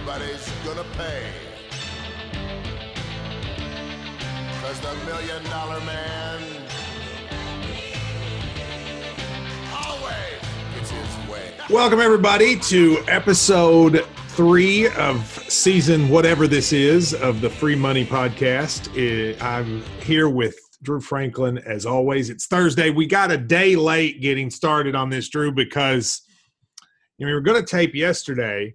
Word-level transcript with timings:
everybody's 0.00 0.50
gonna 0.64 0.84
pay. 0.96 1.26
Cause 4.62 4.80
the 4.80 4.94
million 5.04 5.44
dollar 5.44 5.78
man 5.80 6.42
always 9.74 10.14
gets 10.74 10.90
his 10.90 11.28
way. 11.30 11.52
Welcome, 11.68 12.00
everybody, 12.00 12.58
to 12.60 13.04
episode 13.08 14.06
three 14.28 14.88
of 14.92 15.22
season 15.50 16.08
whatever 16.08 16.48
this 16.48 16.72
is 16.72 17.12
of 17.12 17.42
the 17.42 17.50
Free 17.50 17.76
Money 17.76 18.06
Podcast. 18.06 18.88
I'm 19.42 19.82
here 20.02 20.30
with 20.30 20.58
Drew 20.82 21.02
Franklin 21.02 21.58
as 21.58 21.84
always. 21.84 22.30
It's 22.30 22.46
Thursday. 22.46 22.88
We 22.88 23.06
got 23.06 23.30
a 23.30 23.36
day 23.36 23.76
late 23.76 24.22
getting 24.22 24.48
started 24.48 24.94
on 24.94 25.10
this, 25.10 25.28
Drew, 25.28 25.52
because 25.52 26.22
you 27.18 27.26
know, 27.26 27.32
we 27.32 27.34
were 27.34 27.42
going 27.42 27.62
to 27.62 27.70
tape 27.70 27.94
yesterday, 27.94 28.74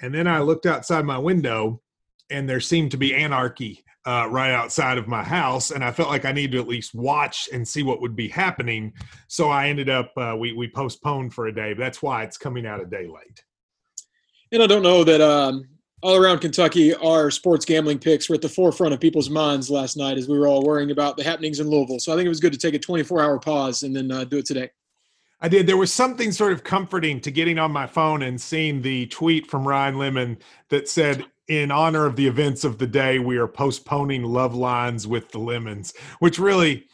and 0.00 0.14
then 0.14 0.26
I 0.26 0.40
looked 0.40 0.66
outside 0.66 1.04
my 1.04 1.18
window, 1.18 1.80
and 2.30 2.48
there 2.48 2.60
seemed 2.60 2.90
to 2.92 2.96
be 2.96 3.14
anarchy 3.14 3.84
uh, 4.06 4.26
right 4.30 4.52
outside 4.52 4.98
of 4.98 5.08
my 5.08 5.22
house, 5.22 5.70
and 5.70 5.84
I 5.84 5.92
felt 5.92 6.08
like 6.08 6.24
I 6.24 6.32
needed 6.32 6.52
to 6.52 6.60
at 6.60 6.68
least 6.68 6.94
watch 6.94 7.48
and 7.52 7.66
see 7.66 7.82
what 7.82 8.00
would 8.00 8.16
be 8.16 8.28
happening. 8.28 8.92
So 9.28 9.50
I 9.50 9.68
ended 9.68 9.90
up 9.90 10.12
uh, 10.16 10.36
we 10.38 10.52
we 10.52 10.68
postponed 10.68 11.34
for 11.34 11.46
a 11.46 11.54
day. 11.54 11.74
That's 11.74 12.02
why 12.02 12.24
it's 12.24 12.38
coming 12.38 12.66
out 12.66 12.80
a 12.80 12.86
day 12.86 13.06
late. 13.06 13.44
And 14.52 14.62
I 14.62 14.66
don't 14.66 14.82
know 14.82 15.04
that 15.04 15.20
um, 15.20 15.68
all 16.02 16.16
around 16.16 16.40
Kentucky, 16.40 16.94
our 16.94 17.30
sports 17.30 17.64
gambling 17.64 17.98
picks 17.98 18.28
were 18.28 18.34
at 18.34 18.42
the 18.42 18.48
forefront 18.48 18.94
of 18.94 19.00
people's 19.00 19.30
minds 19.30 19.70
last 19.70 19.96
night 19.96 20.18
as 20.18 20.28
we 20.28 20.38
were 20.38 20.48
all 20.48 20.64
worrying 20.64 20.90
about 20.90 21.16
the 21.16 21.22
happenings 21.22 21.60
in 21.60 21.68
Louisville. 21.68 22.00
So 22.00 22.12
I 22.12 22.16
think 22.16 22.26
it 22.26 22.30
was 22.30 22.40
good 22.40 22.52
to 22.52 22.58
take 22.58 22.74
a 22.74 22.78
24 22.78 23.22
hour 23.22 23.38
pause 23.38 23.82
and 23.82 23.94
then 23.94 24.10
uh, 24.10 24.24
do 24.24 24.38
it 24.38 24.46
today. 24.46 24.70
I 25.40 25.48
did. 25.48 25.66
There 25.66 25.76
was 25.76 25.92
something 25.92 26.32
sort 26.32 26.52
of 26.52 26.64
comforting 26.64 27.20
to 27.20 27.30
getting 27.30 27.58
on 27.58 27.72
my 27.72 27.86
phone 27.86 28.22
and 28.22 28.40
seeing 28.40 28.82
the 28.82 29.06
tweet 29.06 29.50
from 29.50 29.66
Ryan 29.66 29.94
Lemond 29.94 30.38
that 30.68 30.88
said, 30.88 31.24
in 31.48 31.70
honor 31.70 32.06
of 32.06 32.14
the 32.14 32.26
events 32.26 32.62
of 32.62 32.78
the 32.78 32.86
day, 32.86 33.18
we 33.18 33.36
are 33.36 33.48
postponing 33.48 34.22
love 34.22 34.54
lines 34.54 35.06
with 35.06 35.30
the 35.30 35.38
lemons, 35.38 35.94
which 36.20 36.38
really 36.38 36.86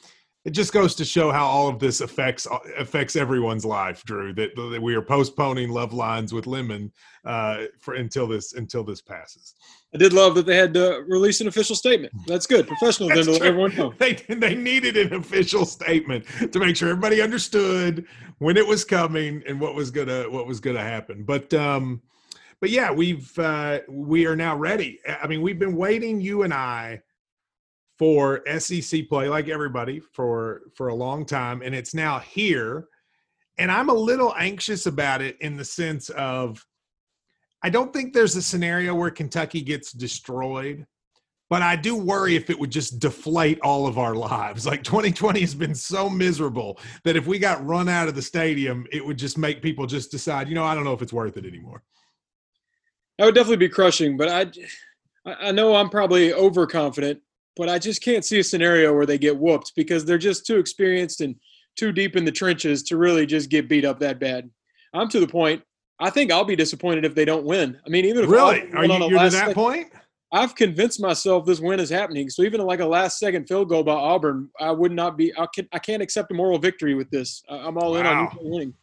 it 0.46 0.52
just 0.52 0.72
goes 0.72 0.94
to 0.94 1.04
show 1.04 1.32
how 1.32 1.44
all 1.44 1.68
of 1.68 1.80
this 1.80 2.00
affects 2.00 2.46
affects 2.78 3.16
everyone's 3.16 3.64
life, 3.64 4.04
Drew. 4.04 4.32
That, 4.32 4.54
that 4.54 4.80
we 4.80 4.94
are 4.94 5.02
postponing 5.02 5.70
love 5.70 5.92
lines 5.92 6.32
with 6.32 6.46
lemon 6.46 6.92
uh, 7.24 7.64
for 7.80 7.94
until 7.94 8.28
this 8.28 8.54
until 8.54 8.84
this 8.84 9.02
passes. 9.02 9.56
I 9.96 9.98
did 9.98 10.12
love 10.12 10.34
that 10.34 10.44
they 10.44 10.56
had 10.56 10.74
to 10.74 11.02
release 11.08 11.40
an 11.40 11.48
official 11.48 11.74
statement. 11.74 12.12
That's 12.26 12.46
good, 12.46 12.66
professional. 12.66 13.08
That's 13.08 13.26
to 13.26 13.42
everyone 13.42 13.74
know 13.76 13.94
they 13.96 14.12
they 14.28 14.54
needed 14.54 14.98
an 14.98 15.14
official 15.14 15.64
statement 15.64 16.26
to 16.52 16.58
make 16.58 16.76
sure 16.76 16.90
everybody 16.90 17.22
understood 17.22 18.04
when 18.36 18.58
it 18.58 18.66
was 18.66 18.84
coming 18.84 19.42
and 19.46 19.58
what 19.58 19.74
was 19.74 19.90
gonna 19.90 20.28
what 20.28 20.46
was 20.46 20.60
gonna 20.60 20.82
happen. 20.82 21.24
But 21.24 21.54
um, 21.54 22.02
but 22.60 22.68
yeah, 22.68 22.90
we've 22.92 23.38
uh, 23.38 23.80
we 23.88 24.26
are 24.26 24.36
now 24.36 24.54
ready. 24.54 25.00
I 25.08 25.26
mean, 25.26 25.40
we've 25.40 25.58
been 25.58 25.74
waiting, 25.74 26.20
you 26.20 26.42
and 26.42 26.52
I 26.52 27.00
for 27.98 28.42
SEC 28.58 29.08
play, 29.08 29.30
like 29.30 29.48
everybody, 29.48 29.98
for 29.98 30.60
for 30.74 30.88
a 30.88 30.94
long 30.94 31.24
time, 31.24 31.62
and 31.62 31.74
it's 31.74 31.94
now 31.94 32.18
here. 32.18 32.88
And 33.56 33.72
I'm 33.72 33.88
a 33.88 33.94
little 33.94 34.34
anxious 34.36 34.84
about 34.84 35.22
it 35.22 35.38
in 35.40 35.56
the 35.56 35.64
sense 35.64 36.10
of 36.10 36.62
I 37.62 37.70
don't 37.70 37.92
think 37.92 38.12
there's 38.12 38.36
a 38.36 38.42
scenario 38.42 38.94
where 38.94 39.10
Kentucky 39.10 39.60
gets 39.60 39.92
destroyed, 39.92 40.86
but 41.48 41.62
I 41.62 41.76
do 41.76 41.96
worry 41.96 42.36
if 42.36 42.50
it 42.50 42.58
would 42.58 42.70
just 42.70 42.98
deflate 42.98 43.58
all 43.60 43.86
of 43.86 43.98
our 43.98 44.14
lives. 44.14 44.66
Like 44.66 44.82
2020 44.82 45.40
has 45.40 45.54
been 45.54 45.74
so 45.74 46.08
miserable 46.08 46.78
that 47.04 47.16
if 47.16 47.26
we 47.26 47.38
got 47.38 47.64
run 47.66 47.88
out 47.88 48.08
of 48.08 48.14
the 48.14 48.22
stadium, 48.22 48.86
it 48.92 49.04
would 49.04 49.18
just 49.18 49.38
make 49.38 49.62
people 49.62 49.86
just 49.86 50.10
decide, 50.10 50.48
you 50.48 50.54
know, 50.54 50.64
I 50.64 50.74
don't 50.74 50.84
know 50.84 50.92
if 50.92 51.02
it's 51.02 51.12
worth 51.12 51.36
it 51.36 51.46
anymore. 51.46 51.82
That 53.18 53.24
would 53.24 53.34
definitely 53.34 53.66
be 53.66 53.68
crushing, 53.68 54.16
but 54.16 54.28
I 54.28 54.46
I 55.40 55.50
know 55.50 55.74
I'm 55.74 55.90
probably 55.90 56.32
overconfident 56.32 57.20
but 57.56 57.70
I 57.70 57.78
just 57.78 58.02
can't 58.02 58.24
see 58.24 58.38
a 58.38 58.44
scenario 58.44 58.94
where 58.94 59.06
they 59.06 59.18
get 59.18 59.36
whooped 59.36 59.72
because 59.74 60.04
they're 60.04 60.18
just 60.18 60.46
too 60.46 60.58
experienced 60.58 61.22
and 61.22 61.34
too 61.76 61.90
deep 61.90 62.14
in 62.14 62.24
the 62.24 62.32
trenches 62.32 62.82
to 62.84 62.96
really 62.98 63.26
just 63.26 63.50
get 63.50 63.68
beat 63.68 63.84
up 63.84 63.98
that 64.00 64.20
bad. 64.20 64.48
I'm 64.94 65.08
to 65.08 65.20
the 65.20 65.26
point. 65.26 65.62
I 65.98 66.10
think 66.10 66.30
I'll 66.30 66.44
be 66.44 66.56
disappointed 66.56 67.04
if 67.04 67.14
they 67.14 67.24
don't 67.24 67.44
win. 67.44 67.78
I 67.86 67.88
mean, 67.88 68.04
even 68.04 68.24
if 68.24 68.30
really, 68.30 68.70
are 68.72 68.84
you 68.84 68.92
you're 68.92 69.08
to 69.08 69.14
that 69.14 69.32
second, 69.32 69.54
point? 69.54 69.92
I've 70.32 70.54
convinced 70.54 71.00
myself 71.00 71.46
this 71.46 71.60
win 71.60 71.80
is 71.80 71.88
happening. 71.88 72.28
So 72.28 72.42
even 72.42 72.60
like 72.60 72.80
a 72.80 72.86
last 72.86 73.18
second 73.18 73.46
field 73.46 73.68
goal 73.68 73.82
by 73.82 73.94
Auburn, 73.94 74.50
I 74.60 74.70
would 74.72 74.92
not 74.92 75.16
be. 75.16 75.32
I, 75.38 75.46
can, 75.54 75.68
I 75.72 75.78
can't 75.78 76.02
accept 76.02 76.30
a 76.32 76.34
moral 76.34 76.58
victory 76.58 76.94
with 76.94 77.08
this. 77.10 77.42
I'm 77.48 77.78
all 77.78 77.92
wow. 77.92 78.00
in 78.00 78.06
on 78.06 78.36
winning. 78.40 78.74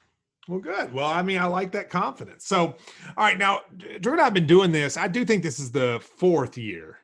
Well, 0.47 0.59
good. 0.59 0.91
Well, 0.94 1.07
I 1.07 1.22
mean, 1.22 1.40
I 1.40 1.46
like 1.46 1.72
that 1.74 1.90
confidence. 1.90 2.47
So, 2.47 2.75
all 3.16 3.25
right, 3.25 3.38
now 3.38 3.62
Drew 4.01 4.13
and 4.13 4.22
I've 4.22 4.34
been 4.34 4.47
doing 4.47 4.72
this. 4.72 4.97
I 4.97 5.07
do 5.07 5.24
think 5.24 5.44
this 5.44 5.59
is 5.59 5.72
the 5.72 6.01
fourth 6.18 6.57
year. 6.57 6.97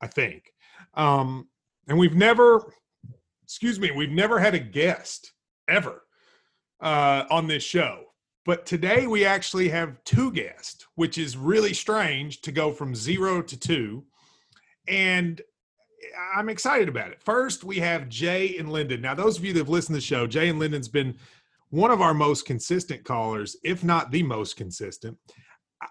I 0.00 0.06
think 0.06 0.54
um, 0.96 1.48
and 1.88 1.98
we've 1.98 2.14
never, 2.14 2.72
excuse 3.42 3.78
me, 3.78 3.90
we've 3.90 4.10
never 4.10 4.38
had 4.38 4.54
a 4.54 4.58
guest 4.58 5.32
ever 5.68 6.02
uh, 6.80 7.24
on 7.30 7.46
this 7.46 7.62
show. 7.62 8.04
But 8.44 8.66
today 8.66 9.06
we 9.06 9.24
actually 9.24 9.68
have 9.70 10.02
two 10.04 10.30
guests, 10.30 10.86
which 10.96 11.16
is 11.16 11.36
really 11.36 11.72
strange 11.72 12.42
to 12.42 12.52
go 12.52 12.72
from 12.72 12.94
zero 12.94 13.40
to 13.42 13.58
two. 13.58 14.04
And 14.86 15.40
I'm 16.36 16.50
excited 16.50 16.88
about 16.88 17.10
it. 17.10 17.22
First, 17.22 17.64
we 17.64 17.78
have 17.78 18.08
Jay 18.10 18.58
and 18.58 18.70
Lyndon. 18.70 19.00
Now, 19.00 19.14
those 19.14 19.38
of 19.38 19.44
you 19.44 19.54
that 19.54 19.60
have 19.60 19.68
listened 19.70 19.94
to 19.94 19.98
the 19.98 20.06
show, 20.06 20.26
Jay 20.26 20.48
and 20.48 20.58
Lyndon's 20.58 20.88
been 20.88 21.16
one 21.70 21.90
of 21.90 22.02
our 22.02 22.14
most 22.14 22.44
consistent 22.44 23.04
callers, 23.04 23.56
if 23.64 23.82
not 23.82 24.10
the 24.10 24.22
most 24.22 24.56
consistent. 24.56 25.16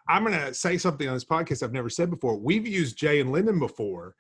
I'm 0.08 0.24
going 0.24 0.40
to 0.40 0.54
say 0.54 0.78
something 0.78 1.08
on 1.08 1.16
this 1.16 1.26
podcast 1.26 1.64
I've 1.64 1.74
never 1.74 1.90
said 1.90 2.10
before. 2.10 2.38
We've 2.38 2.68
used 2.68 2.98
Jay 2.98 3.20
and 3.20 3.32
Lyndon 3.32 3.60
before 3.60 4.16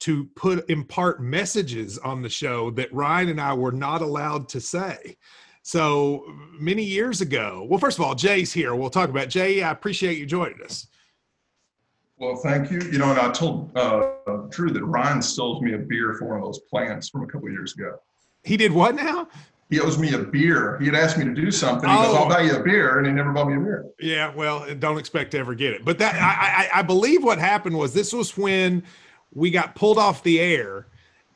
to 0.00 0.26
put 0.36 0.68
impart 0.68 1.22
messages 1.22 1.98
on 1.98 2.20
the 2.20 2.28
show 2.28 2.70
that 2.72 2.92
Ryan 2.92 3.30
and 3.30 3.40
I 3.40 3.54
were 3.54 3.72
not 3.72 4.02
allowed 4.02 4.48
to 4.50 4.60
say. 4.60 5.16
So 5.66 6.22
many 6.60 6.84
years 6.84 7.20
ago, 7.20 7.66
well, 7.68 7.80
first 7.80 7.98
of 7.98 8.04
all, 8.04 8.14
Jay's 8.14 8.52
here. 8.52 8.76
We'll 8.76 8.88
talk 8.88 9.10
about 9.10 9.28
Jay. 9.28 9.64
I 9.64 9.72
appreciate 9.72 10.16
you 10.16 10.24
joining 10.24 10.62
us. 10.62 10.86
Well, 12.18 12.36
thank 12.36 12.70
you. 12.70 12.80
You 12.82 12.98
know, 12.98 13.10
and 13.10 13.18
I 13.18 13.32
told 13.32 13.76
uh, 13.76 14.12
Drew 14.48 14.70
that 14.70 14.84
Ryan 14.84 15.20
sold 15.20 15.64
me 15.64 15.74
a 15.74 15.78
beer 15.78 16.14
for 16.14 16.26
one 16.26 16.38
of 16.38 16.44
those 16.44 16.60
plants 16.70 17.08
from 17.08 17.24
a 17.24 17.26
couple 17.26 17.50
years 17.50 17.74
ago. 17.74 17.96
He 18.44 18.56
did 18.56 18.70
what 18.70 18.94
now? 18.94 19.26
He 19.68 19.80
owes 19.80 19.98
me 19.98 20.14
a 20.14 20.18
beer. 20.18 20.78
He 20.78 20.86
had 20.86 20.94
asked 20.94 21.18
me 21.18 21.24
to 21.24 21.34
do 21.34 21.50
something. 21.50 21.90
He 21.90 21.96
oh. 21.96 22.02
goes, 22.04 22.16
"I'll 22.16 22.28
buy 22.28 22.42
you 22.42 22.54
a 22.54 22.62
beer," 22.62 22.98
and 22.98 23.06
he 23.08 23.12
never 23.12 23.32
bought 23.32 23.48
me 23.48 23.56
a 23.56 23.58
beer. 23.58 23.86
Yeah, 23.98 24.32
well, 24.36 24.72
don't 24.76 24.98
expect 24.98 25.32
to 25.32 25.38
ever 25.38 25.56
get 25.56 25.72
it. 25.72 25.84
But 25.84 25.98
that 25.98 26.14
I, 26.14 26.76
I, 26.76 26.78
I 26.78 26.82
believe 26.82 27.24
what 27.24 27.40
happened 27.40 27.76
was 27.76 27.92
this 27.92 28.12
was 28.12 28.36
when 28.38 28.84
we 29.34 29.50
got 29.50 29.74
pulled 29.74 29.98
off 29.98 30.22
the 30.22 30.38
air 30.38 30.86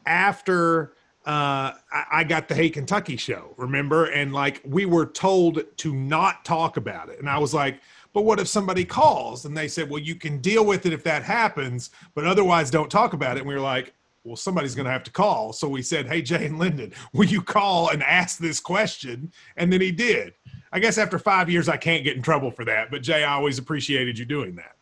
after 0.06 0.94
uh, 1.26 1.74
I, 1.92 2.04
I 2.12 2.24
got 2.24 2.48
the 2.48 2.54
Hey 2.54 2.70
Kentucky 2.70 3.16
show, 3.16 3.54
remember? 3.56 4.06
And 4.06 4.32
like 4.32 4.60
we 4.64 4.86
were 4.86 5.06
told 5.06 5.62
to 5.78 5.94
not 5.94 6.44
talk 6.44 6.76
about 6.76 7.08
it. 7.08 7.18
And 7.18 7.28
I 7.28 7.38
was 7.38 7.52
like, 7.52 7.80
but 8.12 8.22
what 8.22 8.40
if 8.40 8.48
somebody 8.48 8.84
calls? 8.84 9.44
And 9.44 9.56
they 9.56 9.68
said, 9.68 9.88
well, 9.88 10.00
you 10.00 10.14
can 10.14 10.38
deal 10.38 10.64
with 10.64 10.86
it 10.86 10.92
if 10.92 11.04
that 11.04 11.22
happens, 11.22 11.90
but 12.14 12.26
otherwise 12.26 12.70
don't 12.70 12.90
talk 12.90 13.12
about 13.12 13.36
it. 13.36 13.40
And 13.40 13.48
we 13.48 13.54
were 13.54 13.60
like, 13.60 13.92
well, 14.24 14.36
somebody's 14.36 14.74
going 14.74 14.86
to 14.86 14.90
have 14.90 15.04
to 15.04 15.10
call. 15.10 15.52
So 15.52 15.68
we 15.68 15.82
said, 15.82 16.06
hey, 16.06 16.20
Jay 16.20 16.46
and 16.46 16.58
Lyndon, 16.58 16.92
will 17.12 17.26
you 17.26 17.40
call 17.40 17.90
and 17.90 18.02
ask 18.02 18.38
this 18.38 18.60
question? 18.60 19.32
And 19.56 19.72
then 19.72 19.80
he 19.80 19.92
did. 19.92 20.34
I 20.72 20.78
guess 20.78 20.98
after 20.98 21.18
five 21.18 21.48
years, 21.48 21.68
I 21.68 21.76
can't 21.76 22.04
get 22.04 22.16
in 22.16 22.22
trouble 22.22 22.50
for 22.50 22.64
that. 22.64 22.90
But 22.90 23.02
Jay, 23.02 23.24
I 23.24 23.34
always 23.34 23.58
appreciated 23.58 24.18
you 24.18 24.24
doing 24.24 24.54
that. 24.56 24.76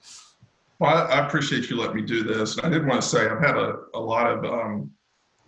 Well, 0.78 1.08
I, 1.08 1.26
appreciate 1.26 1.70
you 1.70 1.76
letting 1.76 1.96
me 1.96 2.02
do 2.02 2.22
this. 2.22 2.58
I 2.62 2.68
did 2.68 2.86
want 2.86 3.02
to 3.02 3.08
say 3.08 3.26
I've 3.26 3.40
had 3.40 3.56
a, 3.56 3.80
a 3.94 3.98
lot 3.98 4.30
of 4.30 4.44
um, 4.44 4.90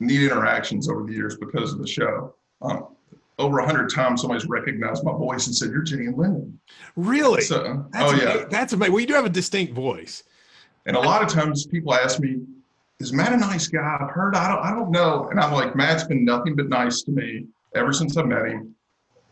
neat 0.00 0.22
interactions 0.24 0.88
over 0.88 1.04
the 1.04 1.12
years 1.12 1.36
because 1.36 1.72
of 1.72 1.78
the 1.78 1.86
show. 1.86 2.34
Um, 2.62 2.88
over 3.38 3.58
a 3.58 3.66
hundred 3.66 3.92
times, 3.92 4.20
somebody's 4.20 4.46
recognized 4.46 5.04
my 5.04 5.12
voice 5.12 5.46
and 5.46 5.56
said, 5.56 5.70
"You're 5.70 5.82
and 5.82 6.16
Lyndon." 6.16 6.60
Really? 6.96 7.42
So, 7.42 7.86
that's 7.92 8.12
oh 8.12 8.14
yeah, 8.14 8.44
that's 8.50 8.72
amazing. 8.72 8.92
Well, 8.92 9.00
you 9.00 9.06
do 9.06 9.14
have 9.14 9.24
a 9.24 9.30
distinct 9.30 9.72
voice. 9.72 10.24
And 10.86 10.96
a 10.96 11.00
lot 11.00 11.22
of 11.22 11.28
times, 11.28 11.66
people 11.66 11.94
ask 11.94 12.20
me, 12.20 12.40
"Is 12.98 13.12
Matt 13.12 13.32
a 13.32 13.36
nice 13.36 13.66
guy?" 13.68 13.98
I've 14.00 14.10
heard. 14.10 14.34
I 14.34 14.48
don't. 14.48 14.64
I 14.64 14.70
don't 14.70 14.90
know. 14.90 15.28
And 15.30 15.40
I'm 15.40 15.52
like, 15.52 15.74
Matt's 15.74 16.04
been 16.04 16.24
nothing 16.24 16.54
but 16.54 16.68
nice 16.68 17.02
to 17.02 17.12
me 17.12 17.46
ever 17.74 17.92
since 17.92 18.16
I 18.16 18.22
met 18.22 18.46
him. 18.46 18.74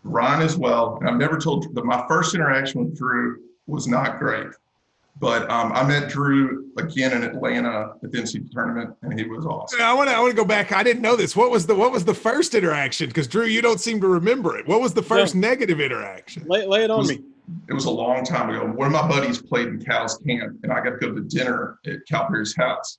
Ryan 0.04 0.42
as 0.42 0.56
well. 0.56 0.96
And 1.00 1.08
I've 1.08 1.16
never 1.16 1.38
told 1.38 1.74
that 1.74 1.84
my 1.84 2.04
first 2.08 2.34
interaction 2.34 2.84
with 2.84 2.96
Drew 2.96 3.40
was 3.66 3.86
not 3.86 4.18
great. 4.18 4.48
But 5.20 5.50
um, 5.50 5.72
I 5.72 5.84
met 5.84 6.08
Drew 6.08 6.70
again 6.78 7.12
in 7.12 7.24
Atlanta 7.24 7.92
at 8.02 8.12
the 8.12 8.18
NCAA 8.18 8.52
tournament, 8.52 8.94
and 9.02 9.18
he 9.18 9.26
was 9.26 9.44
awesome. 9.44 9.80
I 9.80 9.92
want 9.92 10.08
to 10.08 10.14
I 10.14 10.20
want 10.20 10.30
to 10.30 10.36
go 10.36 10.44
back. 10.44 10.70
I 10.70 10.84
didn't 10.84 11.02
know 11.02 11.16
this. 11.16 11.34
What 11.34 11.50
was 11.50 11.66
the 11.66 11.74
what 11.74 11.90
was 11.90 12.04
the 12.04 12.14
first 12.14 12.54
interaction? 12.54 13.08
Because 13.08 13.26
Drew, 13.26 13.44
you 13.44 13.60
don't 13.60 13.80
seem 13.80 14.00
to 14.00 14.06
remember 14.06 14.56
it. 14.56 14.68
What 14.68 14.80
was 14.80 14.94
the 14.94 15.02
first 15.02 15.34
yeah. 15.34 15.40
negative 15.40 15.80
interaction? 15.80 16.44
Lay, 16.46 16.66
lay 16.66 16.84
it 16.84 16.90
on 16.90 16.98
it 16.98 17.02
was, 17.02 17.08
me. 17.10 17.24
It 17.68 17.72
was 17.72 17.86
a 17.86 17.90
long 17.90 18.24
time 18.24 18.50
ago. 18.50 18.64
One 18.64 18.86
of 18.86 18.92
my 18.92 19.08
buddies 19.08 19.42
played 19.42 19.68
in 19.68 19.84
Cal's 19.84 20.18
camp, 20.18 20.58
and 20.62 20.72
I 20.72 20.84
got 20.84 20.90
to 20.90 20.96
go 20.98 21.12
to 21.12 21.20
dinner 21.22 21.78
at 21.86 22.06
Calipari's 22.08 22.54
house. 22.54 22.98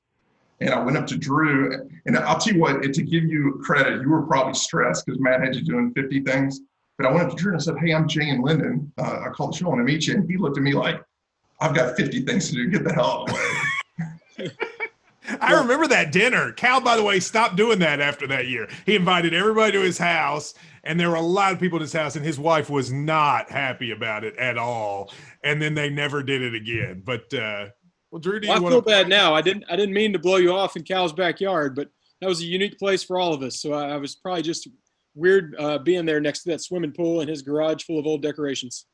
And 0.59 0.71
I 0.71 0.83
went 0.83 0.97
up 0.97 1.07
to 1.07 1.17
Drew, 1.17 1.87
and 2.05 2.17
I'll 2.17 2.37
tell 2.37 2.53
you 2.53 2.59
what, 2.59 2.81
to 2.81 3.01
give 3.01 3.23
you 3.23 3.61
credit, 3.63 4.01
you 4.01 4.09
were 4.09 4.23
probably 4.23 4.55
stressed 4.55 5.05
because 5.05 5.21
Matt 5.21 5.41
had 5.41 5.55
you 5.55 5.63
doing 5.63 5.93
50 5.93 6.21
things. 6.23 6.59
But 6.97 7.07
I 7.07 7.11
went 7.11 7.27
up 7.27 7.29
to 7.29 7.35
Drew 7.37 7.53
and 7.53 7.61
I 7.61 7.63
said, 7.63 7.75
Hey, 7.77 7.93
I'm 7.93 8.09
Jay 8.09 8.29
and 8.29 8.43
Lyndon. 8.43 8.91
Uh, 8.97 9.21
I 9.25 9.29
called 9.29 9.53
the 9.53 9.57
show, 9.57 9.71
and 9.71 9.79
I 9.79 9.85
meet 9.85 10.07
you. 10.07 10.15
And 10.15 10.29
he 10.29 10.35
looked 10.35 10.57
at 10.57 10.63
me 10.63 10.73
like, 10.73 11.01
I've 11.61 11.75
got 11.75 11.95
50 11.97 12.21
things 12.21 12.49
to 12.49 12.55
do. 12.55 12.69
Get 12.69 12.83
the 12.83 12.93
hell 12.93 13.05
out 13.27 13.29
of 13.29 13.35
the 14.37 14.43
way. 14.43 14.51
I 15.41 15.53
remember 15.53 15.87
that 15.87 16.11
dinner. 16.11 16.51
Cal, 16.53 16.81
by 16.81 16.95
the 16.95 17.03
way, 17.03 17.19
stopped 17.19 17.55
doing 17.55 17.79
that 17.79 17.99
after 17.99 18.25
that 18.27 18.47
year. 18.47 18.67
He 18.85 18.95
invited 18.95 19.33
everybody 19.33 19.73
to 19.73 19.81
his 19.81 19.97
house, 19.97 20.55
and 20.83 20.99
there 20.99 21.09
were 21.09 21.17
a 21.17 21.21
lot 21.21 21.53
of 21.53 21.59
people 21.59 21.77
at 21.77 21.81
his 21.81 21.93
house, 21.93 22.15
and 22.15 22.25
his 22.25 22.39
wife 22.39 22.69
was 22.69 22.91
not 22.91 23.51
happy 23.51 23.91
about 23.91 24.23
it 24.23 24.35
at 24.37 24.57
all. 24.57 25.11
And 25.43 25.61
then 25.61 25.75
they 25.75 25.89
never 25.89 26.23
did 26.23 26.41
it 26.41 26.55
again. 26.55 27.03
But 27.05 27.31
uh, 27.33 27.67
well, 28.09 28.19
Drew, 28.19 28.39
do 28.39 28.47
you 28.47 28.53
Well, 28.53 28.65
I 28.65 28.69
feel 28.69 28.81
to? 28.81 28.89
bad 28.89 29.07
now. 29.07 29.35
I 29.35 29.41
didn't 29.41 29.65
I 29.69 29.75
didn't 29.75 29.93
mean 29.93 30.13
to 30.13 30.19
blow 30.19 30.37
you 30.37 30.51
off 30.53 30.75
in 30.75 30.83
Cal's 30.83 31.13
backyard, 31.13 31.75
but 31.75 31.89
that 32.21 32.27
was 32.27 32.41
a 32.41 32.45
unique 32.45 32.79
place 32.79 33.03
for 33.03 33.19
all 33.19 33.33
of 33.33 33.43
us. 33.43 33.61
So 33.61 33.73
I, 33.73 33.89
I 33.91 33.97
was 33.97 34.15
probably 34.15 34.41
just 34.41 34.67
weird 35.13 35.55
uh, 35.59 35.77
being 35.79 36.05
there 36.05 36.19
next 36.19 36.43
to 36.43 36.49
that 36.49 36.61
swimming 36.61 36.91
pool 36.91 37.21
and 37.21 37.29
his 37.29 37.43
garage 37.43 37.83
full 37.83 37.99
of 37.99 38.07
old 38.07 38.23
decorations. 38.23 38.85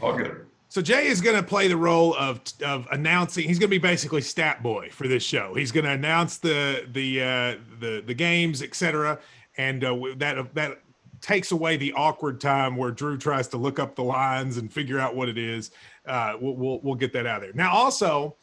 All 0.00 0.16
good. 0.16 0.46
So 0.72 0.80
Jay 0.80 1.08
is 1.08 1.20
going 1.20 1.36
to 1.36 1.42
play 1.42 1.68
the 1.68 1.76
role 1.76 2.14
of 2.14 2.40
of 2.64 2.88
announcing. 2.90 3.46
He's 3.46 3.58
going 3.58 3.68
to 3.68 3.74
be 3.74 3.76
basically 3.76 4.22
stat 4.22 4.62
boy 4.62 4.88
for 4.90 5.06
this 5.06 5.22
show. 5.22 5.52
He's 5.52 5.70
going 5.70 5.84
to 5.84 5.90
announce 5.90 6.38
the 6.38 6.88
the 6.90 7.20
uh, 7.20 7.56
the 7.78 8.02
the 8.06 8.14
games, 8.14 8.62
etc. 8.62 9.18
And 9.58 9.84
uh, 9.84 9.94
that 10.16 10.54
that 10.54 10.80
takes 11.20 11.52
away 11.52 11.76
the 11.76 11.92
awkward 11.92 12.40
time 12.40 12.78
where 12.78 12.90
Drew 12.90 13.18
tries 13.18 13.48
to 13.48 13.58
look 13.58 13.78
up 13.78 13.96
the 13.96 14.02
lines 14.02 14.56
and 14.56 14.72
figure 14.72 14.98
out 14.98 15.14
what 15.14 15.28
it 15.28 15.36
is. 15.36 15.72
Uh, 16.06 16.38
we'll, 16.40 16.56
we'll 16.56 16.80
we'll 16.80 16.94
get 16.94 17.12
that 17.12 17.26
out 17.26 17.36
of 17.36 17.42
there. 17.42 17.52
Now, 17.52 17.70
also, 17.70 18.36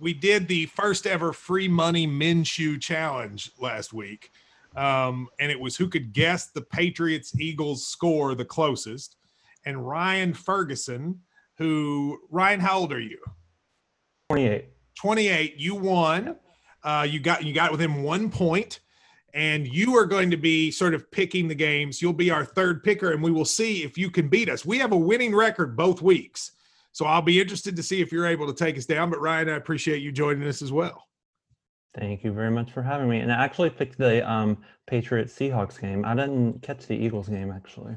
we 0.00 0.12
did 0.12 0.48
the 0.48 0.66
first 0.66 1.06
ever 1.06 1.32
free 1.32 1.68
money 1.68 2.04
Minshew 2.04 2.80
challenge 2.80 3.52
last 3.60 3.92
week, 3.92 4.32
um, 4.74 5.28
and 5.38 5.52
it 5.52 5.60
was 5.60 5.76
who 5.76 5.88
could 5.88 6.12
guess 6.12 6.48
the 6.48 6.62
Patriots 6.62 7.32
Eagles 7.38 7.86
score 7.86 8.34
the 8.34 8.44
closest. 8.44 9.14
And 9.66 9.86
Ryan 9.86 10.34
Ferguson, 10.34 11.20
who 11.60 12.18
Ryan, 12.30 12.58
how 12.58 12.78
old 12.78 12.92
are 12.92 13.00
you? 13.00 13.18
28. 14.30 14.64
28. 14.96 15.56
You 15.56 15.74
won. 15.76 16.36
Uh, 16.82 17.06
you 17.08 17.20
got 17.20 17.44
you 17.44 17.52
got 17.52 17.70
within 17.70 18.02
one 18.02 18.30
point, 18.30 18.80
and 19.34 19.68
you 19.68 19.94
are 19.96 20.06
going 20.06 20.30
to 20.30 20.38
be 20.38 20.70
sort 20.70 20.94
of 20.94 21.08
picking 21.10 21.46
the 21.46 21.54
games. 21.54 22.00
You'll 22.00 22.14
be 22.14 22.30
our 22.30 22.44
third 22.44 22.82
picker, 22.82 23.12
and 23.12 23.22
we 23.22 23.30
will 23.30 23.44
see 23.44 23.84
if 23.84 23.98
you 23.98 24.10
can 24.10 24.28
beat 24.28 24.48
us. 24.48 24.64
We 24.64 24.78
have 24.78 24.92
a 24.92 24.96
winning 24.96 25.34
record 25.34 25.76
both 25.76 26.00
weeks, 26.00 26.52
so 26.92 27.04
I'll 27.04 27.20
be 27.20 27.38
interested 27.38 27.76
to 27.76 27.82
see 27.82 28.00
if 28.00 28.10
you're 28.10 28.26
able 28.26 28.46
to 28.46 28.54
take 28.54 28.78
us 28.78 28.86
down. 28.86 29.10
But 29.10 29.20
Ryan, 29.20 29.50
I 29.50 29.56
appreciate 29.56 30.00
you 30.00 30.10
joining 30.10 30.48
us 30.48 30.62
as 30.62 30.72
well. 30.72 31.06
Thank 31.94 32.24
you 32.24 32.32
very 32.32 32.50
much 32.50 32.70
for 32.70 32.82
having 32.82 33.10
me. 33.10 33.18
And 33.18 33.32
I 33.32 33.44
actually 33.44 33.68
picked 33.68 33.98
the 33.98 34.28
um, 34.30 34.58
Patriots 34.86 35.34
Seahawks 35.34 35.78
game. 35.78 36.04
I 36.04 36.14
didn't 36.14 36.62
catch 36.62 36.86
the 36.86 36.94
Eagles 36.94 37.28
game 37.28 37.50
actually. 37.50 37.96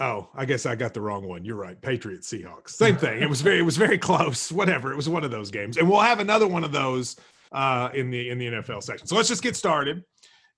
Oh, 0.00 0.28
I 0.34 0.44
guess 0.44 0.66
I 0.66 0.74
got 0.74 0.92
the 0.92 1.00
wrong 1.00 1.26
one. 1.26 1.44
You're 1.44 1.56
right. 1.56 1.80
Patriots, 1.80 2.32
Seahawks. 2.32 2.70
Same 2.70 2.96
thing. 2.96 3.22
It 3.22 3.28
was 3.28 3.42
very 3.42 3.58
it 3.58 3.62
was 3.62 3.76
very 3.76 3.98
close. 4.10 4.50
Whatever. 4.50 4.92
It 4.92 4.96
was 4.96 5.08
one 5.08 5.24
of 5.24 5.30
those 5.30 5.50
games. 5.50 5.76
And 5.76 5.88
we'll 5.88 6.00
have 6.00 6.20
another 6.20 6.46
one 6.46 6.64
of 6.64 6.72
those 6.72 7.16
uh 7.52 7.90
in 7.94 8.10
the 8.10 8.30
in 8.30 8.38
the 8.38 8.46
NFL 8.46 8.82
section. 8.82 9.06
So 9.06 9.14
let's 9.16 9.28
just 9.28 9.42
get 9.42 9.54
started. 9.54 10.02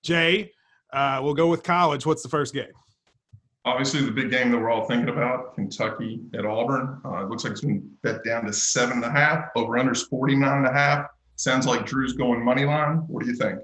Jay, 0.03 0.51
uh 0.91 1.19
we'll 1.23 1.35
go 1.35 1.47
with 1.47 1.63
college. 1.63 2.05
What's 2.05 2.23
the 2.23 2.29
first 2.29 2.53
game? 2.53 2.71
Obviously, 3.65 4.01
the 4.01 4.11
big 4.11 4.31
game 4.31 4.49
that 4.51 4.57
we're 4.57 4.69
all 4.71 4.85
thinking 4.85 5.09
about, 5.09 5.53
Kentucky 5.53 6.21
at 6.33 6.45
Auburn. 6.45 7.01
Uh, 7.03 7.25
it 7.25 7.29
looks 7.29 7.43
like 7.43 7.51
it's 7.51 7.59
been 7.61 7.91
bet 8.01 8.23
down 8.23 8.45
to 8.45 8.53
seven 8.53 8.97
and 8.97 9.05
a 9.05 9.11
half. 9.11 9.49
Over 9.57 9.77
under 9.77 9.91
is 9.91 10.03
49 10.03 10.59
and 10.59 10.65
a 10.65 10.71
half. 10.71 11.07
Sounds 11.35 11.67
like 11.67 11.85
Drew's 11.85 12.13
going 12.13 12.41
money 12.43 12.63
line. 12.63 13.03
What 13.07 13.23
do 13.23 13.29
you 13.29 13.35
think? 13.35 13.59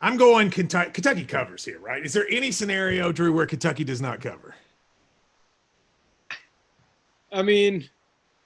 I'm 0.00 0.16
going 0.16 0.50
Kentucky 0.50 0.90
Kentucky 0.92 1.24
covers 1.24 1.64
here, 1.64 1.78
right? 1.78 2.04
Is 2.04 2.12
there 2.12 2.26
any 2.30 2.50
scenario, 2.52 3.12
Drew, 3.12 3.32
where 3.32 3.46
Kentucky 3.46 3.84
does 3.84 4.00
not 4.00 4.20
cover? 4.20 4.54
I 7.32 7.42
mean, 7.42 7.88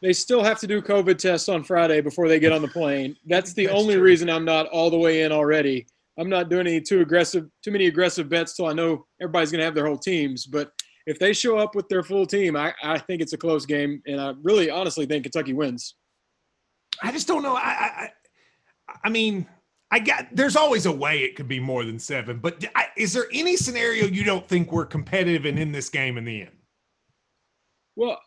they 0.02 0.12
still 0.12 0.42
have 0.42 0.58
to 0.60 0.66
do 0.66 0.82
COVID 0.82 1.16
tests 1.16 1.48
on 1.48 1.64
Friday 1.64 2.00
before 2.00 2.28
they 2.28 2.38
get 2.38 2.52
on 2.52 2.60
the 2.62 2.68
plane. 2.68 3.16
That's 3.26 3.52
the 3.54 3.66
That's 3.66 3.80
only 3.80 3.94
true. 3.94 4.02
reason 4.02 4.28
I'm 4.28 4.44
not 4.44 4.66
all 4.68 4.90
the 4.90 4.98
way 4.98 5.22
in 5.22 5.32
already. 5.32 5.86
I'm 6.18 6.28
not 6.28 6.48
doing 6.48 6.66
any 6.66 6.80
too 6.80 7.00
aggressive, 7.00 7.48
too 7.62 7.70
many 7.70 7.86
aggressive 7.86 8.28
bets 8.28 8.54
till 8.56 8.66
I 8.66 8.72
know 8.72 9.06
everybody's 9.20 9.50
going 9.50 9.60
to 9.60 9.64
have 9.64 9.74
their 9.74 9.86
whole 9.86 9.98
teams. 9.98 10.46
But 10.46 10.70
if 11.06 11.18
they 11.18 11.32
show 11.32 11.58
up 11.58 11.74
with 11.74 11.88
their 11.88 12.02
full 12.02 12.26
team, 12.26 12.56
I, 12.56 12.72
I 12.82 12.98
think 12.98 13.20
it's 13.20 13.32
a 13.32 13.38
close 13.38 13.66
game, 13.66 14.00
and 14.06 14.20
I 14.20 14.32
really 14.42 14.70
honestly 14.70 15.06
think 15.06 15.24
Kentucky 15.24 15.52
wins. 15.54 15.94
I 17.02 17.10
just 17.10 17.26
don't 17.26 17.42
know. 17.42 17.56
I 17.56 17.60
I, 17.60 17.90
I- 18.04 18.10
I 19.02 19.08
mean, 19.08 19.46
I 19.94 20.00
got 20.00 20.26
there's 20.32 20.56
always 20.56 20.87
a 20.87 20.93
way 20.93 21.20
it 21.20 21.37
could 21.37 21.46
be 21.46 21.61
more 21.61 21.85
than 21.85 22.00
seven, 22.00 22.41
but 22.41 22.64
I, 22.75 22.87
is 22.96 23.12
there 23.12 23.26
any 23.32 23.56
scenario 23.56 24.06
you 24.06 24.25
don't 24.25 24.44
think 24.44 24.73
we're 24.73 24.87
competitive 24.87 25.44
and 25.44 25.56
in 25.56 25.70
this 25.70 25.88
game 25.88 26.19
in 26.19 26.25
the 26.25 26.41
end? 26.41 26.56
Well, 27.94 28.20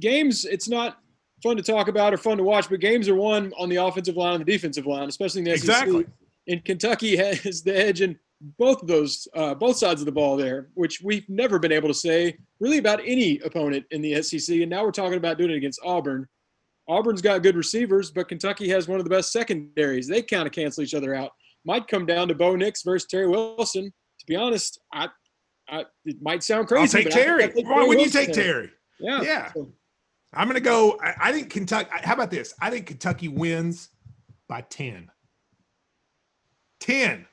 games, 0.00 0.44
it's 0.44 0.68
not 0.68 0.98
fun 1.44 1.56
to 1.58 1.62
talk 1.62 1.86
about 1.86 2.12
or 2.12 2.16
fun 2.16 2.38
to 2.38 2.42
watch, 2.42 2.68
but 2.68 2.80
games 2.80 3.08
are 3.08 3.14
won 3.14 3.52
on 3.56 3.68
the 3.68 3.76
offensive 3.76 4.16
line 4.16 4.34
and 4.34 4.44
the 4.44 4.52
defensive 4.52 4.84
line, 4.84 5.08
especially 5.08 5.42
in 5.42 5.44
the 5.44 5.52
Exactly. 5.52 6.02
SEC. 6.02 6.12
And 6.48 6.64
Kentucky 6.64 7.16
has 7.44 7.62
the 7.62 7.78
edge 7.78 8.00
in 8.00 8.18
both 8.58 8.82
of 8.82 8.88
those, 8.88 9.28
uh, 9.36 9.54
both 9.54 9.76
sides 9.76 10.00
of 10.00 10.06
the 10.06 10.12
ball 10.12 10.36
there, 10.36 10.70
which 10.74 11.00
we've 11.04 11.28
never 11.28 11.60
been 11.60 11.70
able 11.70 11.86
to 11.86 11.94
say 11.94 12.36
really 12.58 12.78
about 12.78 12.98
any 13.06 13.38
opponent 13.44 13.86
in 13.92 14.02
the 14.02 14.20
SEC. 14.24 14.56
And 14.56 14.70
now 14.70 14.82
we're 14.82 14.90
talking 14.90 15.18
about 15.18 15.38
doing 15.38 15.52
it 15.52 15.56
against 15.56 15.78
Auburn. 15.84 16.26
Auburn's 16.90 17.22
got 17.22 17.44
good 17.44 17.56
receivers, 17.56 18.10
but 18.10 18.28
Kentucky 18.28 18.68
has 18.68 18.88
one 18.88 18.98
of 18.98 19.04
the 19.04 19.10
best 19.10 19.30
secondaries. 19.30 20.08
They 20.08 20.22
kind 20.22 20.44
of 20.44 20.52
cancel 20.52 20.82
each 20.82 20.92
other 20.92 21.14
out. 21.14 21.30
Might 21.64 21.86
come 21.86 22.04
down 22.04 22.26
to 22.28 22.34
Bo 22.34 22.56
Nix 22.56 22.82
versus 22.82 23.06
Terry 23.08 23.28
Wilson. 23.28 23.84
To 23.84 24.26
be 24.26 24.34
honest, 24.34 24.80
I, 24.92 25.08
I 25.68 25.84
it 26.04 26.16
might 26.20 26.42
sound 26.42 26.66
crazy. 26.66 26.98
I'll 26.98 27.04
take 27.04 27.04
but 27.04 27.12
I 27.12 27.16
think 27.16 27.26
Terry. 27.26 27.44
I 27.44 27.46
think 27.46 27.68
Why 27.68 27.84
wouldn't 27.84 28.04
you 28.04 28.10
take. 28.10 28.32
Terry? 28.32 28.70
Yeah. 28.98 29.22
Yeah. 29.22 29.52
So- 29.52 29.72
I'm 30.32 30.46
going 30.46 30.54
to 30.54 30.60
go. 30.60 30.98
I, 31.02 31.14
I 31.20 31.32
think 31.32 31.50
Kentucky. 31.50 31.90
How 31.92 32.14
about 32.14 32.30
this? 32.30 32.54
I 32.60 32.70
think 32.70 32.86
Kentucky 32.86 33.28
wins 33.28 33.88
by 34.48 34.62
10. 34.62 35.10
10. 36.80 37.26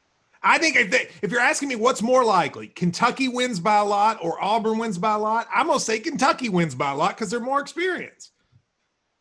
I 0.43 0.57
think 0.59 0.75
if, 0.75 0.91
they, 0.91 1.07
if 1.21 1.31
you're 1.31 1.41
asking 1.41 1.69
me 1.69 1.75
what's 1.75 2.01
more 2.01 2.23
likely, 2.23 2.67
Kentucky 2.67 3.27
wins 3.27 3.59
by 3.59 3.77
a 3.77 3.83
lot 3.83 4.19
or 4.21 4.41
Auburn 4.43 4.77
wins 4.77 4.97
by 4.97 5.15
a 5.15 5.17
lot, 5.17 5.47
I'm 5.53 5.67
going 5.67 5.79
to 5.79 5.83
say 5.83 5.99
Kentucky 5.99 6.49
wins 6.49 6.75
by 6.75 6.91
a 6.91 6.95
lot 6.95 7.15
because 7.15 7.31
they're 7.31 7.39
more 7.39 7.59
experienced. 7.59 8.31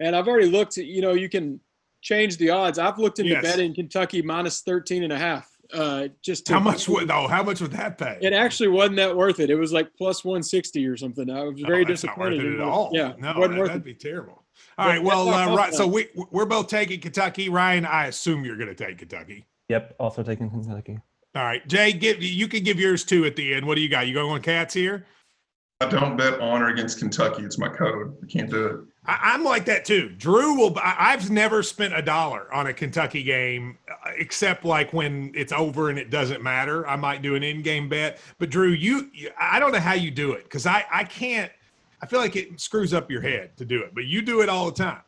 And 0.01 0.15
I've 0.15 0.29
already 0.29 0.49
looked 0.51 0.79
at, 0.79 0.87
you 0.87 1.01
know, 1.01 1.13
you 1.15 1.29
can 1.29 1.61
change 2.03 2.37
the 2.37 2.51
odds. 2.51 2.79
I've 2.79 2.99
looked 2.99 3.19
into 3.19 3.33
Yes. 3.33 3.43
betting 3.43 3.75
Kentucky 3.75 4.23
minus 4.23 4.61
13 4.63 5.03
and 5.05 5.13
a 5.13 5.19
half. 5.19 5.51
Uh, 5.75 6.07
just 6.23 6.47
to, 6.47 6.53
How 6.53 6.61
much 6.61 6.89
would, 6.89 7.11
oh, 7.11 7.27
how 7.27 7.43
much 7.43 7.61
would 7.61 7.73
that 7.73 7.99
pay? 7.99 8.19
It 8.23 8.33
actually 8.33 8.69
wasn't 8.69 8.97
that 8.97 9.17
worth 9.17 9.41
it. 9.41 9.51
It 9.51 9.57
was 9.57 9.73
like 9.73 9.89
plus 9.99 10.25
160 10.25 10.87
or 10.87 10.97
something. 10.97 11.29
I 11.29 11.43
was 11.43 11.61
very 11.61 11.85
that's 11.85 12.05
not 12.05 12.17
worth 12.17 12.31
disappointed. 12.31 12.55
it 12.55 12.61
at 12.61 12.61
all. 12.61 12.91
Yeah. 12.93 13.15
no, 13.19 13.35
wasn't 13.37 13.55
that, 13.55 13.59
worth 13.61 13.73
would 13.73 13.77
it. 13.81 13.85
be 13.85 13.95
terrible. 13.95 14.45
All 14.79 14.87
But 14.87 14.87
right, 14.87 15.03
well, 15.03 15.29
uh, 15.29 15.57
right. 15.57 15.75
So 15.75 15.87
we 15.87 16.07
we're 16.31 16.45
both 16.47 16.69
taking 16.69 17.01
Kentucky. 17.01 17.49
Ryan, 17.49 17.85
I 17.85 18.07
assume 18.07 18.45
you're 18.45 18.57
going 18.57 18.69
to 18.69 18.75
take 18.77 18.99
Kentucky. 18.99 19.45
Yep, 19.69 19.97
also 19.99 20.23
taking 20.23 20.49
Kentucky. 20.51 21.01
All 21.35 21.43
right, 21.45 21.67
Jay, 21.67 21.93
give 21.93 22.23
you 22.23 22.47
can 22.49 22.63
give 22.63 22.79
yours 22.79 23.05
too 23.05 23.25
at 23.27 23.35
the 23.37 23.53
end. 23.53 23.67
What 23.67 23.75
do 23.75 23.81
you 23.83 23.89
got? 23.89 24.07
You 24.07 24.15
going 24.15 24.31
on 24.31 24.41
cats 24.41 24.73
here? 24.73 25.05
I 25.81 25.89
don't 25.91 26.17
bet 26.17 26.41
on 26.41 26.63
or 26.63 26.69
against 26.69 26.99
Kentucky. 27.01 27.43
It's 27.43 27.59
my 27.59 27.69
code. 27.69 28.17
I 28.23 28.27
can't 28.27 28.49
do 28.49 28.67
it. 28.67 28.77
I, 29.07 29.33
I'm 29.35 29.45
like 29.45 29.65
that 29.67 29.85
too. 29.85 30.11
Drew 30.11 30.57
will. 30.57 30.79
I, 30.79 31.13
I've 31.13 31.31
never 31.31 31.63
spent 31.63 31.97
a 31.97 32.03
dollar 32.03 32.53
on 32.53 32.67
a 32.67 32.73
Kentucky 32.73 33.23
game 33.23 33.79
uh, 33.89 34.11
except 34.17 34.65
like 34.65 34.93
when 34.93 35.33
it's 35.35 35.53
over 35.53 35.91
and 35.91 35.99
it 35.99 36.11
doesn't 36.11 36.43
matter. 36.43 36.87
I 36.89 36.97
might 36.97 37.23
do 37.23 37.35
an 37.35 37.43
in-game 37.43 37.89
bet. 37.89 38.21
But 38.39 38.51
Drew, 38.51 38.71
you, 38.71 39.11
you 39.15 39.31
I 39.39 39.59
don't 39.59 39.73
know 39.73 39.81
how 39.81 39.95
you 39.95 40.11
do 40.11 40.33
it 40.33 40.45
because 40.45 40.67
I 40.67 40.85
I 40.93 41.05
can't. 41.05 41.51
I 42.03 42.07
feel 42.07 42.21
like 42.21 42.37
it 42.37 42.61
screws 42.61 42.93
up 42.93 43.11
your 43.11 43.23
head 43.23 43.57
to 43.57 43.65
do 43.65 43.83
it, 43.83 43.95
but 43.95 44.05
you 44.05 44.21
do 44.21 44.43
it 44.43 44.49
all 44.49 44.67
the 44.67 44.73
time. 44.73 45.01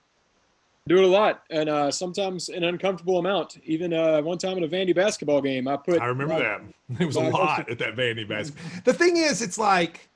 Do 0.89 0.97
it 0.97 1.05
a 1.05 1.07
lot. 1.07 1.43
And 1.51 1.69
uh, 1.69 1.91
sometimes 1.91 2.49
an 2.49 2.65
uncomfortable 2.65 3.19
amount. 3.19 3.59
Even 3.65 3.93
uh, 3.93 4.23
one 4.23 4.39
time 4.39 4.57
at 4.57 4.63
a 4.63 4.69
Vandy 4.69 4.95
basketball 4.95 5.43
game, 5.43 5.69
I 5.69 5.77
put. 5.77 6.01
I 6.01 6.07
remember 6.07 6.35
uh, 6.35 6.39
that. 6.39 6.61
It 7.01 7.05
was 7.05 7.17
a 7.17 7.21
lot 7.21 7.69
at 7.71 7.79
that 7.79 7.95
Vandy 7.95 8.27
basketball. 8.27 8.81
The 8.87 8.95
thing 8.95 9.19
is, 9.19 9.43
it's 9.43 9.59
like, 9.59 10.08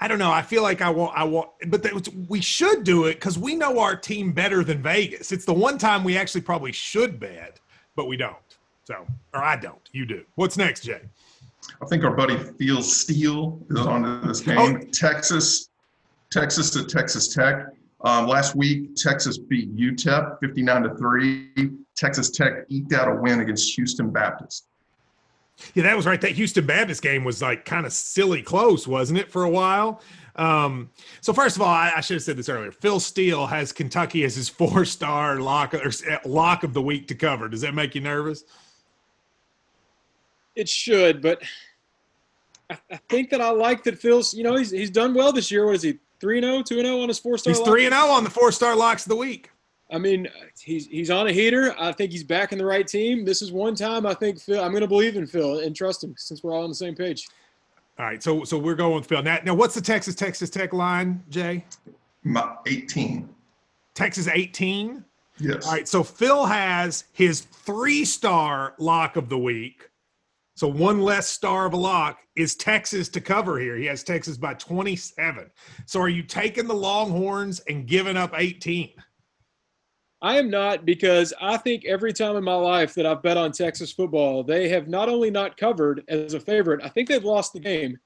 I 0.00 0.08
don't 0.08 0.18
know. 0.18 0.30
I 0.30 0.42
feel 0.42 0.62
like 0.62 0.82
I 0.82 0.90
want, 0.90 1.16
I 1.16 1.24
want, 1.24 1.50
but 1.68 1.82
that, 1.82 2.08
we 2.28 2.40
should 2.40 2.84
do 2.84 3.04
it 3.04 3.14
because 3.14 3.38
we 3.38 3.54
know 3.54 3.78
our 3.78 3.94
team 3.96 4.32
better 4.32 4.64
than 4.64 4.82
Vegas. 4.82 5.32
It's 5.32 5.44
the 5.44 5.54
one 5.54 5.78
time 5.78 6.04
we 6.04 6.16
actually 6.16 6.40
probably 6.40 6.72
should 6.72 7.20
bet, 7.20 7.60
but 7.94 8.06
we 8.06 8.16
don't. 8.16 8.36
So, 8.84 9.06
or 9.32 9.42
I 9.42 9.56
don't. 9.56 9.88
You 9.92 10.04
do. 10.04 10.24
What's 10.34 10.56
next, 10.56 10.82
Jay? 10.82 11.00
I 11.82 11.86
think 11.86 12.04
our 12.04 12.14
buddy 12.14 12.36
Phil 12.36 12.82
Steele 12.82 13.60
is 13.70 13.80
on 13.80 14.26
this 14.26 14.40
game. 14.40 14.58
Oh. 14.58 14.78
Texas, 14.92 15.70
Texas 16.30 16.70
to 16.70 16.84
Texas 16.84 17.32
Tech. 17.32 17.66
Um, 18.02 18.26
last 18.26 18.54
week, 18.54 18.94
Texas 18.96 19.38
beat 19.38 19.74
UTEP 19.74 20.38
59 20.40 20.82
to 20.82 20.94
3. 20.96 21.70
Texas 21.96 22.30
Tech 22.30 22.66
eked 22.68 22.92
out 22.92 23.08
a 23.08 23.14
win 23.14 23.40
against 23.40 23.74
Houston 23.76 24.10
Baptist. 24.10 24.66
Yeah, 25.74 25.84
that 25.84 25.96
was 25.96 26.06
right. 26.06 26.20
That 26.20 26.32
Houston 26.32 26.66
Baptist 26.66 27.02
game 27.02 27.24
was 27.24 27.40
like 27.40 27.64
kind 27.64 27.86
of 27.86 27.92
silly 27.92 28.42
close, 28.42 28.86
wasn't 28.86 29.18
it, 29.18 29.30
for 29.30 29.44
a 29.44 29.50
while? 29.50 30.00
Um, 30.36 30.90
so 31.20 31.32
first 31.32 31.56
of 31.56 31.62
all, 31.62 31.68
I, 31.68 31.92
I 31.96 32.00
should 32.00 32.14
have 32.14 32.22
said 32.22 32.36
this 32.36 32.48
earlier. 32.48 32.72
Phil 32.72 32.98
Steele 32.98 33.46
has 33.46 33.72
Kentucky 33.72 34.24
as 34.24 34.34
his 34.34 34.48
four-star 34.50 35.40
lock 35.40 35.74
or 35.74 35.88
uh, 36.10 36.18
lock 36.24 36.64
of 36.64 36.74
the 36.74 36.82
week 36.82 37.06
to 37.08 37.14
cover. 37.14 37.48
Does 37.48 37.60
that 37.60 37.74
make 37.74 37.94
you 37.94 38.00
nervous? 38.00 38.44
It 40.56 40.68
should, 40.68 41.22
but 41.22 41.42
I, 42.70 42.78
I 42.90 42.96
think 43.08 43.30
that 43.30 43.40
I 43.40 43.50
like 43.50 43.84
that 43.84 43.98
Phil's. 43.98 44.34
You 44.34 44.44
know, 44.44 44.56
he's 44.56 44.70
he's 44.70 44.90
done 44.90 45.14
well 45.14 45.32
this 45.32 45.50
year. 45.50 45.66
What 45.66 45.76
is 45.76 45.82
he? 45.82 45.98
three 46.24 46.38
and 46.38 46.44
0, 46.44 46.62
2 46.62 46.78
and 46.78 46.86
0 46.86 47.00
on 47.00 47.08
his 47.08 47.18
four 47.18 47.36
star. 47.36 47.52
He's 47.52 47.62
three 47.62 47.84
and 47.84 47.94
zero 47.94 48.06
on 48.06 48.24
the 48.24 48.30
four 48.30 48.50
star 48.50 48.74
locks 48.74 49.04
of 49.04 49.10
the 49.10 49.16
week. 49.16 49.50
I 49.94 49.98
mean, 49.98 50.28
he's 50.60 50.88
he's 50.88 51.08
on 51.08 51.28
a 51.28 51.32
heater. 51.32 51.72
I 51.78 51.92
think 51.92 52.10
he's 52.10 52.24
back 52.24 52.50
in 52.50 52.58
the 52.58 52.64
right 52.64 52.86
team. 52.86 53.24
This 53.24 53.42
is 53.42 53.52
one 53.52 53.76
time 53.76 54.06
I 54.06 54.14
think 54.14 54.40
Phil. 54.40 54.62
I'm 54.62 54.72
going 54.72 54.80
to 54.80 54.88
believe 54.88 55.16
in 55.16 55.24
Phil 55.24 55.60
and 55.60 55.74
trust 55.74 56.02
him 56.02 56.14
since 56.18 56.42
we're 56.42 56.52
all 56.52 56.64
on 56.64 56.68
the 56.68 56.74
same 56.74 56.96
page. 56.96 57.28
All 57.96 58.06
right, 58.06 58.20
so 58.20 58.42
so 58.42 58.58
we're 58.58 58.74
going 58.74 58.96
with 58.96 59.06
Phil. 59.06 59.22
Now, 59.22 59.38
now 59.44 59.54
what's 59.54 59.74
the 59.74 59.80
Texas 59.80 60.16
Texas 60.16 60.50
Tech 60.50 60.72
line, 60.72 61.22
Jay? 61.28 61.64
My 62.24 62.56
18. 62.66 63.28
Texas 63.94 64.26
18. 64.26 65.04
Yes. 65.38 65.64
All 65.64 65.72
right, 65.72 65.86
so 65.86 66.02
Phil 66.02 66.44
has 66.44 67.04
his 67.12 67.42
three 67.42 68.04
star 68.04 68.74
lock 68.78 69.14
of 69.14 69.28
the 69.28 69.38
week. 69.38 69.88
So 70.56 70.66
one 70.66 71.00
less 71.00 71.28
star 71.28 71.66
of 71.66 71.72
a 71.72 71.76
lock 71.76 72.18
is 72.34 72.56
Texas 72.56 73.08
to 73.10 73.20
cover 73.20 73.60
here. 73.60 73.76
He 73.76 73.86
has 73.86 74.02
Texas 74.02 74.36
by 74.36 74.54
27. 74.54 75.50
So 75.86 76.00
are 76.00 76.08
you 76.08 76.22
taking 76.22 76.66
the 76.66 76.74
Longhorns 76.74 77.60
and 77.68 77.86
giving 77.86 78.16
up 78.16 78.32
18? 78.36 78.90
I 80.24 80.38
am 80.38 80.48
not 80.48 80.86
because 80.86 81.34
I 81.38 81.58
think 81.58 81.84
every 81.84 82.14
time 82.14 82.36
in 82.36 82.44
my 82.44 82.54
life 82.54 82.94
that 82.94 83.04
I've 83.04 83.22
bet 83.22 83.36
on 83.36 83.52
Texas 83.52 83.92
football, 83.92 84.42
they 84.42 84.70
have 84.70 84.88
not 84.88 85.10
only 85.10 85.30
not 85.30 85.58
covered 85.58 86.02
as 86.08 86.32
a 86.32 86.40
favorite, 86.40 86.80
I 86.82 86.88
think 86.88 87.10
they've 87.10 87.22
lost 87.22 87.52
the 87.52 87.60
game. 87.60 87.98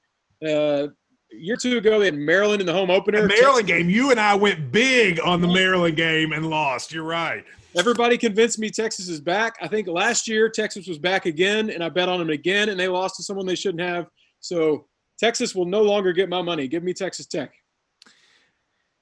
Uh, 0.45 0.49
a 0.51 0.89
year 1.31 1.53
or 1.53 1.57
two 1.57 1.77
ago, 1.77 1.97
they 1.97 2.07
had 2.07 2.15
Maryland 2.15 2.59
in 2.59 2.67
the 2.67 2.73
home 2.73 2.89
opener. 2.89 3.21
The 3.21 3.29
Maryland 3.29 3.67
game, 3.67 3.89
you 3.89 4.11
and 4.11 4.19
I 4.19 4.35
went 4.35 4.69
big 4.69 5.21
on 5.21 5.39
the 5.39 5.47
Maryland 5.47 5.95
game 5.95 6.33
and 6.33 6.49
lost. 6.49 6.91
You're 6.91 7.05
right. 7.05 7.45
Everybody 7.77 8.17
convinced 8.17 8.59
me 8.59 8.69
Texas 8.69 9.07
is 9.07 9.21
back. 9.21 9.55
I 9.61 9.69
think 9.69 9.87
last 9.87 10.27
year 10.27 10.49
Texas 10.49 10.89
was 10.89 10.97
back 10.97 11.25
again, 11.25 11.69
and 11.69 11.81
I 11.81 11.87
bet 11.87 12.09
on 12.09 12.19
them 12.19 12.31
again, 12.31 12.67
and 12.67 12.77
they 12.77 12.89
lost 12.89 13.15
to 13.15 13.23
someone 13.23 13.45
they 13.45 13.55
shouldn't 13.55 13.81
have. 13.81 14.07
So 14.41 14.87
Texas 15.19 15.55
will 15.55 15.65
no 15.65 15.83
longer 15.83 16.11
get 16.11 16.27
my 16.27 16.41
money. 16.41 16.67
Give 16.67 16.83
me 16.83 16.93
Texas 16.93 17.27
Tech. 17.27 17.53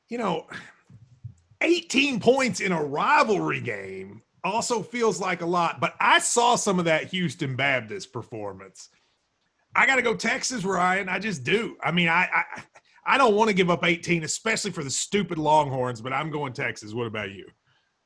You 0.07 0.19
know, 0.19 0.45
18 1.67 2.19
points 2.19 2.61
in 2.61 2.71
a 2.71 2.81
rivalry 2.83 3.59
game 3.59 4.21
also 4.43 4.81
feels 4.81 5.19
like 5.19 5.41
a 5.41 5.45
lot, 5.45 5.79
but 5.81 5.95
I 5.99 6.19
saw 6.19 6.55
some 6.55 6.79
of 6.79 6.85
that 6.85 7.05
Houston 7.05 7.55
Baptist 7.55 8.13
performance. 8.13 8.89
I 9.75 9.85
got 9.85 9.97
to 9.97 10.01
go 10.01 10.15
Texas, 10.15 10.63
Ryan. 10.63 11.09
I 11.09 11.19
just 11.19 11.43
do. 11.43 11.75
I 11.83 11.91
mean, 11.91 12.07
I 12.07 12.27
I, 12.33 12.43
I 13.05 13.17
don't 13.17 13.35
want 13.35 13.49
to 13.49 13.53
give 13.53 13.69
up 13.69 13.83
18, 13.83 14.23
especially 14.23 14.71
for 14.71 14.83
the 14.83 14.89
stupid 14.89 15.37
Longhorns, 15.37 16.01
but 16.01 16.13
I'm 16.13 16.31
going 16.31 16.53
Texas. 16.53 16.93
What 16.93 17.07
about 17.07 17.31
you? 17.31 17.47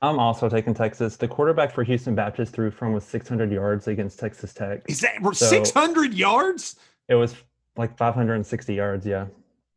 I'm 0.01 0.17
also 0.17 0.49
taking 0.49 0.73
Texas. 0.73 1.15
The 1.15 1.27
quarterback 1.27 1.71
for 1.71 1.83
Houston 1.83 2.15
Baptist 2.15 2.53
threw 2.53 2.71
from 2.71 2.93
was 2.93 3.03
600 3.03 3.51
yards 3.51 3.87
against 3.87 4.19
Texas 4.19 4.53
Tech. 4.53 4.81
Is 4.89 5.01
that 5.01 5.17
So- 5.35 5.45
600 5.45 6.15
yards? 6.15 6.75
It 7.07 7.15
was 7.15 7.35
like 7.77 7.95
560 7.97 8.73
yards, 8.73 9.05
yeah. 9.05 9.27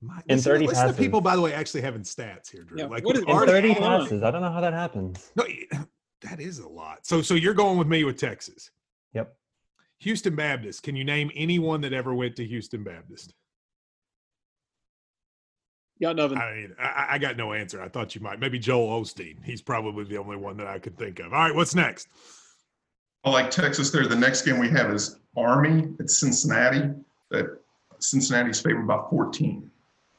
My, 0.06 0.16
In 0.28 0.36
listen- 0.36 0.52
30 0.52 0.66
listen 0.66 0.82
to 0.82 0.88
passes. 0.92 1.04
people, 1.04 1.20
by 1.20 1.34
the 1.36 1.42
way, 1.42 1.52
actually 1.54 1.80
having 1.80 2.02
stats 2.02 2.50
here, 2.50 2.62
Drew. 2.64 2.78
Yeah, 2.78 2.86
Like 2.86 3.04
what 3.04 3.16
is- 3.16 3.22
In 3.22 3.28
30 3.46 3.74
passes. 3.74 4.22
I 4.22 4.30
don't 4.30 4.42
know 4.42 4.52
how 4.52 4.60
that 4.60 4.72
happens. 4.74 5.30
No, 5.36 5.44
that 6.22 6.40
is 6.40 6.58
a 6.58 6.68
lot. 6.68 7.06
So, 7.06 7.22
so 7.22 7.34
you're 7.34 7.54
going 7.54 7.78
with 7.78 7.88
me 7.88 8.04
with 8.04 8.18
Texas. 8.18 8.70
Yep. 9.14 9.34
Houston 9.98 10.34
Baptist. 10.36 10.82
Can 10.82 10.96
you 10.96 11.04
name 11.04 11.30
anyone 11.34 11.80
that 11.82 11.92
ever 11.92 12.14
went 12.14 12.36
to 12.36 12.44
Houston 12.44 12.82
Baptist? 12.84 13.32
Got 16.02 16.16
nothing. 16.16 16.36
I 16.38 16.52
mean, 16.54 16.74
I, 16.78 17.06
I 17.12 17.18
got 17.18 17.36
no 17.36 17.52
answer. 17.52 17.80
I 17.80 17.88
thought 17.88 18.14
you 18.14 18.20
might. 18.20 18.40
Maybe 18.40 18.58
Joel 18.58 19.00
Osteen. 19.00 19.42
He's 19.44 19.62
probably 19.62 20.04
the 20.04 20.18
only 20.18 20.36
one 20.36 20.56
that 20.56 20.66
I 20.66 20.78
could 20.78 20.98
think 20.98 21.20
of. 21.20 21.32
All 21.32 21.38
right, 21.38 21.54
what's 21.54 21.74
next? 21.74 22.08
I 23.24 23.30
like 23.30 23.50
Texas 23.50 23.90
there. 23.90 24.06
The 24.06 24.16
next 24.16 24.42
game 24.42 24.58
we 24.58 24.68
have 24.70 24.90
is 24.92 25.20
Army 25.36 25.88
at 26.00 26.10
Cincinnati. 26.10 26.90
That 27.30 27.58
Cincinnati's 28.00 28.60
favored 28.60 28.86
by 28.86 29.02
14. 29.08 29.70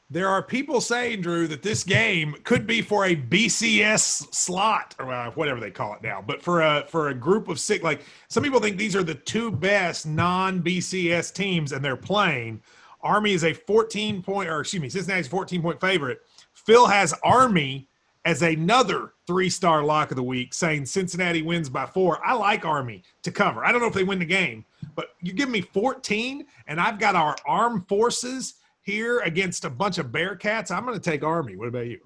There 0.08 0.28
are 0.28 0.40
people 0.40 0.80
saying, 0.80 1.22
Drew, 1.22 1.48
that 1.48 1.64
this 1.64 1.82
game 1.82 2.36
could 2.44 2.64
be 2.64 2.80
for 2.80 3.06
a 3.06 3.16
BCS 3.16 4.32
slot 4.32 4.94
or 5.00 5.12
uh, 5.12 5.32
whatever 5.32 5.58
they 5.58 5.72
call 5.72 5.94
it 5.94 6.02
now, 6.02 6.22
but 6.24 6.40
for 6.40 6.62
a 6.62 6.86
for 6.88 7.08
a 7.08 7.14
group 7.14 7.48
of 7.48 7.58
six. 7.58 7.82
Like 7.82 8.02
some 8.28 8.44
people 8.44 8.60
think 8.60 8.76
these 8.76 8.94
are 8.94 9.02
the 9.02 9.16
two 9.16 9.50
best 9.50 10.06
non 10.06 10.62
BCS 10.62 11.34
teams, 11.34 11.72
and 11.72 11.84
they're 11.84 11.96
playing. 11.96 12.62
Army 13.00 13.32
is 13.32 13.42
a 13.42 13.52
14 13.52 14.22
point, 14.22 14.48
or 14.48 14.60
excuse 14.60 14.80
me, 14.80 14.88
Cincinnati's 14.88 15.26
a 15.26 15.30
14 15.30 15.60
point 15.60 15.80
favorite. 15.80 16.20
Phil 16.52 16.86
has 16.86 17.12
Army 17.24 17.88
as 18.24 18.42
another 18.42 19.14
three 19.26 19.50
star 19.50 19.82
lock 19.82 20.12
of 20.12 20.16
the 20.16 20.22
week, 20.22 20.54
saying 20.54 20.86
Cincinnati 20.86 21.42
wins 21.42 21.68
by 21.68 21.84
four. 21.84 22.24
I 22.24 22.34
like 22.34 22.64
Army 22.64 23.02
to 23.24 23.32
cover. 23.32 23.64
I 23.64 23.72
don't 23.72 23.80
know 23.80 23.88
if 23.88 23.94
they 23.94 24.04
win 24.04 24.20
the 24.20 24.24
game, 24.24 24.64
but 24.94 25.16
you 25.20 25.32
give 25.32 25.48
me 25.48 25.62
14, 25.62 26.46
and 26.68 26.80
I've 26.80 27.00
got 27.00 27.16
our 27.16 27.34
armed 27.44 27.88
forces 27.88 28.54
here 28.86 29.18
against 29.20 29.64
a 29.64 29.70
bunch 29.70 29.98
of 29.98 30.06
Bearcats. 30.06 30.70
I'm 30.70 30.86
going 30.86 30.98
to 30.98 31.10
take 31.10 31.24
Army. 31.24 31.56
What 31.56 31.68
about 31.68 31.88
you? 31.88 31.98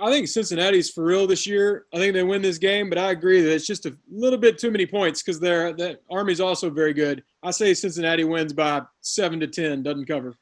I 0.00 0.10
think 0.10 0.26
Cincinnati's 0.26 0.90
for 0.90 1.04
real 1.04 1.26
this 1.26 1.46
year. 1.46 1.84
I 1.92 1.98
think 1.98 2.14
they 2.14 2.24
win 2.24 2.42
this 2.42 2.58
game, 2.58 2.88
but 2.88 2.98
I 2.98 3.12
agree 3.12 3.42
that 3.42 3.52
it's 3.52 3.66
just 3.66 3.86
a 3.86 3.96
little 4.10 4.38
bit 4.38 4.58
too 4.58 4.72
many 4.72 4.86
points 4.86 5.22
because 5.22 5.38
they're 5.38 5.72
that 5.74 6.00
Army's 6.10 6.40
also 6.40 6.68
very 6.68 6.92
good. 6.94 7.22
I 7.44 7.52
say 7.52 7.74
Cincinnati 7.74 8.24
wins 8.24 8.52
by 8.52 8.82
seven 9.02 9.38
to 9.40 9.46
ten, 9.46 9.84
doesn't 9.84 10.06
cover. 10.06 10.34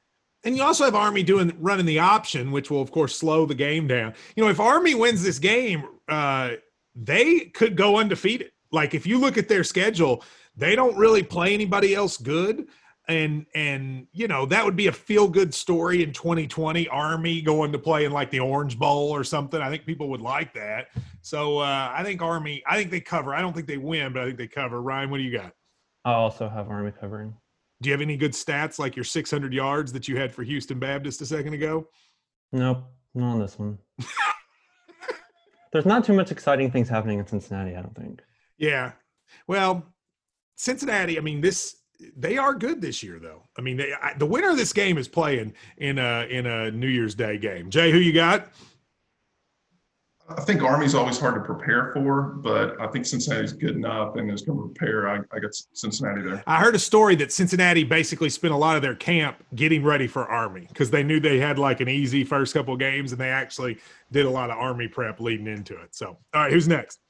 And 0.44 0.56
you 0.56 0.62
also 0.62 0.84
have 0.84 0.94
Army 0.94 1.22
doing 1.22 1.52
running 1.58 1.86
the 1.86 1.98
option, 1.98 2.50
which 2.50 2.70
will 2.70 2.80
of 2.80 2.90
course 2.92 3.14
slow 3.14 3.44
the 3.44 3.54
game 3.54 3.86
down. 3.86 4.14
You 4.36 4.44
know, 4.44 4.48
if 4.48 4.58
Army 4.58 4.94
wins 4.94 5.22
this 5.22 5.38
game, 5.38 5.84
uh, 6.08 6.52
they 6.94 7.40
could 7.40 7.76
go 7.76 7.98
undefeated. 7.98 8.52
Like 8.70 8.94
if 8.94 9.06
you 9.06 9.18
look 9.18 9.36
at 9.36 9.48
their 9.48 9.64
schedule, 9.64 10.24
they 10.56 10.74
don't 10.74 10.96
really 10.96 11.22
play 11.22 11.52
anybody 11.52 11.94
else 11.94 12.16
good. 12.16 12.68
And 13.08 13.46
and 13.54 14.06
you 14.12 14.28
know 14.28 14.46
that 14.46 14.64
would 14.64 14.76
be 14.76 14.86
a 14.86 14.92
feel 14.92 15.26
good 15.26 15.52
story 15.52 16.04
in 16.04 16.12
2020. 16.12 16.86
Army 16.88 17.42
going 17.42 17.72
to 17.72 17.78
play 17.78 18.04
in 18.04 18.12
like 18.12 18.30
the 18.30 18.38
Orange 18.38 18.78
Bowl 18.78 19.10
or 19.10 19.24
something. 19.24 19.60
I 19.60 19.70
think 19.70 19.84
people 19.84 20.08
would 20.10 20.20
like 20.20 20.54
that. 20.54 20.86
So 21.20 21.58
uh, 21.58 21.90
I 21.92 22.04
think 22.04 22.22
Army. 22.22 22.62
I 22.66 22.76
think 22.76 22.92
they 22.92 23.00
cover. 23.00 23.34
I 23.34 23.40
don't 23.40 23.52
think 23.52 23.66
they 23.66 23.76
win, 23.76 24.12
but 24.12 24.22
I 24.22 24.26
think 24.26 24.38
they 24.38 24.46
cover. 24.46 24.80
Ryan, 24.80 25.10
what 25.10 25.18
do 25.18 25.24
you 25.24 25.36
got? 25.36 25.52
I 26.04 26.12
also 26.12 26.48
have 26.48 26.68
Army 26.68 26.92
covering. 26.92 27.34
Do 27.80 27.88
you 27.88 27.92
have 27.92 28.00
any 28.00 28.16
good 28.16 28.32
stats 28.32 28.78
like 28.78 28.94
your 28.94 29.04
600 29.04 29.52
yards 29.52 29.92
that 29.92 30.06
you 30.06 30.16
had 30.16 30.32
for 30.32 30.44
Houston 30.44 30.78
Baptist 30.78 31.20
a 31.20 31.26
second 31.26 31.54
ago? 31.54 31.88
Nope, 32.52 32.84
not 33.14 33.32
on 33.32 33.40
this 33.40 33.58
one. 33.58 33.78
There's 35.72 35.86
not 35.86 36.04
too 36.04 36.12
much 36.12 36.30
exciting 36.30 36.70
things 36.70 36.88
happening 36.88 37.18
in 37.18 37.26
Cincinnati, 37.26 37.74
I 37.74 37.82
don't 37.82 37.96
think. 37.96 38.22
Yeah. 38.58 38.92
Well, 39.48 39.84
Cincinnati, 40.54 41.18
I 41.18 41.22
mean, 41.22 41.40
this 41.40 41.76
they 42.16 42.38
are 42.38 42.54
good 42.54 42.80
this 42.80 43.02
year 43.02 43.18
though. 43.18 43.42
I 43.58 43.60
mean, 43.60 43.76
they, 43.76 43.92
I, 44.00 44.14
the 44.14 44.26
winner 44.26 44.50
of 44.50 44.56
this 44.56 44.72
game 44.72 44.98
is 44.98 45.08
playing 45.08 45.54
in 45.78 45.98
a 45.98 46.26
in 46.30 46.46
a 46.46 46.70
New 46.70 46.88
Year's 46.88 47.14
Day 47.14 47.38
game. 47.38 47.70
Jay, 47.70 47.90
who 47.90 47.98
you 47.98 48.12
got? 48.12 48.48
I 50.28 50.40
think 50.42 50.62
Army's 50.62 50.94
always 50.94 51.18
hard 51.18 51.34
to 51.34 51.40
prepare 51.40 51.92
for, 51.92 52.22
but 52.22 52.80
I 52.80 52.86
think 52.86 53.04
Cincinnati's 53.04 53.52
good 53.52 53.76
enough 53.76 54.16
and 54.16 54.30
is 54.30 54.42
going 54.42 54.58
to 54.58 54.68
prepare. 54.68 55.08
I, 55.08 55.16
I 55.32 55.40
got 55.40 55.50
Cincinnati 55.72 56.22
there. 56.22 56.42
I 56.46 56.58
heard 56.58 56.74
a 56.74 56.78
story 56.78 57.16
that 57.16 57.32
Cincinnati 57.32 57.84
basically 57.84 58.30
spent 58.30 58.54
a 58.54 58.56
lot 58.56 58.76
of 58.76 58.82
their 58.82 58.94
camp 58.94 59.44
getting 59.54 59.82
ready 59.82 60.06
for 60.06 60.26
Army 60.28 60.66
because 60.68 60.90
they 60.90 61.02
knew 61.02 61.20
they 61.20 61.38
had 61.38 61.58
like 61.58 61.80
an 61.80 61.88
easy 61.88 62.24
first 62.24 62.54
couple 62.54 62.76
games 62.76 63.12
and 63.12 63.20
they 63.20 63.30
actually 63.30 63.78
did 64.10 64.24
a 64.24 64.30
lot 64.30 64.50
of 64.50 64.58
Army 64.58 64.88
prep 64.88 65.20
leading 65.20 65.48
into 65.48 65.74
it. 65.80 65.94
So, 65.94 66.16
all 66.32 66.42
right, 66.42 66.52
who's 66.52 66.68
next? 66.68 67.00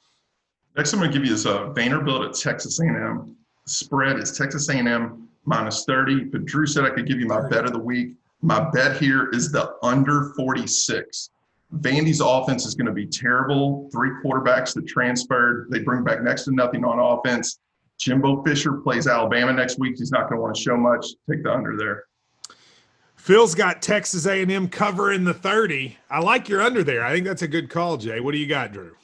Next, 0.76 0.92
I'm 0.92 1.00
going 1.00 1.12
to 1.12 1.18
give 1.18 1.26
you 1.26 1.34
is 1.34 1.46
uh, 1.46 1.68
Vanderbilt 1.70 2.24
at 2.24 2.34
Texas 2.34 2.80
A&M. 2.80 3.36
Spread 3.66 4.18
is 4.18 4.36
Texas 4.36 4.68
A&M 4.68 5.28
minus 5.44 5.84
30. 5.84 6.24
But 6.24 6.44
Drew 6.44 6.66
said 6.66 6.84
I 6.84 6.90
could 6.90 7.06
give 7.06 7.20
you 7.20 7.26
my 7.26 7.48
bet 7.48 7.64
of 7.64 7.72
the 7.72 7.78
week. 7.78 8.14
My 8.42 8.68
bet 8.70 9.00
here 9.00 9.30
is 9.30 9.52
the 9.52 9.74
under 9.82 10.32
46. 10.36 11.30
Vandy's 11.76 12.20
offense 12.20 12.66
is 12.66 12.74
going 12.74 12.86
to 12.86 12.92
be 12.92 13.06
terrible. 13.06 13.88
Three 13.92 14.10
quarterbacks 14.22 14.74
that 14.74 14.86
transferred. 14.86 15.68
They 15.70 15.78
bring 15.78 16.04
back 16.04 16.22
next 16.22 16.44
to 16.44 16.52
nothing 16.52 16.84
on 16.84 16.98
offense. 16.98 17.60
Jimbo 17.98 18.42
Fisher 18.42 18.74
plays 18.74 19.06
Alabama 19.06 19.52
next 19.52 19.78
week. 19.78 19.94
He's 19.96 20.10
not 20.10 20.28
going 20.28 20.38
to 20.38 20.42
want 20.42 20.56
to 20.56 20.60
show 20.60 20.76
much. 20.76 21.06
Take 21.30 21.44
the 21.44 21.52
under 21.52 21.76
there. 21.76 22.04
Phil's 23.16 23.54
got 23.54 23.80
Texas 23.80 24.26
A&M 24.26 24.68
covering 24.68 25.22
the 25.22 25.32
30. 25.32 25.96
I 26.10 26.18
like 26.18 26.48
your 26.48 26.60
under 26.60 26.82
there. 26.82 27.04
I 27.04 27.12
think 27.12 27.24
that's 27.24 27.42
a 27.42 27.48
good 27.48 27.70
call, 27.70 27.96
Jay. 27.96 28.18
What 28.18 28.32
do 28.32 28.38
you 28.38 28.48
got, 28.48 28.72
Drew? 28.72 28.96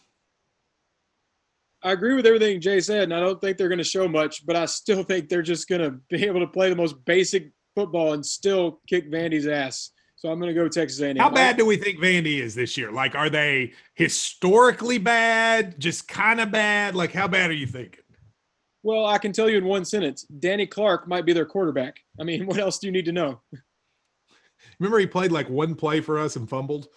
I 1.83 1.93
agree 1.93 2.15
with 2.15 2.27
everything 2.27 2.61
Jay 2.61 2.81
said, 2.81 3.05
and 3.05 3.15
I 3.15 3.21
don't 3.21 3.41
think 3.41 3.57
they're 3.57 3.69
going 3.69 3.79
to 3.79 3.85
show 3.85 4.09
much, 4.09 4.45
but 4.47 4.57
I 4.57 4.67
still 4.67 5.03
think 5.05 5.29
they're 5.29 5.43
just 5.43 5.69
going 5.69 5.81
to 5.81 5.99
be 6.09 6.25
able 6.25 6.41
to 6.41 6.47
play 6.47 6.71
the 6.71 6.77
most 6.77 7.05
basic 7.05 7.51
football 7.75 8.15
and 8.15 8.25
still 8.25 8.81
kick 8.89 9.11
Vandy's 9.11 9.47
ass. 9.47 9.91
So 10.17 10.29
I'm 10.31 10.41
going 10.41 10.53
to 10.53 10.61
go 10.61 10.67
Texas 10.67 11.01
A&M. 11.01 11.17
How 11.17 11.31
bad 11.31 11.57
do 11.57 11.65
we 11.65 11.77
think 11.77 12.01
Vandy 12.01 12.41
is 12.41 12.53
this 12.53 12.77
year? 12.77 12.91
Like, 12.91 13.15
are 13.15 13.31
they 13.31 13.73
historically 13.95 14.99
bad? 14.99 15.79
Just 15.79 16.09
kind 16.09 16.41
of 16.41 16.51
bad? 16.51 16.97
Like, 16.97 17.13
how 17.13 17.29
bad 17.29 17.51
are 17.51 17.55
you 17.55 17.69
thinking? 17.69 18.03
Well, 18.83 19.07
I 19.07 19.19
can 19.19 19.33
tell 19.33 19.49
you 19.49 19.59
in 19.59 19.65
one 19.65 19.85
sentence, 19.85 20.23
Danny 20.23 20.67
Clark 20.67 21.07
might 21.07 21.25
be 21.25 21.33
their 21.33 21.47
quarterback. 21.47 22.01
I 22.19 22.25
mean, 22.25 22.47
what 22.49 22.59
else 22.59 22.79
do 22.79 22.89
you 22.89 22.93
need 22.93 23.05
to 23.05 23.13
know? 23.13 23.41
Remember, 24.81 24.99
he 24.99 25.07
played 25.07 25.31
like 25.31 25.49
one 25.49 25.77
play 25.77 26.01
for 26.01 26.19
us 26.19 26.35
and 26.35 26.49
fumbled. 26.49 26.89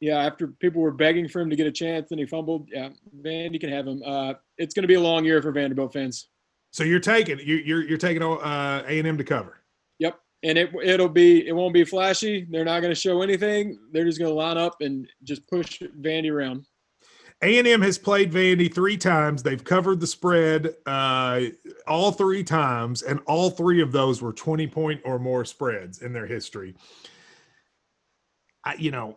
Yeah, 0.00 0.18
after 0.18 0.48
people 0.48 0.82
were 0.82 0.92
begging 0.92 1.28
for 1.28 1.40
him 1.40 1.48
to 1.48 1.56
get 1.56 1.66
a 1.66 1.72
chance, 1.72 2.10
and 2.10 2.20
he 2.20 2.26
fumbled. 2.26 2.68
Yeah, 2.70 2.90
man, 3.12 3.52
you 3.52 3.58
can 3.58 3.70
have 3.70 3.86
him. 3.86 4.02
Uh, 4.04 4.34
it's 4.58 4.74
going 4.74 4.82
to 4.82 4.88
be 4.88 4.94
a 4.94 5.00
long 5.00 5.24
year 5.24 5.40
for 5.40 5.52
Vanderbilt 5.52 5.92
fans. 5.92 6.28
So 6.70 6.84
you're 6.84 7.00
taking 7.00 7.38
you, 7.38 7.56
you're 7.56 7.82
you're 7.82 7.98
taking 7.98 8.22
uh, 8.22 8.84
A 8.86 8.98
and 8.98 9.08
M 9.08 9.16
to 9.16 9.24
cover. 9.24 9.62
Yep. 9.98 10.18
and 10.42 10.58
it 10.58 10.70
it'll 10.84 11.08
be 11.08 11.46
it 11.48 11.52
won't 11.52 11.72
be 11.72 11.84
flashy. 11.84 12.46
They're 12.50 12.64
not 12.64 12.80
going 12.80 12.92
to 12.92 13.00
show 13.00 13.22
anything. 13.22 13.78
They're 13.92 14.04
just 14.04 14.18
going 14.18 14.30
to 14.30 14.34
line 14.34 14.58
up 14.58 14.76
and 14.80 15.08
just 15.24 15.46
push 15.48 15.80
Vandy 16.00 16.30
around. 16.30 16.66
A&M 17.42 17.82
has 17.82 17.98
played 17.98 18.32
Vandy 18.32 18.72
three 18.72 18.96
times. 18.96 19.42
They've 19.42 19.62
covered 19.62 20.00
the 20.00 20.06
spread 20.06 20.74
uh, 20.86 21.42
all 21.86 22.10
three 22.10 22.42
times, 22.42 23.02
and 23.02 23.20
all 23.26 23.50
three 23.50 23.82
of 23.82 23.92
those 23.92 24.22
were 24.22 24.32
20 24.32 24.66
point 24.68 25.02
or 25.04 25.18
more 25.18 25.44
spreads 25.44 26.00
in 26.00 26.14
their 26.14 26.26
history. 26.26 26.74
I, 28.64 28.74
you 28.76 28.90
know, 28.90 29.16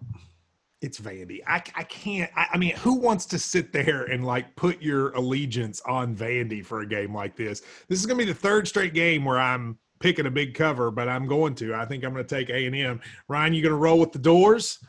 it's 0.81 0.99
Vandy. 0.99 1.41
I, 1.45 1.61
I 1.75 1.83
can't. 1.83 2.31
I, 2.35 2.47
I 2.53 2.57
mean, 2.57 2.75
who 2.77 2.95
wants 2.95 3.25
to 3.27 3.39
sit 3.39 3.73
there 3.73 4.03
and 4.05 4.25
like 4.25 4.55
put 4.55 4.81
your 4.81 5.11
allegiance 5.11 5.81
on 5.81 6.15
Vandy 6.15 6.65
for 6.65 6.81
a 6.81 6.85
game 6.85 7.13
like 7.13 7.35
this? 7.35 7.61
This 7.87 7.99
is 7.99 8.05
going 8.05 8.17
to 8.17 8.25
be 8.25 8.31
the 8.31 8.37
third 8.37 8.67
straight 8.67 8.93
game 8.93 9.25
where 9.25 9.39
I'm 9.39 9.77
picking 9.99 10.25
a 10.25 10.31
big 10.31 10.53
cover, 10.53 10.91
but 10.91 11.09
I'm 11.09 11.27
going 11.27 11.55
to. 11.55 11.75
I 11.75 11.85
think 11.85 12.03
I'm 12.03 12.13
going 12.13 12.25
to 12.25 12.35
take 12.35 12.49
A&M. 12.49 13.01
Ryan, 13.27 13.53
you 13.53 13.61
going 13.61 13.71
to 13.73 13.77
roll 13.77 13.99
with 13.99 14.13
the 14.13 14.19
doors? 14.19 14.79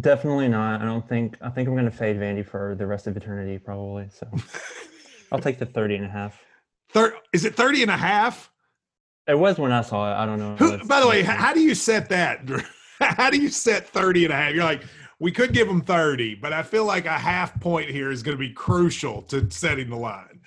Definitely 0.00 0.48
not. 0.48 0.80
I 0.80 0.84
don't 0.84 1.06
think. 1.08 1.36
I 1.40 1.50
think 1.50 1.68
I'm 1.68 1.74
going 1.74 1.84
to 1.84 1.90
fade 1.90 2.16
Vandy 2.16 2.44
for 2.44 2.74
the 2.74 2.86
rest 2.86 3.06
of 3.06 3.16
eternity, 3.16 3.58
probably. 3.58 4.08
So 4.10 4.26
I'll 5.32 5.38
take 5.38 5.58
the 5.58 5.66
30 5.66 5.96
and 5.96 6.04
a 6.06 6.08
half. 6.08 6.40
Thir- 6.90 7.16
is 7.32 7.44
it 7.44 7.54
30 7.54 7.82
and 7.82 7.90
a 7.90 7.96
half? 7.96 8.50
It 9.26 9.38
was 9.38 9.58
when 9.58 9.72
I 9.72 9.82
saw 9.82 10.10
it. 10.10 10.16
I 10.16 10.26
don't 10.26 10.38
know. 10.38 10.56
Who, 10.56 10.84
by 10.86 11.00
the 11.00 11.08
way, 11.08 11.22
how 11.22 11.54
do 11.54 11.60
you 11.60 11.74
set 11.74 12.08
that? 12.10 12.44
Drew? 12.46 12.60
How 13.00 13.30
do 13.30 13.40
you 13.40 13.48
set 13.48 13.88
30 13.88 14.24
and 14.26 14.32
a 14.32 14.36
half? 14.36 14.54
You're 14.54 14.64
like, 14.64 14.82
we 15.18 15.32
could 15.32 15.52
give 15.52 15.68
them 15.68 15.80
30, 15.80 16.36
but 16.36 16.52
I 16.52 16.62
feel 16.62 16.84
like 16.84 17.06
a 17.06 17.10
half 17.10 17.58
point 17.60 17.90
here 17.90 18.10
is 18.10 18.22
going 18.22 18.36
to 18.36 18.40
be 18.40 18.52
crucial 18.52 19.22
to 19.22 19.50
setting 19.50 19.90
the 19.90 19.96
line. 19.96 20.40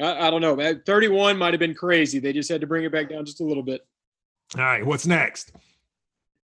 I, 0.00 0.26
I 0.26 0.30
don't 0.30 0.40
know. 0.40 0.56
man. 0.56 0.82
31 0.84 1.36
might 1.36 1.54
have 1.54 1.60
been 1.60 1.74
crazy. 1.74 2.18
They 2.18 2.32
just 2.32 2.48
had 2.48 2.60
to 2.60 2.66
bring 2.66 2.84
it 2.84 2.92
back 2.92 3.08
down 3.08 3.24
just 3.24 3.40
a 3.40 3.44
little 3.44 3.62
bit. 3.62 3.86
All 4.56 4.62
right, 4.62 4.84
what's 4.84 5.06
next? 5.06 5.52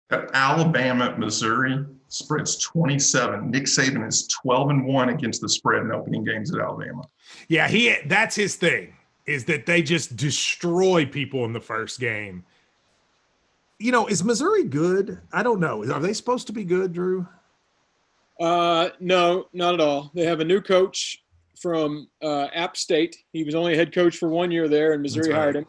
Uh, 0.10 0.26
Alabama 0.34 1.16
Missouri. 1.18 1.86
Spread's 2.08 2.58
27. 2.58 3.50
Nick 3.50 3.64
Saban 3.64 4.08
is 4.08 4.28
12 4.28 4.70
and 4.70 4.86
1 4.86 5.10
against 5.10 5.42
the 5.42 5.50
spread 5.50 5.82
in 5.82 5.92
opening 5.92 6.24
games 6.24 6.54
at 6.54 6.62
Alabama. 6.62 7.04
Yeah, 7.48 7.68
he 7.68 7.96
that's 8.06 8.36
his 8.36 8.56
thing 8.56 8.94
is 9.26 9.46
that 9.46 9.66
they 9.66 9.82
just 9.82 10.16
destroy 10.16 11.06
people 11.06 11.46
in 11.46 11.54
the 11.54 11.62
first 11.62 12.00
game. 12.00 12.44
You 13.84 13.92
know, 13.92 14.08
is 14.08 14.24
Missouri 14.24 14.64
good? 14.64 15.20
I 15.34 15.44
don't 15.44 15.60
know. 15.60 15.84
Are 15.92 16.00
they 16.00 16.14
supposed 16.14 16.48
to 16.48 16.54
be 16.54 16.64
good, 16.64 16.94
Drew? 16.94 17.28
Uh, 18.40 18.92
no, 19.02 19.48
not 19.52 19.74
at 19.74 19.82
all. 19.82 20.10
They 20.16 20.26
have 20.26 20.40
a 20.40 20.46
new 20.46 20.62
coach 20.62 21.22
from 21.60 22.08
uh, 22.22 22.46
App 22.56 22.78
State. 22.78 23.18
He 23.34 23.44
was 23.44 23.56
only 23.56 23.74
a 23.74 23.76
head 23.76 23.94
coach 23.94 24.16
for 24.16 24.30
one 24.30 24.52
year 24.52 24.70
there, 24.70 24.94
and 24.94 25.02
Missouri 25.02 25.32
right. 25.32 25.38
hired 25.38 25.56
him. 25.58 25.66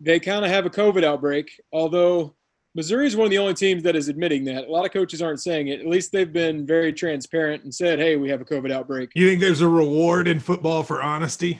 They 0.00 0.20
kind 0.20 0.44
of 0.44 0.50
have 0.50 0.66
a 0.66 0.70
COVID 0.70 1.02
outbreak, 1.02 1.58
although 1.72 2.34
Missouri 2.74 3.06
is 3.06 3.16
one 3.16 3.24
of 3.24 3.30
the 3.30 3.38
only 3.38 3.54
teams 3.54 3.82
that 3.84 3.96
is 3.96 4.08
admitting 4.08 4.44
that. 4.44 4.66
A 4.66 4.70
lot 4.70 4.84
of 4.84 4.92
coaches 4.92 5.22
aren't 5.22 5.40
saying 5.40 5.68
it. 5.68 5.80
At 5.80 5.86
least 5.86 6.12
they've 6.12 6.30
been 6.30 6.66
very 6.66 6.92
transparent 6.92 7.64
and 7.64 7.74
said, 7.74 7.98
"Hey, 7.98 8.16
we 8.16 8.28
have 8.28 8.42
a 8.42 8.44
COVID 8.44 8.70
outbreak." 8.70 9.12
You 9.14 9.26
think 9.26 9.40
there's 9.40 9.62
a 9.62 9.68
reward 9.68 10.28
in 10.28 10.40
football 10.40 10.82
for 10.82 11.02
honesty? 11.02 11.58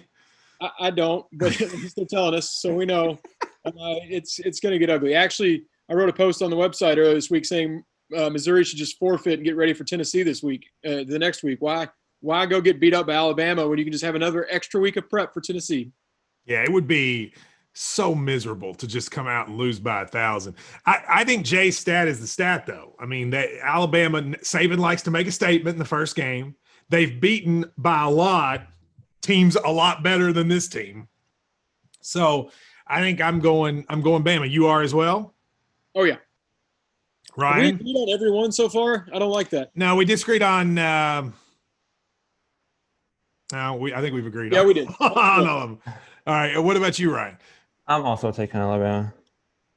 I, 0.61 0.71
I 0.79 0.91
don't, 0.91 1.25
but 1.33 1.59
at 1.59 1.73
least 1.73 1.97
they're 1.97 2.05
telling 2.05 2.35
us, 2.35 2.51
so 2.51 2.75
we 2.75 2.85
know 2.85 3.19
uh, 3.65 3.73
it's 3.75 4.39
it's 4.41 4.61
going 4.61 4.73
to 4.73 4.79
get 4.79 4.91
ugly. 4.91 5.15
Actually, 5.15 5.65
I 5.91 5.95
wrote 5.95 6.09
a 6.09 6.13
post 6.13 6.41
on 6.43 6.51
the 6.51 6.57
website 6.57 6.97
earlier 6.99 7.15
this 7.15 7.31
week 7.31 7.45
saying 7.45 7.83
uh, 8.17 8.31
Missouri 8.31 8.65
should 8.65 8.79
just 8.79 8.99
forfeit 8.99 9.35
and 9.35 9.45
get 9.45 9.57
ready 9.57 9.73
for 9.73 9.85
Tennessee 9.85 10.23
this 10.23 10.43
week, 10.43 10.67
uh, 10.87 11.05
the 11.07 11.19
next 11.19 11.43
week. 11.43 11.59
Why 11.61 11.89
why 12.21 12.47
go 12.47 12.61
get 12.61 12.81
beat 12.81 12.95
up 12.95 13.07
by 13.07 13.15
Alabama 13.15 13.67
when 13.67 13.79
you 13.79 13.85
can 13.85 13.93
just 13.93 14.05
have 14.05 14.15
another 14.15 14.47
extra 14.51 14.79
week 14.79 14.97
of 14.97 15.09
prep 15.09 15.33
for 15.33 15.41
Tennessee? 15.41 15.91
Yeah, 16.45 16.63
it 16.63 16.71
would 16.71 16.87
be 16.87 17.33
so 17.73 18.15
miserable 18.15 18.75
to 18.75 18.87
just 18.87 19.11
come 19.11 19.27
out 19.27 19.49
and 19.49 19.57
lose 19.57 19.81
by 19.81 20.03
a 20.03 20.07
thousand. 20.07 20.57
I, 20.85 21.03
I 21.09 21.25
think 21.25 21.47
Jay's 21.47 21.79
stat 21.79 22.09
is 22.09 22.21
the 22.21 22.27
stat, 22.27 22.67
though. 22.67 22.95
I 22.99 23.07
mean, 23.07 23.31
that 23.31 23.49
Alabama 23.63 24.21
Saban 24.21 24.79
likes 24.79 25.03
to 25.03 25.11
make 25.11 25.27
a 25.27 25.33
statement 25.33 25.75
in 25.75 25.79
the 25.79 25.85
first 25.85 26.15
game. 26.15 26.57
They've 26.91 27.21
beaten 27.21 27.65
by 27.79 28.03
a 28.03 28.11
lot 28.11 28.67
teams 29.23 29.57
a 29.57 29.71
lot 29.71 30.03
better 30.03 30.33
than 30.33 30.49
this 30.49 30.69
team. 30.69 31.09
So 32.03 32.51
I 32.87 33.01
think 33.01 33.21
I'm 33.21 33.41
going. 33.41 33.85
I'm 33.89 34.03
going 34.03 34.25
Bama. 34.25 34.51
You 34.51 34.67
are 34.67 34.83
as 34.83 34.95
well, 34.95 35.35
Oh 35.95 36.05
yeah, 36.05 36.15
Have 36.15 36.21
we 37.37 37.43
Ryan. 37.43 37.75
agreed 37.77 37.97
on 37.97 38.09
every 38.15 38.31
one 38.31 38.53
so 38.53 38.69
far. 38.69 39.07
I 39.13 39.19
don't 39.19 39.31
like 39.33 39.51
that. 39.51 39.71
No, 39.75 39.97
we 39.97 40.05
disagreed 40.05 40.43
on. 40.43 40.79
Um, 40.79 41.35
no, 43.53 43.75
we. 43.75 43.93
I 43.95 44.01
think 44.01 44.15
we've 44.15 44.27
agreed. 44.27 44.53
Yeah, 44.53 44.61
on, 44.61 44.67
we 44.69 44.75
did. 44.75 44.89
on 45.01 45.13
all 45.49 45.63
of 45.63 45.69
them. 45.71 45.79
All 46.27 46.35
right. 46.35 46.59
What 46.59 46.77
about 46.77 46.99
you, 46.99 47.13
Ryan? 47.13 47.37
I'm 47.87 48.03
also 48.05 48.31
taking 48.31 48.61
Alabama. 48.61 49.13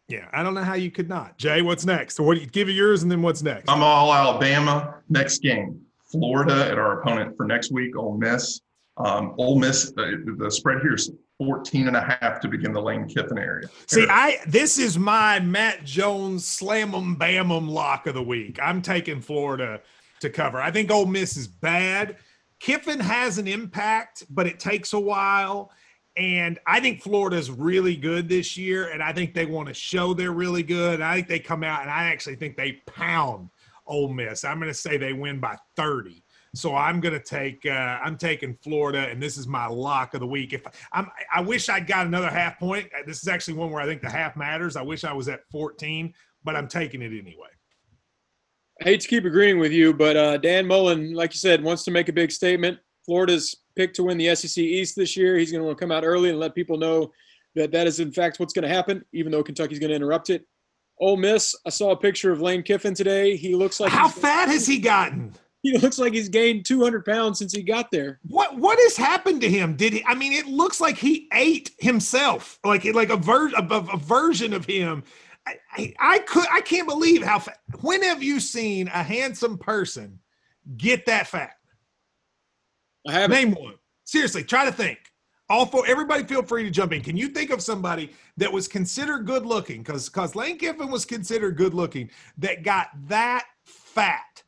Yeah, 0.07 0.27
I 0.33 0.43
don't 0.43 0.53
know 0.53 0.63
how 0.63 0.75
you 0.75 0.91
could 0.91 1.09
not. 1.09 1.37
Jay, 1.37 1.61
what's 1.61 1.85
next? 1.85 2.15
So 2.17 2.23
what? 2.23 2.51
Give 2.51 2.67
you 2.69 2.75
yours, 2.75 3.01
and 3.03 3.11
then 3.11 3.21
what's 3.21 3.41
next? 3.41 3.69
I'm 3.69 3.81
all 3.81 4.13
Alabama. 4.13 4.95
Next 5.09 5.39
game, 5.39 5.81
Florida 6.11 6.67
at 6.69 6.77
our 6.77 7.01
opponent 7.01 7.35
for 7.35 7.45
next 7.47 7.71
week, 7.71 7.97
Ole 7.97 8.17
Miss. 8.17 8.61
Um, 8.97 9.33
Ole 9.39 9.57
Miss, 9.57 9.91
uh, 9.97 10.11
the 10.37 10.51
spread 10.51 10.81
here 10.83 10.93
is 10.93 11.09
14 11.39 11.87
and 11.87 11.97
a 11.97 12.01
half 12.01 12.39
to 12.41 12.47
begin 12.47 12.73
the 12.73 12.81
Lane 12.81 13.07
Kiffin 13.07 13.37
area. 13.37 13.67
See, 13.87 14.05
I 14.09 14.37
this 14.47 14.77
is 14.77 14.97
my 14.97 15.39
Matt 15.39 15.83
Jones 15.83 16.45
slam 16.47 16.93
'em 16.93 17.15
bam 17.15 17.51
'em 17.51 17.67
lock 17.67 18.07
of 18.07 18.13
the 18.13 18.23
week. 18.23 18.59
I'm 18.61 18.81
taking 18.81 19.21
Florida 19.21 19.81
to 20.21 20.29
cover. 20.29 20.61
I 20.61 20.71
think 20.71 20.91
Ole 20.91 21.05
Miss 21.05 21.35
is 21.37 21.47
bad. 21.47 22.17
Kiffin 22.59 22.99
has 22.99 23.37
an 23.37 23.47
impact, 23.47 24.23
but 24.29 24.47
it 24.47 24.59
takes 24.59 24.93
a 24.93 24.99
while. 24.99 25.71
And 26.15 26.59
I 26.67 26.79
think 26.79 27.01
Florida's 27.01 27.49
really 27.49 27.95
good 27.95 28.29
this 28.29 28.55
year, 28.55 28.89
and 28.89 29.01
I 29.01 29.11
think 29.13 29.33
they 29.33 29.47
want 29.47 29.67
to 29.67 29.73
show 29.73 30.13
they're 30.13 30.31
really 30.31 30.61
good. 30.61 31.01
I 31.01 31.15
think 31.15 31.27
they 31.27 31.39
come 31.39 31.63
out, 31.63 31.81
and 31.81 31.89
I 31.89 32.05
actually 32.05 32.35
think 32.35 32.55
they 32.55 32.83
pound 32.85 33.49
Ole 33.87 34.13
Miss. 34.13 34.45
I'm 34.45 34.59
going 34.59 34.69
to 34.69 34.75
say 34.75 34.97
they 34.97 35.13
win 35.13 35.39
by 35.39 35.57
30. 35.75 36.22
So 36.55 36.75
I'm 36.75 36.99
going 36.99 37.13
to 37.13 37.23
take 37.23 37.65
uh, 37.65 37.99
I'm 38.03 38.17
taking 38.17 38.55
Florida, 38.63 39.07
and 39.09 39.21
this 39.21 39.37
is 39.37 39.47
my 39.47 39.65
lock 39.65 40.13
of 40.13 40.19
the 40.19 40.27
week. 40.27 40.53
If 40.53 40.61
I'm, 40.91 41.09
I 41.33 41.41
wish 41.41 41.67
I 41.67 41.79
got 41.79 42.05
another 42.05 42.29
half 42.29 42.59
point. 42.59 42.87
Uh, 42.97 43.01
This 43.07 43.21
is 43.21 43.27
actually 43.27 43.55
one 43.55 43.71
where 43.71 43.81
I 43.81 43.85
think 43.85 44.01
the 44.01 44.09
half 44.09 44.35
matters. 44.35 44.75
I 44.75 44.83
wish 44.83 45.03
I 45.03 45.13
was 45.13 45.27
at 45.27 45.41
14, 45.51 46.13
but 46.43 46.55
I'm 46.55 46.67
taking 46.67 47.01
it 47.01 47.07
anyway. 47.07 47.49
I 48.81 48.85
hate 48.85 49.01
to 49.01 49.07
keep 49.07 49.25
agreeing 49.25 49.59
with 49.59 49.71
you, 49.71 49.93
but 49.93 50.15
uh, 50.15 50.37
Dan 50.37 50.67
Mullen, 50.67 51.13
like 51.13 51.33
you 51.33 51.39
said, 51.39 51.63
wants 51.63 51.83
to 51.85 51.91
make 51.91 52.09
a 52.09 52.13
big 52.13 52.31
statement. 52.31 52.77
Florida's 53.05 53.55
picked 53.75 53.95
to 53.95 54.03
win 54.03 54.17
the 54.17 54.33
SEC 54.35 54.57
East 54.63 54.95
this 54.95 55.17
year. 55.17 55.37
He's 55.37 55.51
going 55.51 55.61
to 55.61 55.65
want 55.65 55.77
to 55.77 55.81
come 55.83 55.91
out 55.91 56.03
early 56.03 56.29
and 56.29 56.39
let 56.39 56.55
people 56.55 56.77
know 56.77 57.11
that 57.55 57.71
that 57.71 57.87
is 57.87 57.99
in 57.99 58.11
fact 58.11 58.39
what's 58.39 58.53
going 58.53 58.63
to 58.63 58.73
happen, 58.73 59.03
even 59.13 59.31
though 59.31 59.43
Kentucky's 59.43 59.79
going 59.79 59.89
to 59.89 59.95
interrupt 59.95 60.29
it. 60.29 60.45
Ole 60.99 61.17
Miss, 61.17 61.55
I 61.65 61.69
saw 61.69 61.91
a 61.91 61.97
picture 61.97 62.31
of 62.31 62.41
Lane 62.41 62.63
Kiffin 62.63 62.93
today. 62.93 63.35
He 63.35 63.55
looks 63.55 63.79
like 63.79 63.91
How 63.91 64.07
fat 64.07 64.47
has 64.49 64.65
he 64.65 64.79
gotten? 64.79 65.33
He 65.63 65.77
looks 65.77 65.97
like 65.97 66.13
he's 66.13 66.27
gained 66.27 66.65
200 66.65 67.05
pounds 67.05 67.39
since 67.39 67.53
he 67.53 67.63
got 67.63 67.89
there. 67.89 68.19
What 68.27 68.57
what 68.57 68.77
has 68.79 68.97
happened 68.97 69.39
to 69.41 69.49
him? 69.49 69.77
Did 69.77 69.93
he? 69.93 70.05
I 70.05 70.13
mean, 70.13 70.33
it 70.33 70.45
looks 70.45 70.81
like 70.81 70.97
he 70.97 71.29
ate 71.33 71.71
himself, 71.79 72.59
like 72.65 72.83
like 72.83 73.09
a 73.09 73.15
ver 73.15 73.47
a, 73.55 73.63
a 73.65 73.97
version 73.97 74.53
of 74.53 74.65
him. 74.65 75.03
I, 75.47 75.55
I, 75.71 75.93
I 75.99 76.19
could 76.19 76.45
I 76.51 76.59
can't 76.59 76.87
believe 76.87 77.23
how. 77.23 77.39
Fa- 77.39 77.55
when 77.79 78.03
have 78.03 78.21
you 78.21 78.41
seen 78.41 78.89
a 78.89 79.03
handsome 79.03 79.57
person 79.57 80.19
get 80.75 81.05
that 81.05 81.27
fat? 81.27 81.53
I 83.07 83.13
haven't. 83.13 83.31
Name 83.31 83.51
one. 83.51 83.75
Seriously, 84.03 84.43
try 84.43 84.65
to 84.65 84.71
think. 84.71 84.99
All 85.49 85.65
four. 85.65 85.85
Everybody, 85.87 86.25
feel 86.25 86.43
free 86.43 86.63
to 86.63 86.71
jump 86.71 86.91
in. 86.91 87.01
Can 87.01 87.15
you 87.15 87.29
think 87.29 87.51
of 87.51 87.61
somebody 87.61 88.11
that 88.35 88.51
was 88.51 88.67
considered 88.67 89.25
good 89.25 89.45
looking? 89.45 89.81
Because 89.81 90.09
because 90.09 90.35
Lane 90.35 90.57
Kiffin 90.57 90.91
was 90.91 91.05
considered 91.05 91.55
good 91.55 91.73
looking 91.73 92.09
that 92.37 92.63
got 92.63 92.89
that 93.07 93.45
fat. 93.63 94.42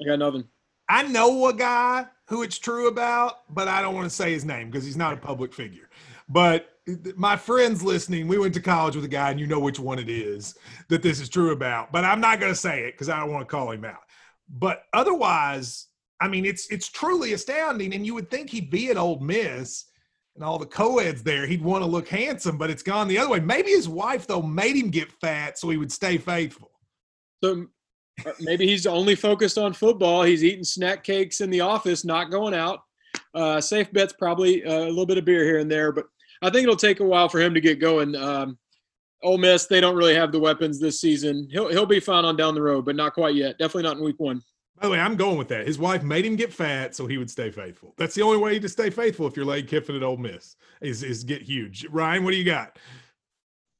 I 0.00 0.04
got 0.04 0.18
nothing. 0.18 0.44
I 0.88 1.02
know 1.02 1.48
a 1.48 1.54
guy 1.54 2.06
who 2.28 2.42
it's 2.42 2.58
true 2.58 2.88
about, 2.88 3.52
but 3.54 3.68
I 3.68 3.82
don't 3.82 3.94
want 3.94 4.06
to 4.08 4.14
say 4.14 4.32
his 4.32 4.44
name 4.44 4.70
because 4.70 4.84
he's 4.84 4.96
not 4.96 5.12
a 5.12 5.16
public 5.16 5.52
figure. 5.52 5.88
But 6.28 6.68
my 7.16 7.36
friends 7.36 7.82
listening, 7.82 8.28
we 8.28 8.38
went 8.38 8.54
to 8.54 8.60
college 8.60 8.96
with 8.96 9.04
a 9.04 9.08
guy, 9.08 9.30
and 9.30 9.40
you 9.40 9.46
know 9.46 9.60
which 9.60 9.78
one 9.78 9.98
it 9.98 10.08
is 10.08 10.54
that 10.88 11.02
this 11.02 11.20
is 11.20 11.28
true 11.28 11.52
about. 11.52 11.92
But 11.92 12.04
I'm 12.04 12.20
not 12.20 12.40
going 12.40 12.52
to 12.52 12.58
say 12.58 12.84
it 12.84 12.92
because 12.92 13.08
I 13.08 13.18
don't 13.18 13.32
want 13.32 13.46
to 13.46 13.50
call 13.50 13.70
him 13.70 13.84
out. 13.84 14.00
But 14.48 14.84
otherwise, 14.92 15.86
I 16.20 16.28
mean, 16.28 16.44
it's 16.44 16.70
it's 16.70 16.88
truly 16.88 17.32
astounding. 17.32 17.94
And 17.94 18.06
you 18.06 18.14
would 18.14 18.30
think 18.30 18.50
he'd 18.50 18.70
be 18.70 18.90
at 18.90 18.96
Ole 18.96 19.20
Miss 19.20 19.86
and 20.34 20.44
all 20.44 20.58
the 20.58 20.66
co-eds 20.66 21.22
there. 21.22 21.46
He'd 21.46 21.62
want 21.62 21.82
to 21.82 21.90
look 21.90 22.08
handsome, 22.08 22.56
but 22.56 22.70
it's 22.70 22.82
gone 22.82 23.08
the 23.08 23.18
other 23.18 23.30
way. 23.30 23.40
Maybe 23.40 23.70
his 23.70 23.88
wife 23.88 24.26
though 24.26 24.42
made 24.42 24.76
him 24.76 24.90
get 24.90 25.12
fat 25.12 25.58
so 25.58 25.68
he 25.68 25.76
would 25.76 25.92
stay 25.92 26.16
faithful. 26.16 26.70
So 27.42 27.66
maybe 28.40 28.66
he's 28.66 28.86
only 28.86 29.14
focused 29.14 29.58
on 29.58 29.72
football. 29.72 30.22
He's 30.22 30.44
eating 30.44 30.64
snack 30.64 31.04
cakes 31.04 31.40
in 31.40 31.50
the 31.50 31.60
office, 31.60 32.04
not 32.04 32.30
going 32.30 32.54
out. 32.54 32.80
Uh, 33.34 33.60
safe 33.60 33.92
bet's 33.92 34.12
probably 34.12 34.64
uh, 34.64 34.84
a 34.84 34.88
little 34.88 35.06
bit 35.06 35.18
of 35.18 35.24
beer 35.24 35.44
here 35.44 35.58
and 35.58 35.70
there, 35.70 35.92
but 35.92 36.06
I 36.42 36.50
think 36.50 36.64
it'll 36.64 36.76
take 36.76 37.00
a 37.00 37.04
while 37.04 37.28
for 37.28 37.40
him 37.40 37.54
to 37.54 37.60
get 37.60 37.80
going. 37.80 38.14
Um, 38.14 38.58
Ole 39.22 39.38
Miss, 39.38 39.66
they 39.66 39.80
don't 39.80 39.96
really 39.96 40.14
have 40.14 40.32
the 40.32 40.38
weapons 40.38 40.78
this 40.78 41.00
season. 41.00 41.48
He'll 41.50 41.68
he'll 41.68 41.86
be 41.86 42.00
fine 42.00 42.24
on 42.24 42.36
down 42.36 42.54
the 42.54 42.62
road, 42.62 42.84
but 42.84 42.96
not 42.96 43.14
quite 43.14 43.34
yet. 43.34 43.58
Definitely 43.58 43.82
not 43.84 43.96
in 43.96 44.04
week 44.04 44.20
one. 44.20 44.42
By 44.80 44.86
the 44.86 44.92
way, 44.92 45.00
I'm 45.00 45.16
going 45.16 45.36
with 45.36 45.48
that. 45.48 45.66
His 45.66 45.78
wife 45.78 46.04
made 46.04 46.24
him 46.24 46.36
get 46.36 46.52
fat 46.52 46.94
so 46.94 47.06
he 47.08 47.18
would 47.18 47.30
stay 47.30 47.50
faithful. 47.50 47.94
That's 47.96 48.14
the 48.14 48.22
only 48.22 48.38
way 48.38 48.60
to 48.60 48.68
stay 48.68 48.90
faithful 48.90 49.26
if 49.26 49.36
you're 49.36 49.44
Lane 49.44 49.66
Kiffin 49.66 49.96
at 49.96 50.04
Ole 50.04 50.16
Miss 50.16 50.56
is 50.80 51.02
is 51.02 51.24
get 51.24 51.42
huge. 51.42 51.86
Ryan, 51.90 52.22
what 52.22 52.30
do 52.30 52.36
you 52.36 52.44
got? 52.44 52.78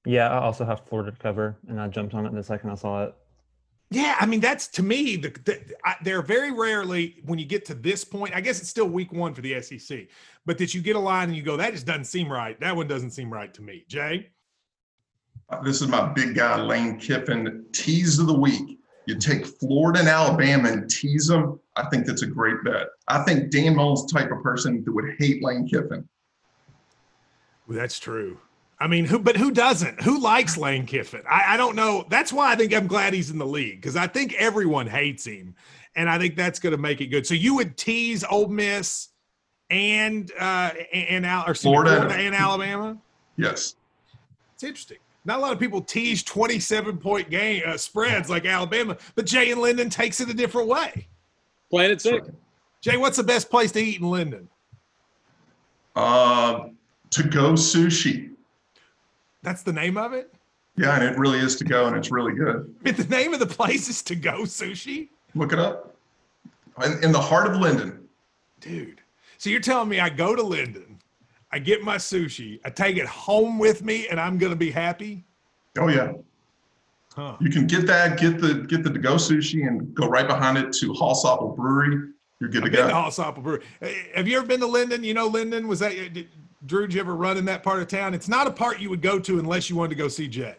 Yeah, 0.04 0.28
I 0.28 0.38
also 0.40 0.64
have 0.64 0.86
Florida 0.86 1.12
to 1.12 1.16
cover, 1.16 1.56
and 1.68 1.80
I 1.80 1.86
jumped 1.88 2.14
on 2.14 2.26
it 2.26 2.34
the 2.34 2.42
second 2.42 2.70
I 2.70 2.74
saw 2.74 3.04
it. 3.04 3.14
Yeah, 3.90 4.16
I 4.20 4.26
mean 4.26 4.40
that's 4.40 4.68
to 4.68 4.82
me 4.82 5.16
the, 5.16 5.30
the 5.44 5.60
I, 5.84 5.96
they're 6.02 6.22
very 6.22 6.52
rarely 6.52 7.22
when 7.24 7.38
you 7.38 7.46
get 7.46 7.64
to 7.66 7.74
this 7.74 8.04
point. 8.04 8.34
I 8.34 8.40
guess 8.40 8.60
it's 8.60 8.68
still 8.68 8.86
week 8.88 9.12
one 9.12 9.32
for 9.32 9.40
the 9.40 9.60
SEC, 9.62 10.08
but 10.44 10.58
that 10.58 10.74
you 10.74 10.82
get 10.82 10.94
a 10.96 10.98
line 10.98 11.28
and 11.28 11.36
you 11.36 11.42
go, 11.42 11.56
that 11.56 11.72
just 11.72 11.86
doesn't 11.86 12.04
seem 12.04 12.30
right. 12.30 12.58
That 12.60 12.76
one 12.76 12.86
doesn't 12.86 13.12
seem 13.12 13.32
right 13.32 13.52
to 13.54 13.62
me. 13.62 13.84
Jay, 13.88 14.28
Uh, 15.48 15.62
This 15.62 15.80
is 15.80 15.88
my 15.88 16.12
big 16.12 16.34
guy, 16.34 16.60
Lane 16.60 16.98
Kiffin, 16.98 17.64
tease 17.72 18.18
of 18.18 18.26
the 18.26 18.38
week. 18.38 18.78
You 19.06 19.16
take 19.16 19.46
Florida 19.46 20.00
and 20.00 20.08
Alabama 20.08 20.68
and 20.68 20.90
tease 20.90 21.28
them. 21.28 21.58
I 21.76 21.88
think 21.88 22.04
that's 22.04 22.20
a 22.20 22.26
great 22.26 22.62
bet. 22.64 22.88
I 23.08 23.22
think 23.22 23.50
Dan 23.50 23.74
Mullen's 23.74 24.04
the 24.04 24.18
type 24.18 24.30
of 24.30 24.42
person 24.42 24.84
that 24.84 24.92
would 24.92 25.14
hate 25.18 25.42
Lane 25.42 25.66
Kiffin. 25.66 26.06
Well, 27.66 27.78
that's 27.78 27.98
true. 27.98 28.36
I 28.80 28.86
mean, 28.86 29.04
who? 29.04 29.18
But 29.18 29.36
who 29.36 29.50
doesn't? 29.50 30.02
Who 30.02 30.20
likes 30.20 30.56
Lane 30.56 30.86
Kiffin? 30.86 31.22
I, 31.28 31.54
I 31.54 31.56
don't 31.56 31.74
know. 31.74 32.06
That's 32.08 32.32
why 32.32 32.52
I 32.52 32.56
think 32.56 32.72
I'm 32.72 32.86
glad 32.86 33.12
he's 33.12 33.30
in 33.30 33.38
the 33.38 33.46
league 33.46 33.80
because 33.80 33.96
I 33.96 34.06
think 34.06 34.34
everyone 34.34 34.86
hates 34.86 35.26
him, 35.26 35.54
and 35.96 36.08
I 36.08 36.18
think 36.18 36.36
that's 36.36 36.60
going 36.60 36.72
to 36.72 36.78
make 36.80 37.00
it 37.00 37.06
good. 37.06 37.26
So 37.26 37.34
you 37.34 37.56
would 37.56 37.76
tease 37.76 38.22
Ole 38.24 38.48
Miss 38.48 39.08
and 39.70 40.30
uh 40.38 40.70
and 40.92 41.26
Al 41.26 41.48
or 41.48 41.54
Florida. 41.54 41.96
Florida 41.96 42.14
and 42.14 42.34
Alabama. 42.34 42.96
Yes. 43.36 43.74
It's 44.54 44.64
interesting. 44.64 44.98
Not 45.24 45.38
a 45.38 45.42
lot 45.42 45.52
of 45.52 45.60
people 45.60 45.80
tease 45.80 46.22
27 46.22 46.98
point 46.98 47.30
game 47.30 47.62
uh, 47.66 47.76
spreads 47.76 48.30
like 48.30 48.46
Alabama, 48.46 48.96
but 49.14 49.26
Jay 49.26 49.50
and 49.50 49.60
Lyndon 49.60 49.90
takes 49.90 50.20
it 50.20 50.28
a 50.30 50.34
different 50.34 50.68
way. 50.68 51.06
Playing 51.70 51.92
it 51.92 52.00
safe. 52.00 52.22
Jay, 52.80 52.96
what's 52.96 53.16
the 53.16 53.24
best 53.24 53.50
place 53.50 53.72
to 53.72 53.80
eat 53.80 54.00
in 54.00 54.08
Lyndon? 54.08 54.48
Uh, 55.94 56.68
to 57.10 57.22
go 57.24 57.52
sushi. 57.52 58.30
That's 59.42 59.62
the 59.62 59.72
name 59.72 59.96
of 59.96 60.12
it. 60.12 60.32
Yeah, 60.76 60.94
and 60.94 61.04
it 61.04 61.18
really 61.18 61.38
is 61.38 61.56
to 61.56 61.64
go, 61.64 61.86
and 61.86 61.96
it's 61.96 62.10
really 62.10 62.32
good. 62.34 62.74
I 62.80 62.84
mean, 62.84 62.94
the 62.94 63.04
name 63.08 63.34
of 63.34 63.40
the 63.40 63.46
place 63.46 63.88
is 63.88 64.02
to 64.02 64.14
go 64.14 64.42
sushi, 64.42 65.08
Look 65.34 65.52
it 65.52 65.58
up. 65.58 65.94
In, 66.84 67.02
in 67.04 67.12
the 67.12 67.20
heart 67.20 67.50
of 67.50 67.56
Lyndon. 67.60 68.08
dude. 68.60 69.00
So 69.36 69.50
you're 69.50 69.60
telling 69.60 69.88
me 69.88 70.00
I 70.00 70.08
go 70.08 70.34
to 70.34 70.42
Lyndon, 70.42 70.98
I 71.52 71.58
get 71.58 71.82
my 71.82 71.96
sushi, 71.96 72.60
I 72.64 72.70
take 72.70 72.96
it 72.96 73.06
home 73.06 73.58
with 73.58 73.84
me, 73.84 74.08
and 74.08 74.18
I'm 74.20 74.38
gonna 74.38 74.56
be 74.56 74.70
happy? 74.70 75.24
Oh 75.78 75.88
yeah. 75.88 76.12
Huh. 77.14 77.36
You 77.40 77.50
can 77.50 77.66
get 77.66 77.86
that, 77.88 78.18
get 78.18 78.40
the 78.40 78.54
get 78.68 78.84
the 78.84 78.90
to 78.92 78.98
go 78.98 79.14
sushi, 79.14 79.66
and 79.66 79.92
go 79.94 80.08
right 80.08 80.26
behind 80.26 80.56
it 80.58 80.72
to 80.74 80.92
Holsopple 80.92 81.56
Brewery. 81.56 82.10
You're 82.40 82.50
good 82.50 82.60
to 82.60 82.66
I've 82.66 82.72
been 82.72 83.10
to 83.10 83.32
go. 83.34 83.42
Brewery. 83.42 83.62
Uh, 83.82 83.88
Have 84.14 84.28
you 84.28 84.36
ever 84.38 84.46
been 84.46 84.60
to 84.60 84.66
Lyndon? 84.66 85.02
You 85.02 85.14
know 85.14 85.26
Lyndon? 85.26 85.66
Was 85.66 85.80
that 85.80 85.90
did, 86.14 86.28
Drew? 86.66 86.86
Did 86.86 86.94
you 86.94 87.00
ever 87.00 87.14
run 87.14 87.36
in 87.36 87.44
that 87.46 87.62
part 87.62 87.80
of 87.80 87.88
town? 87.88 88.14
It's 88.14 88.28
not 88.28 88.46
a 88.46 88.50
part 88.50 88.80
you 88.80 88.90
would 88.90 89.02
go 89.02 89.18
to 89.18 89.38
unless 89.38 89.70
you 89.70 89.76
wanted 89.76 89.90
to 89.90 89.96
go 89.96 90.08
see 90.08 90.28
Jay. 90.28 90.56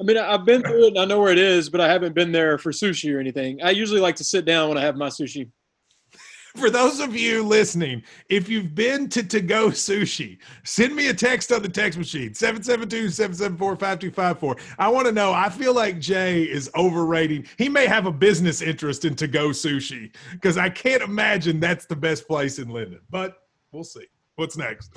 I 0.00 0.04
mean, 0.04 0.16
I've 0.16 0.44
been 0.44 0.62
through 0.62 0.86
it 0.86 0.88
and 0.88 0.98
I 0.98 1.04
know 1.04 1.20
where 1.20 1.30
it 1.30 1.38
is, 1.38 1.68
but 1.68 1.80
I 1.80 1.88
haven't 1.88 2.14
been 2.14 2.32
there 2.32 2.58
for 2.58 2.72
sushi 2.72 3.14
or 3.14 3.20
anything. 3.20 3.62
I 3.62 3.70
usually 3.70 4.00
like 4.00 4.16
to 4.16 4.24
sit 4.24 4.44
down 4.44 4.68
when 4.68 4.78
I 4.78 4.80
have 4.80 4.96
my 4.96 5.08
sushi. 5.08 5.48
For 6.56 6.68
those 6.68 7.00
of 7.00 7.16
you 7.16 7.42
listening, 7.42 8.02
if 8.28 8.46
you've 8.46 8.74
been 8.74 9.08
to 9.08 9.22
To 9.22 9.40
Go 9.40 9.68
Sushi, 9.68 10.36
send 10.64 10.94
me 10.94 11.08
a 11.08 11.14
text 11.14 11.50
on 11.50 11.62
the 11.62 11.68
text 11.68 11.98
machine 11.98 12.34
772 12.34 13.08
774 13.08 13.76
5254. 13.76 14.56
I 14.78 14.88
want 14.88 15.06
to 15.06 15.12
know. 15.12 15.32
I 15.32 15.48
feel 15.48 15.72
like 15.72 15.98
Jay 15.98 16.42
is 16.42 16.70
overrating. 16.76 17.46
He 17.56 17.70
may 17.70 17.86
have 17.86 18.04
a 18.04 18.12
business 18.12 18.60
interest 18.60 19.06
in 19.06 19.14
To 19.16 19.28
Go 19.28 19.48
Sushi 19.48 20.14
because 20.32 20.58
I 20.58 20.68
can't 20.68 21.02
imagine 21.02 21.58
that's 21.58 21.86
the 21.86 21.96
best 21.96 22.28
place 22.28 22.58
in 22.58 22.68
Lyndon, 22.68 23.00
but 23.08 23.44
we'll 23.70 23.82
see. 23.82 24.06
What's 24.36 24.58
next? 24.58 24.92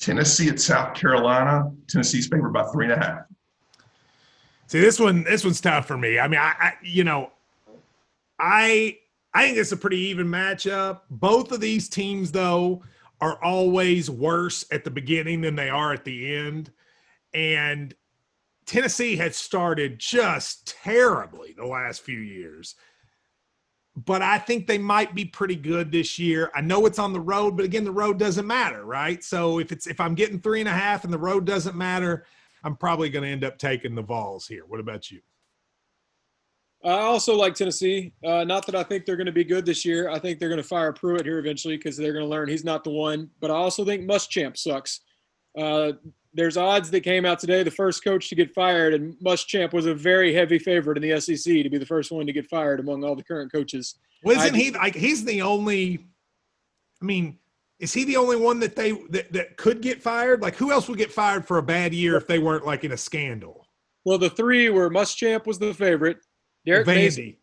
Tennessee 0.00 0.48
at 0.48 0.58
South 0.58 0.94
Carolina. 0.94 1.70
Tennessee's 1.86 2.26
favored 2.26 2.52
by 2.52 2.64
three 2.72 2.86
and 2.86 2.94
a 2.94 2.98
half. 2.98 3.22
See, 4.66 4.80
this 4.80 4.98
one, 4.98 5.24
this 5.24 5.44
one's 5.44 5.60
tough 5.60 5.86
for 5.86 5.98
me. 5.98 6.18
I 6.18 6.26
mean, 6.26 6.40
I, 6.40 6.54
I 6.58 6.72
you 6.82 7.04
know, 7.04 7.30
I, 8.38 8.98
I 9.34 9.46
think 9.46 9.58
it's 9.58 9.72
a 9.72 9.76
pretty 9.76 9.98
even 9.98 10.26
matchup. 10.26 11.00
Both 11.10 11.52
of 11.52 11.60
these 11.60 11.88
teams, 11.88 12.32
though, 12.32 12.82
are 13.20 13.42
always 13.44 14.08
worse 14.08 14.64
at 14.72 14.84
the 14.84 14.90
beginning 14.90 15.42
than 15.42 15.54
they 15.54 15.68
are 15.68 15.92
at 15.92 16.04
the 16.04 16.34
end, 16.34 16.72
and 17.34 17.94
Tennessee 18.64 19.16
has 19.16 19.36
started 19.36 19.98
just 19.98 20.68
terribly 20.82 21.52
the 21.52 21.66
last 21.66 22.02
few 22.02 22.18
years. 22.18 22.76
But 24.04 24.22
I 24.22 24.38
think 24.38 24.66
they 24.66 24.78
might 24.78 25.14
be 25.14 25.24
pretty 25.24 25.56
good 25.56 25.90
this 25.90 26.18
year. 26.18 26.50
I 26.54 26.60
know 26.60 26.86
it's 26.86 26.98
on 26.98 27.12
the 27.12 27.20
road, 27.20 27.56
but 27.56 27.64
again, 27.64 27.84
the 27.84 27.90
road 27.90 28.18
doesn't 28.18 28.46
matter, 28.46 28.84
right? 28.84 29.22
So 29.24 29.58
if 29.58 29.72
it's 29.72 29.86
if 29.86 30.00
I'm 30.00 30.14
getting 30.14 30.40
three 30.40 30.60
and 30.60 30.68
a 30.68 30.72
half 30.72 31.04
and 31.04 31.12
the 31.12 31.18
road 31.18 31.44
doesn't 31.44 31.76
matter, 31.76 32.24
I'm 32.62 32.76
probably 32.76 33.10
going 33.10 33.24
to 33.24 33.28
end 33.28 33.44
up 33.44 33.58
taking 33.58 33.94
the 33.94 34.02
Vols 34.02 34.46
here. 34.46 34.64
What 34.66 34.80
about 34.80 35.10
you? 35.10 35.20
I 36.84 36.92
also 36.92 37.36
like 37.36 37.54
Tennessee. 37.54 38.12
Uh, 38.24 38.44
not 38.44 38.64
that 38.66 38.74
I 38.74 38.82
think 38.82 39.04
they're 39.04 39.16
going 39.16 39.26
to 39.26 39.32
be 39.32 39.44
good 39.44 39.66
this 39.66 39.84
year. 39.84 40.08
I 40.08 40.18
think 40.18 40.38
they're 40.38 40.48
going 40.48 40.62
to 40.62 40.66
fire 40.66 40.92
Pruitt 40.92 41.26
here 41.26 41.38
eventually 41.38 41.76
because 41.76 41.96
they're 41.96 42.12
going 42.12 42.24
to 42.24 42.30
learn 42.30 42.48
he's 42.48 42.64
not 42.64 42.84
the 42.84 42.90
one. 42.90 43.28
But 43.40 43.50
I 43.50 43.54
also 43.54 43.84
think 43.84 44.08
Muschamp 44.08 44.56
sucks. 44.56 45.00
Uh, 45.58 45.92
there's 46.32 46.56
odds 46.56 46.90
that 46.90 47.00
came 47.00 47.24
out 47.24 47.38
today. 47.38 47.62
The 47.62 47.70
first 47.70 48.04
coach 48.04 48.28
to 48.28 48.34
get 48.34 48.52
fired, 48.54 48.94
and 48.94 49.14
Muschamp 49.18 49.72
was 49.72 49.86
a 49.86 49.94
very 49.94 50.32
heavy 50.32 50.58
favorite 50.58 50.96
in 50.96 51.02
the 51.02 51.20
SEC 51.20 51.62
to 51.62 51.70
be 51.70 51.78
the 51.78 51.86
first 51.86 52.12
one 52.12 52.26
to 52.26 52.32
get 52.32 52.46
fired 52.46 52.80
among 52.80 53.04
all 53.04 53.16
the 53.16 53.22
current 53.24 53.50
coaches. 53.52 53.96
Well, 54.22 54.38
isn't 54.38 54.54
I- 54.54 54.58
he 54.58 54.70
like 54.70 54.94
he's 54.94 55.24
the 55.24 55.42
only? 55.42 56.06
I 57.02 57.04
mean, 57.04 57.38
is 57.78 57.92
he 57.92 58.04
the 58.04 58.16
only 58.16 58.36
one 58.36 58.60
that 58.60 58.76
they 58.76 58.92
that, 59.10 59.32
that 59.32 59.56
could 59.56 59.80
get 59.80 60.02
fired? 60.02 60.42
Like, 60.42 60.56
who 60.56 60.70
else 60.70 60.88
would 60.88 60.98
get 60.98 61.10
fired 61.10 61.46
for 61.46 61.58
a 61.58 61.62
bad 61.62 61.92
year 61.94 62.16
if 62.16 62.26
they 62.26 62.38
weren't 62.38 62.64
like 62.66 62.84
in 62.84 62.92
a 62.92 62.96
scandal? 62.96 63.66
Well, 64.04 64.18
the 64.18 64.30
three 64.30 64.70
were 64.70 64.88
Muschamp 64.90 65.46
was 65.46 65.58
the 65.58 65.74
favorite, 65.74 66.18
Derek 66.64 66.86
Mason, 66.86 67.24
Vandy, 67.24 67.36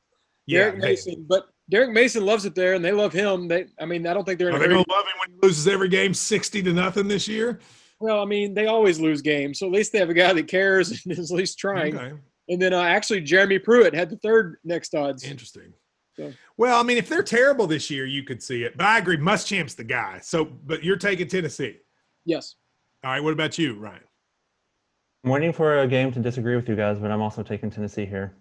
yeah, 0.45 0.59
Derek 0.59 0.77
Mason, 0.77 1.25
but 1.27 1.49
Derek 1.69 1.91
Mason 1.91 2.25
loves 2.25 2.45
it 2.45 2.55
there, 2.55 2.75
and 2.75 2.83
they 2.85 2.91
love 2.91 3.13
him. 3.13 3.47
They, 3.47 3.67
I 3.79 3.85
mean, 3.85 4.07
I 4.07 4.13
don't 4.13 4.23
think 4.23 4.39
they're 4.39 4.49
in 4.49 4.55
Are 4.55 4.59
they 4.59 4.67
gonna 4.67 4.85
love 4.89 5.05
him 5.05 5.19
when 5.19 5.31
he 5.31 5.47
loses 5.47 5.67
every 5.67 5.89
game 5.89 6.13
sixty 6.13 6.63
to 6.63 6.71
nothing 6.73 7.07
this 7.07 7.27
year? 7.27 7.59
Well, 7.99 8.21
I 8.21 8.25
mean, 8.25 8.53
they 8.53 8.67
always 8.67 8.99
lose 8.99 9.21
games, 9.21 9.59
so 9.59 9.65
at 9.65 9.71
least 9.71 9.91
they 9.91 9.99
have 9.99 10.09
a 10.09 10.13
guy 10.13 10.31
that 10.33 10.47
cares 10.47 10.91
and 11.05 11.17
is 11.17 11.31
at 11.31 11.37
least 11.37 11.57
trying. 11.57 11.97
Okay, 11.97 12.13
And 12.49 12.61
then 12.61 12.73
uh, 12.73 12.81
actually, 12.81 13.21
Jeremy 13.21 13.59
Pruitt 13.59 13.93
had 13.95 14.09
the 14.09 14.17
third 14.17 14.57
next 14.63 14.93
odds. 14.93 15.23
interesting. 15.23 15.73
Yeah. 16.17 16.29
Well, 16.57 16.79
I 16.79 16.83
mean, 16.83 16.97
if 16.97 17.09
they're 17.09 17.21
terrible 17.23 17.67
this 17.67 17.89
year, 17.91 18.05
you 18.05 18.23
could 18.23 18.41
see 18.41 18.63
it. 18.63 18.75
But 18.77 18.85
I 18.87 18.97
agree, 18.97 19.17
Muschamp's 19.17 19.75
the 19.75 19.83
guy. 19.83 20.19
So, 20.21 20.45
but 20.45 20.83
you're 20.83 20.95
taking 20.97 21.27
Tennessee. 21.27 21.77
Yes. 22.25 22.55
All 23.03 23.11
right. 23.11 23.23
What 23.23 23.33
about 23.33 23.57
you, 23.57 23.75
Ryan? 23.75 24.01
I'm 25.23 25.31
waiting 25.31 25.53
for 25.53 25.79
a 25.79 25.87
game 25.87 26.11
to 26.13 26.19
disagree 26.19 26.55
with 26.55 26.69
you 26.69 26.75
guys, 26.75 26.97
but 26.99 27.11
I'm 27.11 27.21
also 27.21 27.43
taking 27.43 27.69
Tennessee 27.69 28.05
here. 28.05 28.36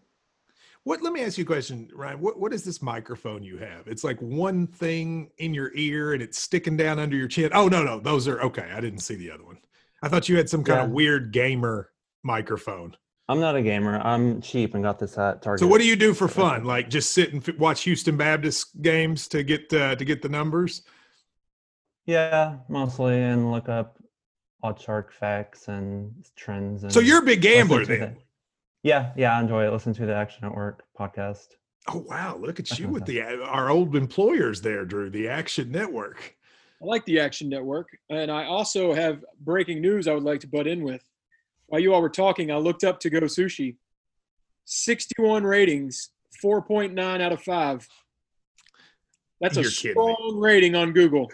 What? 0.87 1.03
Let 1.03 1.12
me 1.12 1.25
ask 1.25 1.37
you 1.37 1.42
a 1.42 1.46
question, 1.46 1.90
Ryan. 1.92 2.20
What 2.20 2.38
What 2.38 2.53
is 2.53 2.62
this 2.62 2.81
microphone 2.81 3.42
you 3.42 3.57
have? 3.57 3.88
It's 3.88 4.05
like 4.05 4.22
one 4.22 4.68
thing 4.68 5.33
in 5.38 5.53
your 5.53 5.72
ear 5.75 6.12
and 6.12 6.22
it's 6.22 6.38
sticking 6.38 6.77
down 6.77 7.01
under 7.01 7.16
your 7.16 7.27
chin. 7.27 7.51
Oh 7.53 7.66
no, 7.66 7.83
no, 7.83 7.99
those 7.99 8.29
are 8.29 8.40
okay. 8.42 8.70
I 8.72 8.81
didn't 8.81 9.01
see 9.01 9.16
the 9.16 9.33
other 9.33 9.44
one. 9.44 9.59
I 10.01 10.09
thought 10.09 10.29
you 10.29 10.37
had 10.37 10.49
some 10.49 10.62
kind 10.62 10.83
of 10.83 10.90
weird 10.90 11.33
gamer 11.33 11.90
microphone. 12.22 12.96
I'm 13.29 13.40
not 13.40 13.57
a 13.57 13.62
gamer. 13.62 13.99
I'm 13.99 14.40
cheap 14.40 14.75
and 14.75 14.85
got 14.85 15.01
this 15.01 15.18
at 15.18 15.42
Target. 15.42 15.59
So 15.59 15.66
what 15.66 15.81
do 15.81 15.88
you 15.88 15.96
do 15.96 16.14
for 16.14 16.29
fun? 16.29 16.62
Like 16.62 16.88
just 16.88 17.12
sit 17.12 17.33
and 17.33 17.49
f- 17.49 17.59
watch 17.59 17.83
Houston 17.83 18.16
Baptist 18.16 18.81
games 18.81 19.27
to 19.27 19.42
get 19.42 19.72
uh, 19.72 19.96
to 19.96 20.05
get 20.05 20.22
the 20.22 20.29
numbers? 20.29 20.83
Yeah, 22.05 22.59
mostly 22.68 23.20
and 23.20 23.51
look 23.51 23.68
up 23.68 23.99
OddsShark 24.62 25.11
facts 25.11 25.66
and 25.66 26.14
trends. 26.37 26.85
And 26.85 26.92
So 26.92 27.01
you're 27.01 27.18
a 27.18 27.27
big 27.27 27.42
gambler 27.42 27.85
then. 27.85 28.18
The- 28.87 28.90
yeah, 28.90 29.12
yeah, 29.16 29.37
I 29.37 29.40
enjoy 29.40 29.66
it. 29.66 29.72
Listen 29.72 29.92
to 29.94 30.07
the 30.07 30.14
Action 30.14 30.40
Network 30.42 30.85
podcast. 30.99 31.49
Oh 31.88 32.05
wow, 32.09 32.37
look 32.40 32.59
at 32.59 32.79
you 32.79 32.88
with 32.88 33.05
the 33.05 33.22
uh, 33.22 33.37
our 33.46 33.70
old 33.70 33.94
employers 33.94 34.61
there, 34.61 34.85
Drew. 34.85 35.09
The 35.11 35.29
Action 35.29 35.70
Network. 35.70 36.37
I 36.83 36.85
like 36.85 37.05
the 37.07 37.20
Action 37.20 37.49
Network. 37.49 37.88
And 38.11 38.31
I 38.31 38.44
also 38.44 38.92
have 38.92 39.25
breaking 39.40 39.81
news 39.81 40.09
I 40.09 40.14
would 40.14 40.25
like 40.25 40.40
to 40.40 40.49
butt 40.49 40.66
in 40.66 40.83
with. 40.83 41.03
While 41.66 41.81
you 41.81 41.94
all 41.94 42.03
were 42.03 42.11
talking, 42.11 42.51
I 42.51 42.57
looked 42.57 42.85
up 42.85 43.01
to 43.01 43.11
go 43.11 43.20
sushi. 43.20 43.77
61 44.66 45.44
ratings, 45.44 46.11
4.9 46.44 47.20
out 47.20 47.33
of 47.33 47.42
5. 47.42 47.88
That's 49.40 49.57
a 49.57 49.62
You're 49.62 49.70
kidding 49.70 49.90
me. 49.90 50.14
strong 50.14 50.38
rating 50.38 50.75
on 50.75 50.92
Google. 50.92 51.31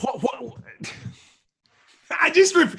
What, 0.00 0.20
what, 0.22 0.92
I 2.20 2.30
just 2.30 2.54
ref, 2.56 2.74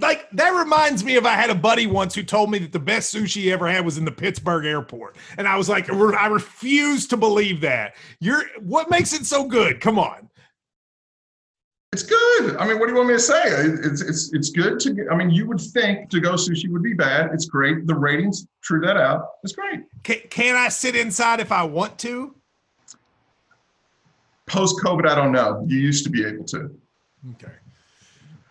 like 0.00 0.28
that 0.32 0.50
reminds 0.50 1.04
me 1.04 1.16
of 1.16 1.26
I 1.26 1.34
had 1.34 1.50
a 1.50 1.54
buddy 1.54 1.86
once 1.86 2.14
who 2.14 2.22
told 2.22 2.50
me 2.50 2.58
that 2.60 2.72
the 2.72 2.78
best 2.78 3.14
sushi 3.14 3.42
he 3.42 3.52
ever 3.52 3.68
had 3.68 3.84
was 3.84 3.98
in 3.98 4.04
the 4.04 4.12
Pittsburgh 4.12 4.64
airport, 4.64 5.16
and 5.36 5.46
I 5.48 5.56
was 5.56 5.68
like, 5.68 5.90
I 5.90 6.26
refuse 6.26 7.06
to 7.08 7.16
believe 7.16 7.60
that. 7.62 7.96
You're 8.20 8.44
what 8.60 8.90
makes 8.90 9.12
it 9.12 9.26
so 9.26 9.44
good? 9.46 9.80
Come 9.80 9.98
on. 9.98 10.28
It's 11.92 12.02
good. 12.02 12.56
I 12.58 12.68
mean, 12.68 12.78
what 12.78 12.86
do 12.86 12.92
you 12.92 12.96
want 12.98 13.08
me 13.08 13.14
to 13.14 13.20
say? 13.20 13.42
It's 13.44 14.02
it's 14.02 14.32
it's 14.34 14.50
good 14.50 14.78
to. 14.80 14.92
get- 14.92 15.06
I 15.10 15.16
mean, 15.16 15.30
you 15.30 15.46
would 15.48 15.60
think 15.60 16.10
to 16.10 16.20
go 16.20 16.32
sushi 16.34 16.68
would 16.70 16.82
be 16.82 16.92
bad. 16.94 17.30
It's 17.32 17.46
great. 17.46 17.86
The 17.86 17.94
ratings 17.94 18.46
true 18.62 18.80
that 18.80 18.96
out. 18.98 19.26
It's 19.42 19.54
great. 19.54 19.80
Can, 20.02 20.18
can 20.28 20.54
I 20.54 20.68
sit 20.68 20.94
inside 20.94 21.40
if 21.40 21.50
I 21.50 21.62
want 21.62 21.98
to? 22.00 22.34
Post 24.46 24.80
COVID, 24.82 25.08
I 25.08 25.14
don't 25.14 25.32
know. 25.32 25.64
You 25.66 25.78
used 25.78 26.04
to 26.04 26.10
be 26.10 26.24
able 26.24 26.44
to. 26.44 26.70
Okay. 27.34 27.52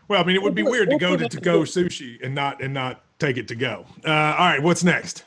Well, 0.08 0.22
I 0.22 0.26
mean, 0.26 0.36
it 0.36 0.42
would 0.42 0.56
be 0.56 0.64
weird 0.64 0.90
to 0.90 0.98
go 0.98 1.18
to 1.18 1.28
to 1.28 1.42
go 1.42 1.62
sushi 1.62 2.24
and 2.24 2.34
not 2.34 2.62
and 2.62 2.74
not 2.74 3.04
take 3.20 3.38
it 3.38 3.48
to 3.50 3.56
go. 3.56 3.86
Uh, 4.06 4.12
all 4.12 4.46
right, 4.46 4.62
what's 4.62 4.84
next? 4.84 5.26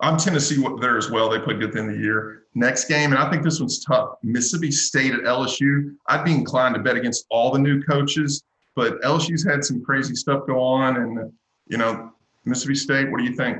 I'm 0.00 0.16
Tennessee 0.16 0.62
there 0.80 0.98
as 0.98 1.10
well. 1.10 1.30
They 1.30 1.38
played 1.38 1.60
good 1.60 1.68
at 1.68 1.74
the 1.74 1.80
end 1.80 1.90
of 1.90 1.96
the 1.96 2.02
year. 2.02 2.42
Next 2.54 2.86
game, 2.86 3.12
and 3.12 3.20
I 3.20 3.30
think 3.30 3.44
this 3.44 3.60
one's 3.60 3.84
tough. 3.84 4.16
Mississippi 4.22 4.70
State 4.70 5.14
at 5.14 5.20
LSU. 5.20 5.94
I'd 6.08 6.24
be 6.24 6.34
inclined 6.34 6.74
to 6.74 6.80
bet 6.82 6.96
against 6.96 7.24
all 7.30 7.52
the 7.52 7.58
new 7.58 7.82
coaches, 7.82 8.42
but 8.74 9.00
LSU's 9.02 9.44
had 9.44 9.64
some 9.64 9.82
crazy 9.82 10.14
stuff 10.14 10.46
go 10.46 10.60
on, 10.60 10.96
and 10.96 11.32
you 11.68 11.78
know, 11.78 12.12
Mississippi 12.44 12.74
State. 12.74 13.10
What 13.10 13.18
do 13.18 13.24
you 13.24 13.34
think? 13.34 13.58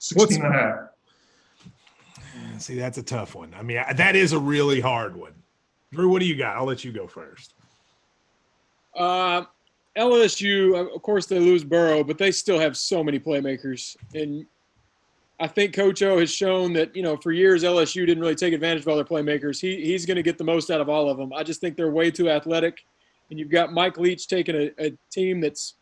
16 0.00 0.44
and 0.44 0.54
a 0.54 0.58
half. 0.58 0.76
See, 2.58 2.76
that's 2.76 2.98
a 2.98 3.02
tough 3.02 3.34
one. 3.34 3.54
I 3.58 3.62
mean, 3.62 3.82
that 3.94 4.16
is 4.16 4.32
a 4.32 4.38
really 4.38 4.80
hard 4.80 5.16
one. 5.16 5.32
Drew, 5.92 6.08
what 6.08 6.20
do 6.20 6.26
you 6.26 6.36
got? 6.36 6.56
I'll 6.56 6.64
let 6.64 6.84
you 6.84 6.92
go 6.92 7.06
first. 7.06 7.54
Uh, 8.94 9.44
LSU, 9.96 10.94
of 10.94 11.02
course, 11.02 11.26
they 11.26 11.38
lose 11.38 11.64
Burrow, 11.64 12.02
but 12.02 12.18
they 12.18 12.32
still 12.32 12.58
have 12.58 12.76
so 12.76 13.04
many 13.04 13.18
playmakers. 13.18 13.96
And 14.14 14.44
I 15.38 15.46
think 15.46 15.74
Coach 15.74 16.02
O 16.02 16.18
has 16.18 16.30
shown 16.30 16.72
that, 16.74 16.94
you 16.96 17.02
know, 17.02 17.16
for 17.16 17.32
years 17.32 17.62
LSU 17.62 18.06
didn't 18.06 18.20
really 18.20 18.34
take 18.34 18.54
advantage 18.54 18.82
of 18.82 18.88
all 18.88 18.96
their 18.96 19.04
playmakers. 19.04 19.60
He, 19.60 19.84
he's 19.84 20.04
going 20.06 20.16
to 20.16 20.22
get 20.22 20.38
the 20.38 20.44
most 20.44 20.70
out 20.70 20.80
of 20.80 20.88
all 20.88 21.08
of 21.08 21.16
them. 21.16 21.32
I 21.32 21.42
just 21.42 21.60
think 21.60 21.76
they're 21.76 21.90
way 21.90 22.10
too 22.10 22.28
athletic. 22.28 22.84
And 23.30 23.38
you've 23.38 23.50
got 23.50 23.72
Mike 23.72 23.96
Leach 23.96 24.28
taking 24.28 24.54
a, 24.54 24.70
a 24.78 24.92
team 25.10 25.40
that's 25.40 25.74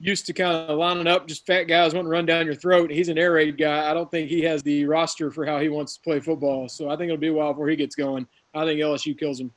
used 0.00 0.24
to 0.26 0.32
kind 0.32 0.56
of 0.56 0.78
lining 0.78 1.06
up 1.06 1.26
just 1.26 1.46
fat 1.46 1.64
guys 1.64 1.92
wanting 1.92 2.06
to 2.06 2.10
run 2.10 2.24
down 2.24 2.46
your 2.46 2.54
throat. 2.54 2.90
He's 2.90 3.10
an 3.10 3.18
air 3.18 3.32
raid 3.32 3.58
guy. 3.58 3.90
I 3.90 3.94
don't 3.94 4.10
think 4.10 4.30
he 4.30 4.40
has 4.42 4.62
the 4.62 4.86
roster 4.86 5.30
for 5.30 5.44
how 5.44 5.58
he 5.60 5.68
wants 5.68 5.94
to 5.94 6.00
play 6.00 6.20
football. 6.20 6.68
So 6.68 6.88
I 6.88 6.96
think 6.96 7.08
it'll 7.08 7.18
be 7.18 7.28
a 7.28 7.32
while 7.32 7.52
before 7.52 7.68
he 7.68 7.76
gets 7.76 7.94
going. 7.94 8.26
I 8.54 8.64
think 8.64 8.80
LSU 8.80 9.18
kills 9.18 9.40
him. 9.40 9.52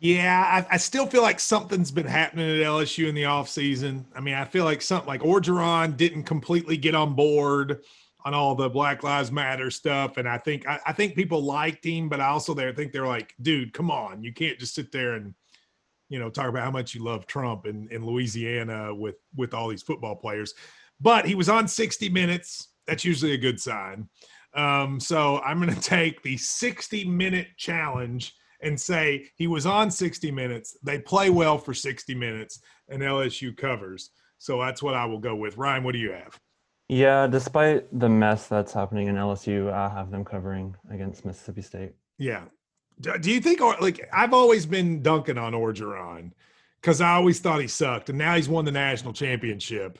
Yeah, 0.00 0.64
I, 0.70 0.74
I 0.74 0.76
still 0.76 1.06
feel 1.06 1.22
like 1.22 1.40
something's 1.40 1.90
been 1.90 2.06
happening 2.06 2.48
at 2.48 2.64
LSU 2.64 3.08
in 3.08 3.16
the 3.16 3.24
offseason. 3.24 4.04
I 4.14 4.20
mean, 4.20 4.34
I 4.34 4.44
feel 4.44 4.64
like 4.64 4.80
something 4.80 5.08
like 5.08 5.22
Orgeron 5.22 5.96
didn't 5.96 6.22
completely 6.22 6.76
get 6.76 6.94
on 6.94 7.14
board 7.14 7.80
on 8.24 8.32
all 8.32 8.54
the 8.54 8.68
Black 8.68 9.02
Lives 9.02 9.32
Matter 9.32 9.70
stuff. 9.70 10.16
And 10.16 10.28
I 10.28 10.38
think 10.38 10.68
I, 10.68 10.78
I 10.86 10.92
think 10.92 11.16
people 11.16 11.42
liked 11.42 11.84
him, 11.84 12.08
but 12.08 12.20
I 12.20 12.28
also 12.28 12.54
there 12.54 12.72
think 12.72 12.92
they're 12.92 13.06
like, 13.06 13.34
dude, 13.42 13.72
come 13.72 13.90
on. 13.90 14.22
You 14.22 14.32
can't 14.32 14.58
just 14.58 14.74
sit 14.74 14.92
there 14.92 15.14
and 15.14 15.34
you 16.08 16.18
know 16.18 16.30
talk 16.30 16.48
about 16.48 16.64
how 16.64 16.70
much 16.70 16.94
you 16.94 17.02
love 17.02 17.26
Trump 17.26 17.66
in, 17.66 17.88
in 17.90 18.06
Louisiana 18.06 18.94
with 18.94 19.16
with 19.34 19.52
all 19.52 19.68
these 19.68 19.82
football 19.82 20.14
players. 20.14 20.54
But 21.00 21.26
he 21.26 21.34
was 21.34 21.48
on 21.48 21.66
60 21.66 22.08
minutes. 22.08 22.68
That's 22.86 23.04
usually 23.04 23.32
a 23.32 23.38
good 23.38 23.60
sign. 23.60 24.08
Um, 24.54 25.00
so 25.00 25.38
I'm 25.40 25.58
gonna 25.58 25.74
take 25.80 26.22
the 26.22 26.36
60 26.36 27.04
minute 27.04 27.48
challenge 27.56 28.34
and 28.60 28.80
say 28.80 29.30
he 29.36 29.46
was 29.46 29.66
on 29.66 29.90
60 29.90 30.30
minutes. 30.30 30.76
They 30.82 30.98
play 30.98 31.30
well 31.30 31.58
for 31.58 31.74
60 31.74 32.14
minutes, 32.14 32.60
and 32.88 33.02
LSU 33.02 33.56
covers. 33.56 34.10
So 34.38 34.60
that's 34.60 34.82
what 34.82 34.94
I 34.94 35.04
will 35.04 35.18
go 35.18 35.34
with. 35.34 35.56
Ryan, 35.56 35.84
what 35.84 35.92
do 35.92 35.98
you 35.98 36.12
have? 36.12 36.38
Yeah, 36.88 37.26
despite 37.26 37.86
the 37.98 38.08
mess 38.08 38.48
that's 38.48 38.72
happening 38.72 39.08
in 39.08 39.16
LSU, 39.16 39.70
I 39.72 39.88
have 39.90 40.10
them 40.10 40.24
covering 40.24 40.74
against 40.90 41.24
Mississippi 41.24 41.62
State. 41.62 41.92
Yeah. 42.16 42.44
Do 43.00 43.18
do 43.18 43.30
you 43.30 43.40
think, 43.40 43.60
or 43.60 43.76
like, 43.80 44.08
I've 44.12 44.32
always 44.32 44.64
been 44.64 45.02
dunking 45.02 45.38
on 45.38 45.52
Orgeron 45.52 46.32
because 46.80 47.00
I 47.00 47.10
always 47.10 47.40
thought 47.40 47.60
he 47.60 47.68
sucked, 47.68 48.08
and 48.08 48.18
now 48.18 48.36
he's 48.36 48.48
won 48.48 48.64
the 48.64 48.72
national 48.72 49.12
championship. 49.12 49.98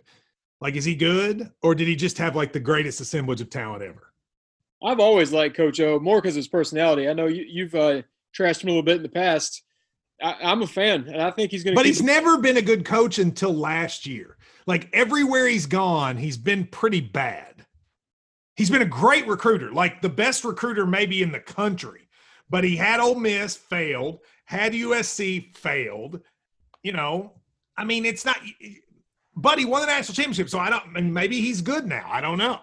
Like, 0.60 0.74
is 0.74 0.84
he 0.84 0.94
good, 0.94 1.50
or 1.62 1.74
did 1.74 1.86
he 1.86 1.94
just 1.94 2.18
have 2.18 2.34
like 2.34 2.52
the 2.52 2.60
greatest 2.60 3.00
assemblage 3.00 3.40
of 3.40 3.50
talent 3.50 3.82
ever? 3.82 4.12
I've 4.82 5.00
always 5.00 5.32
liked 5.32 5.56
Coach 5.56 5.80
O 5.80 5.98
more 5.98 6.20
because 6.20 6.34
of 6.34 6.40
his 6.40 6.48
personality. 6.48 7.08
I 7.08 7.12
know 7.12 7.26
you, 7.26 7.44
you've 7.48 7.74
uh, 7.74 8.02
trashed 8.36 8.62
him 8.62 8.68
a 8.68 8.72
little 8.72 8.82
bit 8.82 8.96
in 8.96 9.02
the 9.02 9.08
past. 9.08 9.62
I, 10.22 10.36
I'm 10.42 10.62
a 10.62 10.66
fan, 10.66 11.08
and 11.08 11.22
I 11.22 11.30
think 11.30 11.50
he's 11.50 11.64
going 11.64 11.74
to. 11.74 11.78
But 11.78 11.86
he's 11.86 12.02
never 12.02 12.38
been 12.38 12.56
a 12.56 12.62
good 12.62 12.84
coach 12.84 13.18
until 13.18 13.54
last 13.54 14.06
year. 14.06 14.36
Like 14.66 14.88
everywhere 14.92 15.46
he's 15.46 15.66
gone, 15.66 16.16
he's 16.16 16.36
been 16.36 16.66
pretty 16.66 17.00
bad. 17.00 17.66
He's 18.56 18.70
been 18.70 18.82
a 18.82 18.86
great 18.86 19.26
recruiter, 19.28 19.72
like 19.72 20.02
the 20.02 20.08
best 20.08 20.44
recruiter 20.44 20.84
maybe 20.84 21.22
in 21.22 21.30
the 21.30 21.40
country. 21.40 22.08
But 22.50 22.64
he 22.64 22.76
had 22.76 22.98
Ole 22.98 23.14
Miss 23.14 23.56
failed, 23.56 24.20
had 24.46 24.72
USC 24.72 25.56
failed. 25.56 26.20
You 26.82 26.92
know, 26.92 27.34
I 27.76 27.84
mean, 27.84 28.04
it's 28.04 28.24
not. 28.24 28.40
But 29.36 29.58
he 29.58 29.64
won 29.64 29.82
the 29.82 29.86
national 29.86 30.16
championship, 30.16 30.48
so 30.48 30.58
I 30.58 30.70
don't. 30.70 30.96
And 30.96 31.14
maybe 31.14 31.40
he's 31.40 31.60
good 31.60 31.86
now. 31.86 32.08
I 32.10 32.20
don't 32.20 32.38
know. 32.38 32.58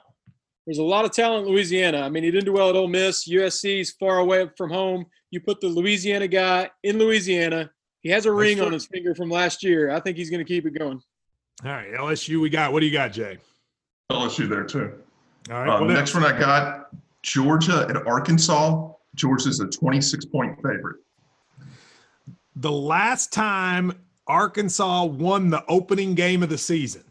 There's 0.65 0.77
a 0.79 0.83
lot 0.83 1.05
of 1.05 1.11
talent 1.11 1.45
in 1.47 1.53
Louisiana. 1.53 2.01
I 2.01 2.09
mean, 2.09 2.23
he 2.23 2.31
didn't 2.31 2.45
do 2.45 2.53
well 2.53 2.69
at 2.69 2.75
Ole 2.75 2.87
Miss. 2.87 3.27
USC's 3.29 3.91
far 3.91 4.17
away 4.19 4.49
from 4.57 4.71
home. 4.71 5.05
You 5.29 5.39
put 5.39 5.61
the 5.61 5.67
Louisiana 5.67 6.27
guy 6.27 6.69
in 6.83 6.97
Louisiana. 6.97 7.69
He 8.01 8.09
has 8.09 8.25
a 8.25 8.29
That's 8.29 8.37
ring 8.39 8.57
true. 8.57 8.65
on 8.67 8.73
his 8.73 8.87
finger 8.87 9.13
from 9.13 9.29
last 9.29 9.63
year. 9.63 9.91
I 9.91 9.99
think 9.99 10.17
he's 10.17 10.29
going 10.29 10.43
to 10.43 10.47
keep 10.47 10.65
it 10.65 10.71
going. 10.77 11.01
All 11.63 11.71
right, 11.71 11.93
LSU, 11.93 12.41
we 12.41 12.49
got. 12.49 12.73
What 12.73 12.79
do 12.81 12.87
you 12.87 12.91
got, 12.91 13.11
Jay? 13.13 13.37
LSU 14.11 14.49
there 14.49 14.63
too. 14.63 14.93
All 15.51 15.59
right, 15.63 15.69
Um, 15.69 15.87
what 15.87 15.93
next 15.93 16.13
one 16.13 16.23
I 16.23 16.37
got 16.37 16.87
Georgia 17.21 17.85
at 17.89 18.05
Arkansas. 18.07 18.91
Georgia's 19.15 19.59
a 19.61 19.67
26 19.67 20.25
point 20.25 20.55
favorite. 20.57 20.97
the 22.57 22.71
last 22.71 23.31
time 23.31 23.93
Arkansas 24.27 25.05
won 25.05 25.49
the 25.49 25.63
opening 25.67 26.15
game 26.15 26.43
of 26.43 26.49
the 26.49 26.57
season. 26.57 27.03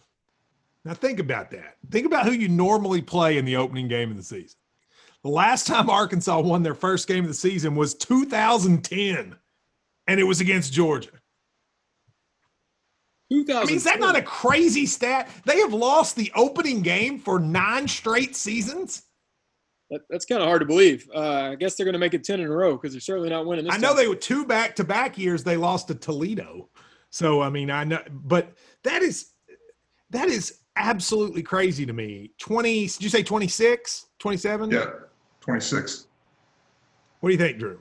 Now 0.84 0.94
think 0.94 1.18
about 1.18 1.50
that. 1.52 1.76
Think 1.90 2.06
about 2.06 2.26
who 2.26 2.32
you 2.32 2.48
normally 2.48 3.00
play 3.00 3.38
in 3.38 3.44
the 3.44 3.56
opening 3.56 3.88
game 3.88 4.10
of 4.10 4.16
the 4.16 4.22
season. 4.22 4.58
The 5.22 5.30
last 5.30 5.66
time 5.66 5.88
Arkansas 5.88 6.40
won 6.40 6.62
their 6.62 6.74
first 6.74 7.08
game 7.08 7.24
of 7.24 7.28
the 7.28 7.34
season 7.34 7.74
was 7.74 7.94
2010, 7.94 9.34
and 10.06 10.20
it 10.20 10.24
was 10.24 10.40
against 10.42 10.72
Georgia. 10.72 11.10
2000. 13.32 13.62
I 13.62 13.64
mean, 13.64 13.76
is 13.76 13.84
that 13.84 14.00
not 14.00 14.16
a 14.16 14.22
crazy 14.22 14.84
stat? 14.84 15.30
They 15.46 15.58
have 15.60 15.72
lost 15.72 16.14
the 16.16 16.30
opening 16.34 16.82
game 16.82 17.18
for 17.18 17.40
nine 17.40 17.88
straight 17.88 18.36
seasons. 18.36 19.02
That, 19.90 20.02
that's 20.10 20.26
kind 20.26 20.42
of 20.42 20.48
hard 20.48 20.60
to 20.60 20.66
believe. 20.66 21.08
Uh, 21.14 21.50
I 21.52 21.54
guess 21.54 21.74
they're 21.74 21.84
going 21.84 21.94
to 21.94 21.98
make 21.98 22.14
it 22.14 22.24
10 22.24 22.40
in 22.40 22.46
a 22.46 22.50
row 22.50 22.72
because 22.76 22.92
they're 22.92 23.00
certainly 23.00 23.30
not 23.30 23.46
winning 23.46 23.64
this 23.64 23.74
I 23.74 23.78
know 23.78 23.88
time. 23.88 23.96
they 23.96 24.08
were 24.08 24.16
two 24.16 24.44
back 24.44 24.76
to 24.76 24.84
back 24.84 25.16
years 25.16 25.42
they 25.42 25.56
lost 25.56 25.88
to 25.88 25.94
Toledo. 25.94 26.68
So 27.10 27.40
I 27.40 27.48
mean 27.48 27.70
I 27.70 27.84
know 27.84 28.02
but 28.10 28.52
that 28.82 29.02
is 29.02 29.30
that 30.10 30.28
is 30.28 30.58
absolutely 30.76 31.42
crazy 31.42 31.86
to 31.86 31.92
me. 31.92 32.30
20 32.38 32.86
did 32.86 33.02
you 33.02 33.08
say 33.08 33.22
26, 33.22 34.06
27? 34.18 34.70
Yeah, 34.70 34.86
26. 35.40 36.06
What 37.20 37.28
do 37.28 37.32
you 37.32 37.38
think, 37.38 37.58
Drew? 37.58 37.78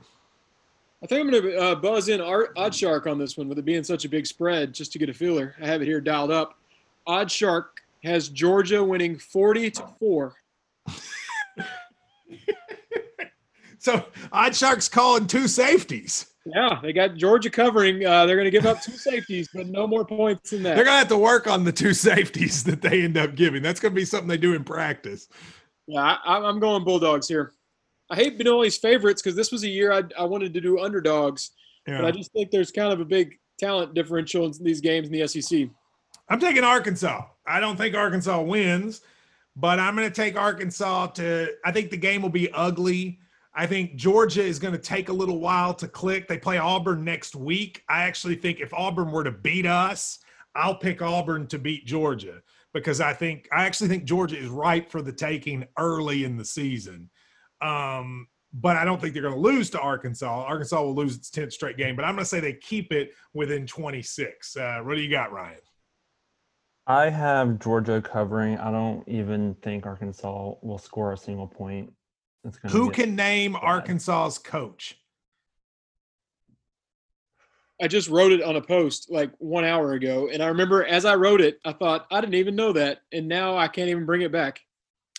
I 1.02 1.06
think 1.06 1.20
I'm 1.20 1.30
going 1.30 1.42
to 1.42 1.58
uh, 1.58 1.74
buzz 1.74 2.08
in 2.08 2.20
Art, 2.20 2.56
OddsShark 2.56 3.06
on 3.06 3.18
this 3.18 3.36
one 3.36 3.48
with 3.48 3.58
it 3.58 3.64
being 3.64 3.84
such 3.84 4.06
a 4.06 4.08
big 4.08 4.26
spread 4.26 4.72
just 4.72 4.90
to 4.92 4.98
get 4.98 5.10
a 5.10 5.14
feeler. 5.14 5.54
I 5.60 5.66
have 5.66 5.82
it 5.82 5.86
here 5.86 6.00
dialed 6.00 6.30
up. 6.30 6.58
OddsShark 7.06 7.64
has 8.04 8.30
Georgia 8.30 8.82
winning 8.82 9.18
40 9.18 9.70
to 9.72 9.86
4. 9.98 10.34
So 13.84 14.02
OddsShark's 14.32 14.88
calling 14.88 15.26
two 15.26 15.46
safeties. 15.46 16.32
Yeah, 16.46 16.78
they 16.82 16.92
got 16.92 17.14
Georgia 17.14 17.48
covering. 17.48 18.04
Uh, 18.04 18.26
they're 18.26 18.36
going 18.36 18.44
to 18.44 18.50
give 18.50 18.66
up 18.66 18.82
two 18.82 18.96
safeties, 18.96 19.48
but 19.54 19.66
no 19.66 19.86
more 19.86 20.04
points 20.04 20.50
than 20.50 20.62
that. 20.64 20.76
They're 20.76 20.84
gonna 20.84 20.98
have 20.98 21.08
to 21.08 21.16
work 21.16 21.46
on 21.46 21.64
the 21.64 21.72
two 21.72 21.94
safeties 21.94 22.64
that 22.64 22.82
they 22.82 23.02
end 23.02 23.16
up 23.16 23.34
giving. 23.34 23.62
That's 23.62 23.80
gonna 23.80 23.94
be 23.94 24.04
something 24.04 24.28
they 24.28 24.36
do 24.36 24.54
in 24.54 24.62
practice. 24.62 25.28
Yeah, 25.86 26.02
I, 26.24 26.38
I'm 26.38 26.60
going 26.60 26.84
Bulldogs 26.84 27.28
here. 27.28 27.52
I 28.10 28.16
hate 28.16 28.38
Benoli's 28.38 28.76
favorites 28.76 29.22
because 29.22 29.36
this 29.36 29.50
was 29.50 29.64
a 29.64 29.68
year 29.68 29.92
I, 29.92 30.02
I 30.18 30.24
wanted 30.24 30.52
to 30.54 30.60
do 30.60 30.80
underdogs, 30.80 31.52
but 31.86 32.04
I 32.04 32.10
just 32.10 32.32
think 32.32 32.50
there's 32.50 32.70
kind 32.70 32.92
of 32.92 33.00
a 33.00 33.04
big 33.04 33.38
talent 33.58 33.94
differential 33.94 34.44
in 34.44 34.52
these 34.60 34.80
games 34.80 35.08
in 35.08 35.12
the 35.12 35.26
SEC. 35.26 35.68
I'm 36.28 36.40
taking 36.40 36.64
Arkansas. 36.64 37.22
I 37.46 37.60
don't 37.60 37.76
think 37.76 37.94
Arkansas 37.94 38.42
wins, 38.42 39.00
but 39.56 39.78
I'm 39.78 39.96
going 39.96 40.08
to 40.08 40.14
take 40.14 40.36
Arkansas 40.36 41.08
to. 41.08 41.48
I 41.64 41.72
think 41.72 41.90
the 41.90 41.96
game 41.96 42.22
will 42.22 42.30
be 42.30 42.50
ugly. 42.52 43.20
I 43.54 43.66
think 43.66 43.94
Georgia 43.94 44.42
is 44.42 44.58
going 44.58 44.74
to 44.74 44.80
take 44.80 45.08
a 45.08 45.12
little 45.12 45.38
while 45.38 45.74
to 45.74 45.86
click. 45.86 46.26
They 46.26 46.38
play 46.38 46.58
Auburn 46.58 47.04
next 47.04 47.36
week. 47.36 47.82
I 47.88 48.02
actually 48.02 48.34
think 48.34 48.60
if 48.60 48.74
Auburn 48.74 49.12
were 49.12 49.22
to 49.22 49.30
beat 49.30 49.66
us, 49.66 50.18
I'll 50.56 50.74
pick 50.74 51.02
Auburn 51.02 51.46
to 51.48 51.58
beat 51.58 51.86
Georgia 51.86 52.42
because 52.72 53.00
I 53.00 53.12
think 53.12 53.48
I 53.52 53.64
actually 53.64 53.88
think 53.88 54.04
Georgia 54.04 54.36
is 54.36 54.48
ripe 54.48 54.90
for 54.90 55.02
the 55.02 55.12
taking 55.12 55.66
early 55.78 56.24
in 56.24 56.36
the 56.36 56.44
season. 56.44 57.10
Um, 57.60 58.26
but 58.52 58.76
I 58.76 58.84
don't 58.84 59.00
think 59.00 59.14
they're 59.14 59.22
going 59.22 59.34
to 59.34 59.40
lose 59.40 59.70
to 59.70 59.80
Arkansas. 59.80 60.44
Arkansas 60.44 60.80
will 60.80 60.94
lose 60.94 61.16
its 61.16 61.30
10th 61.30 61.52
straight 61.52 61.76
game, 61.76 61.96
but 61.96 62.04
I'm 62.04 62.14
going 62.14 62.24
to 62.24 62.28
say 62.28 62.40
they 62.40 62.52
keep 62.54 62.92
it 62.92 63.12
within 63.32 63.66
26. 63.66 64.56
Uh, 64.56 64.80
what 64.82 64.94
do 64.94 65.00
you 65.00 65.10
got, 65.10 65.32
Ryan? 65.32 65.58
I 66.86 67.08
have 67.08 67.58
Georgia 67.58 68.02
covering. 68.02 68.58
I 68.58 68.70
don't 68.70 69.06
even 69.08 69.54
think 69.62 69.86
Arkansas 69.86 70.54
will 70.62 70.78
score 70.78 71.12
a 71.12 71.16
single 71.16 71.48
point. 71.48 71.92
It's 72.44 72.58
gonna 72.58 72.72
Who 72.72 72.86
get- 72.90 72.94
can 72.94 73.16
name 73.16 73.56
Arkansas's 73.56 74.38
coach? 74.38 74.98
I 77.82 77.88
just 77.88 78.08
wrote 78.08 78.30
it 78.32 78.42
on 78.42 78.56
a 78.56 78.60
post 78.60 79.10
like 79.10 79.32
one 79.38 79.64
hour 79.64 79.94
ago, 79.94 80.28
and 80.32 80.42
I 80.42 80.46
remember 80.46 80.84
as 80.84 81.04
I 81.04 81.16
wrote 81.16 81.40
it, 81.40 81.58
I 81.64 81.72
thought 81.72 82.06
I 82.10 82.20
didn't 82.20 82.34
even 82.36 82.54
know 82.54 82.72
that, 82.72 83.00
and 83.12 83.26
now 83.26 83.56
I 83.56 83.66
can't 83.68 83.88
even 83.88 84.06
bring 84.06 84.22
it 84.22 84.30
back. 84.30 84.60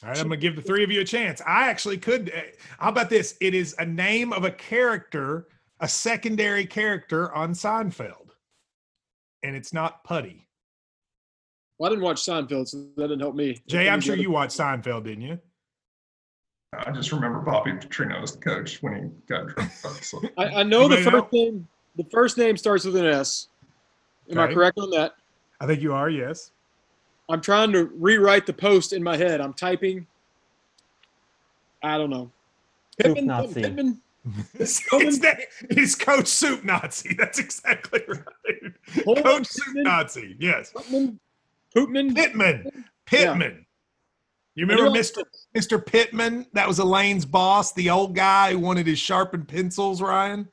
All 0.03 0.09
right, 0.09 0.17
I'm 0.17 0.25
gonna 0.25 0.37
give 0.37 0.55
the 0.55 0.61
three 0.61 0.83
of 0.83 0.91
you 0.91 1.01
a 1.01 1.05
chance. 1.05 1.41
I 1.45 1.67
actually 1.69 1.97
could. 1.97 2.31
uh, 2.33 2.41
How 2.79 2.89
about 2.89 3.09
this? 3.09 3.37
It 3.41 3.53
is 3.53 3.75
a 3.77 3.85
name 3.85 4.31
of 4.31 4.45
a 4.45 4.51
character, 4.51 5.47
a 5.79 5.87
secondary 5.87 6.65
character 6.65 7.33
on 7.33 7.53
Seinfeld, 7.53 8.29
and 9.43 9.55
it's 9.55 9.73
not 9.73 10.03
Putty. 10.03 10.47
Well, 11.77 11.87
I 11.87 11.89
didn't 11.93 12.05
watch 12.05 12.17
Seinfeld, 12.25 12.69
so 12.69 12.77
that 12.95 13.07
didn't 13.07 13.19
help 13.19 13.35
me. 13.35 13.61
Jay, 13.67 13.89
I'm 13.89 13.99
sure 13.99 14.15
you 14.15 14.31
watched 14.31 14.57
Seinfeld, 14.57 15.03
didn't 15.03 15.23
you? 15.23 15.39
I 16.85 16.91
just 16.91 17.11
remember 17.11 17.39
Bobby 17.39 17.71
Petrino 17.71 18.21
as 18.21 18.33
the 18.33 18.39
coach 18.39 18.81
when 18.81 18.95
he 18.95 19.01
got 19.27 19.47
drunk. 19.47 19.71
So 19.71 20.21
I, 20.37 20.45
I 20.45 20.63
know 20.63 20.87
the 20.87 20.97
first 20.97 21.13
know? 21.13 21.27
name. 21.31 21.67
The 21.95 22.03
first 22.05 22.37
name 22.37 22.57
starts 22.57 22.85
with 22.85 22.95
an 22.97 23.05
S. 23.05 23.47
Am 24.29 24.39
I 24.39 24.53
correct 24.53 24.77
on 24.77 24.89
that? 24.91 25.15
I 25.61 25.67
think 25.67 25.81
you 25.81 25.93
are. 25.93 26.09
Yes. 26.09 26.51
I'm 27.29 27.41
trying 27.41 27.71
to 27.71 27.85
rewrite 27.95 28.45
the 28.45 28.53
post 28.53 28.93
in 28.93 29.01
my 29.01 29.17
head. 29.17 29.41
I'm 29.41 29.53
typing. 29.53 30.05
I 31.81 31.97
don't 31.97 32.09
know. 32.09 32.31
Soup 33.01 33.15
Pittman, 33.15 33.25
Nazi. 33.27 33.61
Pittman, 33.61 34.01
It's, 34.55 34.81
it's, 34.93 35.19
that- 35.19 35.39
it's 35.69 35.95
Coach 35.95 36.27
Soup 36.27 36.63
Nazi. 36.63 37.13
That's 37.13 37.39
exactly 37.39 38.01
right. 38.07 38.73
Hold 39.05 39.17
on, 39.19 39.23
Coach 39.23 39.47
Soup 39.47 39.75
Nazi. 39.75 40.35
Yes. 40.39 40.71
Pittman, 40.71 41.19
Poopman. 41.75 42.15
Pittman. 42.15 42.85
Pittman. 43.05 43.64
You 44.55 44.65
remember 44.65 44.89
Mr. 44.89 45.23
Mr. 45.55 45.85
Pittman? 45.85 46.47
That 46.53 46.67
was 46.67 46.79
Elaine's 46.79 47.25
boss, 47.25 47.73
the 47.73 47.89
old 47.89 48.15
guy 48.15 48.51
who 48.51 48.59
wanted 48.59 48.87
his 48.87 48.99
sharpened 48.99 49.47
pencils, 49.47 50.01
Ryan. 50.01 50.47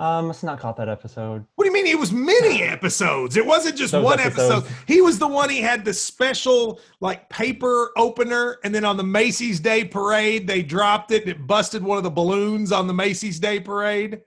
Um, 0.00 0.28
must 0.28 0.44
not 0.44 0.60
caught 0.60 0.76
that 0.76 0.88
episode. 0.88 1.44
What 1.56 1.64
do 1.64 1.70
you 1.70 1.74
mean? 1.74 1.86
It 1.86 1.98
was 1.98 2.12
many 2.12 2.62
episodes. 2.62 3.36
It 3.36 3.44
wasn't 3.44 3.76
just 3.76 3.90
Those 3.90 4.04
one 4.04 4.20
episode. 4.20 4.64
He 4.86 5.00
was 5.00 5.18
the 5.18 5.26
one. 5.26 5.50
He 5.50 5.60
had 5.60 5.84
the 5.84 5.92
special 5.92 6.80
like 7.00 7.28
paper 7.30 7.90
opener, 7.96 8.58
and 8.62 8.72
then 8.72 8.84
on 8.84 8.96
the 8.96 9.02
Macy's 9.02 9.58
Day 9.58 9.84
Parade, 9.84 10.46
they 10.46 10.62
dropped 10.62 11.10
it 11.10 11.22
and 11.22 11.32
it 11.32 11.46
busted 11.48 11.82
one 11.82 11.98
of 11.98 12.04
the 12.04 12.10
balloons 12.10 12.70
on 12.70 12.86
the 12.86 12.94
Macy's 12.94 13.40
Day 13.40 13.58
Parade. 13.58 14.20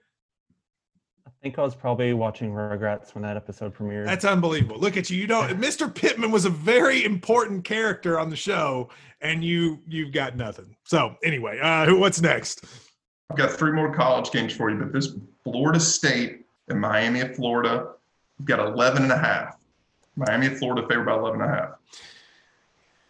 I 1.41 1.43
think 1.43 1.57
I 1.57 1.63
was 1.63 1.73
probably 1.73 2.13
watching 2.13 2.51
Rugrats 2.51 3.15
when 3.15 3.23
that 3.23 3.35
episode 3.35 3.73
premiered. 3.73 4.05
That's 4.05 4.25
unbelievable. 4.25 4.77
Look 4.77 4.95
at 4.95 5.09
you. 5.09 5.17
You 5.17 5.25
know, 5.25 5.41
Mr. 5.49 5.93
Pittman 5.93 6.29
was 6.29 6.45
a 6.45 6.51
very 6.51 7.03
important 7.03 7.63
character 7.63 8.19
on 8.19 8.29
the 8.29 8.35
show, 8.35 8.89
and 9.21 9.43
you 9.43 9.79
you've 9.87 10.11
got 10.11 10.37
nothing. 10.37 10.75
So 10.83 11.15
anyway, 11.23 11.59
uh, 11.59 11.85
who? 11.87 11.97
What's 11.99 12.21
next? 12.21 12.63
I've 13.31 13.37
got 13.37 13.51
three 13.51 13.71
more 13.71 13.91
college 13.91 14.29
games 14.29 14.53
for 14.53 14.69
you, 14.69 14.77
but 14.77 14.93
this 14.93 15.15
Florida 15.43 15.79
State 15.79 16.45
and 16.67 16.79
Miami 16.79 17.21
of 17.21 17.35
Florida, 17.35 17.87
we've 18.37 18.45
got 18.45 18.59
11 18.59 19.01
and 19.01 19.11
a 19.11 19.17
half. 19.17 19.57
Miami 20.15 20.45
of 20.47 20.59
Florida 20.59 20.85
favored 20.87 21.05
by 21.05 21.15
11 21.15 21.41
and 21.41 21.49
a 21.49 21.55
half. 21.55 21.69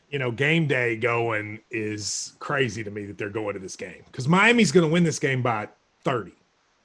you 0.10 0.20
know, 0.20 0.32
game 0.32 0.67
day 0.67 0.96
going 0.96 1.60
is 1.70 2.34
crazy 2.39 2.82
to 2.84 2.91
me 2.91 3.06
that 3.08 3.17
they're 3.17 3.30
going 3.30 3.56
to 3.56 3.60
this 3.60 3.76
game 3.76 4.04
because 4.06 4.28
Miami's 4.28 4.72
going 4.72 4.88
to 4.88 4.94
win 4.94 5.04
this 5.04 5.20
game 5.20 5.41
by 5.41 5.67
30. 6.06 6.32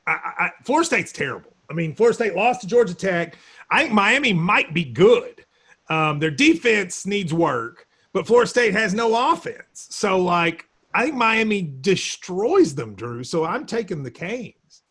I, 0.06 0.12
I, 0.38 0.50
Florida 0.64 0.86
State's 0.86 1.12
terrible. 1.12 1.52
I 1.70 1.74
mean, 1.74 1.94
Florida 1.94 2.14
State 2.14 2.34
lost 2.34 2.60
to 2.60 2.66
Georgia 2.66 2.94
Tech. 2.94 3.36
I 3.70 3.82
think 3.82 3.94
Miami 3.94 4.32
might 4.32 4.72
be 4.72 4.84
good. 4.84 5.44
Um, 5.88 6.18
their 6.18 6.30
defense 6.30 7.06
needs 7.06 7.32
work, 7.34 7.86
but 8.12 8.26
Florida 8.26 8.48
State 8.48 8.72
has 8.72 8.94
no 8.94 9.32
offense. 9.32 9.88
So, 9.90 10.18
like, 10.18 10.68
I 10.94 11.04
think 11.04 11.16
Miami 11.16 11.74
destroys 11.80 12.74
them, 12.74 12.94
Drew. 12.94 13.22
So 13.24 13.44
I'm 13.44 13.66
taking 13.66 14.02
the 14.02 14.10
Canes. 14.10 14.82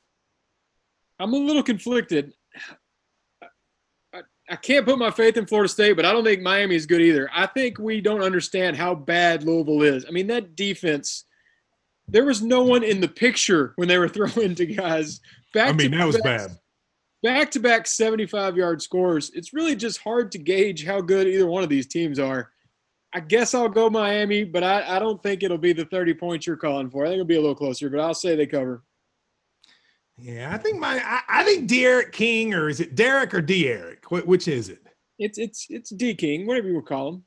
I'm 1.19 1.33
a 1.33 1.37
little 1.37 1.63
conflicted. 1.63 2.33
I, 4.13 4.21
I 4.49 4.55
can't 4.57 4.85
put 4.85 4.99
my 4.99 5.11
faith 5.11 5.37
in 5.37 5.45
Florida 5.45 5.69
State, 5.69 5.93
but 5.93 6.05
I 6.05 6.11
don't 6.11 6.23
think 6.23 6.41
Miami 6.41 6.75
is 6.75 6.85
good 6.85 7.01
either. 7.01 7.29
I 7.33 7.47
think 7.47 7.79
we 7.79 8.01
don't 8.01 8.21
understand 8.21 8.75
how 8.75 8.93
bad 8.93 9.43
Louisville 9.43 9.81
is. 9.81 10.05
I 10.05 10.11
mean, 10.11 10.27
that 10.27 10.55
defense, 10.55 11.25
there 12.07 12.25
was 12.25 12.41
no 12.41 12.63
one 12.63 12.83
in 12.83 13.01
the 13.01 13.07
picture 13.07 13.73
when 13.77 13.87
they 13.87 13.97
were 13.97 14.07
throwing 14.09 14.55
to 14.55 14.65
guys. 14.65 15.19
Back 15.53 15.69
I 15.69 15.73
mean, 15.73 15.91
to 15.91 15.97
that 15.97 16.05
was 16.07 16.15
back- 16.17 16.23
bad. 16.49 16.57
Back 17.23 17.49
to 17.51 17.59
back 17.59 17.87
75 17.87 18.55
yard 18.55 18.81
scores. 18.83 19.31
It's 19.33 19.51
really 19.51 19.75
just 19.75 19.99
hard 19.99 20.31
to 20.33 20.37
gauge 20.37 20.85
how 20.85 21.01
good 21.01 21.27
either 21.27 21.47
one 21.47 21.63
of 21.63 21.69
these 21.69 21.87
teams 21.87 22.19
are. 22.19 22.51
I 23.13 23.19
guess 23.21 23.55
I'll 23.55 23.69
go 23.69 23.89
Miami, 23.89 24.43
but 24.43 24.63
I, 24.63 24.97
I 24.97 24.99
don't 24.99 25.23
think 25.23 25.41
it'll 25.41 25.57
be 25.57 25.73
the 25.73 25.85
30 25.85 26.13
points 26.15 26.45
you're 26.45 26.55
calling 26.57 26.89
for. 26.91 27.03
I 27.03 27.07
think 27.07 27.15
it'll 27.15 27.25
be 27.25 27.37
a 27.37 27.41
little 27.41 27.55
closer, 27.55 27.89
but 27.89 27.99
I'll 27.99 28.13
say 28.13 28.35
they 28.35 28.45
cover. 28.45 28.83
Yeah, 30.17 30.53
I 30.53 30.57
think 30.57 30.79
my 30.79 31.01
I, 31.03 31.21
I 31.27 31.43
think 31.43 31.67
D'Eriq 31.69 32.11
King 32.11 32.53
or 32.53 32.69
is 32.69 32.79
it 32.79 32.95
Derek 32.95 33.33
or 33.33 33.41
Derek? 33.41 34.05
Wh- 34.05 34.27
Which 34.27 34.47
is 34.47 34.69
it? 34.69 34.79
It's 35.17 35.37
it's 35.37 35.65
it's 35.69 35.89
D 35.89 36.13
King, 36.13 36.45
whatever 36.45 36.67
you 36.67 36.75
would 36.75 36.85
call 36.85 37.09
him. 37.15 37.23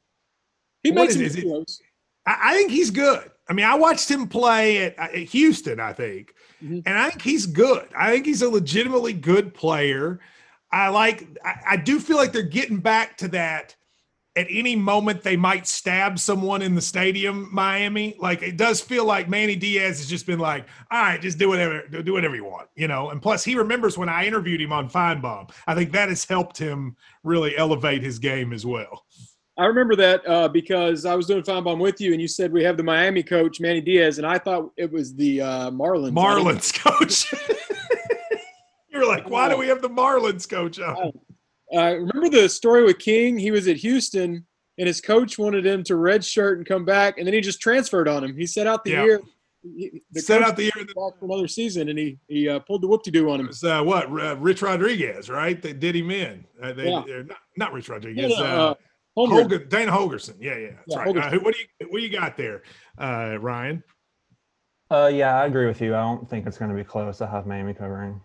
He 0.83 0.91
What 0.91 1.03
makes 1.03 1.17
is 1.17 1.33
some 1.35 1.43
it? 1.43 1.47
Is 1.47 1.81
it- 1.81 1.87
I, 2.27 2.51
I 2.51 2.55
think 2.55 2.71
he's 2.71 2.91
good. 2.91 3.31
I 3.49 3.55
mean, 3.55 3.65
I 3.67 3.75
watched 3.77 4.11
him 4.11 4.29
play 4.29 4.85
at, 4.85 4.99
at 4.99 5.15
Houston, 5.15 5.81
I 5.81 5.93
think, 5.93 6.35
Mhm. 6.63 6.83
and 6.85 6.99
I 6.99 7.09
think 7.11 7.23
he's 7.23 7.47
good. 7.47 7.89
I 7.97 8.11
think 8.13 8.27
he's 8.27 8.43
a 8.43 8.49
legitimately 8.49 9.15
good 9.15 9.55
player. 9.55 10.21
I 10.71 10.89
like. 10.89 11.27
I, 11.45 11.55
I 11.71 11.77
do 11.77 11.99
feel 11.99 12.17
like 12.19 12.33
they're 12.33 12.43
getting 12.43 12.79
back 12.79 13.17
to 13.19 13.29
that. 13.29 13.75
At 14.37 14.47
any 14.51 14.77
moment, 14.77 15.23
they 15.23 15.37
might 15.37 15.67
stab 15.67 16.17
someone 16.17 16.63
in 16.63 16.77
the 16.77 16.81
stadium, 16.81 17.49
Miami. 17.51 18.15
Like 18.21 18.41
it 18.43 18.57
does 18.57 18.81
feel 18.81 19.05
like 19.05 19.29
Manny 19.29 19.57
Diaz 19.57 19.99
has 19.99 20.07
just 20.09 20.27
been 20.27 20.39
like, 20.39 20.67
"All 20.93 21.03
right, 21.03 21.21
just 21.21 21.39
do 21.39 21.49
whatever, 21.49 21.83
do 21.89 22.13
whatever 22.13 22.37
you 22.37 22.45
want," 22.45 22.69
you 22.77 22.87
know. 22.87 23.11
And 23.11 23.21
plus, 23.21 23.43
he 23.43 23.57
remembers 23.57 23.99
when 23.99 24.09
I 24.09 24.27
interviewed 24.27 24.61
him 24.61 24.73
on 24.73 24.89
Finebaum. 24.91 25.51
I 25.67 25.75
think 25.75 25.91
that 25.93 26.09
has 26.11 26.25
helped 26.25 26.57
him 26.59 26.97
really 27.25 27.57
elevate 27.57 28.03
his 28.03 28.19
game 28.21 28.53
as 28.53 28.65
well. 28.65 29.07
I 29.59 29.66
remember 29.66 29.97
that 29.97 30.27
uh, 30.29 30.49
because 30.49 31.05
I 31.05 31.14
was 31.16 31.27
doing 31.27 31.42
Finebaum 31.42 31.81
with 31.81 32.01
you, 32.01 32.12
and 32.12 32.21
you 32.23 32.29
said 32.29 32.53
we 32.53 32.62
have 32.62 32.77
the 32.77 32.83
Miami 32.85 33.23
coach 33.25 33.61
Manny 33.61 33.81
Diaz, 33.81 34.18
and 34.18 34.27
I 34.27 34.38
thought 34.38 34.71
it 34.77 34.90
was 34.90 35.14
the 35.16 35.40
uh, 35.40 35.71
Marlins. 35.73 36.12
Marlins 36.12 36.73
coach. 36.73 37.33
you 38.90 38.99
were 39.01 39.05
like, 39.07 39.29
why 39.29 39.49
do 39.49 39.57
we 39.57 39.66
have 39.68 39.83
the 39.83 39.88
Marlins 39.90 40.49
coach 40.49 40.79
on? 40.81 41.12
Uh, 41.71 41.92
remember 41.97 42.31
the 42.31 42.49
story 42.49 42.83
with 42.83 42.99
King? 42.99 43.38
He 43.38 43.51
was 43.51 43.68
at 43.68 43.77
Houston, 43.77 44.47
and 44.79 44.87
his 44.87 45.03
coach 45.03 45.37
wanted 45.38 45.66
him 45.66 45.83
to 45.85 45.97
redshirt 45.97 46.55
and 46.57 46.64
come 46.64 46.87
back, 46.87 47.18
and 47.18 47.27
then 47.27 47.35
he 47.35 47.42
just 47.42 47.61
transferred 47.61 48.09
on 48.09 48.25
him. 48.25 48.35
He 48.35 48.47
set 48.47 48.66
out 48.66 48.85
the 48.85 48.92
Yeah. 48.92 49.05
year. 49.05 49.21
he- 49.62 50.03
The 50.12 50.23
Set 50.23 50.40
out 50.42 50.57
the 50.57 50.62
year. 50.62 50.73
back 50.77 51.18
for 51.21 51.27
another 51.27 51.47
season, 51.47 51.90
and 51.90 51.99
he 51.99 52.16
he 52.27 52.49
uh, 52.49 52.61
pulled 52.61 52.81
the 52.81 52.88
whoop 52.88 53.03
de 53.03 53.11
doo 53.11 53.29
on 53.29 53.40
him. 53.40 53.49
was 53.49 53.62
uh, 53.62 53.83
what 53.83 54.07
uh, 54.07 54.37
Rich 54.38 54.62
Rodriguez, 54.62 55.29
right? 55.29 55.61
That 55.61 55.79
did 55.79 55.94
him 55.94 56.11
in. 56.11 56.47
Uh, 56.62 56.73
they, 56.73 56.88
Yeah. 56.88 57.03
not, 57.27 57.38
not 57.59 57.73
Rich 57.75 57.90
Rodriguez. 57.90 58.33
uh, 58.33 58.42
uh, 58.42 58.75
Holmgren. 59.26 59.42
Hogan, 59.42 59.68
Dana 59.68 59.92
Holgorsen. 59.92 60.37
Yeah, 60.40 60.57
yeah, 60.57 60.68
that's 60.76 60.83
Yeah, 60.88 60.98
right. 61.02 61.16
Uh, 61.16 61.31
who, 61.31 61.40
what 61.40 61.54
do 61.54 61.61
you 61.61 61.88
what 61.90 61.98
do 61.98 62.04
you 62.04 62.11
got 62.12 62.37
there, 62.37 62.62
uh, 62.98 63.37
Ryan? 63.40 63.83
Uh, 64.90 65.11
yeah, 65.12 65.37
I 65.40 65.46
agree 65.46 65.66
with 65.66 65.81
you. 65.81 65.94
I 65.94 66.00
don't 66.02 66.28
think 66.28 66.46
it's 66.46 66.57
going 66.57 66.70
to 66.70 66.76
be 66.76 66.85
close. 66.85 67.20
I 67.20 67.28
have 67.31 67.46
Miami 67.46 67.74
covering. 67.74 68.20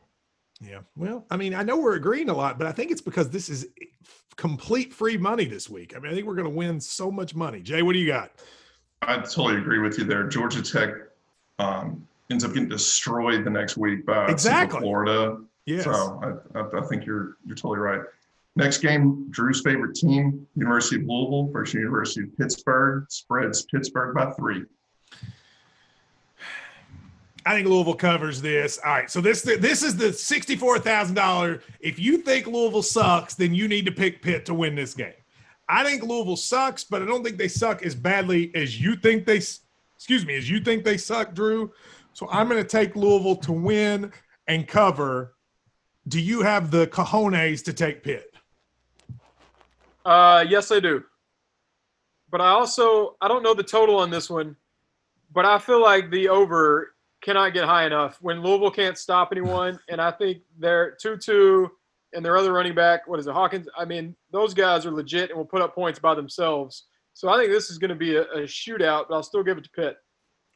Yeah. 0.62 0.80
Well, 0.96 1.26
I 1.30 1.36
mean, 1.36 1.54
I 1.54 1.64
know 1.64 1.78
we're 1.78 1.96
agreeing 1.96 2.30
a 2.30 2.34
lot, 2.34 2.58
but 2.58 2.68
I 2.68 2.72
think 2.72 2.90
it's 2.90 3.02
because 3.02 3.30
this 3.30 3.50
is 3.50 3.68
complete 4.38 4.94
free 4.94 5.18
money 5.18 5.44
this 5.46 5.70
week. 5.70 5.94
I 5.96 6.00
mean, 6.00 6.12
I 6.12 6.16
think 6.16 6.26
we're 6.26 6.36
going 6.36 6.50
to 6.50 6.56
win 6.56 6.80
so 6.80 7.12
much 7.12 7.36
money. 7.36 7.62
Jay, 7.62 7.82
what 7.82 7.94
do 7.94 8.00
you 8.00 8.08
got? 8.08 8.32
I 9.02 9.18
totally 9.18 9.58
agree 9.58 9.80
with 9.80 9.98
you 9.98 10.06
there. 10.06 10.26
Georgia 10.28 10.62
Tech 10.62 10.92
um, 11.60 12.08
ends 12.32 12.46
up 12.46 12.54
getting 12.54 12.70
destroyed 12.70 13.44
the 13.44 13.50
next 13.50 13.76
week 13.76 14.06
by 14.06 14.28
Exactly. 14.30 14.80
Florida. 14.80 15.40
Yes. 15.66 15.84
So 15.84 16.40
I, 16.56 16.60
I, 16.60 16.80
I 16.80 16.82
think 16.88 17.06
you're 17.06 17.38
you're 17.46 17.56
totally 17.56 17.80
right. 17.80 18.02
Next 18.56 18.80
game, 18.80 19.28
Drew's 19.32 19.62
favorite 19.62 19.96
team, 19.96 20.46
University 20.56 20.98
of 20.98 21.08
Louisville 21.08 21.50
versus 21.52 21.74
University 21.74 22.22
of 22.22 22.38
Pittsburgh, 22.38 23.06
spreads 23.10 23.66
Pittsburgh 23.66 24.14
by 24.14 24.32
three. 24.32 24.64
I 27.46 27.56
think 27.56 27.68
Louisville 27.68 27.96
covers 27.96 28.42
this. 28.42 28.80
All 28.86 28.92
right, 28.92 29.10
so 29.10 29.20
this 29.22 29.42
this 29.42 29.84
is 29.84 29.98
the 29.98 30.14
sixty-four 30.14 30.80
thousand 30.80 31.16
dollar. 31.16 31.62
If 31.80 32.00
you 32.00 32.20
think 32.20 32.48
Louisville 32.48 32.84
sucks, 32.84 33.34
then 33.34 33.54
you 33.54 33.68
need 33.68 33.86
to 33.86 33.92
pick 33.92 34.22
Pitt 34.22 34.46
to 34.46 34.54
win 34.54 34.76
this 34.76 34.94
game. 34.94 35.14
I 35.68 35.84
think 35.84 36.04
Louisville 36.04 36.38
sucks, 36.38 36.84
but 36.84 37.02
I 37.02 37.06
don't 37.06 37.24
think 37.24 37.38
they 37.38 37.48
suck 37.48 37.84
as 37.84 37.96
badly 37.96 38.54
as 38.56 38.80
you 38.80 38.96
think 38.96 39.26
they. 39.26 39.42
Excuse 39.96 40.26
me, 40.26 40.36
as 40.36 40.50
you 40.50 40.60
think 40.60 40.84
they 40.84 40.98
suck, 40.98 41.34
Drew. 41.34 41.72
So 42.14 42.30
I'm 42.30 42.48
going 42.48 42.62
to 42.62 42.68
take 42.68 42.96
Louisville 42.96 43.38
to 43.38 43.52
win 43.52 44.12
and 44.48 44.68
cover. 44.68 45.34
Do 46.08 46.20
you 46.20 46.42
have 46.42 46.70
the 46.72 46.88
cojones 46.88 47.64
to 47.64 47.74
take 47.74 48.04
Pitt? 48.04 48.33
Uh, 50.06 50.46
yes, 50.48 50.72
I 50.72 50.80
do. 50.80 51.04
But 52.30 52.42
I 52.42 52.50
also 52.50 53.16
I 53.22 53.28
don't 53.28 53.44
know 53.44 53.54
the 53.54 53.64
total 53.64 53.98
on 53.98 54.10
this 54.10 54.30
one, 54.30 54.56
but 55.34 55.46
I 55.46 55.60
feel 55.60 55.82
like 55.82 56.10
the 56.10 56.30
over 56.30 56.96
cannot 57.22 57.54
get 57.54 57.66
high 57.66 57.86
enough 57.86 58.18
when 58.22 58.42
Louisville 58.42 58.72
can't 58.72 58.98
stop 58.98 59.30
anyone, 59.32 59.80
and 59.90 60.02
I 60.02 60.12
think 60.12 60.40
they're 60.60 60.92
two-two 61.00 61.72
and 62.14 62.24
their 62.24 62.38
other 62.38 62.52
running 62.54 62.76
back, 62.76 63.08
what 63.08 63.20
is 63.20 63.28
it, 63.28 63.34
Hawkins? 63.34 63.68
I 63.78 63.86
mean, 63.86 64.16
those 64.32 64.54
guys 64.54 64.86
are 64.86 64.92
legit 64.92 65.30
and 65.30 65.38
will 65.38 65.46
put 65.46 65.62
up 65.62 65.74
points 65.74 66.00
by 66.00 66.14
themselves. 66.14 66.86
So 67.14 67.30
I 67.30 67.38
think 67.38 67.52
this 67.52 67.70
is 67.70 67.78
going 67.78 67.90
to 67.90 67.96
be 67.96 68.16
a, 68.16 68.24
a 68.24 68.42
shootout, 68.42 69.06
but 69.08 69.16
I'll 69.16 69.24
still 69.24 69.42
give 69.44 69.58
it 69.58 69.64
to 69.64 69.70
Pitt. 69.72 69.98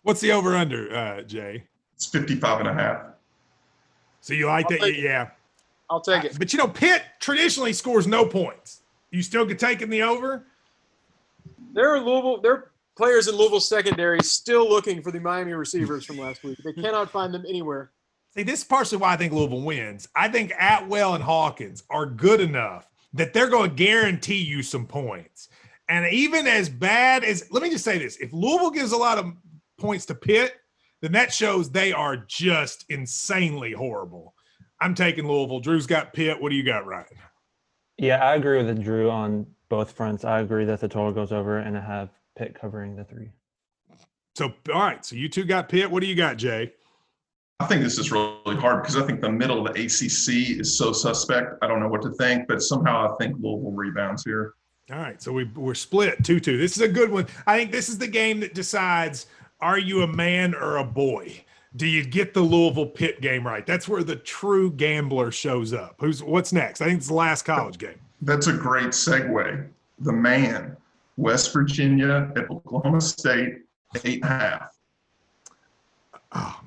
What's 0.03 0.21
the 0.21 0.31
over 0.31 0.55
under, 0.55 0.93
uh, 0.95 1.21
Jay? 1.23 1.63
It's 1.95 2.05
55 2.05 2.59
and 2.59 2.69
a 2.69 2.73
half. 2.73 3.01
So 4.21 4.33
you 4.33 4.47
like 4.47 4.65
I'll 4.65 4.71
that? 4.71 4.79
take- 4.79 4.97
Yeah. 4.97 5.29
I'll 5.89 6.01
take 6.01 6.25
it. 6.25 6.37
But 6.37 6.51
you 6.51 6.59
know, 6.59 6.67
Pitt 6.67 7.03
traditionally 7.19 7.71
scores 7.73 8.07
no 8.07 8.25
points. 8.25 8.81
You 9.11 9.21
still 9.21 9.45
get 9.45 9.59
taking 9.59 9.89
the 9.89 10.03
over? 10.03 10.45
There 11.73 11.93
are 11.93 11.99
Louisville. 11.99 12.41
There 12.41 12.53
are 12.53 12.71
players 12.95 13.27
in 13.27 13.35
Louisville 13.35 13.59
secondary 13.59 14.19
still 14.21 14.67
looking 14.67 15.01
for 15.01 15.11
the 15.11 15.19
Miami 15.19 15.53
receivers 15.53 16.05
from 16.05 16.17
last 16.17 16.43
week. 16.43 16.57
They 16.63 16.73
cannot 16.73 17.11
find 17.11 17.33
them 17.33 17.45
anywhere. 17.47 17.91
See, 18.35 18.43
this 18.43 18.59
is 18.59 18.65
partially 18.65 18.97
why 18.97 19.13
I 19.13 19.17
think 19.17 19.33
Louisville 19.33 19.61
wins. 19.61 20.07
I 20.15 20.27
think 20.27 20.51
Atwell 20.59 21.15
and 21.15 21.23
Hawkins 21.23 21.83
are 21.89 22.05
good 22.05 22.41
enough 22.41 22.87
that 23.13 23.33
they're 23.33 23.49
going 23.49 23.69
to 23.69 23.75
guarantee 23.75 24.43
you 24.43 24.61
some 24.61 24.85
points. 24.85 25.49
And 25.89 26.05
even 26.11 26.47
as 26.47 26.67
bad 26.67 27.23
as, 27.23 27.47
let 27.51 27.63
me 27.63 27.69
just 27.69 27.85
say 27.85 27.97
this 27.97 28.17
if 28.17 28.33
Louisville 28.33 28.71
gives 28.71 28.91
a 28.91 28.97
lot 28.97 29.17
of 29.17 29.33
points 29.77 30.05
to 30.07 30.15
Pitt, 30.15 30.55
then 31.01 31.11
that 31.13 31.33
shows 31.33 31.69
they 31.69 31.93
are 31.93 32.17
just 32.17 32.85
insanely 32.89 33.71
horrible. 33.71 34.33
I'm 34.81 34.93
taking 34.93 35.27
Louisville. 35.27 35.59
Drew's 35.59 35.87
got 35.87 36.13
Pitt. 36.13 36.41
What 36.41 36.49
do 36.49 36.55
you 36.55 36.63
got, 36.63 36.85
Ryan? 36.85 37.05
Yeah, 37.97 38.23
I 38.23 38.35
agree 38.35 38.63
with 38.63 38.83
Drew 38.83 39.09
on 39.09 39.47
both 39.69 39.91
fronts. 39.91 40.23
I 40.23 40.39
agree 40.39 40.65
that 40.65 40.79
the 40.79 40.87
total 40.87 41.11
goes 41.11 41.31
over, 41.31 41.59
and 41.59 41.77
I 41.77 41.81
have 41.81 42.09
Pitt 42.37 42.57
covering 42.59 42.95
the 42.95 43.03
three. 43.03 43.31
So, 44.35 44.53
all 44.73 44.81
right. 44.81 45.03
So 45.03 45.15
you 45.15 45.29
two 45.29 45.45
got 45.45 45.67
Pitt. 45.67 45.89
What 45.89 46.01
do 46.01 46.07
you 46.07 46.15
got, 46.15 46.37
Jay? 46.37 46.73
I 47.59 47.65
think 47.65 47.81
this 47.81 47.97
is 47.97 48.11
really 48.11 48.55
hard 48.55 48.83
because 48.83 48.95
I 48.95 49.05
think 49.05 49.19
the 49.19 49.31
middle 49.31 49.65
of 49.65 49.73
the 49.73 49.81
ACC 49.81 50.59
is 50.59 50.77
so 50.77 50.93
suspect. 50.93 51.55
I 51.63 51.67
don't 51.67 51.79
know 51.79 51.87
what 51.87 52.03
to 52.03 52.11
think, 52.11 52.47
but 52.47 52.61
somehow 52.61 53.11
I 53.11 53.17
think 53.17 53.35
Louisville 53.39 53.71
rebounds 53.71 54.23
here. 54.23 54.53
All 54.91 54.99
right. 54.99 55.19
So 55.19 55.31
we, 55.33 55.45
we're 55.55 55.73
split 55.73 56.23
2 56.23 56.39
2. 56.39 56.57
This 56.57 56.77
is 56.77 56.83
a 56.83 56.87
good 56.87 57.09
one. 57.09 57.25
I 57.47 57.57
think 57.57 57.71
this 57.71 57.89
is 57.89 57.97
the 57.97 58.07
game 58.07 58.39
that 58.41 58.53
decides 58.53 59.25
are 59.59 59.79
you 59.79 60.03
a 60.03 60.07
man 60.07 60.53
or 60.53 60.77
a 60.77 60.83
boy? 60.83 61.43
Do 61.75 61.85
you 61.85 62.03
get 62.03 62.33
the 62.33 62.41
Louisville 62.41 62.87
Pitt 62.87 63.21
game 63.21 63.45
right? 63.45 63.65
That's 63.65 63.87
where 63.87 64.03
the 64.03 64.15
true 64.15 64.71
gambler 64.71 65.31
shows 65.31 65.73
up. 65.73 65.95
Who's 65.99 66.23
what's 66.23 66.53
next? 66.53 66.81
I 66.81 66.85
think 66.85 66.99
it's 66.99 67.07
the 67.07 67.13
last 67.13 67.43
college 67.43 67.77
game. 67.77 67.99
That's 68.21 68.47
a 68.47 68.53
great 68.53 68.87
segue. 68.87 69.67
The 69.99 70.13
man, 70.13 70.77
West 71.17 71.53
Virginia 71.53 72.31
at 72.35 72.49
Oklahoma 72.49 73.01
State, 73.01 73.59
eight 74.03 74.23
and 74.23 74.23
a 74.23 74.27
half. 74.27 74.77
Oh, 76.31 76.61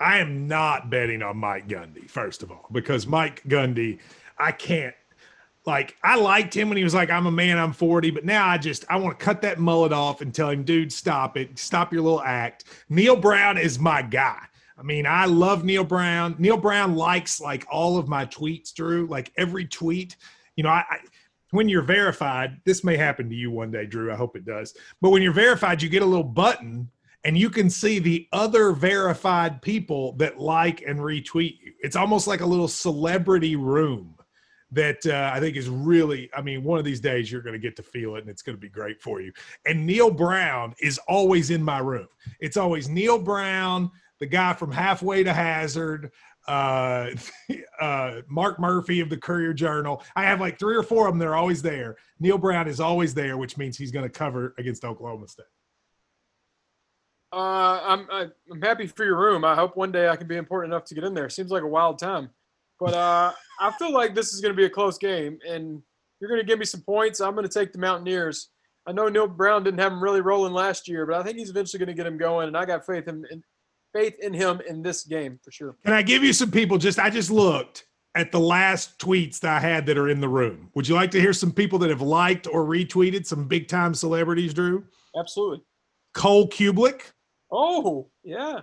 I 0.00 0.18
am 0.18 0.46
not 0.46 0.90
betting 0.90 1.22
on 1.22 1.36
Mike 1.36 1.68
Gundy, 1.68 2.08
first 2.08 2.42
of 2.42 2.50
all, 2.50 2.66
because 2.72 3.06
Mike 3.06 3.42
Gundy, 3.44 3.98
I 4.38 4.52
can't 4.52 4.94
like 5.64 5.96
I 6.02 6.16
liked 6.16 6.54
him 6.54 6.68
when 6.68 6.78
he 6.78 6.84
was 6.84 6.94
like, 6.94 7.10
I'm 7.10 7.26
a 7.26 7.30
man, 7.30 7.58
I'm 7.58 7.72
40, 7.72 8.10
but 8.10 8.24
now 8.24 8.46
I 8.46 8.58
just 8.58 8.84
I 8.90 8.96
want 8.96 9.18
to 9.18 9.24
cut 9.24 9.42
that 9.42 9.58
mullet 9.58 9.92
off 9.92 10.20
and 10.20 10.34
tell 10.34 10.50
him, 10.50 10.64
dude, 10.64 10.92
stop 10.92 11.36
it. 11.36 11.58
Stop 11.58 11.92
your 11.92 12.02
little 12.02 12.22
act. 12.22 12.64
Neal 12.88 13.16
Brown 13.16 13.58
is 13.58 13.78
my 13.78 14.02
guy. 14.02 14.38
I 14.76 14.82
mean, 14.82 15.06
I 15.06 15.26
love 15.26 15.64
Neal 15.64 15.84
Brown. 15.84 16.34
Neal 16.38 16.56
Brown 16.56 16.96
likes 16.96 17.40
like 17.40 17.64
all 17.70 17.98
of 17.98 18.08
my 18.08 18.26
tweets, 18.26 18.74
Drew, 18.74 19.06
like 19.06 19.30
every 19.36 19.66
tweet. 19.66 20.16
You 20.56 20.64
know, 20.64 20.70
I, 20.70 20.84
I 20.90 20.98
when 21.50 21.68
you're 21.68 21.82
verified, 21.82 22.60
this 22.64 22.82
may 22.82 22.96
happen 22.96 23.28
to 23.28 23.36
you 23.36 23.50
one 23.50 23.70
day, 23.70 23.86
Drew. 23.86 24.10
I 24.10 24.16
hope 24.16 24.36
it 24.36 24.44
does. 24.44 24.74
But 25.00 25.10
when 25.10 25.22
you're 25.22 25.32
verified, 25.32 25.82
you 25.82 25.88
get 25.88 26.02
a 26.02 26.06
little 26.06 26.24
button 26.24 26.90
and 27.24 27.38
you 27.38 27.50
can 27.50 27.70
see 27.70 27.98
the 27.98 28.26
other 28.32 28.72
verified 28.72 29.62
people 29.62 30.12
that 30.14 30.40
like 30.40 30.82
and 30.82 30.98
retweet 30.98 31.58
you. 31.62 31.72
It's 31.80 31.94
almost 31.94 32.26
like 32.26 32.40
a 32.40 32.46
little 32.46 32.68
celebrity 32.68 33.54
room 33.54 34.16
that 34.72 35.04
uh, 35.06 35.30
I 35.32 35.38
think 35.38 35.56
is 35.56 35.68
really, 35.68 36.30
I 36.34 36.42
mean, 36.42 36.64
one 36.64 36.78
of 36.78 36.84
these 36.84 37.00
days 37.00 37.30
you're 37.30 37.42
going 37.42 37.52
to 37.52 37.58
get 37.58 37.76
to 37.76 37.82
feel 37.82 38.16
it 38.16 38.20
and 38.20 38.28
it's 38.28 38.42
going 38.42 38.56
to 38.56 38.60
be 38.60 38.68
great 38.68 39.00
for 39.00 39.20
you. 39.20 39.32
And 39.66 39.86
Neal 39.86 40.10
Brown 40.10 40.74
is 40.80 40.98
always 41.06 41.50
in 41.50 41.62
my 41.62 41.78
room. 41.78 42.08
It's 42.40 42.56
always 42.56 42.88
Neal 42.88 43.18
Brown, 43.18 43.90
the 44.18 44.26
guy 44.26 44.54
from 44.54 44.72
Halfway 44.72 45.24
to 45.24 45.32
Hazard, 45.32 46.10
uh, 46.48 47.10
uh, 47.80 48.22
Mark 48.28 48.58
Murphy 48.58 49.00
of 49.00 49.10
the 49.10 49.16
Courier 49.16 49.52
Journal. 49.52 50.02
I 50.16 50.24
have 50.24 50.40
like 50.40 50.58
three 50.58 50.76
or 50.76 50.82
four 50.82 51.06
of 51.06 51.12
them. 51.12 51.18
They're 51.18 51.36
always 51.36 51.60
there. 51.60 51.96
Neal 52.18 52.38
Brown 52.38 52.66
is 52.66 52.80
always 52.80 53.12
there, 53.14 53.36
which 53.36 53.58
means 53.58 53.76
he's 53.76 53.92
going 53.92 54.04
to 54.04 54.10
cover 54.10 54.54
against 54.58 54.84
Oklahoma 54.84 55.28
State. 55.28 55.46
Uh, 57.32 57.80
I'm 57.82 58.32
I'm 58.50 58.60
happy 58.60 58.86
for 58.86 59.04
your 59.04 59.16
room. 59.16 59.42
I 59.42 59.54
hope 59.54 59.74
one 59.74 59.90
day 59.90 60.08
I 60.08 60.16
can 60.16 60.26
be 60.26 60.36
important 60.36 60.72
enough 60.72 60.84
to 60.86 60.94
get 60.94 61.04
in 61.04 61.14
there. 61.14 61.30
Seems 61.30 61.50
like 61.50 61.62
a 61.62 61.66
wild 61.66 61.98
time, 61.98 62.28
but 62.78 62.92
uh, 62.92 63.32
I 63.62 63.70
feel 63.78 63.92
like 63.92 64.14
this 64.14 64.32
is 64.32 64.40
going 64.40 64.52
to 64.52 64.56
be 64.56 64.64
a 64.64 64.70
close 64.70 64.98
game, 64.98 65.38
and 65.48 65.80
you're 66.20 66.28
going 66.28 66.40
to 66.40 66.46
give 66.46 66.58
me 66.58 66.64
some 66.64 66.82
points. 66.82 67.20
I'm 67.20 67.34
going 67.34 67.48
to 67.48 67.58
take 67.58 67.72
the 67.72 67.78
Mountaineers. 67.78 68.48
I 68.86 68.92
know 68.92 69.08
Neal 69.08 69.28
Brown 69.28 69.62
didn't 69.62 69.78
have 69.78 69.92
him 69.92 70.02
really 70.02 70.20
rolling 70.20 70.52
last 70.52 70.88
year, 70.88 71.06
but 71.06 71.14
I 71.14 71.22
think 71.22 71.38
he's 71.38 71.50
eventually 71.50 71.78
going 71.78 71.86
to 71.88 71.94
get 71.94 72.06
him 72.06 72.18
going, 72.18 72.48
and 72.48 72.56
I 72.56 72.64
got 72.64 72.84
faith 72.84 73.06
in, 73.06 73.24
in 73.30 73.42
faith 73.92 74.18
in 74.20 74.34
him 74.34 74.60
in 74.68 74.82
this 74.82 75.04
game 75.04 75.38
for 75.44 75.52
sure. 75.52 75.76
Can 75.84 75.94
I 75.94 76.02
give 76.02 76.24
you 76.24 76.32
some 76.32 76.50
people? 76.50 76.76
Just 76.76 76.98
I 76.98 77.08
just 77.08 77.30
looked 77.30 77.84
at 78.16 78.32
the 78.32 78.40
last 78.40 78.98
tweets 78.98 79.38
that 79.40 79.56
I 79.56 79.60
had 79.60 79.86
that 79.86 79.96
are 79.96 80.08
in 80.08 80.20
the 80.20 80.28
room. 80.28 80.70
Would 80.74 80.88
you 80.88 80.96
like 80.96 81.12
to 81.12 81.20
hear 81.20 81.32
some 81.32 81.52
people 81.52 81.78
that 81.80 81.90
have 81.90 82.02
liked 82.02 82.46
or 82.46 82.64
retweeted 82.64 83.26
some 83.26 83.46
big 83.46 83.68
time 83.68 83.94
celebrities, 83.94 84.52
Drew? 84.52 84.84
Absolutely. 85.16 85.62
Cole 86.14 86.48
Cubelic. 86.48 87.12
Oh, 87.50 88.08
yeah. 88.24 88.60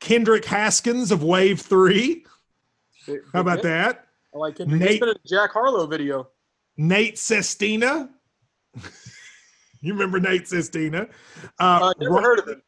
Kendrick 0.00 0.44
Haskins 0.44 1.12
of 1.12 1.22
Wave 1.22 1.60
3. 1.60 2.24
How 3.32 3.40
about 3.40 3.62
that? 3.62 4.07
I 4.34 4.38
like 4.38 4.56
Kendrick. 4.56 4.80
Nate- 4.80 4.90
He's 4.90 5.00
been 5.00 5.08
a 5.10 5.14
Jack 5.26 5.52
Harlow 5.52 5.86
video. 5.86 6.28
Nate 6.76 7.18
Sestina. 7.18 8.10
you 9.80 9.92
remember 9.92 10.20
Nate 10.20 10.46
Sestina? 10.46 11.08
Uh, 11.58 11.80
Uh, 11.82 11.92
never 12.00 12.14
Ri- 12.16 12.22
heard 12.22 12.38
of 12.40 12.48
him. 12.48 12.62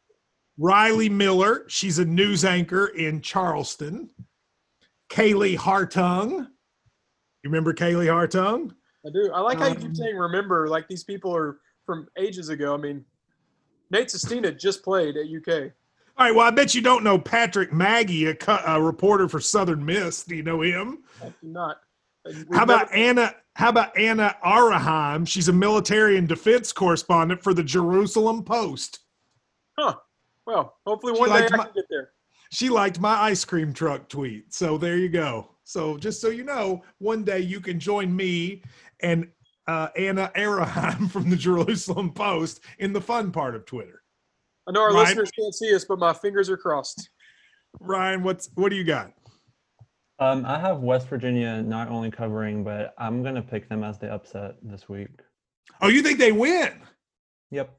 Riley 0.57 1.09
Miller. 1.09 1.65
She's 1.67 1.99
a 1.99 2.05
news 2.05 2.43
anchor 2.45 2.87
in 2.87 3.21
Charleston. 3.21 4.09
Kaylee 5.11 5.57
Hartung. 5.57 6.31
You 7.43 7.49
remember 7.49 7.73
Kaylee 7.73 8.07
Hartung? 8.07 8.71
I 9.05 9.09
do. 9.11 9.31
I 9.33 9.39
like 9.41 9.57
how 9.59 9.65
you 9.67 9.75
Um, 9.75 9.81
keep 9.81 9.95
saying 9.95 10.15
remember, 10.15 10.67
like 10.67 10.87
these 10.87 11.03
people 11.03 11.35
are 11.35 11.59
from 11.85 12.07
ages 12.17 12.49
ago. 12.49 12.73
I 12.73 12.77
mean, 12.77 13.03
Nate 13.89 14.11
Sestina 14.11 14.51
just 14.51 14.83
played 14.83 15.15
at 15.17 15.25
UK. 15.27 15.71
All 16.21 16.27
right. 16.27 16.35
Well, 16.35 16.45
I 16.45 16.51
bet 16.51 16.75
you 16.75 16.81
don't 16.83 17.03
know 17.03 17.17
Patrick 17.17 17.73
Magee, 17.73 18.27
a, 18.27 18.35
co- 18.35 18.61
a 18.63 18.79
reporter 18.79 19.27
for 19.27 19.39
Southern 19.39 19.83
Miss. 19.83 20.21
Do 20.23 20.35
you 20.35 20.43
know 20.43 20.61
him? 20.61 20.99
I 21.19 21.29
do 21.29 21.33
not. 21.41 21.77
We've 22.23 22.45
How 22.53 22.61
about 22.61 22.91
never- 22.91 22.93
Anna? 22.93 23.35
How 23.55 23.69
about 23.69 23.97
Anna 23.97 24.35
Ahronheim? 24.45 25.27
She's 25.27 25.47
a 25.47 25.51
military 25.53 26.17
and 26.17 26.27
defense 26.27 26.71
correspondent 26.71 27.41
for 27.41 27.55
the 27.55 27.63
Jerusalem 27.63 28.43
Post. 28.43 28.99
Huh. 29.79 29.95
Well, 30.45 30.75
hopefully 30.85 31.15
She 31.15 31.19
one 31.21 31.29
day 31.29 31.45
I 31.45 31.47
can 31.47 31.57
my- 31.57 31.69
get 31.73 31.85
there. 31.89 32.09
She 32.51 32.69
liked 32.69 32.99
my 32.99 33.15
ice 33.15 33.43
cream 33.43 33.73
truck 33.73 34.07
tweet. 34.07 34.53
So 34.53 34.77
there 34.77 34.97
you 34.97 35.09
go. 35.09 35.55
So 35.63 35.97
just 35.97 36.21
so 36.21 36.29
you 36.29 36.43
know, 36.43 36.83
one 36.99 37.23
day 37.23 37.39
you 37.39 37.59
can 37.61 37.79
join 37.79 38.15
me 38.15 38.61
and 38.99 39.27
uh, 39.67 39.87
Anna 39.97 40.31
Ahronheim 40.35 41.09
from 41.11 41.31
the 41.31 41.35
Jerusalem 41.35 42.11
Post 42.13 42.59
in 42.77 42.93
the 42.93 43.01
fun 43.01 43.31
part 43.31 43.55
of 43.55 43.65
Twitter. 43.65 44.00
I 44.67 44.71
know 44.71 44.81
our 44.81 44.93
Right. 44.93 45.07
listeners 45.07 45.31
can't 45.31 45.53
see 45.53 45.73
us, 45.73 45.85
but 45.85 45.99
my 45.99 46.13
fingers 46.13 46.49
are 46.49 46.57
crossed. 46.57 47.09
Ryan, 47.79 48.23
what's 48.23 48.49
what 48.55 48.69
do 48.69 48.75
you 48.75 48.83
got? 48.83 49.13
Um, 50.19 50.45
I 50.45 50.59
have 50.59 50.81
West 50.81 51.07
Virginia 51.07 51.63
not 51.63 51.87
only 51.87 52.11
covering, 52.11 52.63
but 52.63 52.93
I'm 52.97 53.23
gonna 53.23 53.41
pick 53.41 53.67
them 53.69 53.83
as 53.83 53.97
the 53.97 54.11
upset 54.13 54.55
this 54.61 54.87
week. 54.87 55.09
Oh, 55.81 55.87
you 55.87 56.03
think 56.03 56.19
they 56.19 56.31
win? 56.31 56.73
Yep. 57.49 57.75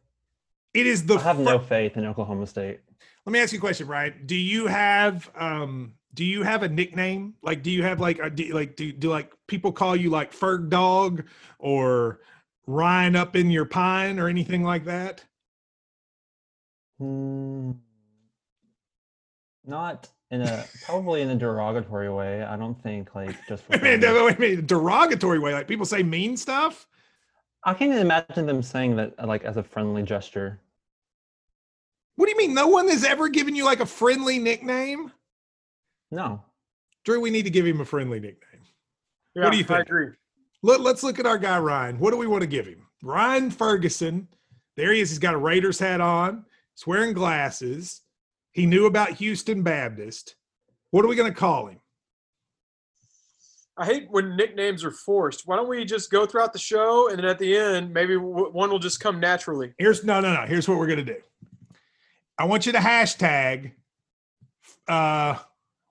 It 0.74 0.86
is 0.86 1.06
the 1.06 1.16
I 1.16 1.22
have 1.22 1.36
fir- 1.36 1.44
no 1.44 1.58
faith 1.58 1.96
in 1.96 2.04
Oklahoma 2.04 2.46
State. 2.46 2.80
Let 3.26 3.32
me 3.32 3.38
ask 3.38 3.52
you 3.52 3.58
a 3.58 3.60
question, 3.60 3.86
Ryan. 3.86 4.22
Do 4.26 4.34
you 4.34 4.66
have 4.66 5.30
um 5.36 5.94
do 6.14 6.24
you 6.24 6.42
have 6.42 6.62
a 6.62 6.68
nickname? 6.68 7.34
Like 7.42 7.62
do 7.62 7.70
you 7.70 7.82
have 7.84 8.00
like 8.00 8.18
a, 8.18 8.28
do, 8.28 8.52
like 8.52 8.74
do, 8.76 8.90
do 8.92 9.08
like 9.08 9.32
people 9.46 9.70
call 9.72 9.94
you 9.94 10.10
like 10.10 10.32
Ferg 10.32 10.68
Dog 10.68 11.24
or 11.58 12.20
Ryan 12.66 13.14
up 13.14 13.36
in 13.36 13.50
your 13.50 13.66
pine 13.66 14.18
or 14.18 14.28
anything 14.28 14.62
like 14.64 14.84
that? 14.86 15.24
Hmm. 16.98 17.72
Not 19.64 20.08
in 20.30 20.42
a 20.42 20.64
probably 20.84 21.22
in 21.22 21.30
a 21.30 21.36
derogatory 21.36 22.10
way. 22.10 22.42
I 22.42 22.56
don't 22.56 22.80
think 22.82 23.14
like 23.14 23.36
just 23.46 23.64
for 23.64 23.72
Wait 23.72 23.80
a 23.80 23.82
minute, 23.98 24.04
fun. 24.04 24.24
wait 24.24 24.36
a 24.36 24.40
minute, 24.40 24.66
derogatory 24.66 25.38
way. 25.38 25.52
Like 25.52 25.68
people 25.68 25.86
say 25.86 26.02
mean 26.02 26.36
stuff? 26.36 26.86
I 27.64 27.74
can't 27.74 27.92
imagine 27.92 28.46
them 28.46 28.62
saying 28.62 28.96
that 28.96 29.26
like 29.26 29.44
as 29.44 29.56
a 29.56 29.62
friendly 29.62 30.02
gesture. 30.02 30.60
What 32.16 32.26
do 32.26 32.32
you 32.32 32.36
mean? 32.36 32.54
No 32.54 32.66
one 32.68 32.88
has 32.88 33.04
ever 33.04 33.28
given 33.28 33.54
you 33.54 33.64
like 33.64 33.80
a 33.80 33.86
friendly 33.86 34.38
nickname? 34.38 35.12
No. 36.10 36.42
Drew, 37.04 37.20
we 37.20 37.30
need 37.30 37.44
to 37.44 37.50
give 37.50 37.66
him 37.66 37.80
a 37.80 37.84
friendly 37.84 38.20
nickname. 38.20 38.60
Yeah, 39.34 39.48
do 39.50 39.56
you 39.56 39.64
think? 39.64 39.70
I 39.70 39.76
think? 39.78 39.88
agree. 39.88 40.08
Let, 40.62 40.80
let's 40.80 41.02
look 41.02 41.18
at 41.18 41.26
our 41.26 41.38
guy 41.38 41.58
Ryan. 41.58 41.98
What 41.98 42.10
do 42.10 42.16
we 42.16 42.26
want 42.26 42.42
to 42.42 42.46
give 42.46 42.66
him? 42.66 42.86
Ryan 43.02 43.50
Ferguson. 43.50 44.28
There 44.76 44.92
he 44.92 45.00
is. 45.00 45.10
He's 45.10 45.18
got 45.18 45.34
a 45.34 45.38
Raiders 45.38 45.78
hat 45.78 46.00
on. 46.00 46.44
He's 46.74 46.86
wearing 46.86 47.12
glasses. 47.12 48.02
He 48.52 48.66
knew 48.66 48.86
about 48.86 49.10
Houston 49.12 49.62
Baptist. 49.62 50.36
What 50.90 51.04
are 51.04 51.08
we 51.08 51.16
going 51.16 51.32
to 51.32 51.38
call 51.38 51.66
him? 51.66 51.78
I 53.76 53.86
hate 53.86 54.08
when 54.10 54.36
nicknames 54.36 54.84
are 54.84 54.90
forced. 54.90 55.46
Why 55.46 55.56
don't 55.56 55.68
we 55.68 55.84
just 55.84 56.10
go 56.10 56.26
throughout 56.26 56.52
the 56.52 56.58
show 56.58 57.08
and 57.08 57.18
then 57.18 57.24
at 57.24 57.38
the 57.38 57.56
end, 57.56 57.92
maybe 57.92 58.16
one 58.16 58.70
will 58.70 58.78
just 58.78 59.00
come 59.00 59.18
naturally. 59.18 59.72
Here's 59.78 60.04
no, 60.04 60.20
no, 60.20 60.34
no. 60.34 60.46
Here's 60.46 60.68
what 60.68 60.78
we're 60.78 60.86
going 60.86 61.04
to 61.04 61.14
do. 61.14 61.20
I 62.38 62.44
want 62.44 62.66
you 62.66 62.72
to 62.72 62.78
hashtag. 62.78 63.72
Uh, 64.86 65.36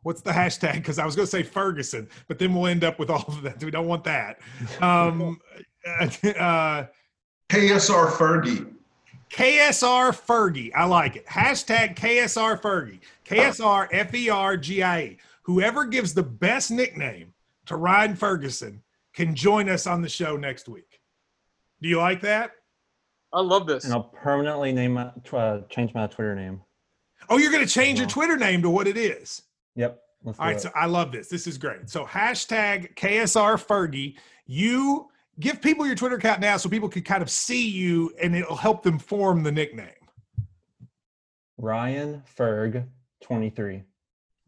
What's 0.04 0.22
the 0.22 0.32
hashtag? 0.32 0.76
Because 0.76 0.98
I 0.98 1.06
was 1.06 1.16
going 1.16 1.28
to 1.28 1.32
say 1.32 1.44
Ferguson, 1.44 2.10
but 2.28 2.40
then 2.40 2.56
we'll 2.56 2.68
end 2.68 2.84
up 2.84 2.98
with 2.98 3.10
all 3.10 3.24
of 3.28 3.44
that. 3.44 3.64
We 3.64 3.70
don't 3.70 3.88
want 3.88 4.04
that. 4.06 4.40
Um, 4.82 5.40
uh, 5.86 6.86
KSR 7.50 8.12
Fergie. 8.12 8.74
KSR 9.32 10.12
Fergie. 10.12 10.72
I 10.76 10.86
like 10.86 11.16
it. 11.16 11.26
Hashtag 11.26 11.96
KSR 11.96 12.62
Fergie. 12.62 13.00
KSR 13.26 13.88
F 13.92 14.14
E 14.14 14.30
R 14.30 14.58
G 14.58 14.84
I 14.84 15.02
E. 15.02 15.18
Whoever 15.44 15.86
gives 15.86 16.14
the 16.14 16.24
best 16.24 16.70
nickname 16.70 17.34
to 17.66 17.78
Ryan 17.78 18.16
Ferguson 18.16 18.82
can 19.14 19.34
join 19.36 19.70
us 19.70 19.88
on 19.88 20.02
the 20.02 20.10
show 20.10 20.38
next 20.38 20.68
week. 20.68 21.00
Do 21.82 21.90
you 21.90 21.98
like 21.98 22.22
that? 22.22 22.52
I 23.34 23.42
love 23.42 23.68
this. 23.68 23.86
And 23.86 23.94
I'll 23.94 24.04
permanently 24.04 24.74
name 24.74 24.94
my, 24.94 25.12
tw- 25.24 25.34
uh, 25.36 25.62
change 25.70 25.94
my 25.94 26.08
Twitter 26.08 26.36
name. 26.36 26.62
Oh, 27.30 27.38
you're 27.38 27.52
going 27.52 27.66
to 27.66 27.74
change 27.74 28.00
your 28.00 28.08
Twitter 28.08 28.36
name 28.36 28.62
to 28.62 28.70
what 28.70 28.88
it 28.88 28.98
is. 28.98 29.44
Yep. 29.76 30.00
Let's 30.24 30.40
All 30.40 30.46
right, 30.46 30.56
it. 30.58 30.62
so 30.62 30.70
I 30.76 30.86
love 30.86 31.12
this. 31.12 31.30
This 31.30 31.48
is 31.48 31.58
great. 31.58 31.90
So 31.90 32.06
hashtag 32.06 32.96
KSR 32.96 33.66
Fergie. 33.66 34.16
You 34.46 35.08
give 35.40 35.62
people 35.62 35.86
your 35.86 35.96
Twitter 35.96 36.16
account 36.16 36.42
now 36.42 36.58
so 36.58 36.70
people 36.70 36.90
can 36.90 37.04
kind 37.04 37.22
of 37.22 37.30
see 37.30 37.70
you 37.70 38.14
and 38.22 38.36
it'll 38.36 38.56
help 38.56 38.84
them 38.84 39.00
form 39.00 39.44
the 39.44 39.52
nickname. 39.52 39.90
Ryan 41.58 42.24
Ferg, 42.38 42.86
23. 43.22 43.84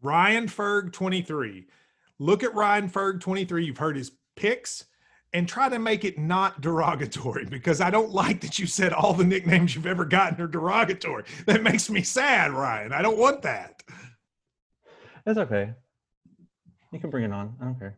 Ryan 0.02 0.48
Ferg 0.48 0.92
23. 0.92 1.68
Look 2.20 2.44
at 2.44 2.54
Ryan 2.54 2.90
Ferg 2.90 3.20
23. 3.22 3.66
You've 3.66 3.78
heard 3.78 3.96
his 3.96 4.12
picks 4.36 4.86
and 5.34 5.48
try 5.48 5.68
to 5.68 5.80
make 5.80 6.06
it 6.06 6.18
not 6.18 6.62
derogatory 6.62 7.46
because 7.46 7.82
I 7.82 7.90
don't 7.90 8.12
like 8.12 8.42
that 8.42 8.60
you 8.60 8.68
said 8.68 8.94
all 8.94 9.14
the 9.14 9.24
nicknames 9.24 9.76
you've 9.76 9.88
ever 9.88 10.06
gotten 10.06 10.40
are 10.42 10.48
derogatory. 10.48 11.24
That 11.46 11.64
makes 11.64 11.90
me 11.90 12.04
sad, 12.04 12.52
Ryan. 12.52 12.94
I 12.94 13.02
don't 13.02 13.18
want 13.18 13.42
that. 13.44 13.82
It's 15.26 15.40
okay. 15.40 15.74
You 16.92 17.00
can 17.00 17.10
bring 17.10 17.24
it 17.24 17.32
on. 17.32 17.56
I 17.60 17.66
don't 17.66 17.80
care. 17.80 17.98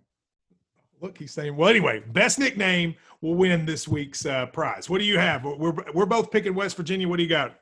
Look, 1.05 1.19
he's 1.19 1.33
saying, 1.33 1.55
well, 1.55 1.69
anyway, 1.69 2.01
best 2.13 2.39
nickname 2.39 2.95
will 3.21 3.35
win 3.35 3.63
this 3.63 3.87
week's 3.87 4.25
uh, 4.25 4.47
prize. 4.47 4.89
What 4.89 4.97
do 4.97 5.05
you 5.05 5.19
have? 5.19 5.43
We're, 5.43 5.75
we're 5.93 6.07
both 6.07 6.31
picking 6.31 6.55
West 6.55 6.75
Virginia. 6.75 7.07
What 7.07 7.17
do 7.17 7.23
you 7.23 7.29
got? 7.29 7.59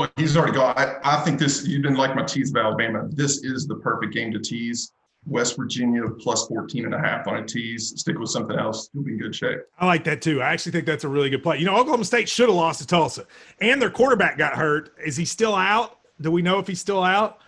Well, 0.00 0.10
he's 0.16 0.36
already 0.36 0.54
gone. 0.54 0.74
I, 0.76 0.96
I 1.04 1.20
think 1.22 1.38
this, 1.38 1.64
you 1.64 1.80
didn't 1.80 1.96
like 1.96 2.16
my 2.16 2.24
tease 2.24 2.50
of 2.50 2.56
Alabama. 2.56 3.06
This 3.08 3.44
is 3.44 3.68
the 3.68 3.76
perfect 3.76 4.14
game 4.14 4.32
to 4.32 4.40
tease. 4.40 4.94
West 5.26 5.56
Virginia 5.56 6.02
plus 6.18 6.48
14 6.48 6.86
and 6.86 6.94
a 6.94 6.98
half 6.98 7.28
on 7.28 7.36
a 7.36 7.46
tease. 7.46 7.94
Stick 8.00 8.18
with 8.18 8.30
something 8.30 8.58
else. 8.58 8.90
You'll 8.92 9.04
be 9.04 9.12
in 9.12 9.18
good 9.18 9.34
shape. 9.34 9.60
I 9.78 9.86
like 9.86 10.02
that 10.04 10.20
too. 10.20 10.42
I 10.42 10.52
actually 10.52 10.72
think 10.72 10.86
that's 10.86 11.04
a 11.04 11.08
really 11.08 11.30
good 11.30 11.44
play. 11.44 11.58
You 11.58 11.66
know, 11.66 11.76
Oklahoma 11.76 12.04
State 12.04 12.28
should 12.28 12.48
have 12.48 12.56
lost 12.56 12.80
to 12.80 12.86
Tulsa, 12.86 13.26
and 13.60 13.80
their 13.80 13.90
quarterback 13.90 14.38
got 14.38 14.54
hurt. 14.54 14.92
Is 15.04 15.16
he 15.16 15.24
still 15.24 15.54
out? 15.54 16.00
Do 16.20 16.32
we 16.32 16.42
know 16.42 16.58
if 16.58 16.66
he's 16.66 16.80
still 16.80 17.04
out? 17.04 17.38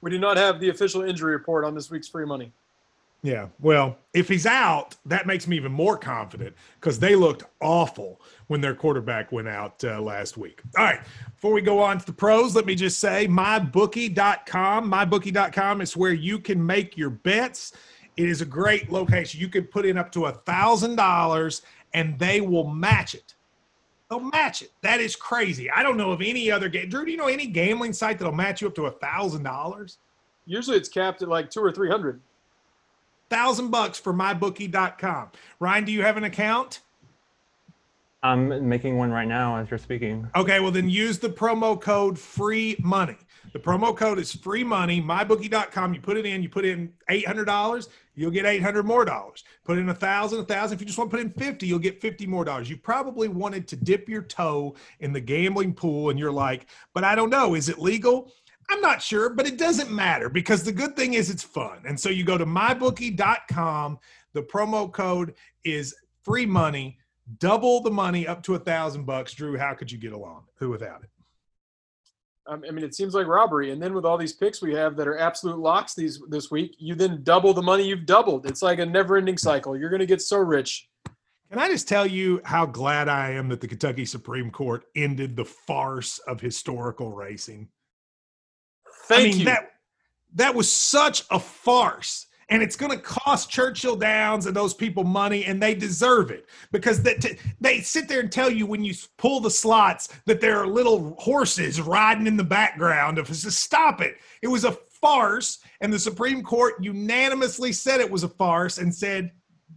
We 0.00 0.10
do 0.10 0.18
not 0.18 0.36
have 0.36 0.60
the 0.60 0.68
official 0.68 1.02
injury 1.02 1.32
report 1.32 1.64
on 1.64 1.74
this 1.74 1.90
week's 1.90 2.08
free 2.08 2.26
money. 2.26 2.52
Yeah. 3.22 3.48
Well, 3.58 3.98
if 4.14 4.28
he's 4.28 4.46
out, 4.46 4.94
that 5.06 5.26
makes 5.26 5.48
me 5.48 5.56
even 5.56 5.72
more 5.72 5.96
confident 5.96 6.54
because 6.78 6.98
they 6.98 7.16
looked 7.16 7.42
awful 7.60 8.20
when 8.46 8.60
their 8.60 8.74
quarterback 8.74 9.32
went 9.32 9.48
out 9.48 9.82
uh, 9.82 10.00
last 10.00 10.36
week. 10.36 10.62
All 10.78 10.84
right. 10.84 11.00
Before 11.34 11.52
we 11.52 11.60
go 11.60 11.80
on 11.80 11.98
to 11.98 12.06
the 12.06 12.12
pros, 12.12 12.54
let 12.54 12.66
me 12.66 12.74
just 12.74 13.00
say 13.00 13.26
mybookie.com. 13.26 14.90
Mybookie.com 14.90 15.80
is 15.80 15.96
where 15.96 16.12
you 16.12 16.38
can 16.38 16.64
make 16.64 16.96
your 16.96 17.10
bets. 17.10 17.72
It 18.16 18.28
is 18.28 18.42
a 18.42 18.46
great 18.46 18.92
location. 18.92 19.40
You 19.40 19.48
can 19.48 19.64
put 19.64 19.86
in 19.86 19.98
up 19.98 20.12
to 20.12 20.26
a 20.26 20.32
thousand 20.32 20.96
dollars 20.96 21.62
and 21.94 22.18
they 22.18 22.40
will 22.40 22.68
match 22.68 23.14
it. 23.14 23.34
They'll 24.08 24.20
match 24.20 24.62
it. 24.62 24.70
That 24.82 25.00
is 25.00 25.16
crazy. 25.16 25.70
I 25.70 25.82
don't 25.82 25.96
know 25.96 26.12
of 26.12 26.22
any 26.22 26.50
other 26.50 26.68
game. 26.68 26.88
Drew, 26.88 27.04
do 27.04 27.10
you 27.10 27.16
know 27.16 27.26
any 27.26 27.46
gambling 27.46 27.92
site 27.92 28.18
that'll 28.18 28.32
match 28.34 28.60
you 28.62 28.68
up 28.68 28.74
to 28.76 28.86
a 28.86 28.90
thousand 28.92 29.42
dollars? 29.42 29.98
Usually 30.46 30.76
it's 30.76 30.88
capped 30.88 31.22
at 31.22 31.28
like 31.28 31.50
two 31.50 31.60
or 31.60 31.72
three 31.72 31.90
hundred. 31.90 32.20
thousand 33.30 33.70
bucks 33.70 33.98
for 33.98 34.12
mybookie.com. 34.14 35.30
Ryan, 35.58 35.84
do 35.84 35.90
you 35.92 36.02
have 36.02 36.16
an 36.16 36.24
account? 36.24 36.80
I'm 38.22 38.68
making 38.68 38.96
one 38.96 39.10
right 39.10 39.26
now 39.28 39.56
as 39.56 39.70
you're 39.70 39.78
speaking. 39.78 40.28
Okay, 40.34 40.60
well 40.60 40.70
then 40.70 40.88
use 40.88 41.18
the 41.18 41.28
promo 41.28 41.80
code 41.80 42.18
free 42.18 42.76
money. 42.80 43.16
The 43.52 43.58
promo 43.58 43.96
code 43.96 44.18
is 44.18 44.32
free 44.32 44.64
money, 44.64 45.00
mybookie.com. 45.02 45.94
You 45.94 46.00
put 46.00 46.16
it 46.16 46.26
in, 46.26 46.42
you 46.42 46.48
put 46.48 46.64
in 46.64 46.92
$800, 47.10 47.88
you'll 48.16 48.32
get 48.32 48.46
800 48.46 48.84
more 48.84 49.04
dollars. 49.04 49.44
Put 49.64 49.78
in 49.78 49.88
a 49.90 49.94
thousand, 49.94 50.40
a 50.40 50.44
thousand. 50.44 50.74
If 50.74 50.80
you 50.80 50.86
just 50.86 50.98
want 50.98 51.10
to 51.10 51.16
put 51.16 51.24
in 51.24 51.30
50, 51.30 51.66
you'll 51.66 51.78
get 51.78 52.00
50 52.00 52.26
more 52.26 52.44
dollars. 52.44 52.68
You 52.68 52.76
probably 52.76 53.28
wanted 53.28 53.68
to 53.68 53.76
dip 53.76 54.08
your 54.08 54.22
toe 54.22 54.74
in 55.00 55.12
the 55.12 55.20
gambling 55.20 55.74
pool 55.74 56.10
and 56.10 56.18
you're 56.18 56.32
like, 56.32 56.66
but 56.94 57.04
I 57.04 57.14
don't 57.14 57.30
know, 57.30 57.54
is 57.54 57.68
it 57.68 57.78
legal? 57.78 58.32
I'm 58.68 58.80
not 58.80 59.00
sure, 59.00 59.30
but 59.30 59.46
it 59.46 59.58
doesn't 59.58 59.92
matter 59.92 60.28
because 60.28 60.64
the 60.64 60.72
good 60.72 60.96
thing 60.96 61.14
is 61.14 61.30
it's 61.30 61.44
fun. 61.44 61.78
And 61.86 61.98
so 61.98 62.08
you 62.08 62.24
go 62.24 62.36
to 62.36 62.46
mybookie.com. 62.46 63.98
The 64.32 64.42
promo 64.42 64.92
code 64.92 65.34
is 65.64 65.94
free 66.24 66.46
money, 66.46 66.98
double 67.38 67.80
the 67.80 67.90
money 67.90 68.26
up 68.26 68.42
to 68.44 68.54
a 68.54 68.58
thousand 68.58 69.04
bucks. 69.04 69.32
Drew, 69.34 69.56
how 69.56 69.74
could 69.74 69.92
you 69.92 69.98
get 69.98 70.12
along 70.12 70.44
who 70.56 70.70
without 70.70 71.04
it? 71.04 71.10
I 72.48 72.56
mean, 72.56 72.84
it 72.84 72.94
seems 72.94 73.14
like 73.14 73.26
robbery. 73.26 73.72
And 73.72 73.82
then 73.82 73.92
with 73.92 74.04
all 74.04 74.16
these 74.16 74.32
picks 74.32 74.62
we 74.62 74.74
have 74.74 74.96
that 74.96 75.08
are 75.08 75.18
absolute 75.18 75.58
locks 75.58 75.94
these 75.94 76.20
this 76.28 76.50
week, 76.50 76.76
you 76.78 76.94
then 76.94 77.22
double 77.22 77.52
the 77.52 77.62
money 77.62 77.84
you've 77.84 78.06
doubled. 78.06 78.46
It's 78.46 78.62
like 78.62 78.78
a 78.78 78.86
never-ending 78.86 79.38
cycle. 79.38 79.76
You're 79.76 79.90
going 79.90 80.00
to 80.00 80.06
get 80.06 80.22
so 80.22 80.38
rich. 80.38 80.88
Can 81.50 81.60
I 81.60 81.68
just 81.68 81.88
tell 81.88 82.06
you 82.06 82.40
how 82.44 82.66
glad 82.66 83.08
I 83.08 83.30
am 83.30 83.48
that 83.48 83.60
the 83.60 83.68
Kentucky 83.68 84.04
Supreme 84.04 84.50
Court 84.50 84.84
ended 84.96 85.36
the 85.36 85.44
farce 85.44 86.18
of 86.26 86.40
historical 86.40 87.12
racing? 87.12 87.68
Thank 89.04 89.20
I 89.20 89.24
mean, 89.24 89.38
you. 89.38 89.44
that 89.46 89.70
that 90.34 90.54
was 90.54 90.70
such 90.70 91.24
a 91.30 91.38
farce. 91.38 92.26
And 92.48 92.62
it's 92.62 92.76
going 92.76 92.92
to 92.92 92.98
cost 92.98 93.50
Churchill 93.50 93.96
Downs 93.96 94.46
and 94.46 94.54
those 94.54 94.72
people 94.72 95.02
money, 95.02 95.44
and 95.46 95.60
they 95.60 95.74
deserve 95.74 96.30
it 96.30 96.46
because 96.70 97.02
that 97.02 97.24
they 97.60 97.80
sit 97.80 98.06
there 98.06 98.20
and 98.20 98.30
tell 98.30 98.50
you 98.50 98.66
when 98.66 98.84
you 98.84 98.94
pull 99.18 99.40
the 99.40 99.50
slots 99.50 100.08
that 100.26 100.40
there 100.40 100.58
are 100.58 100.66
little 100.66 101.16
horses 101.18 101.80
riding 101.80 102.28
in 102.28 102.36
the 102.36 102.44
background. 102.44 103.18
Of 103.18 103.26
just 103.26 103.60
stop 103.60 104.00
it. 104.00 104.18
It 104.42 104.48
was 104.48 104.64
a 104.64 104.78
farce, 105.00 105.58
and 105.80 105.92
the 105.92 105.98
Supreme 105.98 106.42
Court 106.42 106.74
unanimously 106.80 107.72
said 107.72 108.00
it 108.00 108.10
was 108.10 108.22
a 108.22 108.28
farce 108.28 108.78
and 108.78 108.94
said 108.94 109.32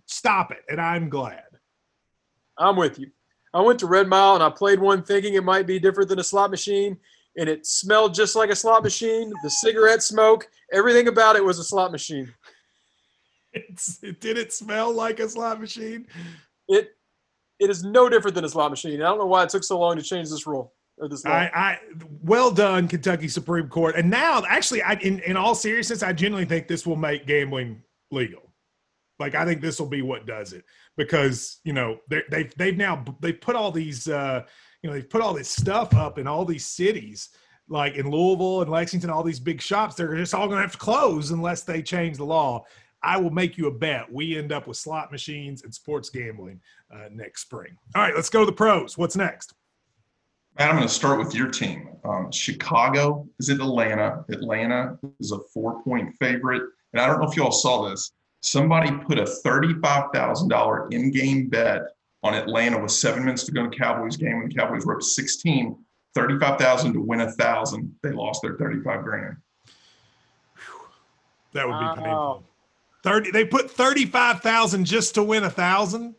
stop 0.06 0.52
it. 0.52 0.64
And 0.70 0.80
I'm 0.80 1.10
glad. 1.10 1.44
I'm 2.58 2.76
with 2.76 3.00
you. 3.00 3.08
I 3.54 3.62
went 3.62 3.80
to 3.80 3.88
Red 3.88 4.08
Mile 4.08 4.36
and 4.36 4.44
I 4.44 4.50
played 4.50 4.80
one 4.80 5.02
thinking 5.02 5.34
it 5.34 5.44
might 5.44 5.66
be 5.66 5.80
different 5.80 6.10
than 6.10 6.20
a 6.20 6.24
slot 6.24 6.52
machine, 6.52 6.98
and 7.38 7.50
it 7.50 7.66
smelled 7.66 8.14
just 8.14 8.36
like 8.36 8.50
a 8.50 8.56
slot 8.56 8.84
machine. 8.84 9.32
The 9.44 9.50
cigarette 9.50 10.04
smoke, 10.04 10.48
everything 10.72 11.08
about 11.08 11.36
it 11.36 11.44
was 11.44 11.58
a 11.58 11.64
slot 11.64 11.92
machine. 11.92 12.32
It's, 13.54 14.02
it 14.04 14.22
did 14.22 14.38
it 14.38 14.54
smell 14.54 14.94
like 14.94 15.20
a 15.20 15.28
slot 15.28 15.60
machine? 15.60 16.08
It 16.68 16.90
it 17.60 17.70
is 17.70 17.84
no 17.84 18.10
different 18.10 18.36
than 18.36 18.46
a 18.46 18.50
slot 18.50 18.72
machine. 18.72 19.02
I 19.02 19.06
don't 19.06 19.18
know 19.18 19.26
why 19.26 19.44
it 19.44 19.50
took 19.50 19.64
so 19.64 19.80
long 19.80 19.96
to 19.98 20.02
change 20.02 20.30
this 20.30 20.46
rule 20.48 20.74
or 20.98 21.10
this 21.10 21.26
law. 21.26 21.32
I, 21.32 21.52
I 21.54 21.80
well 22.22 22.52
done, 22.52 22.88
Kentucky 22.88 23.28
Supreme 23.28 23.68
Court. 23.68 23.96
And 23.96 24.10
now, 24.10 24.44
actually, 24.48 24.82
I 24.84 24.94
in, 24.94 25.20
in 25.22 25.36
all 25.36 25.56
seriousness, 25.56 26.04
I 26.04 26.14
genuinely 26.14 26.48
think 26.48 26.68
this 26.68 26.86
will 26.86 26.96
make 26.96 27.26
gambling 27.26 27.82
legal. 28.12 28.54
Like 29.20 29.36
I 29.36 29.46
think 29.46 29.62
this 29.62 29.80
will 29.80 29.88
be 29.88 30.02
what 30.02 30.26
does 30.26 30.54
it 30.54 30.64
because 30.96 31.60
you 31.64 31.74
know 31.74 31.98
they 32.10 32.22
they've 32.30 32.54
they've 32.56 32.78
now 32.78 33.04
they 33.20 33.34
put 33.34 33.56
all 33.56 33.72
these 33.72 34.08
uh, 34.08 34.44
you 34.82 34.90
know 34.90 34.96
they've 34.96 35.10
put 35.10 35.22
all 35.22 35.34
this 35.34 35.50
stuff 35.50 35.94
up 35.94 36.20
in 36.20 36.28
all 36.28 36.46
these 36.46 36.66
cities 36.66 37.30
like 37.70 37.96
in 37.96 38.10
Louisville 38.10 38.62
and 38.62 38.72
Lexington, 38.72 39.10
all 39.10 39.24
these 39.24 39.40
big 39.40 39.62
shops. 39.62 39.96
They're 39.96 40.16
just 40.16 40.34
all 40.34 40.48
going 40.48 40.58
to 40.58 40.64
have 40.64 40.72
to 40.74 40.78
close 40.78 41.32
unless 41.32 41.62
they 41.62 41.82
change 41.82 42.18
the 42.18 42.26
law. 42.26 42.66
I 43.02 43.18
will 43.18 43.30
make 43.32 43.58
you 43.58 43.68
a 43.68 43.72
bet. 43.72 44.12
We 44.12 44.38
end 44.38 44.52
up 44.52 44.68
with 44.68 44.78
slot 44.78 45.12
machines 45.12 45.64
and 45.64 45.74
sports 45.74 46.10
gambling 46.10 46.60
uh, 46.94 47.06
next 47.12 47.42
spring. 47.44 47.78
All 47.96 48.02
right, 48.02 48.16
let's 48.16 48.30
go 48.30 48.42
to 48.42 48.46
the 48.46 48.52
pros. 48.52 48.98
What's 48.98 49.16
next? 49.16 49.54
Matt, 50.58 50.70
I'm 50.70 50.76
going 50.76 50.88
to 50.88 50.94
start 50.94 51.20
with 51.20 51.34
your 51.34 51.48
team. 51.48 51.90
Um, 52.04 52.32
Chicago 52.32 53.28
is 53.40 53.50
at 53.50 53.58
Atlanta. 53.62 54.26
Atlanta 54.30 54.98
is 55.20 55.32
a 55.32 55.40
four 55.54 55.82
point 55.84 56.14
favorite. 56.20 56.64
And 56.94 57.02
I 57.02 57.08
don't 57.08 57.22
know 57.22 57.30
if 57.30 57.38
you 57.38 57.44
all 57.44 57.52
saw 57.52 57.88
this. 57.90 58.12
Somebody 58.42 58.92
put 58.92 59.20
a 59.20 59.24
$35,000 59.24 60.94
in 60.94 61.12
game 61.12 61.48
bet 61.48 61.82
on 62.24 62.34
Atlanta 62.34 62.82
with 62.82 62.92
seven 62.92 63.24
minutes 63.24 63.44
to 63.46 63.52
go 63.52 63.64
in 63.64 63.70
the 63.70 63.76
Cowboys 63.76 64.18
game 64.18 64.40
when 64.40 64.50
the 64.50 64.56
Cowboys 64.56 64.86
were 64.86 64.96
up 64.96 65.02
16, 65.04 65.78
35,000 66.16 66.94
to 66.94 67.02
win 67.02 67.22
a 67.22 67.32
thousand. 67.34 67.94
They 68.02 68.12
lost 68.12 68.42
their 68.42 68.56
35 68.58 69.04
grand. 69.04 69.38
That 71.54 71.68
would 71.68 71.80
be 71.80 71.86
Wow. 71.86 71.96
painful. 71.96 72.44
Thirty. 73.04 73.32
They 73.32 73.46
put 73.46 73.72
thirty-five 73.72 74.42
thousand 74.42 74.86
just 74.86 75.16
to 75.16 75.24
win 75.24 75.44
a 75.44 75.50
thousand. 75.50 76.16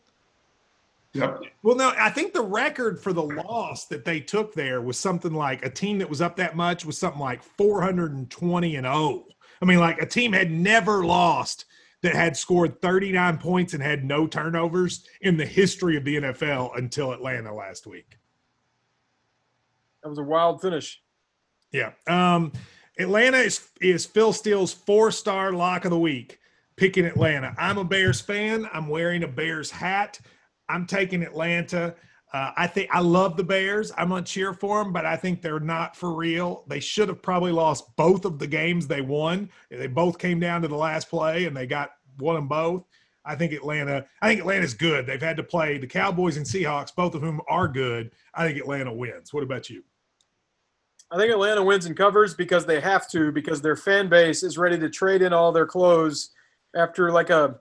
Yep. 1.13 1.41
Well, 1.61 1.75
no, 1.75 1.93
I 1.97 2.09
think 2.09 2.33
the 2.33 2.41
record 2.41 2.99
for 3.01 3.11
the 3.11 3.23
loss 3.23 3.85
that 3.87 4.05
they 4.05 4.21
took 4.21 4.53
there 4.53 4.81
was 4.81 4.97
something 4.97 5.33
like 5.33 5.65
a 5.65 5.69
team 5.69 5.99
that 5.99 6.09
was 6.09 6.21
up 6.21 6.37
that 6.37 6.55
much 6.55 6.85
was 6.85 6.97
something 6.97 7.19
like 7.21 7.43
four 7.43 7.81
hundred 7.81 8.13
and 8.13 8.29
twenty 8.29 8.77
and 8.77 8.85
zero. 8.85 9.25
I 9.61 9.65
mean, 9.65 9.79
like 9.79 10.01
a 10.01 10.05
team 10.05 10.33
had 10.33 10.49
never 10.51 11.05
lost 11.05 11.65
that 12.01 12.15
had 12.15 12.35
scored 12.35 12.81
thirty-nine 12.81 13.37
points 13.37 13.73
and 13.73 13.83
had 13.83 14.03
no 14.03 14.25
turnovers 14.25 15.05
in 15.21 15.37
the 15.37 15.45
history 15.45 15.97
of 15.97 16.03
the 16.05 16.15
NFL 16.15 16.77
until 16.77 17.11
Atlanta 17.11 17.53
last 17.53 17.85
week. 17.85 18.17
that 20.01 20.09
was 20.09 20.17
a 20.17 20.23
wild 20.23 20.61
finish. 20.61 21.01
Yeah. 21.71 21.91
Um, 22.07 22.53
Atlanta 22.97 23.37
is 23.37 23.69
is 23.81 24.05
Phil 24.05 24.33
Steele's 24.33 24.73
four 24.73 25.11
star 25.11 25.51
lock 25.53 25.85
of 25.85 25.91
the 25.91 25.99
week. 25.99 26.39
Picking 26.75 27.05
Atlanta. 27.05 27.53
I'm 27.57 27.77
a 27.77 27.83
Bears 27.83 28.21
fan. 28.21 28.67
I'm 28.73 28.87
wearing 28.87 29.23
a 29.23 29.27
Bears 29.27 29.69
hat. 29.69 30.19
I'm 30.69 30.85
taking 30.85 31.21
Atlanta. 31.23 31.95
Uh, 32.33 32.51
I 32.55 32.65
think 32.65 32.89
I 32.91 33.01
love 33.01 33.35
the 33.35 33.43
Bears. 33.43 33.91
I'm 33.97 34.09
gonna 34.09 34.23
cheer 34.23 34.53
for 34.53 34.81
them, 34.81 34.93
but 34.93 35.05
I 35.05 35.17
think 35.17 35.41
they're 35.41 35.59
not 35.59 35.95
for 35.95 36.13
real. 36.13 36.63
They 36.67 36.79
should 36.79 37.09
have 37.09 37.21
probably 37.21 37.51
lost 37.51 37.95
both 37.97 38.23
of 38.23 38.39
the 38.39 38.47
games 38.47 38.87
they 38.87 39.01
won. 39.01 39.49
They 39.69 39.87
both 39.87 40.17
came 40.17 40.39
down 40.39 40.61
to 40.61 40.69
the 40.69 40.75
last 40.75 41.09
play, 41.09 41.45
and 41.45 41.55
they 41.55 41.67
got 41.67 41.91
won 42.19 42.35
them 42.35 42.47
both. 42.47 42.85
I 43.25 43.35
think 43.35 43.51
Atlanta. 43.51 44.05
I 44.21 44.29
think 44.29 44.39
Atlanta's 44.39 44.73
good. 44.73 45.05
They've 45.05 45.21
had 45.21 45.37
to 45.37 45.43
play 45.43 45.77
the 45.77 45.87
Cowboys 45.87 46.37
and 46.37 46.45
Seahawks, 46.45 46.95
both 46.95 47.15
of 47.15 47.21
whom 47.21 47.41
are 47.49 47.67
good. 47.67 48.11
I 48.33 48.47
think 48.47 48.57
Atlanta 48.57 48.93
wins. 48.93 49.33
What 49.33 49.43
about 49.43 49.69
you? 49.69 49.83
I 51.11 51.17
think 51.17 51.31
Atlanta 51.31 51.61
wins 51.61 51.85
and 51.85 51.97
covers 51.97 52.33
because 52.33 52.65
they 52.65 52.79
have 52.79 53.09
to, 53.09 53.33
because 53.33 53.61
their 53.61 53.75
fan 53.75 54.07
base 54.07 54.43
is 54.43 54.57
ready 54.57 54.79
to 54.79 54.89
trade 54.89 55.21
in 55.21 55.33
all 55.33 55.51
their 55.51 55.65
clothes 55.65 56.29
after 56.75 57.11
like 57.11 57.29
a, 57.29 57.59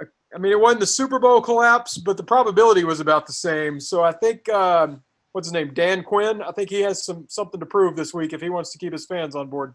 a 0.00 0.04
I 0.34 0.38
mean, 0.38 0.52
it 0.52 0.60
wasn't 0.60 0.80
the 0.80 0.86
Super 0.86 1.18
Bowl 1.18 1.40
collapse, 1.40 1.98
but 1.98 2.16
the 2.16 2.22
probability 2.22 2.84
was 2.84 3.00
about 3.00 3.26
the 3.26 3.32
same. 3.32 3.80
So 3.80 4.02
I 4.02 4.12
think 4.12 4.48
um, 4.48 5.02
what's 5.32 5.48
his 5.48 5.52
name, 5.52 5.74
Dan 5.74 6.02
Quinn. 6.02 6.42
I 6.42 6.52
think 6.52 6.70
he 6.70 6.80
has 6.80 7.04
some 7.04 7.26
something 7.28 7.60
to 7.60 7.66
prove 7.66 7.96
this 7.96 8.14
week 8.14 8.32
if 8.32 8.40
he 8.40 8.48
wants 8.48 8.72
to 8.72 8.78
keep 8.78 8.92
his 8.92 9.06
fans 9.06 9.36
on 9.36 9.48
board. 9.48 9.74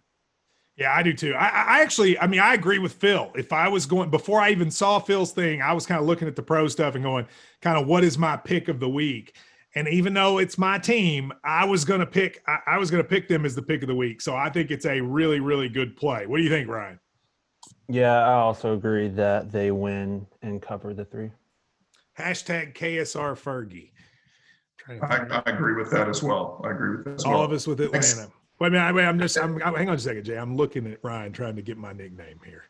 Yeah, 0.78 0.94
I 0.96 1.04
do 1.04 1.14
too. 1.14 1.34
I, 1.34 1.48
I 1.48 1.82
actually, 1.82 2.18
I 2.18 2.28
mean, 2.28 2.40
I 2.40 2.54
agree 2.54 2.80
with 2.80 2.94
Phil. 2.94 3.32
If 3.36 3.54
I 3.54 3.68
was 3.68 3.86
going 3.86 4.10
before 4.10 4.40
I 4.40 4.52
even 4.52 4.72
saw 4.72 5.00
Phil's 5.00 5.32
thing, 5.32 5.62
I 5.62 5.74
was 5.74 5.86
kind 5.86 6.00
of 6.00 6.08
looking 6.08 6.28
at 6.28 6.36
the 6.36 6.42
pro 6.42 6.68
stuff 6.68 6.96
and 6.96 7.04
going, 7.04 7.28
kind 7.62 7.78
of, 7.78 7.88
what 7.88 8.04
is 8.04 8.18
my 8.18 8.38
pick 8.38 8.70
of 8.70 8.80
the 8.80 8.90
week? 8.90 9.36
And 9.76 9.88
even 9.88 10.14
though 10.14 10.40
it's 10.40 10.58
my 10.58 10.78
team, 10.80 11.34
I 11.44 11.66
was 11.66 11.86
to 11.86 12.06
pick. 12.06 12.42
I, 12.48 12.58
I 12.68 12.78
was 12.78 12.90
going 12.90 13.04
to 13.04 13.08
pick 13.08 13.28
them 13.28 13.46
as 13.46 13.54
the 13.54 13.62
pick 13.62 13.84
of 13.84 13.90
the 13.90 13.96
week. 13.96 14.22
So 14.22 14.36
I 14.36 14.50
think 14.50 14.72
it's 14.72 14.86
a 14.86 15.02
really, 15.02 15.40
really 15.40 15.70
good 15.70 15.96
play. 15.96 16.26
What 16.26 16.38
do 16.38 16.44
you 16.44 16.50
think, 16.50 16.68
Ryan? 16.68 17.00
Yeah, 17.88 18.26
I 18.26 18.34
also 18.34 18.74
agree 18.74 19.10
that 19.10 19.52
they 19.52 19.72
win 19.72 20.26
and 20.42 20.62
cover 20.62 20.94
the 20.94 21.06
three. 21.06 21.32
Hashtag 22.18 22.74
KSR 22.76 23.34
Fergie. 23.36 23.92
I, 25.02 25.42
I 25.46 25.50
agree 25.50 25.76
with 25.76 25.92
that 25.92 26.10
as 26.10 26.24
well. 26.24 26.62
I 26.66 26.72
agree 26.72 26.98
with 26.98 27.06
that 27.06 27.14
as 27.16 27.24
all 27.26 27.34
well. 27.34 27.44
of 27.44 27.52
us 27.52 27.68
with 27.68 27.80
Thanks. 27.92 28.14
Atlanta. 28.14 28.32
Wait 28.60 28.68
a 28.68 28.72
minute. 28.72 28.96
Wait, 28.96 29.06
I'm 29.06 29.20
just. 29.20 29.38
I'm, 29.38 29.62
I'm- 29.64 29.76
hang 29.76 29.90
on 29.90 29.96
a 29.96 30.00
second, 30.00 30.24
Jay. 30.24 30.38
I'm 30.38 30.56
looking 30.56 30.88
at 30.92 31.00
Ryan 31.04 31.32
trying 31.32 31.56
to 31.56 31.62
get 31.62 31.78
my 31.78 31.94
nickname 31.94 32.40
here. 32.46 32.66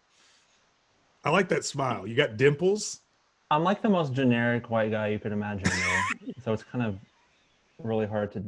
I 1.23 1.29
like 1.29 1.49
that 1.49 1.65
smile. 1.65 2.07
You 2.07 2.15
got 2.15 2.37
dimples. 2.37 3.01
I'm 3.51 3.63
like 3.63 3.81
the 3.81 3.89
most 3.89 4.13
generic 4.13 4.69
white 4.69 4.91
guy 4.91 5.07
you 5.09 5.19
could 5.19 5.31
imagine, 5.33 5.65
though. 5.65 6.31
so 6.43 6.53
it's 6.53 6.63
kind 6.63 6.83
of 6.85 6.97
really 7.79 8.07
hard 8.07 8.31
to 8.33 8.43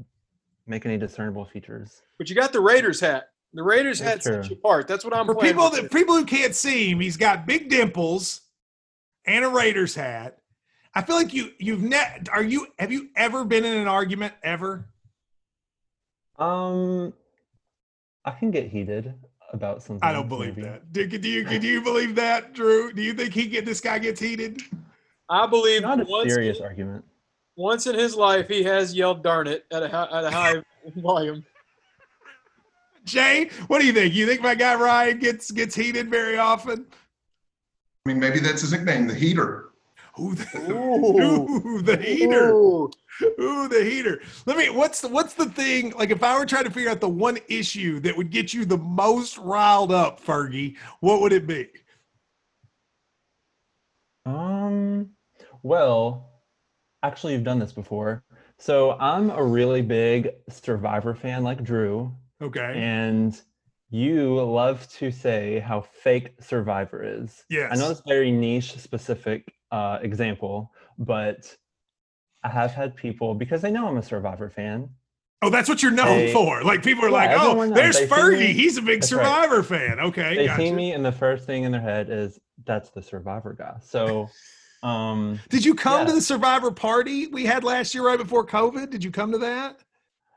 make 0.65 0.85
any 0.85 0.97
discernible 0.97 1.45
features. 1.45 2.01
But 2.17 2.29
you 2.29 2.35
got 2.35 2.53
the 2.53 2.61
Raiders 2.61 2.99
hat. 2.99 3.29
The 3.53 3.63
Raiders 3.63 3.99
hat 3.99 4.15
That's 4.15 4.25
true. 4.25 4.35
sets 4.35 4.49
you 4.49 4.55
apart. 4.55 4.87
That's 4.87 5.05
what 5.05 5.15
I'm 5.15 5.25
For 5.25 5.35
people 5.35 5.65
with 5.69 5.81
that 5.81 5.91
people 5.91 6.15
who 6.15 6.25
can't 6.25 6.55
see 6.55 6.89
him, 6.89 6.99
he's 6.99 7.17
got 7.17 7.45
big 7.45 7.69
dimples 7.69 8.41
and 9.25 9.45
a 9.45 9.49
Raiders 9.49 9.93
hat. 9.95 10.39
I 10.95 11.01
feel 11.03 11.15
like 11.15 11.33
you 11.33 11.51
you've 11.59 11.81
net 11.83 12.29
are 12.31 12.43
you 12.43 12.67
have 12.79 12.91
you 12.91 13.09
ever 13.15 13.43
been 13.45 13.63
in 13.65 13.77
an 13.77 13.87
argument 13.87 14.33
ever? 14.43 14.85
Um, 16.39 17.13
I 18.25 18.31
can 18.31 18.51
get 18.51 18.69
heated 18.69 19.13
about 19.51 19.83
something. 19.83 20.07
I 20.07 20.11
don't 20.13 20.27
believe 20.27 20.57
maybe. 20.57 20.67
that. 20.69 20.91
Do, 20.91 21.05
do 21.07 21.29
you 21.29 21.47
do 21.59 21.67
you 21.67 21.81
believe 21.81 22.15
that, 22.15 22.53
Drew? 22.53 22.91
Do 22.91 23.01
you 23.01 23.13
think 23.13 23.33
he 23.33 23.47
get 23.47 23.65
this 23.65 23.81
guy 23.81 23.99
gets 23.99 24.19
heated? 24.19 24.61
I 25.29 25.45
believe 25.47 25.83
Not 25.83 26.01
a 26.01 26.05
once, 26.05 26.31
serious 26.33 26.59
argument. 26.59 27.05
once 27.55 27.87
in 27.87 27.95
his 27.95 28.15
life 28.15 28.47
he 28.47 28.63
has 28.63 28.93
yelled 28.95 29.23
"darn 29.23 29.47
it" 29.47 29.65
at 29.71 29.83
a 29.83 29.85
at 30.13 30.23
a 30.25 30.31
high 30.31 30.55
volume. 30.97 31.45
Jay, 33.03 33.49
what 33.67 33.79
do 33.79 33.85
you 33.85 33.93
think? 33.93 34.13
You 34.13 34.25
think 34.25 34.41
my 34.41 34.55
guy 34.55 34.75
Ryan 34.75 35.19
gets 35.19 35.51
gets 35.51 35.75
heated 35.75 36.09
very 36.09 36.37
often? 36.37 36.85
I 38.05 38.09
mean, 38.09 38.19
maybe 38.19 38.39
that's 38.39 38.61
his 38.61 38.71
nickname, 38.71 39.07
the 39.07 39.13
heater. 39.13 39.69
Ooh, 40.19 40.35
the, 40.35 40.71
Ooh. 40.71 41.65
ooh, 41.65 41.81
the 41.81 41.97
heater. 41.97 42.51
Ooh. 42.51 42.91
Ooh, 43.39 43.67
the 43.67 43.83
heater. 43.83 44.21
Let 44.45 44.57
me. 44.57 44.69
What's 44.69 45.01
the 45.01 45.07
what's 45.07 45.33
the 45.33 45.45
thing? 45.45 45.91
Like, 45.97 46.11
if 46.11 46.23
I 46.23 46.37
were 46.37 46.45
trying 46.45 46.65
to 46.65 46.71
figure 46.71 46.89
out 46.89 47.01
the 47.01 47.09
one 47.09 47.37
issue 47.47 47.99
that 48.01 48.15
would 48.15 48.29
get 48.29 48.53
you 48.53 48.65
the 48.65 48.77
most 48.77 49.37
riled 49.37 49.91
up, 49.91 50.23
Fergie, 50.23 50.75
what 50.99 51.21
would 51.21 51.33
it 51.33 51.47
be? 51.47 51.69
Um, 54.25 55.09
well, 55.61 56.29
actually, 57.01 57.33
you've 57.33 57.43
done 57.43 57.59
this 57.59 57.73
before. 57.73 58.23
So 58.57 58.91
I'm 58.99 59.29
a 59.29 59.43
really 59.43 59.81
big 59.81 60.29
Survivor 60.49 61.13
fan, 61.15 61.43
like 61.43 61.63
Drew, 61.63 62.13
Okay. 62.43 62.73
and 62.75 63.39
you 63.89 64.41
love 64.43 64.87
to 64.93 65.11
say 65.11 65.59
how 65.59 65.81
fake 65.81 66.31
Survivor 66.41 67.03
is. 67.03 67.43
yes. 67.49 67.69
I 67.71 67.75
know 67.75 67.91
it's 67.91 67.99
a 67.99 68.03
very 68.07 68.31
niche, 68.31 68.77
specific 68.79 69.53
uh, 69.71 69.99
example, 70.01 70.71
but 70.97 71.55
I 72.43 72.49
have 72.49 72.71
had 72.71 72.95
people 72.95 73.35
because 73.35 73.61
they 73.61 73.71
know 73.71 73.87
I'm 73.87 73.97
a 73.97 74.03
Survivor 74.03 74.49
fan. 74.49 74.89
Oh, 75.43 75.49
that's 75.49 75.67
what 75.69 75.83
you're 75.83 75.91
known 75.91 76.17
They- 76.19 76.33
for. 76.33 76.63
Like 76.63 76.83
people 76.83 77.03
are 77.05 77.09
Yeah, 77.09 77.13
like, 77.15 77.31
oh, 77.39 77.69
there's 77.73 77.99
They 77.99 78.07
Fergie. 78.07 78.39
me- 78.39 78.53
He's 78.53 78.77
a 78.77 78.81
big 78.81 79.01
That's 79.01 79.11
right. 79.13 79.25
Survivor 79.25 79.61
fan. 79.63 79.99
Okay. 79.99 80.35
They 80.37 80.45
gotcha. 80.47 80.61
see 80.61 80.71
me, 80.71 80.93
and 80.93 81.05
the 81.05 81.11
first 81.11 81.45
thing 81.45 81.63
in 81.63 81.71
their 81.71 81.81
head 81.81 82.09
is 82.09 82.39
that's 82.65 82.89
the 82.91 83.01
Survivor 83.01 83.53
guy. 83.53 83.75
So, 83.81 84.29
um, 84.83 85.39
Did 85.49 85.65
you 85.65 85.75
come 85.75 86.05
to 86.07 86.13
the 86.13 86.21
Survivor 86.21 86.71
party 86.71 87.27
we 87.27 87.45
had 87.45 87.63
last 87.63 87.93
year 87.93 88.05
right 88.05 88.17
before 88.17 88.45
COVID? 88.45 88.89
Did 88.89 89.03
you 89.03 89.11
come 89.11 89.31
to 89.33 89.37
that? 89.39 89.79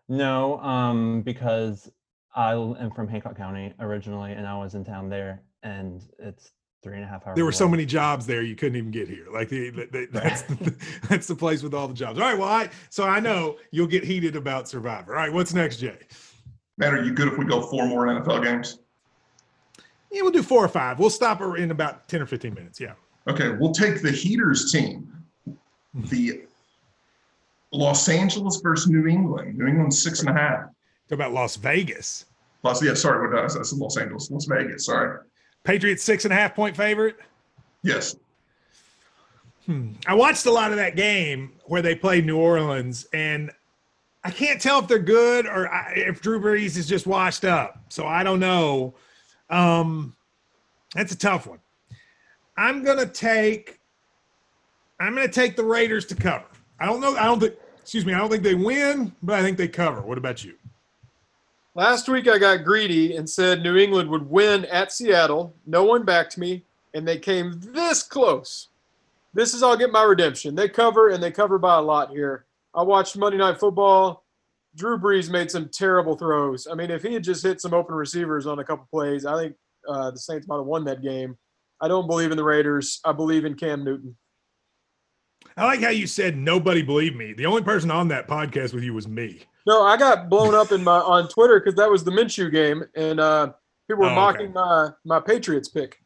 No, 0.09 0.59
um, 0.61 1.22
because 1.22 1.90
I 2.34 2.52
am 2.52 2.90
from 2.92 3.09
Hancock 3.09 3.36
County 3.36 3.72
originally, 3.80 4.32
and 4.32 4.46
I 4.46 4.57
was 4.57 4.74
in 4.74 4.84
town 4.84 5.09
there, 5.09 5.42
and 5.62 6.02
it's 6.18 6.52
three 6.82 6.94
and 6.94 7.04
a 7.04 7.07
half 7.07 7.26
hours. 7.26 7.34
There 7.34 7.44
were 7.44 7.52
so 7.52 7.66
many 7.66 7.84
jobs 7.84 8.26
there 8.26 8.42
you 8.42 8.54
couldn't 8.54 8.76
even 8.76 8.90
get 8.92 9.09
here. 9.09 9.26
Like 9.32 9.48
the, 9.48 9.70
the, 9.70 9.86
the- 9.90 10.09
that's 10.12 10.42
the, 10.42 10.74
that's 11.09 11.26
the 11.26 11.34
place 11.34 11.62
with 11.62 11.74
all 11.74 11.88
the 11.88 11.94
jobs. 11.94 12.18
All 12.20 12.26
right. 12.26 12.38
Well, 12.38 12.48
I 12.48 12.70
so 12.90 13.04
I 13.04 13.18
know 13.20 13.57
you'll 13.72 13.86
get 13.88 14.04
heated 14.04 14.36
about 14.36 14.68
Survivor. 14.68 15.14
All 15.16 15.22
right. 15.22 15.32
What's 15.32 15.52
next, 15.54 15.78
Jay? 15.78 15.98
Matt, 16.78 16.92
are 16.94 17.02
you 17.02 17.12
good 17.12 17.28
if 17.28 17.38
we 17.38 17.44
go 17.46 17.62
four 17.62 17.86
more 17.86 18.07
NFL 18.07 18.44
games? 18.44 18.78
Yeah, 20.12 20.22
we'll 20.22 20.30
do 20.30 20.42
four 20.42 20.64
or 20.64 20.68
five. 20.68 20.98
We'll 20.98 21.11
stop 21.11 21.40
her 21.40 21.57
in 21.57 21.70
about 21.72 22.07
ten 22.09 22.22
or 22.22 22.26
fifteen 22.26 22.54
minutes. 22.54 22.78
Yeah. 22.78 22.92
Okay, 23.28 23.50
we'll 23.59 23.72
take 23.72 24.02
the 24.02 24.12
Heaters 24.12 24.70
team. 24.70 25.12
The 26.11 26.42
Los 27.77 28.09
Angeles 28.09 28.61
versus 28.62 28.89
New 28.89 29.07
England. 29.07 29.59
New 29.59 29.66
England 29.66 29.93
six 29.95 30.20
and 30.20 30.31
a 30.31 30.33
half. 30.33 30.61
Talk 31.09 31.12
about 31.12 31.33
Las 31.33 31.57
Vegas. 31.57 32.24
Las, 32.62 32.83
yeah, 32.83 32.95
sorry, 32.95 33.29
what? 33.29 33.45
I 33.45 33.47
said 33.49 33.79
Los 33.79 33.97
Angeles, 33.97 34.31
Las 34.31 34.47
Vegas. 34.47 34.87
Sorry. 34.87 35.18
Patriots 35.64 36.03
six 36.03 36.24
and 36.24 36.33
a 36.33 36.37
half 36.37 36.55
point 36.55 36.77
favorite. 36.77 37.16
Yes. 37.83 38.16
Hmm. 39.66 39.93
I 40.07 40.14
watched 40.14 40.47
a 40.47 40.51
lot 40.51 40.70
of 40.70 40.77
that 40.79 40.97
game 40.97 41.53
where 41.64 41.83
they 41.83 41.95
played 41.95 42.24
New 42.24 42.39
Orleans, 42.39 43.07
and 43.12 43.51
I 44.24 44.31
can't 44.31 44.61
tell 44.61 44.79
if 44.81 44.89
they're 44.89 44.99
good 44.99 45.47
or 45.47 45.72
I- 45.72 45.93
if 45.97 46.20
Drew 46.22 46.41
Brees 46.41 46.77
is 46.77 46.87
just 46.89 47.07
washed 47.07 47.45
up. 47.45 47.81
So 47.89 48.07
I 48.07 48.22
don't 48.22 48.41
know. 48.41 48.95
Um, 49.51 50.14
that's 50.95 51.12
a 51.12 51.18
tough 51.18 51.47
one. 51.47 51.59
I'm 52.57 52.83
gonna 52.85 53.07
take. 53.07 53.81
I'm 54.99 55.14
gonna 55.14 55.29
take 55.29 55.57
the 55.57 55.64
Raiders 55.64 56.07
to 56.07 56.14
cover. 56.14 56.47
I 56.81 56.87
don't 56.87 57.01
know. 57.01 57.16
I 57.16 57.24
don't 57.24 57.39
think. 57.41 57.55
Excuse 57.87 58.05
me. 58.05 58.14
I 58.14 58.18
don't 58.18 58.28
think 58.28 58.43
they 58.43 58.57
win, 58.57 59.12
but 59.22 59.39
I 59.39 59.43
think 59.43 59.57
they 59.57 59.68
cover. 59.68 60.01
What 60.01 60.18
about 60.18 60.43
you? 60.43 60.55
Last 61.76 62.09
week 62.09 62.26
I 62.26 62.37
got 62.37 62.64
greedy 62.64 63.14
and 63.14 63.30
said 63.30 63.62
New 63.62 63.76
England 63.76 64.11
would 64.11 64.28
win 64.28 64.64
at 64.64 64.91
Seattle. 64.91 65.55
No 65.68 65.84
one 65.84 66.05
backed 66.05 66.37
me, 66.37 66.64
and 66.95 67.07
they 67.07 67.16
came 67.16 67.61
this 67.61 68.03
close. 68.03 68.70
This 69.34 69.55
is 69.55 69.62
I'll 69.62 69.76
get 69.76 69.93
my 69.93 70.03
redemption. 70.03 70.57
They 70.57 70.68
cover 70.68 71.11
and 71.11 71.22
they 71.22 71.30
cover 71.30 71.59
by 71.59 71.76
a 71.76 71.80
lot 71.80 72.11
here. 72.11 72.45
I 72.74 72.82
watched 72.82 73.16
Monday 73.16 73.39
Night 73.39 73.61
Football. 73.61 74.24
Drew 74.74 74.99
Brees 74.99 75.30
made 75.30 75.53
some 75.53 75.68
terrible 75.68 76.16
throws. 76.16 76.66
I 76.66 76.74
mean, 76.74 76.91
if 76.91 77.05
he 77.05 77.14
had 77.14 77.22
just 77.22 77.45
hit 77.45 77.61
some 77.61 77.72
open 77.72 77.95
receivers 77.95 78.49
on 78.49 78.59
a 78.59 78.64
couple 78.64 78.89
plays, 78.91 79.24
I 79.24 79.41
think 79.41 79.55
uh, 79.89 80.11
the 80.11 80.18
Saints 80.18 80.49
might 80.49 80.57
have 80.57 80.66
won 80.66 80.84
that 80.87 81.03
game. 81.03 81.39
I 81.80 81.87
don't 81.87 82.09
believe 82.09 82.32
in 82.32 82.37
the 82.37 82.43
Raiders. 82.43 82.99
I 83.05 83.12
believe 83.12 83.45
in 83.45 83.55
Cam 83.55 83.84
Newton. 83.84 84.16
I 85.57 85.64
like 85.64 85.80
how 85.80 85.88
you 85.90 86.07
said 86.07 86.36
nobody 86.36 86.82
believed 86.82 87.16
me. 87.16 87.32
The 87.32 87.46
only 87.46 87.62
person 87.62 87.90
on 87.90 88.09
that 88.09 88.28
podcast 88.28 88.74
with 88.74 88.84
you 88.84 88.92
was 88.94 89.09
me. 89.09 89.40
No, 89.66 89.82
I 89.82 89.96
got 89.96 90.28
blown 90.28 90.54
up 90.54 90.70
in 90.70 90.84
my 90.84 90.98
on 90.98 91.28
Twitter 91.28 91.59
because 91.59 91.74
that 91.76 91.90
was 91.90 92.04
the 92.04 92.11
Minshew 92.11 92.52
game, 92.52 92.84
and 92.94 93.18
uh, 93.18 93.52
people 93.88 94.04
were 94.04 94.11
Oh, 94.11 94.12
okay. 94.12 94.14
mocking 94.16 94.52
my 94.52 94.90
my 95.04 95.18
Patriots 95.20 95.68
pick. 95.68 95.98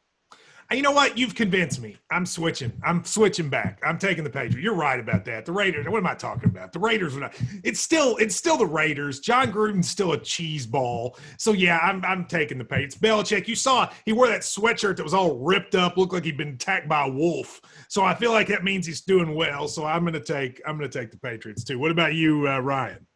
You 0.73 0.83
know 0.83 0.93
what? 0.93 1.18
You've 1.18 1.35
convinced 1.35 1.83
me. 1.83 1.97
I'm 2.12 2.25
switching. 2.25 2.73
I'm 2.85 3.05
switching 3.05 3.49
back. 3.49 3.81
I'm 3.85 3.99
taking 3.99 4.23
the 4.23 4.31
Patriots. 4.31 4.59
You're 4.62 4.77
right 4.77 5.01
about 5.01 5.25
that. 5.25 5.45
The 5.45 5.51
Raiders. 5.51 5.89
What 5.89 5.99
am 5.99 6.07
I 6.07 6.14
talking 6.14 6.49
about? 6.49 6.73
The 6.73 6.79
Raiders 6.79 7.16
are 7.16 7.21
not. 7.21 7.35
It's 7.64 7.81
still. 7.81 8.16
It's 8.18 8.37
still 8.37 8.57
the 8.57 8.66
Raiders. 8.66 9.18
Jon 9.18 9.51
Gruden's 9.51 9.89
still 9.89 10.12
a 10.12 10.18
cheese 10.18 10.66
ball. 10.66 11.18
So 11.39 11.53
yeah, 11.53 11.79
I'm. 11.79 12.05
I'm 12.05 12.25
taking 12.25 12.57
the 12.57 12.64
Patriots. 12.64 12.95
Belichick. 12.97 13.49
You 13.49 13.57
saw 13.57 13.91
he 14.05 14.12
wore 14.12 14.29
that 14.29 14.43
sweatshirt 14.43 14.97
that 14.97 15.03
was 15.03 15.14
all 15.14 15.39
ripped 15.39 15.75
up, 15.75 15.97
looked 15.97 16.12
like 16.12 16.25
he'd 16.25 16.37
been 16.37 16.55
attacked 16.55 16.89
by 16.89 17.07
a 17.07 17.11
wolf. 17.11 17.61
So 17.89 18.05
I 18.05 18.14
feel 18.14 18.31
like 18.31 18.47
that 18.47 18.62
means 18.62 18.87
he's 18.87 19.01
doing 19.01 19.35
well. 19.35 19.66
So 19.66 19.85
I'm 19.85 20.07
to 20.07 20.21
take. 20.21 20.62
I'm 20.64 20.79
to 20.79 20.89
take 20.89 21.11
the 21.11 21.18
Patriots 21.18 21.64
too. 21.64 21.81
What 21.81 21.91
about 21.91 22.14
you, 22.14 22.49
uh, 22.49 22.61
Ryan? 22.61 23.07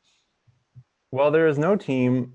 Well, 1.13 1.31
there 1.31 1.47
is 1.47 1.59
no 1.59 1.77
team 1.77 2.33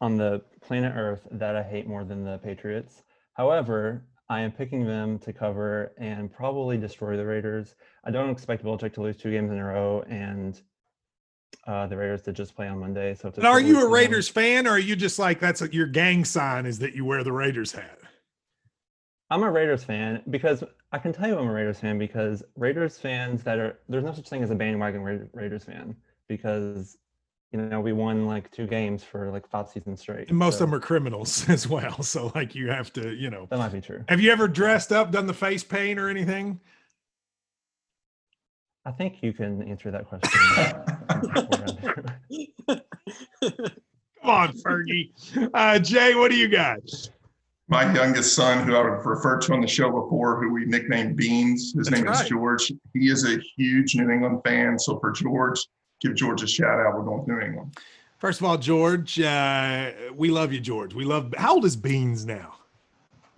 on 0.00 0.16
the 0.16 0.40
planet 0.62 0.94
Earth 0.96 1.28
that 1.32 1.56
I 1.56 1.62
hate 1.62 1.86
more 1.86 2.04
than 2.04 2.24
the 2.24 2.38
Patriots. 2.38 3.02
However, 3.34 4.06
I 4.30 4.40
am 4.42 4.52
picking 4.52 4.86
them 4.86 5.18
to 5.18 5.32
cover 5.32 5.92
and 5.98 6.32
probably 6.32 6.78
destroy 6.78 7.16
the 7.16 7.26
Raiders. 7.26 7.74
I 8.04 8.12
don't 8.12 8.30
expect 8.30 8.64
Belichick 8.64 8.94
to 8.94 9.02
lose 9.02 9.16
two 9.16 9.32
games 9.32 9.50
in 9.50 9.58
a 9.58 9.64
row 9.64 10.04
and 10.08 10.58
uh, 11.66 11.88
the 11.88 11.96
Raiders 11.96 12.22
to 12.22 12.32
just 12.32 12.54
play 12.54 12.68
on 12.68 12.78
Monday. 12.78 13.16
So, 13.16 13.32
And 13.34 13.44
are 13.44 13.60
you 13.60 13.78
a 13.78 13.80
for 13.80 13.84
them. 13.86 13.92
Raiders 13.92 14.28
fan, 14.28 14.68
or 14.68 14.70
are 14.70 14.78
you 14.78 14.94
just 14.94 15.18
like 15.18 15.40
that's 15.40 15.60
your 15.72 15.88
gang 15.88 16.24
sign 16.24 16.64
is 16.64 16.78
that 16.78 16.94
you 16.94 17.04
wear 17.04 17.24
the 17.24 17.32
Raiders 17.32 17.72
hat? 17.72 17.98
I'm 19.30 19.42
a 19.42 19.50
Raiders 19.50 19.82
fan 19.82 20.22
because 20.30 20.62
I 20.92 20.98
can 20.98 21.12
tell 21.12 21.28
you 21.28 21.36
I'm 21.36 21.48
a 21.48 21.52
Raiders 21.52 21.80
fan 21.80 21.98
because 21.98 22.44
Raiders 22.54 22.98
fans 22.98 23.42
that 23.42 23.58
are 23.58 23.80
there's 23.88 24.04
no 24.04 24.12
such 24.12 24.28
thing 24.28 24.44
as 24.44 24.50
a 24.50 24.54
bandwagon 24.54 25.02
Raiders 25.02 25.64
fan 25.64 25.96
because 26.28 26.98
you 27.52 27.60
know 27.60 27.80
we 27.80 27.92
won 27.92 28.26
like 28.26 28.50
two 28.50 28.66
games 28.66 29.02
for 29.02 29.30
like 29.30 29.48
five 29.48 29.68
seasons 29.68 30.00
straight. 30.00 30.28
And 30.28 30.38
most 30.38 30.58
so 30.58 30.64
of 30.64 30.70
them 30.70 30.78
are 30.78 30.80
criminals 30.80 31.48
as 31.48 31.68
well. 31.68 32.02
So 32.02 32.32
like 32.34 32.54
you 32.54 32.68
have 32.68 32.92
to, 32.94 33.14
you 33.14 33.30
know. 33.30 33.46
that 33.50 33.58
might 33.58 33.72
be 33.72 33.80
true. 33.80 34.04
Have 34.08 34.20
you 34.20 34.30
ever 34.30 34.48
dressed 34.48 34.92
up, 34.92 35.10
done 35.10 35.26
the 35.26 35.34
face 35.34 35.64
paint 35.64 35.98
or 35.98 36.08
anything? 36.08 36.60
I 38.84 38.92
think 38.92 39.22
you 39.22 39.32
can 39.32 39.62
answer 39.62 39.90
that 39.90 40.06
question. 40.06 40.30
Come 44.22 44.30
on, 44.30 44.52
Fergie. 44.58 45.10
Uh, 45.52 45.78
Jay, 45.78 46.14
what 46.14 46.30
do 46.30 46.36
you 46.36 46.48
got? 46.48 46.78
My 47.68 47.92
youngest 47.94 48.34
son, 48.34 48.66
who 48.66 48.76
I've 48.76 49.04
referred 49.04 49.42
to 49.42 49.52
on 49.52 49.60
the 49.60 49.66
show 49.66 49.90
before, 49.90 50.42
who 50.42 50.52
we 50.52 50.64
nicknamed 50.64 51.16
Beans, 51.16 51.72
his 51.74 51.86
That's 51.86 51.90
name 51.90 52.04
right. 52.04 52.22
is 52.22 52.28
George. 52.28 52.72
He 52.94 53.10
is 53.10 53.24
a 53.24 53.38
huge 53.56 53.94
New 53.94 54.10
England 54.10 54.40
fan. 54.44 54.78
So 54.78 54.98
for 54.98 55.12
George, 55.12 55.58
give 56.00 56.14
George 56.14 56.42
a 56.42 56.46
shout 56.46 56.80
out. 56.80 56.94
We're 56.96 57.04
going 57.04 57.24
to 57.26 57.32
New 57.32 57.40
England. 57.40 57.76
First 58.18 58.40
of 58.40 58.46
all, 58.46 58.58
George, 58.58 59.18
uh, 59.20 59.92
we 60.14 60.30
love 60.30 60.52
you, 60.52 60.60
George. 60.60 60.94
We 60.94 61.04
love. 61.04 61.32
How 61.36 61.54
old 61.54 61.64
is 61.64 61.76
Beans 61.76 62.26
now? 62.26 62.54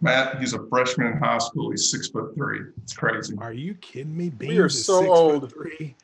Matt, 0.01 0.41
he's 0.41 0.55
a 0.55 0.67
freshman 0.69 1.07
in 1.13 1.19
high 1.19 1.39
school. 1.39 1.71
He's 1.71 1.89
six 1.89 2.09
foot 2.09 2.35
three. 2.35 2.61
It's 2.83 2.93
crazy. 2.93 3.37
Are 3.39 3.53
you 3.53 3.75
kidding 3.75 4.17
me? 4.17 4.31
Beans 4.31 4.51
We 4.53 4.59
are 4.59 4.67
is 4.67 4.85
so 4.85 4.99
six 5.01 5.09
foot 5.09 5.17
old. 5.17 5.53
Three. 5.53 5.95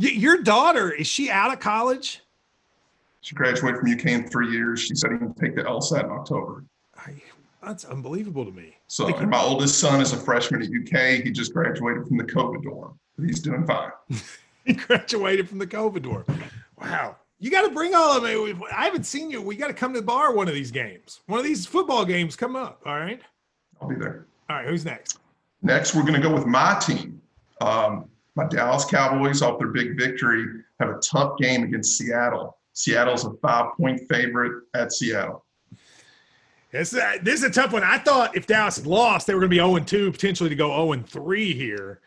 Y- 0.00 0.08
your 0.08 0.42
daughter 0.42 0.90
is 0.90 1.06
she 1.06 1.30
out 1.30 1.52
of 1.52 1.60
college? 1.60 2.22
She 3.20 3.34
graduated 3.34 3.80
from 3.80 3.90
UK 3.92 4.06
in 4.06 4.28
three 4.28 4.50
years. 4.50 4.80
She 4.82 4.94
said 4.94 5.12
he 5.12 5.18
can 5.18 5.34
take 5.34 5.54
the 5.56 5.62
LSAT 5.62 6.04
in 6.04 6.10
October. 6.10 6.64
I, 6.96 7.14
that's 7.62 7.84
unbelievable 7.84 8.44
to 8.44 8.52
me. 8.52 8.76
So, 8.88 9.04
Like, 9.06 9.20
and 9.20 9.30
my 9.30 9.40
oldest 9.40 9.78
son 9.80 10.00
is 10.00 10.12
a 10.12 10.16
freshman 10.16 10.62
at 10.62 10.68
UK. 10.68 11.24
He 11.24 11.30
just 11.30 11.52
graduated 11.52 12.06
from 12.06 12.18
the 12.18 12.24
COVID 12.24 12.62
dorm. 12.62 12.98
He's 13.20 13.40
doing 13.40 13.66
fine. 13.66 13.90
He 14.66 14.72
graduated 14.74 15.48
from 15.48 15.58
the 15.58 15.66
COVID 15.66 16.02
dorm. 16.02 16.24
Wow. 16.80 17.16
You 17.38 17.50
got 17.50 17.62
to 17.62 17.70
bring 17.70 17.94
all 17.94 18.16
of 18.16 18.24
it. 18.24 18.56
I 18.74 18.84
haven't 18.84 19.04
seen 19.04 19.30
you. 19.30 19.40
We 19.40 19.56
got 19.56 19.68
to 19.68 19.74
come 19.74 19.92
to 19.94 20.00
the 20.00 20.06
bar 20.06 20.34
one 20.34 20.48
of 20.48 20.54
these 20.54 20.70
games. 20.70 21.20
One 21.26 21.38
of 21.38 21.44
these 21.44 21.64
football 21.66 22.04
games 22.04 22.34
come 22.34 22.56
up. 22.56 22.82
All 22.84 22.96
right. 22.96 23.20
I'll 23.80 23.88
be 23.88 23.94
there. 23.94 24.26
All 24.50 24.56
right. 24.56 24.68
Who's 24.68 24.84
next? 24.84 25.20
Next, 25.62 25.94
we're 25.94 26.02
going 26.02 26.14
to 26.14 26.20
go 26.20 26.32
with 26.32 26.46
my 26.46 26.78
team. 26.80 27.20
Um, 27.60 28.06
my 28.34 28.46
Dallas 28.46 28.84
Cowboys, 28.84 29.40
off 29.40 29.58
their 29.58 29.68
big 29.68 29.98
victory, 29.98 30.46
have 30.80 30.90
a 30.90 30.98
tough 30.98 31.38
game 31.38 31.62
against 31.62 31.96
Seattle. 31.96 32.58
Seattle's 32.72 33.24
a 33.24 33.32
five 33.40 33.76
point 33.76 34.00
favorite 34.08 34.64
at 34.74 34.92
Seattle. 34.92 35.44
This, 36.72 36.94
uh, 36.94 37.16
this 37.22 37.40
is 37.40 37.44
a 37.44 37.50
tough 37.50 37.72
one. 37.72 37.82
I 37.82 37.98
thought 37.98 38.36
if 38.36 38.46
Dallas 38.46 38.76
had 38.76 38.86
lost, 38.86 39.26
they 39.26 39.34
were 39.34 39.40
going 39.40 39.50
to 39.50 39.54
be 39.54 39.56
0 39.56 39.78
2, 39.78 40.12
potentially 40.12 40.50
to 40.50 40.56
go 40.56 40.92
0 40.92 41.02
3 41.06 41.54
here. 41.54 42.00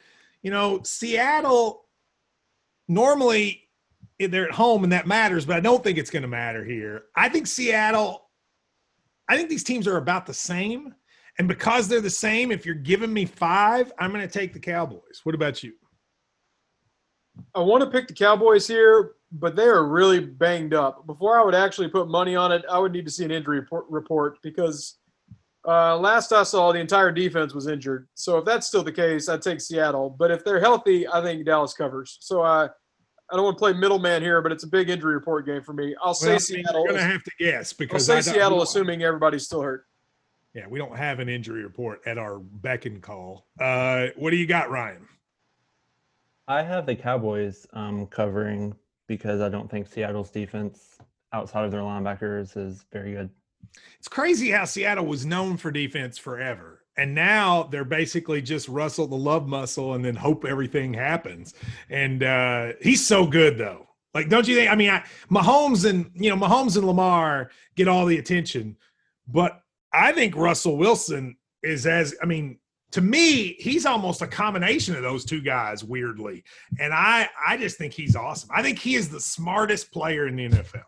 You 0.44 0.52
know, 0.52 0.82
Seattle, 0.84 1.86
normally 2.90 3.70
they're 4.20 4.48
at 4.50 4.52
home 4.54 4.84
and 4.84 4.92
that 4.92 5.08
matters, 5.08 5.46
but 5.46 5.56
I 5.56 5.62
don't 5.62 5.82
think 5.82 5.98
it's 5.98 6.10
going 6.10 6.24
to 6.24 6.28
matter 6.28 6.66
here. 6.66 7.04
I 7.16 7.30
think 7.30 7.48
Seattle, 7.48 8.28
I 9.30 9.38
think 9.38 9.48
these 9.48 9.64
teams 9.64 9.88
are 9.88 9.96
about 9.96 10.26
the 10.26 10.34
same. 10.34 10.94
And 11.38 11.48
because 11.48 11.88
they're 11.88 12.02
the 12.02 12.10
same, 12.10 12.52
if 12.52 12.66
you're 12.66 12.76
giving 12.76 13.14
me 13.14 13.24
five, 13.24 13.94
I'm 13.98 14.12
going 14.12 14.28
to 14.28 14.28
take 14.28 14.52
the 14.52 14.60
Cowboys. 14.60 15.22
What 15.24 15.36
about 15.36 15.64
you? 15.64 15.72
I 17.56 17.62
want 17.62 17.82
to 17.82 17.90
pick 17.90 18.10
the 18.10 18.14
Cowboys 18.14 18.68
here, 18.68 19.14
but 19.32 19.56
they 19.56 19.64
are 19.64 19.86
really 19.86 20.20
banged 20.20 20.74
up. 20.74 21.08
Before 21.08 21.40
I 21.40 21.46
would 21.46 21.56
actually 21.56 21.88
put 21.88 22.10
money 22.10 22.36
on 22.36 22.52
it, 22.52 22.66
I 22.70 22.78
would 22.78 22.92
need 22.92 23.06
to 23.06 23.12
see 23.12 23.24
an 23.24 23.32
injury 23.32 23.62
report, 23.88 24.38
because 24.44 24.98
uh, 25.66 25.98
last 25.98 26.34
I 26.34 26.44
saw, 26.44 26.74
the 26.74 26.80
entire 26.80 27.12
defense 27.12 27.54
was 27.54 27.68
injured. 27.68 28.10
So 28.16 28.40
if 28.40 28.46
that's 28.46 28.68
still 28.68 28.84
the 28.84 28.92
case, 28.92 29.30
I'd 29.30 29.42
take 29.42 29.62
Seattle. 29.62 30.10
But 30.10 30.32
if 30.32 30.44
they're 30.44 30.60
healthy, 30.60 31.08
I 31.08 31.22
think 31.22 31.46
Dallas 31.46 31.74
covers. 31.74 32.18
So 32.20 32.42
I, 32.42 32.68
I 33.32 33.36
don't 33.36 33.46
want 33.46 33.58
to 33.58 33.60
play 33.60 33.74
middleman 33.74 34.22
here, 34.22 34.42
but 34.42 34.52
it's 34.52 34.64
a 34.64 34.68
big 34.68 34.90
injury 34.90 35.14
report 35.14 35.46
game 35.46 35.62
for 35.62 35.74
me. 35.74 35.96
I'll 36.04 36.14
say 36.14 36.28
Well, 36.28 36.32
I 36.32 36.36
mean, 36.36 36.40
Seattle. 36.40 36.82
You're 36.84 36.94
going 36.94 37.04
to 37.04 37.12
have 37.12 37.24
to 37.24 37.32
guess 37.40 37.74
because 37.74 38.10
I'll 38.10 38.22
say 38.22 38.32
I 38.32 38.34
Seattle, 38.34 38.62
assuming 38.62 39.04
everybody's 39.04 39.46
still 39.46 39.62
hurt. 39.62 39.86
Yeah, 40.54 40.66
we 40.68 40.80
don't 40.80 40.96
have 40.96 41.20
an 41.20 41.30
injury 41.30 41.64
report 41.64 42.02
at 42.08 42.18
our 42.18 42.40
beck 42.40 42.86
and 42.86 43.02
call. 43.02 43.46
Uh, 43.60 44.08
what 44.16 44.32
do 44.32 44.38
you 44.38 44.48
got, 44.48 44.72
Ryan? 44.72 45.08
I 46.48 46.64
have 46.64 46.88
the 46.88 46.96
Cowboys 46.96 47.68
um, 47.74 48.08
covering 48.08 48.76
because 49.08 49.42
I 49.42 49.50
don't 49.50 49.70
think 49.70 49.88
Seattle's 49.88 50.32
defense 50.32 50.98
outside 51.32 51.66
of 51.66 51.72
their 51.72 51.82
linebackers 51.82 52.58
is 52.58 52.86
very 52.92 53.14
good. 53.14 53.30
It's 54.00 54.08
crazy 54.08 54.50
how 54.50 54.66
Seattle 54.66 55.06
was 55.06 55.26
known 55.26 55.58
for 55.58 55.70
defense 55.70 56.18
forever. 56.18 56.79
And 57.00 57.16
now 57.16 57.64
they're 57.64 57.86
basically 57.86 58.42
just 58.42 58.68
Russell 58.68 59.08
the 59.08 59.16
love 59.16 59.48
muscle 59.48 59.94
and 59.94 60.04
then 60.04 60.18
hope 60.18 60.44
everything 60.44 60.94
happens. 60.94 61.54
And 61.90 62.22
uh, 62.24 62.74
he's 62.82 63.08
so 63.08 63.26
good 63.26 63.58
though. 63.58 63.88
Like, 64.14 64.28
don't 64.28 64.46
you 64.46 64.56
think? 64.56 64.70
I 64.70 64.76
mean, 64.76 64.90
I, 64.90 65.06
Mahomes 65.32 65.90
and 65.90 66.12
you 66.14 66.30
know 66.30 66.36
Mahomes 66.36 66.76
and 66.76 66.86
Lamar 66.86 67.52
get 67.76 67.88
all 67.88 68.06
the 68.06 68.18
attention, 68.18 68.76
but 69.30 69.62
I 69.94 70.12
think 70.12 70.36
Russell 70.36 70.76
Wilson 70.76 71.38
is 71.64 71.88
as 71.88 72.16
I 72.22 72.26
mean 72.26 72.60
to 72.92 73.02
me 73.02 73.56
he's 73.60 73.86
almost 73.86 74.22
a 74.22 74.28
combination 74.28 74.96
of 74.96 75.02
those 75.02 75.24
two 75.24 75.42
guys 75.42 75.86
weirdly, 75.86 76.44
and 76.82 76.92
I 76.94 77.30
I 77.48 77.56
just 77.56 77.78
think 77.78 77.94
he's 77.94 78.18
awesome. 78.18 78.50
I 78.54 78.62
think 78.62 78.78
he 78.78 78.96
is 78.96 79.08
the 79.08 79.22
smartest 79.22 79.94
player 79.94 80.28
in 80.28 80.36
the 80.36 80.50
NFL. 80.50 80.84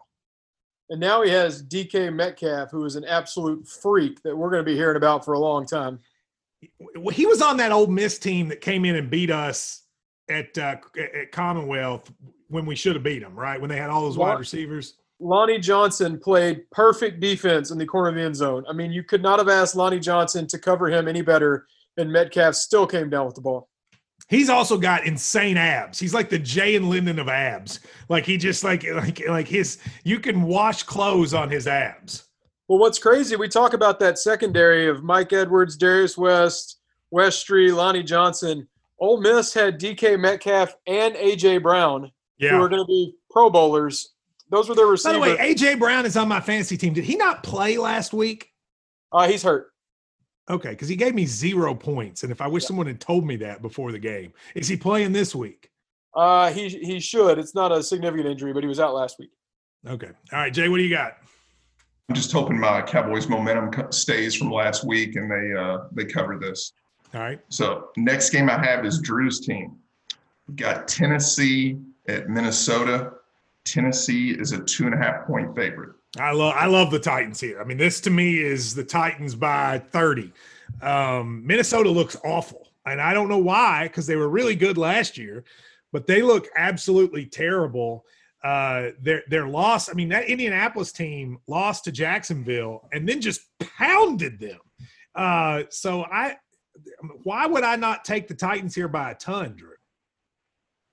And 0.92 1.00
now 1.00 1.24
he 1.24 1.32
has 1.32 1.64
DK 1.64 2.14
Metcalf, 2.14 2.70
who 2.70 2.84
is 2.84 2.98
an 2.98 3.06
absolute 3.06 3.66
freak 3.66 4.22
that 4.24 4.36
we're 4.36 4.52
going 4.52 4.64
to 4.64 4.70
be 4.70 4.76
hearing 4.76 4.98
about 4.98 5.24
for 5.24 5.34
a 5.34 5.40
long 5.40 5.66
time. 5.66 6.00
He 7.14 7.26
was 7.26 7.42
on 7.42 7.56
that 7.58 7.72
Ole 7.72 7.88
Miss 7.88 8.20
team 8.20 8.50
that 8.50 8.60
came 8.60 8.84
in 8.84 8.98
and 8.98 9.10
beat 9.10 9.32
us 9.32 9.84
at 10.30 10.56
uh, 10.58 10.76
at 11.16 11.32
Commonwealth 11.32 12.12
when 12.50 12.66
we 12.66 12.76
should 12.76 12.96
have 12.96 13.04
beat 13.04 13.20
them, 13.20 13.34
right? 13.36 13.60
When 13.60 13.70
they 13.70 13.78
had 13.78 13.90
all 13.90 14.02
those 14.02 14.18
wide 14.18 14.38
receivers. 14.38 14.96
Lonnie 15.22 15.60
Johnson 15.60 16.20
played 16.20 16.70
perfect 16.72 17.22
defense 17.22 17.72
in 17.72 17.78
the 17.78 17.86
corner 17.86 18.10
of 18.10 18.16
the 18.16 18.22
end 18.22 18.36
zone. 18.36 18.66
I 18.68 18.74
mean, 18.74 18.92
you 18.92 19.04
could 19.04 19.22
not 19.22 19.40
have 19.40 19.48
asked 19.48 19.76
Lonnie 19.76 20.00
Johnson 20.00 20.46
to 20.48 20.60
cover 20.60 20.90
him 20.90 21.08
any 21.08 21.22
better, 21.22 21.68
and 21.96 22.12
Metcalf 22.12 22.56
still 22.56 22.86
came 22.86 23.10
down 23.10 23.28
with 23.28 23.36
the 23.36 23.42
ball. 23.42 23.70
He's 24.32 24.50
also 24.50 24.78
got 24.78 25.06
insane 25.06 25.58
abs. 25.58 26.00
He's 26.00 26.14
like 26.14 26.30
the 26.30 26.40
Jay 26.40 26.78
and 26.78 26.90
Lyndon 26.90 27.20
of 27.20 27.28
abs. 27.28 27.82
Like 28.08 28.26
he 28.26 28.38
just 28.38 28.64
like 28.64 28.86
like 28.86 29.22
like 29.28 29.48
his. 29.48 29.78
You 30.06 30.22
can 30.22 30.44
wash 30.44 30.84
clothes 30.84 31.34
on 31.34 31.50
his 31.50 31.68
abs. 31.68 32.24
Well, 32.70 32.80
what's 32.80 32.98
crazy, 32.98 33.36
we 33.36 33.50
talk 33.50 33.74
about 33.74 34.00
that 34.00 34.18
secondary 34.18 34.88
of 34.88 35.04
Mike 35.04 35.34
Edwards, 35.34 35.76
Darius 35.76 36.18
West, 36.18 36.80
Westry, 37.14 37.76
Lonnie 37.76 38.04
Johnson. 38.04 38.66
Ole 39.02 39.20
Miss 39.20 39.54
had 39.54 39.78
DK 39.78 40.18
Metcalf 40.18 40.78
and 40.88 41.14
AJ 41.16 41.62
Brown, 41.62 42.10
who 42.40 42.48
are 42.48 42.70
going 42.70 42.82
to 42.82 42.88
be 42.88 43.14
Pro 43.30 43.50
Bowlers. 43.50 44.14
Those 44.50 44.70
were 44.70 44.76
their 44.76 44.86
receivers. 44.86 45.20
By 45.20 45.30
the 45.30 45.36
way, 45.36 45.54
AJ 45.54 45.78
Brown 45.78 46.06
is 46.06 46.16
on 46.16 46.30
my 46.30 46.40
fantasy 46.40 46.78
team. 46.78 46.94
Did 46.94 47.04
he 47.04 47.18
not 47.18 47.44
play 47.44 47.78
last 47.78 48.14
week? 48.14 48.48
uh, 49.12 49.28
he's 49.28 49.44
hurt. 49.44 49.71
Okay, 50.50 50.70
because 50.72 50.88
he 50.88 50.96
gave 50.96 51.16
me 51.16 51.26
zero 51.26 51.74
points, 51.74 52.24
and 52.24 52.32
if 52.32 52.42
I 52.42 52.48
wish 52.48 52.66
someone 52.66 52.88
had 52.88 53.00
told 53.00 53.26
me 53.26 53.36
that 53.38 53.62
before 53.62 53.92
the 53.92 54.00
game, 54.00 54.34
is 54.56 54.68
he 54.68 54.76
playing 54.76 55.14
this 55.14 55.34
week? 55.36 55.70
Uh, 56.14 56.52
he 56.52 56.68
he 56.68 57.00
should. 57.00 57.38
It's 57.38 57.56
not 57.56 57.72
a 57.72 57.82
significant 57.82 58.28
injury, 58.28 58.54
but 58.54 58.64
he 58.64 58.68
was 58.68 58.80
out 58.80 58.94
last 58.94 59.18
week. 59.20 59.32
Okay. 59.88 60.10
All 60.34 60.40
right, 60.40 60.54
Jay, 60.54 60.68
what 60.68 60.78
do 60.78 60.84
you 60.84 60.90
got? 60.90 61.18
I'm 62.10 62.16
just 62.16 62.32
hoping 62.32 62.60
my 62.60 62.82
Cowboys 62.82 63.30
momentum 63.30 63.92
stays 63.92 64.36
from 64.36 64.52
last 64.52 64.84
week 64.84 65.16
and 65.16 65.32
they 65.32 65.58
uh, 65.58 65.86
they 65.94 66.06
cover 66.06 66.38
this. 66.38 66.74
All 67.14 67.22
right. 67.22 67.40
So 67.50 67.90
next 67.96 68.32
game 68.32 68.50
I 68.50 68.64
have 68.66 68.86
is 68.86 69.00
Drew's 69.00 69.40
team. 69.40 69.78
We've 70.48 70.58
got 70.58 70.88
Tennessee 70.88 71.78
at 72.08 72.30
Minnesota. 72.30 73.14
Tennessee 73.64 74.32
is 74.32 74.52
a 74.52 74.60
two 74.60 74.86
and 74.86 74.94
a 74.94 74.98
half 74.98 75.26
point 75.26 75.56
favorite. 75.56 75.96
I 76.20 76.32
love 76.32 76.54
I 76.58 76.66
love 76.66 76.92
the 76.92 77.00
Titans 77.00 77.40
here. 77.40 77.62
I 77.62 77.64
mean, 77.64 77.78
this 77.78 78.02
to 78.02 78.10
me 78.10 78.40
is 78.40 78.76
the 78.76 78.84
Titans 78.84 79.34
by 79.36 79.80
30. 79.80 80.32
Um, 80.82 81.46
Minnesota 81.46 81.90
looks 81.90 82.18
awful, 82.26 82.68
and 82.86 83.00
I 83.00 83.14
don't 83.14 83.30
know 83.30 83.38
why 83.38 83.88
because 83.88 84.08
they 84.08 84.18
were 84.18 84.30
really 84.30 84.56
good 84.56 84.78
last 84.78 85.18
year, 85.18 85.46
but 85.94 86.08
they 86.08 86.22
look 86.22 86.48
absolutely 86.56 87.26
terrible. 87.26 88.06
Uh, 88.44 88.90
their 89.00 89.24
their 89.30 89.48
loss. 89.48 89.90
I 89.90 89.94
mean, 89.94 90.10
that 90.10 90.26
Indianapolis 90.26 90.92
team 90.92 91.38
lost 91.48 91.86
to 91.86 91.92
Jacksonville 91.92 92.90
and 92.92 93.08
then 93.08 93.22
just 93.22 93.42
pounded 93.78 94.40
them. 94.40 94.60
Uh, 95.14 95.64
so 95.70 96.04
I, 96.06 96.38
why 97.24 97.46
would 97.46 97.64
I 97.64 97.76
not 97.76 98.04
take 98.04 98.28
the 98.28 98.34
Titans 98.34 98.74
here 98.74 98.88
by 98.88 99.12
a 99.12 99.16
ton, 99.16 99.56
Drew? 99.56 99.71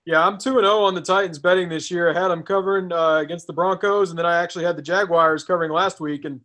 Yeah, 0.09 0.27
I'm 0.27 0.39
two 0.39 0.57
and 0.57 0.65
zero 0.65 0.85
on 0.85 0.95
the 0.95 1.03
Titans 1.03 1.39
betting 1.39 1.69
this 1.69 1.91
year. 1.91 2.09
I 2.09 2.19
had 2.19 2.29
them 2.29 2.43
covering 2.43 2.91
uh, 2.91 3.17
against 3.17 3.47
the 3.47 3.53
Broncos, 3.53 4.09
and 4.09 4.19
then 4.19 4.25
I 4.25 4.43
actually 4.43 4.65
had 4.65 4.75
the 4.75 4.81
Jaguars 4.81 5.45
covering 5.45 5.71
last 5.71 6.01
week, 6.01 6.25
and 6.25 6.41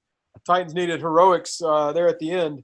Titans 0.46 0.74
needed 0.74 1.00
heroics 1.00 1.62
uh, 1.62 1.94
there 1.94 2.10
at 2.10 2.20
the 2.20 2.30
end. 2.30 2.62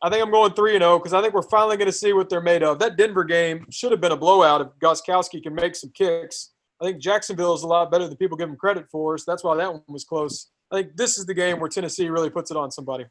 I 0.00 0.08
think 0.08 0.22
I'm 0.22 0.30
going 0.30 0.54
three 0.54 0.76
and 0.76 0.80
zero 0.80 0.98
because 0.98 1.12
I 1.12 1.20
think 1.20 1.34
we're 1.34 1.42
finally 1.42 1.76
going 1.76 1.88
to 1.88 1.92
see 1.92 2.14
what 2.14 2.30
they're 2.30 2.40
made 2.40 2.62
of. 2.62 2.78
That 2.78 2.96
Denver 2.96 3.22
game 3.22 3.66
should 3.70 3.92
have 3.92 4.00
been 4.00 4.12
a 4.12 4.16
blowout 4.16 4.62
if 4.62 4.68
Gostkowski 4.80 5.42
can 5.42 5.54
make 5.54 5.76
some 5.76 5.90
kicks. 5.90 6.52
I 6.80 6.86
think 6.86 7.02
Jacksonville 7.02 7.52
is 7.52 7.62
a 7.62 7.66
lot 7.66 7.90
better 7.90 8.08
than 8.08 8.16
people 8.16 8.38
give 8.38 8.48
them 8.48 8.56
credit 8.56 8.86
for, 8.90 9.18
so 9.18 9.30
that's 9.30 9.44
why 9.44 9.54
that 9.56 9.70
one 9.70 9.82
was 9.88 10.04
close. 10.04 10.48
I 10.72 10.76
think 10.76 10.96
this 10.96 11.18
is 11.18 11.26
the 11.26 11.34
game 11.34 11.60
where 11.60 11.68
Tennessee 11.68 12.08
really 12.08 12.30
puts 12.30 12.50
it 12.50 12.56
on 12.56 12.70
somebody. 12.70 13.04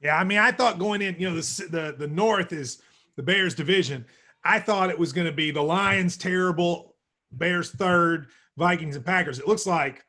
Yeah, 0.00 0.16
I 0.16 0.24
mean, 0.24 0.38
I 0.38 0.52
thought 0.52 0.78
going 0.78 1.02
in, 1.02 1.16
you 1.18 1.28
know, 1.28 1.36
the 1.36 1.68
the, 1.70 1.94
the 1.98 2.08
North 2.08 2.50
is 2.54 2.80
the 3.16 3.22
Bears 3.22 3.54
division. 3.54 4.06
I 4.44 4.60
thought 4.60 4.90
it 4.90 4.98
was 4.98 5.12
going 5.12 5.26
to 5.26 5.32
be 5.32 5.50
the 5.50 5.62
Lions 5.62 6.16
terrible, 6.16 6.96
Bears 7.32 7.70
third, 7.70 8.26
Vikings 8.56 8.96
and 8.96 9.04
Packers. 9.04 9.38
It 9.38 9.48
looks 9.48 9.66
like 9.66 10.04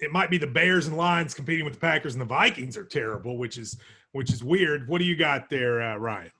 it 0.00 0.12
might 0.12 0.30
be 0.30 0.38
the 0.38 0.46
Bears 0.46 0.86
and 0.86 0.96
Lions 0.96 1.34
competing 1.34 1.64
with 1.64 1.74
the 1.74 1.80
Packers 1.80 2.14
and 2.14 2.20
the 2.20 2.26
Vikings 2.26 2.76
are 2.76 2.84
terrible, 2.84 3.36
which 3.36 3.58
is 3.58 3.78
which 4.12 4.32
is 4.32 4.42
weird. 4.42 4.88
What 4.88 4.98
do 4.98 5.04
you 5.04 5.16
got 5.16 5.50
there, 5.50 5.82
uh, 5.82 5.96
Ryan? 5.96 6.30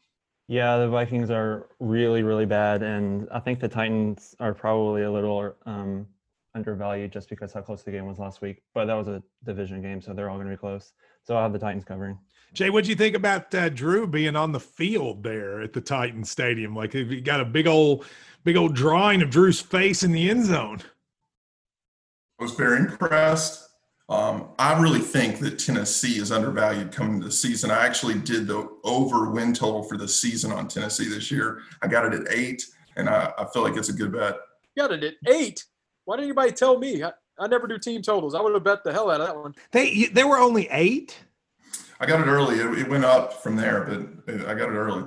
Yeah, 0.48 0.78
the 0.78 0.88
Vikings 0.88 1.30
are 1.30 1.68
really, 1.78 2.22
really 2.22 2.46
bad, 2.46 2.82
and 2.82 3.28
I 3.30 3.38
think 3.38 3.60
the 3.60 3.68
Titans 3.68 4.34
are 4.40 4.54
probably 4.54 5.02
a 5.02 5.12
little 5.12 5.54
um, 5.66 6.06
undervalued 6.54 7.12
just 7.12 7.28
because 7.28 7.52
how 7.52 7.60
close 7.60 7.82
the 7.82 7.90
game 7.90 8.06
was 8.06 8.18
last 8.18 8.40
week. 8.40 8.62
But 8.72 8.86
that 8.86 8.94
was 8.94 9.08
a 9.08 9.22
division 9.44 9.82
game, 9.82 10.00
so 10.00 10.14
they're 10.14 10.30
all 10.30 10.36
going 10.36 10.48
to 10.48 10.54
be 10.54 10.58
close. 10.58 10.92
So 11.22 11.36
I'll 11.36 11.42
have 11.42 11.52
the 11.52 11.58
Titans 11.58 11.84
covering. 11.84 12.18
Jay, 12.54 12.70
what 12.70 12.84
do 12.84 12.90
you 12.90 12.96
think 12.96 13.14
about 13.14 13.54
uh, 13.54 13.68
Drew 13.68 14.06
being 14.06 14.36
on 14.36 14.52
the 14.52 14.60
field 14.60 15.22
there 15.22 15.60
at 15.60 15.72
the 15.72 15.80
Titan 15.80 16.24
Stadium? 16.24 16.74
Like, 16.74 16.94
if 16.94 17.10
you 17.10 17.20
got 17.20 17.40
a 17.40 17.44
big 17.44 17.66
old, 17.66 18.04
big 18.44 18.56
old 18.56 18.74
drawing 18.74 19.22
of 19.22 19.30
Drew's 19.30 19.60
face 19.60 20.02
in 20.02 20.12
the 20.12 20.30
end 20.30 20.46
zone. 20.46 20.80
I 22.38 22.44
was 22.44 22.52
very 22.52 22.78
impressed. 22.78 23.68
Um, 24.08 24.48
I 24.58 24.80
really 24.80 25.00
think 25.00 25.38
that 25.40 25.58
Tennessee 25.58 26.18
is 26.18 26.32
undervalued 26.32 26.92
coming 26.92 27.16
into 27.16 27.26
the 27.26 27.32
season. 27.32 27.70
I 27.70 27.84
actually 27.84 28.18
did 28.18 28.46
the 28.46 28.66
over 28.82 29.30
win 29.30 29.52
total 29.52 29.82
for 29.82 29.98
the 29.98 30.08
season 30.08 30.50
on 30.50 30.66
Tennessee 30.66 31.08
this 31.08 31.30
year. 31.30 31.60
I 31.82 31.88
got 31.88 32.06
it 32.06 32.14
at 32.14 32.32
eight, 32.32 32.64
and 32.96 33.08
I, 33.08 33.32
I 33.36 33.44
feel 33.52 33.62
like 33.62 33.76
it's 33.76 33.90
a 33.90 33.92
good 33.92 34.12
bet. 34.12 34.36
You 34.74 34.82
got 34.82 34.92
it 34.92 35.04
at 35.04 35.14
eight. 35.30 35.62
Why 36.06 36.16
didn't 36.16 36.30
anybody 36.30 36.52
tell 36.52 36.78
me? 36.78 37.02
I, 37.02 37.12
I 37.38 37.48
never 37.48 37.66
do 37.66 37.78
team 37.78 38.00
totals. 38.00 38.34
I 38.34 38.40
would 38.40 38.54
have 38.54 38.64
bet 38.64 38.82
the 38.82 38.92
hell 38.92 39.10
out 39.10 39.20
of 39.20 39.26
that 39.26 39.36
one. 39.36 39.54
They 39.72 40.06
there 40.06 40.26
were 40.26 40.38
only 40.38 40.68
eight. 40.70 41.18
I 42.00 42.06
got 42.06 42.20
it 42.20 42.30
early. 42.30 42.56
It, 42.56 42.86
it 42.86 42.88
went 42.88 43.04
up 43.04 43.42
from 43.42 43.56
there, 43.56 43.84
but 44.26 44.46
I 44.46 44.54
got 44.54 44.68
it 44.68 44.76
early. 44.76 45.04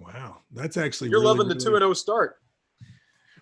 Wow, 0.00 0.38
that's 0.52 0.76
actually 0.76 1.10
you're 1.10 1.20
really, 1.20 1.38
loving 1.38 1.48
the 1.48 1.54
two 1.54 1.74
and 1.74 1.80
zero 1.80 1.90
oh 1.90 1.94
start. 1.94 2.38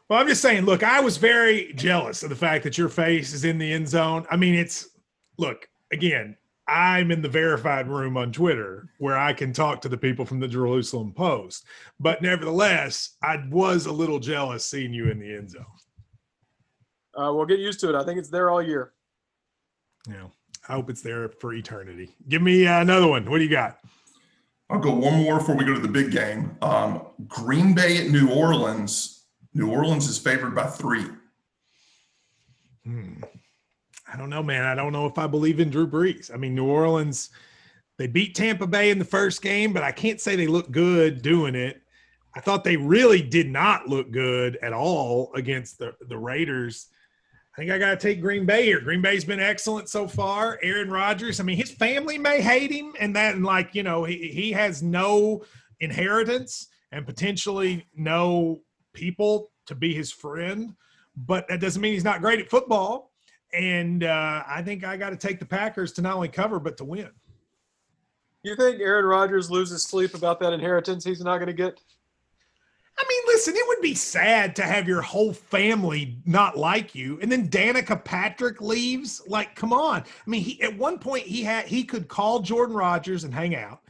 Well, 0.08 0.18
I'm 0.18 0.28
just 0.28 0.42
saying. 0.42 0.64
Look, 0.64 0.82
I 0.82 1.00
was 1.00 1.16
very 1.16 1.72
jealous 1.74 2.22
of 2.22 2.28
the 2.28 2.36
fact 2.36 2.64
that 2.64 2.76
your 2.76 2.88
face 2.88 3.32
is 3.32 3.44
in 3.44 3.58
the 3.58 3.72
end 3.72 3.88
zone. 3.88 4.26
I 4.30 4.36
mean, 4.36 4.54
it's 4.54 4.88
look 5.38 5.68
again. 5.92 6.36
I'm 6.68 7.10
in 7.10 7.20
the 7.20 7.28
verified 7.28 7.88
room 7.88 8.16
on 8.16 8.30
Twitter 8.30 8.90
where 8.98 9.18
I 9.18 9.32
can 9.32 9.52
talk 9.52 9.80
to 9.80 9.88
the 9.88 9.96
people 9.96 10.24
from 10.24 10.38
the 10.38 10.46
Jerusalem 10.46 11.12
Post, 11.12 11.64
but 11.98 12.22
nevertheless, 12.22 13.16
I 13.22 13.42
was 13.50 13.86
a 13.86 13.92
little 13.92 14.20
jealous 14.20 14.64
seeing 14.64 14.92
you 14.92 15.10
in 15.10 15.18
the 15.18 15.34
end 15.34 15.50
zone. 15.50 15.64
Uh, 17.16 17.32
we'll 17.32 17.46
get 17.46 17.58
used 17.58 17.80
to 17.80 17.88
it. 17.88 17.96
I 17.96 18.04
think 18.04 18.18
it's 18.18 18.28
there 18.28 18.50
all 18.50 18.62
year. 18.62 18.92
Yeah. 20.08 20.28
I 20.70 20.74
hope 20.74 20.88
it's 20.88 21.02
there 21.02 21.28
for 21.28 21.52
eternity. 21.52 22.14
Give 22.28 22.40
me 22.40 22.64
uh, 22.64 22.80
another 22.80 23.08
one. 23.08 23.28
What 23.28 23.38
do 23.38 23.44
you 23.44 23.50
got? 23.50 23.80
I'll 24.70 24.78
go 24.78 24.94
one 24.94 25.24
more 25.24 25.38
before 25.38 25.56
we 25.56 25.64
go 25.64 25.74
to 25.74 25.80
the 25.80 25.88
big 25.88 26.12
game. 26.12 26.56
Um, 26.62 27.02
Green 27.26 27.74
Bay 27.74 27.98
at 27.98 28.08
New 28.08 28.30
Orleans. 28.30 29.24
New 29.52 29.68
Orleans 29.68 30.06
is 30.06 30.16
favored 30.16 30.54
by 30.54 30.66
three. 30.66 31.06
Hmm. 32.84 33.14
I 34.12 34.16
don't 34.16 34.30
know, 34.30 34.44
man. 34.44 34.64
I 34.64 34.76
don't 34.76 34.92
know 34.92 35.06
if 35.06 35.18
I 35.18 35.26
believe 35.26 35.58
in 35.58 35.70
Drew 35.70 35.88
Brees. 35.88 36.32
I 36.32 36.36
mean, 36.36 36.54
New 36.54 36.68
Orleans, 36.68 37.30
they 37.98 38.06
beat 38.06 38.36
Tampa 38.36 38.68
Bay 38.68 38.90
in 38.90 39.00
the 39.00 39.04
first 39.04 39.42
game, 39.42 39.72
but 39.72 39.82
I 39.82 39.90
can't 39.90 40.20
say 40.20 40.36
they 40.36 40.46
look 40.46 40.70
good 40.70 41.20
doing 41.20 41.56
it. 41.56 41.82
I 42.36 42.40
thought 42.40 42.62
they 42.62 42.76
really 42.76 43.22
did 43.22 43.48
not 43.48 43.88
look 43.88 44.12
good 44.12 44.56
at 44.62 44.72
all 44.72 45.32
against 45.34 45.80
the, 45.80 45.96
the 46.08 46.16
Raiders. 46.16 46.86
I 47.54 47.60
think 47.60 47.72
I 47.72 47.78
got 47.78 47.90
to 47.90 47.96
take 47.96 48.20
Green 48.20 48.46
Bay 48.46 48.64
here. 48.64 48.80
Green 48.80 49.02
Bay's 49.02 49.24
been 49.24 49.40
excellent 49.40 49.88
so 49.88 50.06
far. 50.06 50.58
Aaron 50.62 50.90
Rodgers, 50.90 51.40
I 51.40 51.42
mean, 51.42 51.56
his 51.56 51.70
family 51.70 52.16
may 52.16 52.40
hate 52.40 52.70
him, 52.70 52.92
and 53.00 53.14
that, 53.16 53.34
and 53.34 53.44
like, 53.44 53.74
you 53.74 53.82
know, 53.82 54.04
he, 54.04 54.28
he 54.28 54.52
has 54.52 54.82
no 54.82 55.42
inheritance 55.80 56.68
and 56.92 57.04
potentially 57.04 57.86
no 57.96 58.60
people 58.92 59.50
to 59.66 59.74
be 59.74 59.94
his 59.94 60.12
friend, 60.12 60.74
but 61.16 61.46
that 61.48 61.60
doesn't 61.60 61.82
mean 61.82 61.92
he's 61.92 62.04
not 62.04 62.20
great 62.20 62.38
at 62.38 62.48
football. 62.48 63.12
And 63.52 64.04
uh, 64.04 64.44
I 64.46 64.62
think 64.62 64.84
I 64.84 64.96
got 64.96 65.10
to 65.10 65.16
take 65.16 65.40
the 65.40 65.46
Packers 65.46 65.92
to 65.92 66.02
not 66.02 66.14
only 66.14 66.28
cover, 66.28 66.60
but 66.60 66.76
to 66.78 66.84
win. 66.84 67.10
You 68.42 68.56
think 68.56 68.80
Aaron 68.80 69.04
Rodgers 69.04 69.50
loses 69.50 69.84
sleep 69.84 70.14
about 70.14 70.40
that 70.40 70.52
inheritance 70.52 71.04
he's 71.04 71.20
not 71.20 71.38
going 71.38 71.48
to 71.48 71.52
get? 71.52 71.78
I 73.00 73.04
mean, 73.08 73.22
listen, 73.28 73.56
it 73.56 73.66
would 73.66 73.80
be 73.80 73.94
sad 73.94 74.54
to 74.56 74.62
have 74.62 74.86
your 74.86 75.00
whole 75.00 75.32
family 75.32 76.18
not 76.26 76.58
like 76.58 76.94
you, 76.94 77.18
and 77.22 77.32
then 77.32 77.48
Danica 77.48 78.04
Patrick 78.04 78.60
leaves. 78.60 79.22
Like, 79.26 79.56
come 79.56 79.72
on. 79.72 80.00
I 80.02 80.30
mean, 80.30 80.42
he 80.42 80.60
at 80.60 80.76
one 80.76 80.98
point 80.98 81.24
he 81.24 81.42
had 81.42 81.64
he 81.64 81.82
could 81.82 82.08
call 82.08 82.40
Jordan 82.40 82.76
Rodgers 82.76 83.24
and 83.24 83.32
hang 83.32 83.56
out, 83.56 83.80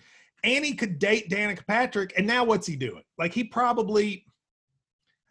and 0.44 0.64
he 0.64 0.74
could 0.74 1.00
date 1.00 1.28
Danica 1.28 1.66
Patrick, 1.66 2.12
and 2.16 2.24
now 2.24 2.44
what's 2.44 2.68
he 2.68 2.76
doing? 2.76 3.02
Like, 3.18 3.34
he 3.34 3.42
probably, 3.42 4.26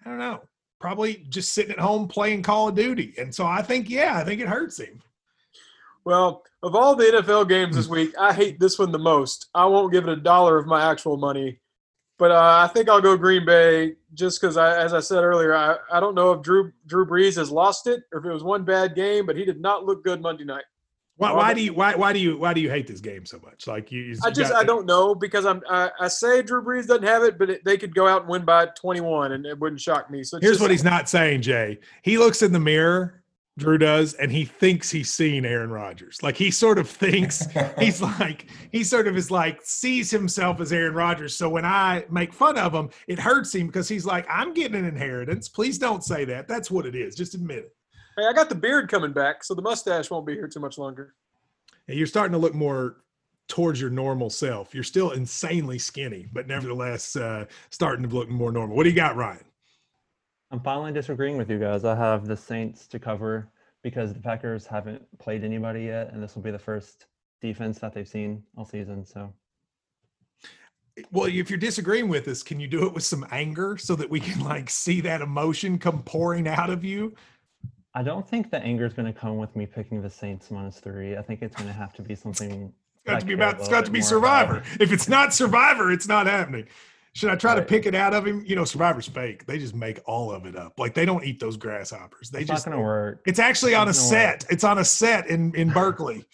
I 0.05 0.09
don't 0.09 0.19
know, 0.19 0.41
probably 0.81 1.25
just 1.29 1.53
sitting 1.53 1.71
at 1.71 1.79
home 1.79 2.09
playing 2.09 2.43
Call 2.43 2.67
of 2.67 2.75
Duty. 2.75 3.13
And 3.17 3.33
so 3.33 3.45
I 3.45 3.61
think, 3.61 3.89
yeah, 3.89 4.17
I 4.17 4.25
think 4.25 4.41
it 4.41 4.49
hurts 4.49 4.77
him. 4.77 5.01
Well, 6.03 6.43
of 6.63 6.75
all 6.75 6.95
the 6.95 7.05
NFL 7.05 7.47
games 7.47 7.77
this 7.77 7.87
week, 7.87 8.13
I 8.19 8.33
hate 8.33 8.59
this 8.59 8.77
one 8.77 8.91
the 8.91 8.99
most. 8.99 9.47
I 9.55 9.65
won't 9.65 9.93
give 9.93 10.03
it 10.05 10.09
a 10.09 10.21
dollar 10.21 10.57
of 10.57 10.67
my 10.67 10.89
actual 10.91 11.15
money 11.15 11.61
but 12.19 12.31
uh, 12.31 12.67
I 12.69 12.71
think 12.71 12.89
I'll 12.89 13.01
go 13.01 13.15
Green 13.15 13.45
Bay 13.45 13.95
just 14.13 14.39
because, 14.39 14.57
as 14.57 14.93
I 14.93 14.99
said 14.99 15.23
earlier, 15.23 15.55
I, 15.55 15.77
I 15.89 16.01
don't 16.01 16.13
know 16.13 16.33
if 16.33 16.41
Drew 16.41 16.71
Drew 16.85 17.05
Brees 17.05 17.37
has 17.37 17.49
lost 17.49 17.87
it 17.87 18.03
or 18.11 18.19
if 18.19 18.25
it 18.25 18.31
was 18.31 18.43
one 18.43 18.65
bad 18.65 18.93
game, 18.93 19.25
but 19.25 19.37
he 19.37 19.45
did 19.45 19.61
not 19.61 19.85
look 19.85 20.03
good 20.03 20.21
Monday 20.21 20.43
night. 20.43 20.65
Why, 21.15 21.31
why 21.31 21.53
do 21.53 21.61
you 21.61 21.73
why 21.73 21.95
why 21.95 22.11
do 22.11 22.19
you 22.19 22.37
why 22.37 22.53
do 22.53 22.61
you 22.61 22.69
hate 22.69 22.87
this 22.87 22.99
game 22.99 23.25
so 23.25 23.39
much? 23.39 23.67
Like 23.67 23.91
you, 23.91 24.01
you 24.01 24.17
I 24.23 24.31
just 24.31 24.53
I 24.53 24.65
don't 24.65 24.85
know 24.85 25.15
because 25.15 25.45
I'm 25.45 25.61
I, 25.69 25.91
I 25.99 26.07
say 26.09 26.41
Drew 26.41 26.61
Brees 26.61 26.87
doesn't 26.87 27.03
have 27.03 27.23
it, 27.23 27.39
but 27.39 27.49
it, 27.49 27.65
they 27.65 27.77
could 27.77 27.95
go 27.95 28.05
out 28.05 28.21
and 28.21 28.29
win 28.29 28.43
by 28.43 28.67
21, 28.67 29.31
and 29.31 29.45
it 29.45 29.57
wouldn't 29.57 29.81
shock 29.81 30.11
me. 30.11 30.23
So 30.23 30.39
here's 30.39 30.53
just, 30.53 30.61
what 30.61 30.71
he's 30.71 30.83
not 30.83 31.07
saying, 31.07 31.41
Jay. 31.41 31.79
He 32.03 32.17
looks 32.17 32.41
in 32.41 32.51
the 32.51 32.59
mirror 32.59 33.18
Drew 33.59 33.77
does, 33.77 34.13
and 34.15 34.31
he 34.31 34.45
thinks 34.45 34.89
he's 34.89 35.13
seen 35.13 35.45
Aaron 35.45 35.69
Rodgers. 35.69 36.23
Like 36.23 36.35
he 36.35 36.49
sort 36.49 36.79
of 36.79 36.89
thinks 36.89 37.47
he's 37.79 38.01
like 38.01 38.47
he 38.71 38.83
sort 38.83 39.07
of 39.07 39.15
is 39.15 39.29
like 39.29 39.59
sees 39.63 40.09
himself 40.09 40.59
as 40.59 40.73
Aaron 40.73 40.95
Rodgers. 40.95 41.35
So 41.35 41.49
when 41.49 41.65
I 41.65 42.05
make 42.09 42.33
fun 42.33 42.57
of 42.57 42.73
him, 42.73 42.89
it 43.07 43.19
hurts 43.19 43.53
him 43.53 43.67
because 43.67 43.87
he's 43.87 44.05
like, 44.05 44.25
I'm 44.29 44.53
getting 44.53 44.77
an 44.77 44.85
inheritance. 44.85 45.49
Please 45.49 45.77
don't 45.77 46.03
say 46.03 46.25
that. 46.25 46.47
That's 46.47 46.71
what 46.71 46.85
it 46.85 46.95
is. 46.95 47.15
Just 47.15 47.35
admit 47.35 47.59
it. 47.59 47.75
Hey, 48.17 48.25
I 48.25 48.33
got 48.33 48.49
the 48.49 48.55
beard 48.55 48.89
coming 48.89 49.13
back, 49.13 49.43
so 49.43 49.53
the 49.53 49.61
mustache 49.61 50.09
won't 50.09 50.25
be 50.25 50.33
here 50.33 50.47
too 50.47 50.59
much 50.59 50.77
longer. 50.77 51.13
And 51.87 51.97
you're 51.97 52.07
starting 52.07 52.33
to 52.33 52.37
look 52.37 52.53
more 52.53 52.97
towards 53.47 53.81
your 53.81 53.89
normal 53.89 54.29
self. 54.29 54.73
You're 54.73 54.83
still 54.83 55.11
insanely 55.11 55.79
skinny, 55.79 56.27
but 56.31 56.47
nevertheless 56.47 57.15
uh, 57.15 57.45
starting 57.71 58.07
to 58.07 58.15
look 58.15 58.29
more 58.29 58.51
normal. 58.51 58.75
What 58.75 58.83
do 58.83 58.89
you 58.89 58.95
got, 58.95 59.15
Ryan? 59.15 59.43
I'm 60.51 60.59
finally 60.61 60.91
disagreeing 60.91 61.37
with 61.37 61.49
you 61.49 61.59
guys. 61.59 61.85
I 61.85 61.95
have 61.95 62.27
the 62.27 62.35
Saints 62.35 62.87
to 62.87 62.99
cover 62.99 63.49
because 63.83 64.13
the 64.13 64.19
Packers 64.19 64.65
haven't 64.65 65.05
played 65.19 65.43
anybody 65.43 65.83
yet, 65.83 66.11
and 66.11 66.21
this 66.23 66.35
will 66.35 66.41
be 66.41 66.51
the 66.51 66.59
first 66.59 67.05
defense 67.39 67.79
that 67.79 67.93
they've 67.93 68.07
seen 68.07 68.43
all 68.57 68.65
season. 68.65 69.05
So, 69.05 69.31
well, 71.11 71.27
if 71.27 71.49
you're 71.49 71.59
disagreeing 71.59 72.09
with 72.09 72.27
us, 72.27 72.41
can 72.41 72.59
you 72.59 72.67
do 72.67 72.85
it 72.87 72.93
with 72.93 73.03
some 73.03 73.25
anger 73.31 73.77
so 73.77 73.95
that 73.95 74.09
we 74.09 74.19
can 74.19 74.43
like 74.43 74.69
see 74.69 75.01
that 75.01 75.21
emotion 75.21 75.77
come 75.77 76.01
pouring 76.03 76.47
out 76.47 76.69
of 76.69 76.83
you? 76.83 77.13
I 77.93 78.03
don't 78.03 78.27
think 78.27 78.49
the 78.49 78.59
anger 78.59 78.85
is 78.85 78.93
going 78.93 79.11
to 79.11 79.17
come 79.17 79.37
with 79.37 79.55
me 79.55 79.65
picking 79.65 80.01
the 80.01 80.09
Saints 80.09 80.49
minus 80.49 80.79
three. 80.79 81.15
I 81.15 81.21
think 81.21 81.41
it's 81.41 81.55
going 81.55 81.67
to 81.67 81.73
have 81.73 81.93
to 81.93 82.01
be 82.01 82.15
something. 82.15 82.73
It's 82.95 83.05
got 83.05 83.19
to 83.19 83.25
be 83.25 83.33
about. 83.33 83.59
It's 83.59 83.69
got 83.69 83.85
to 83.85 83.91
be 83.91 84.01
Survivor. 84.01 84.63
If 84.79 84.91
it's 84.91 85.07
not 85.07 85.33
Survivor, 85.33 85.91
it's 85.91 86.07
not 86.07 86.25
happening. 86.25 86.67
Should 87.13 87.29
I 87.29 87.35
try 87.35 87.53
right. 87.53 87.59
to 87.59 87.65
pick 87.65 87.85
it 87.85 87.95
out 87.95 88.13
of 88.13 88.25
him? 88.25 88.43
You 88.45 88.55
know, 88.55 88.65
Survivor's 88.65 89.07
fake. 89.07 89.45
They 89.45 89.57
just 89.57 89.75
make 89.75 89.99
all 90.05 90.31
of 90.31 90.45
it 90.45 90.55
up. 90.55 90.79
Like 90.79 90.93
they 90.93 91.05
don't 91.05 91.23
eat 91.23 91.39
those 91.39 91.57
grasshoppers. 91.57 92.29
They 92.29 92.41
it's 92.41 92.49
just 92.49 92.65
not 92.65 92.73
gonna 92.73 92.83
work. 92.83 93.21
It's 93.25 93.39
actually 93.39 93.71
it's 93.71 93.79
on 93.79 93.87
a 93.89 93.93
set. 93.93 94.43
Work. 94.43 94.51
It's 94.53 94.63
on 94.63 94.77
a 94.77 94.85
set 94.85 95.27
in 95.27 95.53
in 95.55 95.69
Berkeley. 95.73 96.25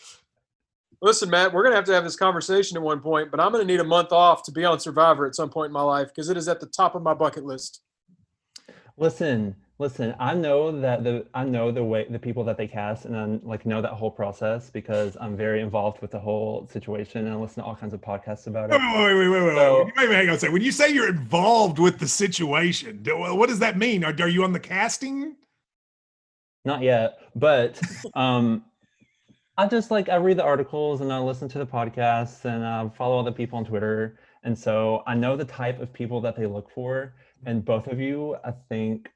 Listen, 1.02 1.30
Matt, 1.30 1.54
we're 1.54 1.64
gonna 1.64 1.76
have 1.76 1.86
to 1.86 1.94
have 1.94 2.04
this 2.04 2.16
conversation 2.16 2.78
at 2.78 2.84
one 2.84 3.00
point, 3.00 3.32
but 3.32 3.40
I'm 3.40 3.52
gonna 3.52 3.66
need 3.66 3.80
a 3.80 3.86
month 3.86 4.12
off 4.12 4.44
to 4.44 4.52
be 4.52 4.66
on 4.66 4.80
Survivor 4.80 5.26
at 5.26 5.36
some 5.36 5.50
point 5.50 5.68
in 5.68 5.74
my 5.74 5.82
life 5.82 6.10
because 6.10 6.30
it 6.30 6.38
is 6.38 6.48
at 6.48 6.60
the 6.60 6.68
top 6.68 6.96
of 6.96 7.02
my 7.02 7.14
bucket 7.14 7.46
list. 7.46 7.82
Listen, 8.98 9.56
Listen, 9.78 10.16
I 10.20 10.34
know 10.34 10.72
that 10.80 11.04
the 11.04 11.26
I 11.34 11.44
know 11.44 11.70
the 11.70 11.84
way 11.84 12.06
the 12.10 12.18
people 12.18 12.46
that 12.46 12.56
they 12.58 12.66
cast, 12.68 13.04
and 13.04 13.16
I 13.18 13.26
like 13.46 13.66
know 13.66 13.82
that 13.82 13.92
whole 13.92 14.10
process 14.10 14.70
because 14.70 15.18
I'm 15.20 15.36
very 15.36 15.60
involved 15.60 16.02
with 16.02 16.12
the 16.12 16.20
whole 16.20 16.66
situation 16.72 17.26
and 17.26 17.34
I 17.34 17.38
listen 17.38 17.62
to 17.62 17.68
all 17.68 17.76
kinds 17.76 17.94
of 17.94 18.00
podcasts 18.00 18.48
about 18.48 18.70
it. 18.72 18.80
wait, 18.80 19.14
wait, 19.16 19.28
wait, 19.28 19.30
wait, 19.30 19.46
wait. 19.48 19.56
So- 19.56 19.84
wait, 19.84 19.94
wait, 19.98 20.10
wait, 20.10 20.16
hang 20.16 20.30
on 20.30 20.36
a 20.36 20.40
second. 20.40 20.54
When 20.54 20.62
you 20.62 20.72
say 20.72 20.90
you're 20.94 21.10
involved 21.10 21.78
with 21.80 22.00
the 22.00 22.08
situation, 22.08 23.04
do- 23.04 23.18
what 23.18 23.50
does 23.50 23.60
that 23.60 23.78
mean? 23.78 24.06
Are, 24.06 24.16
are 24.22 24.30
you 24.30 24.46
on 24.46 24.54
the 24.54 24.62
casting? 24.62 25.36
Not 26.64 26.82
yet, 26.82 27.18
but 27.36 27.78
um, 28.14 28.64
I 29.58 29.68
just 29.68 29.92
like 29.92 30.08
I 30.08 30.16
read 30.16 30.38
the 30.38 30.44
articles 30.44 31.02
and 31.02 31.12
I 31.12 31.20
listen 31.20 31.50
to 31.50 31.60
the 31.60 31.66
podcasts 31.68 32.46
and 32.46 32.66
I 32.66 32.88
follow 32.98 33.20
other 33.20 33.32
people 33.34 33.58
on 33.60 33.66
Twitter, 33.66 34.20
and 34.46 34.58
so 34.58 35.04
I 35.06 35.16
know 35.16 35.36
the 35.36 35.44
type 35.46 35.82
of 35.82 35.92
people 35.92 36.22
that 36.22 36.38
they 36.38 36.46
look 36.46 36.72
for. 36.74 37.14
And 37.46 37.64
both 37.64 37.88
of 37.88 38.00
you, 38.00 38.38
I 38.44 38.54
think, 38.70 39.10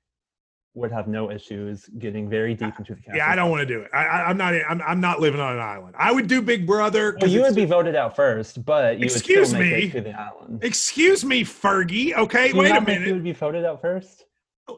would 0.79 0.91
have 0.91 1.07
no 1.07 1.29
issues 1.29 1.87
getting 1.99 2.29
very 2.29 2.55
deep 2.55 2.73
into 2.79 2.95
the. 2.95 3.01
Yeah, 3.13 3.29
I 3.29 3.35
don't 3.35 3.51
want 3.51 3.61
to 3.61 3.65
do 3.65 3.81
it. 3.81 3.91
I, 3.93 4.23
I'm 4.23 4.37
not. 4.37 4.53
I'm, 4.67 4.81
I'm 4.81 5.01
not 5.01 5.19
living 5.19 5.39
on 5.39 5.53
an 5.53 5.59
island. 5.59 5.95
I 5.97 6.11
would 6.11 6.27
do 6.27 6.41
Big 6.41 6.65
Brother. 6.65 7.17
Well, 7.21 7.29
you 7.29 7.41
would 7.41 7.55
be 7.55 7.65
voted 7.65 7.95
out 7.95 8.15
first, 8.15 8.65
but 8.65 8.97
you 8.97 9.05
Excuse 9.05 9.37
would 9.37 9.47
still 9.47 9.59
make 9.59 9.83
me? 9.85 9.89
to 9.91 10.01
the 10.01 10.19
island. 10.19 10.63
Excuse 10.63 11.23
me, 11.23 11.43
Fergie. 11.43 12.13
Okay, 12.15 12.53
wait 12.53 12.75
a 12.75 12.81
minute. 12.81 13.07
You 13.07 13.13
would 13.13 13.23
be 13.23 13.33
voted 13.33 13.65
out 13.65 13.81
first. 13.81 14.25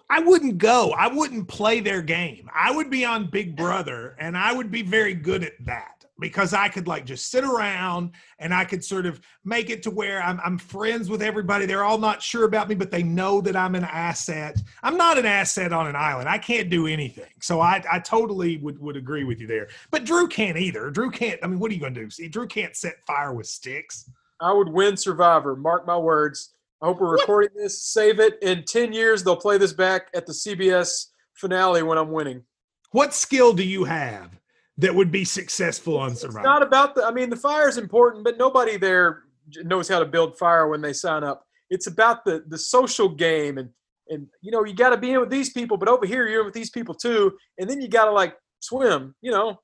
I 0.09 0.19
wouldn't 0.19 0.57
go. 0.57 0.91
I 0.91 1.07
wouldn't 1.07 1.47
play 1.47 1.79
their 1.81 2.01
game. 2.01 2.49
I 2.53 2.71
would 2.71 2.89
be 2.89 3.03
on 3.05 3.29
Big 3.29 3.55
Brother 3.55 4.15
and 4.19 4.37
I 4.37 4.53
would 4.53 4.71
be 4.71 4.81
very 4.81 5.13
good 5.13 5.43
at 5.43 5.53
that 5.65 6.00
because 6.21 6.53
I 6.53 6.69
could 6.69 6.87
like 6.87 7.03
just 7.03 7.31
sit 7.31 7.43
around 7.43 8.11
and 8.37 8.53
I 8.53 8.63
could 8.63 8.85
sort 8.85 9.07
of 9.07 9.19
make 9.43 9.71
it 9.71 9.81
to 9.83 9.91
where 9.91 10.21
I'm, 10.21 10.39
I'm 10.45 10.57
friends 10.57 11.09
with 11.09 11.23
everybody. 11.23 11.65
They're 11.65 11.83
all 11.83 11.97
not 11.97 12.21
sure 12.21 12.45
about 12.45 12.69
me, 12.69 12.75
but 12.75 12.91
they 12.91 13.01
know 13.01 13.41
that 13.41 13.55
I'm 13.55 13.73
an 13.73 13.83
asset. 13.83 14.61
I'm 14.83 14.95
not 14.95 15.17
an 15.17 15.25
asset 15.25 15.73
on 15.73 15.87
an 15.87 15.95
island. 15.95 16.29
I 16.29 16.37
can't 16.37 16.69
do 16.69 16.85
anything. 16.85 17.31
So 17.41 17.59
I, 17.59 17.83
I 17.91 17.99
totally 17.99 18.57
would, 18.57 18.79
would 18.79 18.95
agree 18.95 19.23
with 19.23 19.41
you 19.41 19.47
there. 19.47 19.67
But 19.89 20.05
Drew 20.05 20.27
can't 20.27 20.57
either. 20.57 20.91
Drew 20.91 21.09
can't. 21.09 21.39
I 21.43 21.47
mean, 21.47 21.59
what 21.59 21.71
are 21.71 21.73
you 21.73 21.81
going 21.81 21.95
to 21.95 22.03
do? 22.03 22.09
See, 22.11 22.27
Drew 22.27 22.47
can't 22.47 22.75
set 22.75 23.03
fire 23.05 23.33
with 23.33 23.47
sticks. 23.47 24.09
I 24.39 24.53
would 24.53 24.69
win 24.69 24.95
Survivor. 24.95 25.55
Mark 25.55 25.87
my 25.87 25.97
words. 25.97 26.53
I 26.83 26.85
hope 26.85 27.01
we're 27.01 27.13
recording 27.13 27.51
this. 27.55 27.81
Save 27.81 28.19
it. 28.19 28.37
In 28.43 28.63
10 28.63 28.93
years, 28.93 29.23
they'll 29.23 29.35
play 29.35 29.57
this 29.57 29.73
back 29.73 30.09
at 30.13 30.27
the 30.27 30.33
CBS 30.33 31.07
finale 31.33 31.81
when 31.81 31.97
I'm 31.97 32.11
winning. 32.11 32.43
What 32.91 33.13
skill 33.15 33.53
do 33.53 33.63
you 33.63 33.85
have 33.85 34.40
that 34.81 34.93
would 34.93 35.11
be 35.11 35.23
successful 35.23 35.97
on 35.97 36.15
survival. 36.15 36.39
It's 36.41 36.45
not 36.45 36.61
about 36.63 36.95
the, 36.95 37.03
I 37.05 37.11
mean, 37.11 37.29
the 37.29 37.35
fire 37.35 37.67
is 37.69 37.77
important, 37.77 38.23
but 38.23 38.37
nobody 38.37 38.77
there 38.77 39.23
knows 39.63 39.87
how 39.87 39.99
to 39.99 40.05
build 40.05 40.37
fire 40.37 40.67
when 40.67 40.81
they 40.81 40.93
sign 40.93 41.23
up. 41.23 41.45
It's 41.69 41.87
about 41.87 42.25
the 42.25 42.43
the 42.47 42.57
social 42.57 43.07
game 43.09 43.57
and 43.57 43.69
and 44.09 44.27
you 44.41 44.51
know 44.51 44.65
you 44.65 44.73
got 44.73 44.89
to 44.89 44.97
be 44.97 45.11
in 45.13 45.19
with 45.21 45.29
these 45.29 45.51
people, 45.51 45.77
but 45.77 45.87
over 45.87 46.05
here 46.05 46.27
you're 46.27 46.41
in 46.41 46.45
with 46.45 46.53
these 46.53 46.69
people 46.69 46.93
too, 46.93 47.37
and 47.57 47.69
then 47.69 47.79
you 47.81 47.87
got 47.87 48.05
to 48.05 48.11
like 48.11 48.35
swim. 48.59 49.15
You 49.21 49.31
know, 49.31 49.59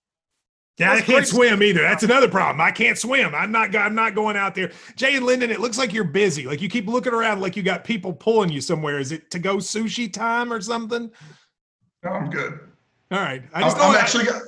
Yeah, 0.78 0.91
I 0.93 0.95
can't 1.01 1.07
great. 1.07 1.28
swim 1.28 1.61
either. 1.63 1.82
That's 1.82 2.03
another 2.03 2.30
problem. 2.30 2.61
I 2.61 2.72
can't 2.72 2.97
swim. 2.97 3.36
I'm 3.36 3.51
not. 3.51 3.76
I'm 3.76 3.93
not 3.95 4.15
going 4.15 4.38
out 4.38 4.55
there. 4.55 4.72
Jay 4.95 5.15
and 5.18 5.26
Lyndon, 5.26 5.51
it 5.51 5.59
looks 5.59 5.78
like 5.78 5.91
you're 5.91 6.03
busy. 6.05 6.45
Like 6.45 6.61
you 6.61 6.70
keep 6.70 6.88
looking 6.88 7.13
around, 7.13 7.41
like 7.41 7.57
you 7.57 7.63
got 7.63 7.84
people 7.84 8.13
pulling 8.13 8.49
you 8.51 8.61
somewhere. 8.61 8.99
Is 8.99 9.11
it 9.11 9.30
to 9.32 9.39
go 9.39 9.57
sushi 9.57 10.11
time 10.11 10.53
or 10.53 10.61
something? 10.61 11.11
No, 12.03 12.11
I'm 12.11 12.30
good. 12.30 12.59
All 13.11 13.20
right. 13.20 13.41
I 13.53 13.59
I'm, 13.59 13.63
just 13.65 13.78
I'm 13.78 13.91
don't- 13.93 14.01
actually 14.01 14.26
go- 14.26 14.39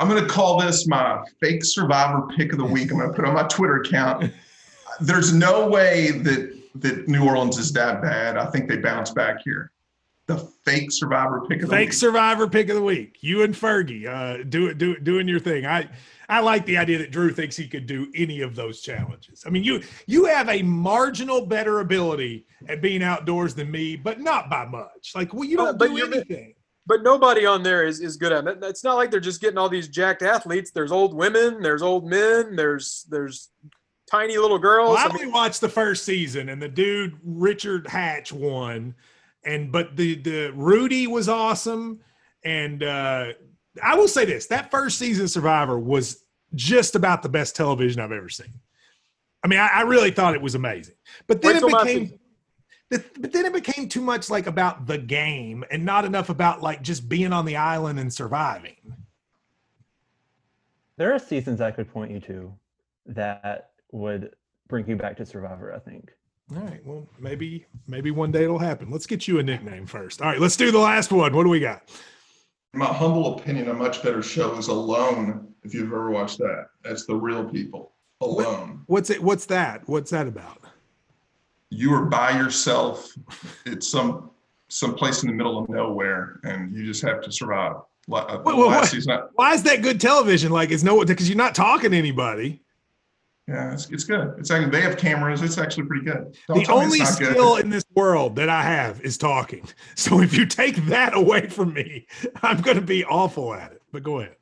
I'm 0.00 0.08
going 0.08 0.22
to 0.22 0.28
call 0.28 0.60
this 0.60 0.86
my 0.86 1.22
fake 1.40 1.64
survivor 1.64 2.26
pick 2.36 2.52
of 2.52 2.58
the 2.58 2.64
week. 2.64 2.90
I'm 2.90 2.98
going 2.98 3.10
to 3.10 3.14
put 3.14 3.24
on 3.24 3.34
my 3.34 3.44
Twitter 3.44 3.76
account. 3.76 4.32
There's 5.00 5.32
no 5.32 5.68
way 5.68 6.10
that 6.10 6.54
that 6.76 7.06
New 7.08 7.24
Orleans 7.24 7.56
is 7.58 7.72
that 7.72 8.02
bad. 8.02 8.36
I 8.36 8.46
think 8.46 8.68
they 8.68 8.76
bounce 8.78 9.10
back 9.12 9.36
here. 9.44 9.70
The 10.26 10.38
fake 10.64 10.90
survivor 10.90 11.42
pick 11.48 11.62
of 11.62 11.68
the 11.68 11.76
fake 11.76 11.88
week. 11.90 11.92
survivor 11.92 12.48
pick 12.48 12.68
of 12.68 12.74
the 12.76 12.82
week. 12.82 13.18
You 13.20 13.42
and 13.42 13.54
Fergie, 13.54 14.06
uh, 14.06 14.42
do 14.48 14.66
it, 14.66 14.78
do 14.78 14.92
it, 14.92 15.04
doing 15.04 15.28
your 15.28 15.38
thing. 15.38 15.66
I 15.66 15.88
I 16.28 16.40
like 16.40 16.64
the 16.66 16.78
idea 16.78 16.98
that 16.98 17.10
Drew 17.12 17.30
thinks 17.32 17.56
he 17.56 17.68
could 17.68 17.86
do 17.86 18.10
any 18.16 18.40
of 18.40 18.56
those 18.56 18.80
challenges. 18.80 19.44
I 19.46 19.50
mean, 19.50 19.62
you 19.62 19.82
you 20.06 20.24
have 20.24 20.48
a 20.48 20.62
marginal 20.62 21.44
better 21.46 21.80
ability 21.80 22.46
at 22.68 22.80
being 22.80 23.02
outdoors 23.02 23.54
than 23.54 23.70
me, 23.70 23.94
but 23.96 24.20
not 24.20 24.48
by 24.50 24.64
much. 24.64 25.12
Like, 25.14 25.32
well, 25.34 25.44
you 25.44 25.56
don't 25.56 25.78
but 25.78 25.88
do 25.90 25.96
you're- 25.96 26.16
anything. 26.16 26.54
But 26.86 27.02
nobody 27.02 27.46
on 27.46 27.62
there 27.62 27.84
is 27.84 28.00
is 28.00 28.16
good 28.16 28.32
at 28.32 28.46
it. 28.46 28.58
It's 28.62 28.84
not 28.84 28.96
like 28.96 29.10
they're 29.10 29.20
just 29.20 29.40
getting 29.40 29.58
all 29.58 29.68
these 29.68 29.88
jacked 29.88 30.22
athletes. 30.22 30.70
There's 30.70 30.92
old 30.92 31.14
women, 31.14 31.62
there's 31.62 31.82
old 31.82 32.06
men, 32.06 32.56
there's 32.56 33.06
there's 33.08 33.50
tiny 34.10 34.36
little 34.36 34.58
girls. 34.58 34.96
Well, 34.96 35.06
I 35.06 35.10
only 35.10 35.26
watched 35.26 35.60
the 35.60 35.68
first 35.68 36.04
season, 36.04 36.48
and 36.48 36.60
the 36.60 36.68
dude 36.68 37.18
Richard 37.24 37.86
Hatch 37.86 38.32
won, 38.32 38.94
and 39.44 39.72
but 39.72 39.96
the 39.96 40.16
the 40.16 40.52
Rudy 40.54 41.06
was 41.06 41.28
awesome, 41.28 42.00
and 42.44 42.82
uh, 42.82 43.32
I 43.82 43.96
will 43.96 44.08
say 44.08 44.24
this: 44.24 44.46
that 44.46 44.70
first 44.70 44.98
season 44.98 45.28
Survivor 45.28 45.78
was 45.78 46.24
just 46.54 46.94
about 46.94 47.22
the 47.22 47.28
best 47.28 47.56
television 47.56 48.00
I've 48.00 48.12
ever 48.12 48.28
seen. 48.28 48.60
I 49.42 49.48
mean, 49.48 49.58
I, 49.58 49.68
I 49.74 49.82
really 49.82 50.10
thought 50.10 50.34
it 50.34 50.42
was 50.42 50.54
amazing, 50.54 50.94
but 51.26 51.42
then 51.42 51.62
Wait 51.62 51.72
it 51.72 51.84
became. 51.84 52.18
Season. 52.92 53.04
the- 53.14 53.20
But 53.20 53.32
then 53.32 53.44
it 53.46 53.52
became 53.52 53.88
too 53.88 54.00
much 54.00 54.30
like 54.30 54.46
about 54.46 54.86
the 54.86 54.98
game 54.98 55.64
and 55.70 55.84
not 55.84 56.04
enough 56.04 56.28
about 56.28 56.62
like 56.62 56.82
just 56.82 57.08
being 57.08 57.32
on 57.32 57.44
the 57.44 57.56
island 57.56 57.98
and 57.98 58.12
surviving. 58.12 58.76
There 60.96 61.12
are 61.12 61.18
seasons 61.18 61.60
I 61.60 61.70
could 61.72 61.90
point 61.92 62.12
you 62.12 62.20
to 62.20 62.54
that 63.06 63.70
would 63.90 64.34
bring 64.68 64.88
you 64.88 64.96
back 64.96 65.16
to 65.16 65.26
Survivor. 65.26 65.72
I 65.74 65.78
think. 65.78 66.12
All 66.54 66.62
right. 66.62 66.84
Well, 66.84 67.08
maybe 67.18 67.66
maybe 67.88 68.10
one 68.10 68.30
day 68.30 68.44
it'll 68.44 68.58
happen. 68.58 68.90
Let's 68.90 69.06
get 69.06 69.26
you 69.26 69.38
a 69.38 69.42
nickname 69.42 69.86
first. 69.86 70.22
All 70.22 70.28
right. 70.28 70.40
Let's 70.40 70.56
do 70.56 70.70
the 70.70 70.78
last 70.78 71.10
one. 71.10 71.34
What 71.34 71.42
do 71.42 71.48
we 71.48 71.58
got? 71.60 71.88
My 72.74 72.86
humble 72.86 73.36
opinion, 73.38 73.68
a 73.68 73.74
much 73.74 74.02
better 74.02 74.22
show 74.22 74.56
is 74.56 74.68
Alone. 74.68 75.48
If 75.62 75.74
you've 75.74 75.86
ever 75.86 76.10
watched 76.10 76.38
that, 76.38 76.66
that's 76.82 77.06
the 77.06 77.14
real 77.14 77.44
people. 77.44 77.92
Alone. 78.20 78.82
What's 78.86 79.10
it? 79.10 79.22
What's 79.22 79.46
that? 79.46 79.88
What's 79.88 80.10
that 80.12 80.26
about? 80.28 80.58
You 81.74 81.92
are 81.94 82.04
by 82.04 82.30
yourself. 82.38 83.12
It's 83.66 83.88
some 83.88 84.30
some 84.68 84.94
place 84.94 85.22
in 85.22 85.28
the 85.28 85.34
middle 85.34 85.58
of 85.58 85.68
nowhere, 85.68 86.40
and 86.44 86.74
you 86.74 86.84
just 86.84 87.02
have 87.02 87.20
to 87.22 87.32
survive. 87.32 87.76
Uh, 88.10 88.38
Wait, 88.44 88.56
wait, 88.56 89.22
Why 89.34 89.54
is 89.54 89.62
that 89.62 89.80
good 89.82 90.00
television? 90.00 90.52
Like, 90.52 90.70
it's 90.70 90.82
no 90.82 91.04
because 91.04 91.28
you're 91.28 91.38
not 91.38 91.54
talking 91.54 91.92
to 91.92 91.96
anybody. 91.96 92.62
yeah, 93.48 93.72
it's, 93.72 93.88
it's 93.90 94.04
good. 94.04 94.34
It's 94.38 94.50
actually, 94.50 94.70
they 94.70 94.82
have 94.82 94.96
cameras. 94.98 95.40
It's 95.42 95.56
actually 95.58 95.86
pretty 95.86 96.04
good. 96.04 96.36
Don't 96.48 96.66
the 96.66 96.72
only 96.72 96.98
not 96.98 97.18
good. 97.18 97.30
skill 97.32 97.56
in 97.56 97.70
this 97.70 97.84
world 97.94 98.36
that 98.36 98.48
I 98.50 98.62
have 98.62 99.00
is 99.00 99.16
talking. 99.18 99.66
So 99.96 100.20
if 100.20 100.36
you 100.36 100.44
take 100.44 100.76
that 100.86 101.14
away 101.16 101.48
from 101.48 101.72
me, 101.72 102.06
I'm 102.42 102.60
going 102.60 102.76
to 102.76 102.82
be 102.82 103.04
awful 103.04 103.54
at 103.54 103.72
it. 103.72 103.82
But 103.90 104.02
go 104.02 104.20
ahead. 104.20 104.36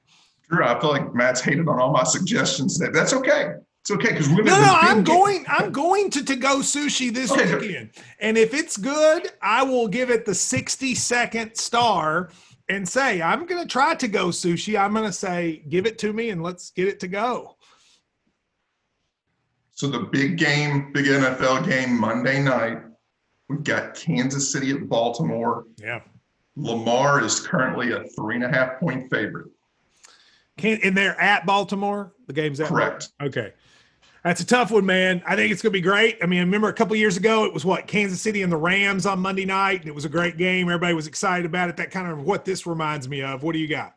Drew, 0.51 0.65
I 0.65 0.79
feel 0.81 0.91
like 0.91 1.15
Matt's 1.15 1.41
hated 1.41 1.69
on 1.69 1.79
all 1.81 1.93
my 1.93 2.05
suggestions. 2.05 2.79
That 2.79 2.93
that's 2.93 3.13
okay. 3.15 3.53
It's 3.83 3.91
okay 3.91 4.11
because 4.11 4.29
we're 4.29 4.45
No, 4.45 4.61
no, 4.61 4.79
I'm 4.81 4.99
big 4.99 5.07
game- 5.07 5.17
going. 5.17 5.45
I'm 5.49 5.73
going 5.73 6.09
to 6.11 6.25
to 6.25 6.37
go 6.37 6.59
sushi 6.59 7.13
this 7.13 7.33
Okay, 7.33 7.53
weekend, 7.57 7.91
and 8.21 8.39
if 8.39 8.55
it's 8.55 8.77
good, 8.77 9.29
I 9.43 9.65
will 9.65 9.89
give 9.89 10.09
it 10.09 10.25
the 10.25 10.37
60 10.37 10.95
second 10.95 11.57
star 11.57 12.31
and 12.69 12.89
say 12.89 13.21
I'm 13.21 13.45
going 13.45 13.61
to 13.61 13.69
try 13.69 13.97
to 13.97 14.07
go 14.07 14.29
sushi. 14.29 14.81
I'm 14.81 14.93
going 14.93 15.05
to 15.07 15.13
say 15.13 15.65
give 15.69 15.87
it 15.87 15.99
to 15.99 16.13
me 16.13 16.31
and 16.31 16.45
let's 16.45 16.71
get 16.71 16.87
it 16.87 17.01
to 17.01 17.09
go. 17.09 17.57
So 19.73 19.89
the 19.89 19.99
big 20.01 20.39
game, 20.39 20.93
big 20.93 21.07
NFL 21.07 21.69
game 21.69 21.99
Monday 21.99 22.41
night. 22.41 22.79
We've 23.49 23.65
got 23.65 23.95
Kansas 23.97 24.53
City 24.53 24.71
at 24.71 24.89
Baltimore. 24.89 25.65
Yeah. 25.77 26.03
Lamar 26.55 27.25
is 27.25 27.41
currently 27.41 27.91
a 27.93 28.05
three 28.17 28.37
and 28.37 28.45
a 28.45 28.49
half 28.49 28.79
point 28.79 29.11
favorite. 29.11 29.49
Can 30.57 30.79
and 30.85 30.97
they're 30.97 31.21
at 31.21 31.47
Baltimore. 31.47 32.13
The 32.29 32.33
game's 32.33 32.61
at 32.61 32.69
Correct. 32.69 33.09
Okay. 33.21 33.55
That's 34.25 34.41
a 34.41 34.47
tough 34.47 34.71
one, 34.71 34.87
man. 34.87 35.21
I 35.27 35.35
think 35.35 35.51
it's 35.51 35.63
going 35.63 35.73
to 35.73 35.77
be 35.77 35.81
great. 35.81 36.19
I 36.23 36.27
mean, 36.27 36.39
I 36.39 36.43
remember 36.43 36.69
a 36.69 36.73
couple 36.73 36.95
years 36.95 37.17
ago, 37.17 37.45
it 37.45 37.53
was 37.53 37.65
what 37.65 37.89
Kansas 37.89 38.21
City 38.21 38.43
and 38.43 38.53
the 38.53 38.57
Rams 38.57 39.05
on 39.05 39.19
Monday 39.19 39.45
night, 39.45 39.81
and 39.81 39.89
it 39.89 39.95
was 39.95 40.05
a 40.05 40.09
great 40.09 40.37
game. 40.37 40.69
Everybody 40.69 40.95
was 40.95 41.09
excited 41.09 41.45
about 41.45 41.69
it. 41.69 41.77
That 41.77 41.91
kind 41.91 42.11
of 42.11 42.23
what 42.23 42.45
this 42.45 42.65
reminds 42.65 43.09
me 43.09 43.23
of. 43.23 43.43
What 43.43 43.53
do 43.53 43.59
you 43.59 43.67
got? 43.67 43.97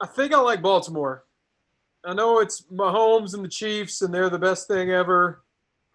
I 0.00 0.06
think 0.06 0.32
I 0.32 0.38
like 0.38 0.62
Baltimore. 0.62 1.24
I 2.04 2.14
know 2.14 2.38
it's 2.38 2.62
Mahomes 2.72 3.34
and 3.34 3.44
the 3.44 3.48
Chiefs, 3.48 4.00
and 4.02 4.14
they're 4.14 4.30
the 4.30 4.38
best 4.38 4.68
thing 4.68 4.90
ever. 4.90 5.42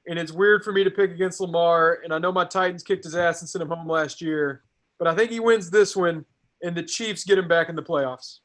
And 0.07 0.19
it's 0.19 0.31
weird 0.31 0.63
for 0.63 0.73
me 0.73 0.83
to 0.83 0.91
pick 0.91 1.09
against 1.09 1.39
Lamar. 1.39 1.99
And 2.03 2.13
I 2.13 2.19
know 2.19 2.31
my 2.31 2.45
Titans 2.45 2.83
kicked 2.83 3.05
his 3.05 3.15
ass 3.15 3.41
and 3.41 3.49
sent 3.49 3.63
him 3.63 3.69
home 3.69 3.87
last 3.89 4.21
year. 4.21 4.61
But 4.99 5.07
I 5.07 5.15
think 5.15 5.31
he 5.31 5.39
wins 5.39 5.71
this 5.71 5.95
one, 5.95 6.25
and 6.61 6.75
the 6.75 6.83
Chiefs 6.83 7.23
get 7.23 7.37
him 7.37 7.47
back 7.47 7.69
in 7.69 7.75
the 7.75 7.81
playoffs. 7.81 8.39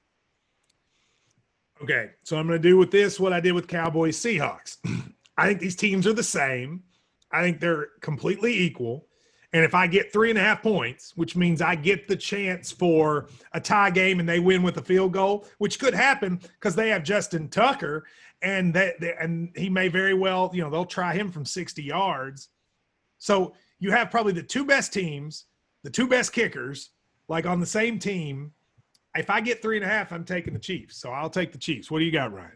Okay, 1.82 2.10
so 2.24 2.36
I'm 2.36 2.46
going 2.46 2.60
to 2.60 2.68
do 2.68 2.76
with 2.76 2.90
this 2.90 3.18
what 3.18 3.32
I 3.32 3.40
did 3.40 3.52
with 3.52 3.66
Cowboys 3.66 4.18
Seahawks. 4.18 4.76
I 5.38 5.46
think 5.46 5.60
these 5.60 5.76
teams 5.76 6.06
are 6.06 6.12
the 6.12 6.22
same. 6.22 6.82
I 7.32 7.42
think 7.42 7.60
they're 7.60 7.88
completely 8.00 8.54
equal. 8.54 9.06
And 9.52 9.64
if 9.64 9.74
I 9.74 9.86
get 9.86 10.12
three 10.12 10.30
and 10.30 10.38
a 10.38 10.42
half 10.42 10.62
points, 10.62 11.16
which 11.16 11.34
means 11.34 11.60
I 11.60 11.74
get 11.74 12.06
the 12.06 12.16
chance 12.16 12.70
for 12.70 13.28
a 13.52 13.60
tie 13.60 13.90
game 13.90 14.20
and 14.20 14.28
they 14.28 14.38
win 14.38 14.62
with 14.62 14.76
a 14.76 14.82
field 14.82 15.12
goal, 15.12 15.46
which 15.58 15.80
could 15.80 15.94
happen 15.94 16.40
because 16.54 16.76
they 16.76 16.90
have 16.90 17.02
Justin 17.02 17.48
Tucker 17.48 18.04
and 18.42 18.72
that 18.74 18.96
and 19.20 19.50
he 19.56 19.68
may 19.68 19.88
very 19.88 20.14
well, 20.14 20.50
you 20.52 20.62
know, 20.62 20.70
they'll 20.70 20.84
try 20.84 21.14
him 21.14 21.32
from 21.32 21.44
60 21.44 21.82
yards. 21.82 22.50
So 23.18 23.54
you 23.80 23.90
have 23.90 24.10
probably 24.10 24.32
the 24.32 24.42
two 24.42 24.64
best 24.64 24.92
teams, 24.92 25.46
the 25.82 25.90
two 25.90 26.06
best 26.06 26.32
kickers, 26.32 26.90
like 27.28 27.46
on 27.46 27.58
the 27.58 27.66
same 27.66 27.98
team. 27.98 28.52
If 29.16 29.30
I 29.30 29.40
get 29.40 29.60
three 29.60 29.76
and 29.76 29.84
a 29.84 29.88
half, 29.88 30.12
I'm 30.12 30.24
taking 30.24 30.52
the 30.52 30.58
Chiefs. 30.58 30.96
So 30.96 31.10
I'll 31.10 31.30
take 31.30 31.52
the 31.52 31.58
Chiefs. 31.58 31.90
What 31.90 31.98
do 31.98 32.04
you 32.04 32.12
got, 32.12 32.32
Ryan? 32.32 32.52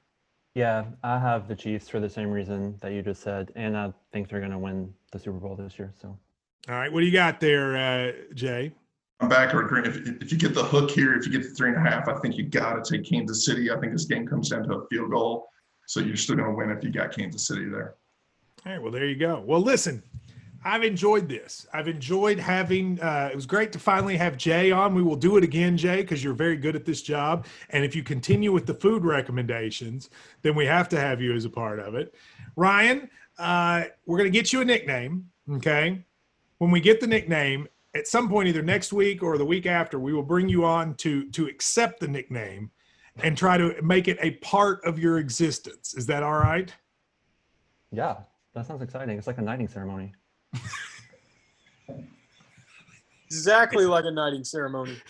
Yeah, 0.55 0.85
I 1.03 1.19
have 1.19 1.49
the 1.49 1.57
Chiefs 1.57 1.89
for 1.89 1.99
the 1.99 2.09
same 2.09 2.31
reason 2.31 2.77
that 2.81 2.93
you 2.93 3.03
just 3.03 3.23
said, 3.23 3.51
and 3.57 3.77
I 3.77 3.93
think 4.13 4.29
they're 4.29 4.39
going 4.39 4.53
to 4.53 4.59
win 4.59 4.93
the 5.11 5.19
Super 5.19 5.39
Bowl 5.39 5.57
this 5.57 5.77
year. 5.79 5.93
So, 6.01 6.17
All 6.69 6.75
right, 6.77 6.93
what 6.93 7.01
do 7.01 7.07
you 7.07 7.13
got 7.13 7.41
there, 7.41 7.77
uh, 7.77 8.13
Jay? 8.35 8.73
I'm 9.19 9.29
back 9.29 9.53
or 9.53 9.63
agree. 9.65 9.83
If, 9.89 10.23
if 10.23 10.31
you 10.31 10.39
get 10.39 10.55
the 10.55 10.63
hook 10.63 10.91
here, 10.91 11.15
if 11.15 11.27
you 11.27 11.33
get 11.33 11.43
the 11.43 11.51
three 11.51 11.71
and 11.71 11.77
a 11.77 11.91
half, 11.91 12.09
I 12.09 12.15
think 12.21 12.37
you 12.37 12.45
got 12.45 12.85
to 12.85 12.97
take 12.99 13.09
Kansas 13.09 13.45
City. 13.45 13.71
I 13.73 13.79
think 13.81 13.93
this 13.93 14.05
game 14.05 14.27
comes 14.27 14.51
down 14.51 14.63
to 14.65 14.75
a 14.75 14.87
field 14.87 15.11
goal. 15.11 15.49
So 15.87 16.01
you're 16.01 16.17
still 16.17 16.37
going 16.37 16.49
to 16.49 16.55
win 16.55 16.71
if 16.71 16.85
you 16.85 16.91
got 16.91 17.15
Kansas 17.15 17.47
City 17.47 17.67
there. 17.69 17.97
All 18.65 18.73
right, 18.73 18.83
well, 18.83 18.93
there 18.93 19.07
you 19.07 19.17
go. 19.17 19.43
Well, 19.45 19.61
listen, 19.61 20.03
I've 20.65 20.83
enjoyed 20.83 21.29
this. 21.29 21.67
I've 21.75 21.89
enjoyed 21.89 22.39
having. 22.39 22.99
Uh, 23.01 23.29
it 23.31 23.37
was 23.37 23.45
great 23.45 23.71
to 23.73 23.79
finally 23.79 24.17
have 24.17 24.39
Jay 24.39 24.71
on. 24.71 24.95
We 24.95 25.03
will 25.03 25.17
do 25.17 25.37
it 25.37 25.45
again, 25.45 25.77
Jay, 25.77 25.97
because 26.01 26.25
you're 26.25 26.35
very 26.35 26.57
good 26.57 26.75
at 26.75 26.87
this 26.87 27.03
job. 27.03 27.47
And 27.71 27.85
if 27.85 27.95
you 27.95 28.03
continue 28.03 28.51
with 28.51 28.65
the 28.65 28.73
food 28.73 29.05
recommendations, 29.05 30.09
then 30.43 30.55
we 30.55 30.65
have 30.65 30.89
to 30.91 30.99
have 30.99 31.21
you 31.21 31.35
as 31.35 31.45
a 31.45 31.51
part 31.51 31.81
of 31.81 31.95
it. 31.95 32.15
Ryan, 32.57 33.11
uh, 33.39 33.85
we're 34.07 34.17
going 34.17 34.33
to 34.33 34.37
get 34.37 34.53
you 34.53 34.63
a 34.63 34.65
nickname. 34.65 35.29
Okay, 35.53 36.03
when 36.59 36.71
we 36.71 36.81
get 36.81 36.99
the 36.99 37.07
nickname, 37.07 37.69
at 37.95 38.09
some 38.09 38.31
point, 38.31 38.49
either 38.49 38.63
next 38.63 38.91
week 38.93 39.23
or 39.23 39.37
the 39.37 39.45
week 39.45 39.67
after, 39.67 39.99
we 39.99 40.15
will 40.15 40.23
bring 40.23 40.49
you 40.49 40.65
on 40.65 40.95
to 40.97 41.29
to 41.33 41.47
accept 41.47 42.01
the 42.01 42.09
nickname 42.09 42.71
and 43.23 43.37
try 43.37 43.59
to 43.59 43.81
make 43.83 44.09
it 44.09 44.17
a 44.21 44.33
part 44.37 44.83
of 44.85 44.99
your 44.99 45.19
existence. 45.19 45.95
Is 45.95 46.07
that 46.07 46.23
all 46.23 46.39
right? 46.39 46.75
yeah, 47.93 48.17
that 48.55 48.67
sounds 48.67 48.83
exciting. 48.83 49.17
It's 49.19 49.27
like 49.27 49.39
a 49.39 49.43
knighting 49.43 49.69
ceremony. 49.69 50.15
Exactly 53.27 53.85
like 53.87 54.05
a 54.05 54.11
knighting 54.11 54.45
ceremony. 54.45 54.97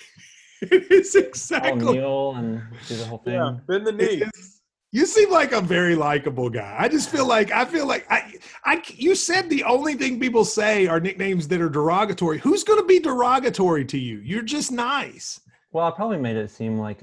It 0.61 0.90
is 0.90 1.14
I'll 1.14 1.22
exactly. 1.24 1.92
kneel 1.99 2.32
and 2.36 2.62
do 2.88 2.97
the 2.97 3.05
whole 3.05 3.18
thing. 3.18 3.34
Yeah, 3.34 3.59
bend 3.66 3.86
the 3.86 3.92
knee. 3.92 4.22
is- 4.34 4.62
You 4.92 5.05
seem 5.05 5.30
like 5.30 5.53
a 5.53 5.61
very 5.61 5.95
likable 5.95 6.49
guy. 6.49 6.74
I 6.78 6.88
just 6.88 7.11
feel 7.11 7.26
like 7.26 7.51
I 7.51 7.66
feel 7.66 7.86
like 7.86 8.07
I, 8.11 8.32
I. 8.64 8.82
You 8.86 9.14
said 9.14 9.51
the 9.51 9.62
only 9.64 9.92
thing 9.95 10.18
people 10.18 10.42
say 10.42 10.86
are 10.86 11.01
nicknames 11.01 11.49
that 11.49 11.61
are 11.61 11.68
derogatory. 11.68 12.38
Who's 12.38 12.64
going 12.64 12.78
to 12.78 12.86
be 12.86 12.99
derogatory 12.99 13.84
to 13.86 13.99
you? 13.99 14.20
You're 14.20 14.42
just 14.42 14.72
nice. 14.72 15.38
Well, 15.72 15.86
I 15.86 15.90
probably 15.90 16.18
made 16.18 16.36
it 16.36 16.51
seem 16.51 16.78
like 16.78 17.01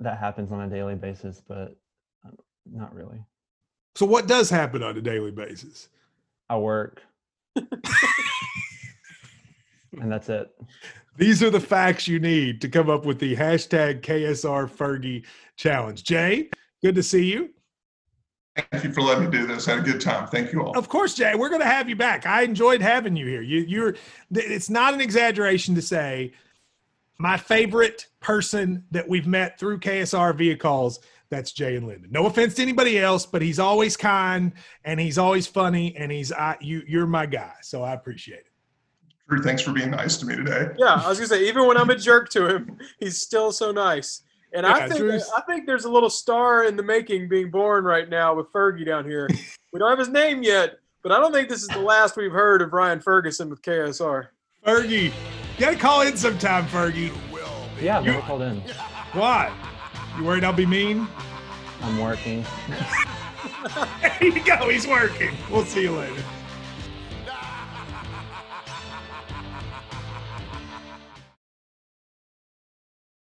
that 0.00 0.18
happens 0.18 0.52
on 0.52 0.60
a 0.60 0.68
daily 0.68 0.96
basis, 0.96 1.40
but 1.40 1.76
um, 2.26 2.36
not 2.70 2.94
really. 2.94 3.24
So 3.94 4.04
what 4.04 4.26
does 4.26 4.50
happen 4.50 4.82
on 4.82 4.98
a 4.98 5.00
daily 5.00 5.30
basis? 5.30 5.88
I 6.50 6.58
work. 6.58 7.00
and 10.00 10.10
that's 10.10 10.28
it. 10.28 10.48
These 11.16 11.42
are 11.42 11.50
the 11.50 11.60
facts 11.60 12.06
you 12.06 12.20
need 12.20 12.60
to 12.60 12.68
come 12.68 12.88
up 12.88 13.04
with 13.04 13.18
the 13.18 13.34
hashtag 13.34 14.02
KSR 14.02 14.70
Fergie 14.70 15.24
challenge. 15.56 16.04
Jay, 16.04 16.48
good 16.82 16.94
to 16.94 17.02
see 17.02 17.24
you. 17.24 17.50
Thank 18.70 18.84
you 18.84 18.92
for 18.92 19.02
letting 19.02 19.24
me 19.24 19.30
do 19.30 19.46
this. 19.46 19.68
I 19.68 19.72
had 19.76 19.80
a 19.80 19.92
good 19.92 20.00
time. 20.00 20.26
Thank 20.28 20.52
you 20.52 20.62
all. 20.62 20.76
Of 20.76 20.88
course, 20.88 21.14
Jay, 21.14 21.34
we're 21.34 21.48
going 21.48 21.60
to 21.60 21.66
have 21.66 21.88
you 21.88 21.96
back. 21.96 22.26
I 22.26 22.42
enjoyed 22.42 22.80
having 22.80 23.16
you 23.16 23.26
here. 23.26 23.42
You, 23.42 23.60
you're. 23.60 23.96
It's 24.30 24.70
not 24.70 24.94
an 24.94 25.00
exaggeration 25.00 25.74
to 25.74 25.82
say 25.82 26.32
my 27.18 27.36
favorite 27.36 28.06
person 28.20 28.84
that 28.90 29.08
we've 29.08 29.26
met 29.26 29.58
through 29.58 29.80
KSR 29.80 30.36
via 30.36 30.56
calls. 30.56 31.00
That's 31.30 31.52
Jay 31.52 31.76
and 31.76 31.86
Lyndon. 31.86 32.10
No 32.10 32.26
offense 32.26 32.54
to 32.54 32.62
anybody 32.62 32.98
else, 32.98 33.26
but 33.26 33.42
he's 33.42 33.58
always 33.58 33.96
kind 33.96 34.52
and 34.84 34.98
he's 34.98 35.18
always 35.18 35.46
funny 35.46 35.94
and 35.96 36.10
he's 36.10 36.32
I, 36.32 36.56
you. 36.60 36.82
You're 36.86 37.06
my 37.06 37.26
guy, 37.26 37.52
so 37.62 37.82
I 37.82 37.92
appreciate 37.92 38.38
it. 38.40 38.46
Drew, 39.28 39.42
thanks 39.42 39.60
for 39.60 39.72
being 39.72 39.90
nice 39.90 40.16
to 40.18 40.26
me 40.26 40.36
today. 40.36 40.68
Yeah, 40.78 40.94
I 41.04 41.08
was 41.08 41.18
gonna 41.18 41.28
say, 41.28 41.46
even 41.48 41.66
when 41.66 41.76
I'm 41.76 41.90
a 41.90 41.96
jerk 41.96 42.30
to 42.30 42.48
him, 42.48 42.78
he's 42.98 43.20
still 43.20 43.52
so 43.52 43.72
nice. 43.72 44.22
And 44.54 44.64
Yeah, 44.64 44.72
I 44.72 44.88
think 44.88 45.00
Drew's- 45.00 45.30
I 45.36 45.42
think 45.42 45.66
there's 45.66 45.84
a 45.84 45.90
little 45.90 46.08
star 46.08 46.64
in 46.64 46.76
the 46.76 46.82
making 46.82 47.28
being 47.28 47.50
born 47.50 47.84
right 47.84 48.08
now 48.08 48.34
with 48.34 48.50
Fergie 48.50 48.86
down 48.86 49.04
here. 49.04 49.28
we 49.72 49.78
don't 49.78 49.90
have 49.90 49.98
his 49.98 50.08
name 50.08 50.42
yet, 50.42 50.78
but 51.02 51.12
I 51.12 51.20
don't 51.20 51.32
think 51.32 51.50
this 51.50 51.60
is 51.60 51.68
the 51.68 51.78
last 51.80 52.16
we've 52.16 52.32
heard 52.32 52.62
of 52.62 52.72
Ryan 52.72 53.00
Ferguson 53.00 53.50
with 53.50 53.60
KSR. 53.60 54.28
Fergie, 54.66 55.04
you 55.04 55.12
got 55.58 55.70
to 55.72 55.76
call 55.76 56.00
in 56.00 56.16
sometime, 56.16 56.64
Fergie. 56.68 57.12
Yeah, 57.82 57.98
I've 57.98 58.06
You- 58.06 58.12
never 58.12 58.24
called 58.24 58.40
in. 58.40 58.60
Why? 59.12 59.52
You 60.18 60.24
worried 60.24 60.42
I'll 60.42 60.52
be 60.52 60.66
mean? 60.66 61.06
I'm 61.80 61.98
working. 61.98 62.44
There 64.02 64.24
you 64.24 64.44
go. 64.44 64.68
He's 64.68 64.86
working. 64.86 65.30
We'll 65.48 65.64
see 65.64 65.82
you 65.82 65.92
later. 65.92 66.22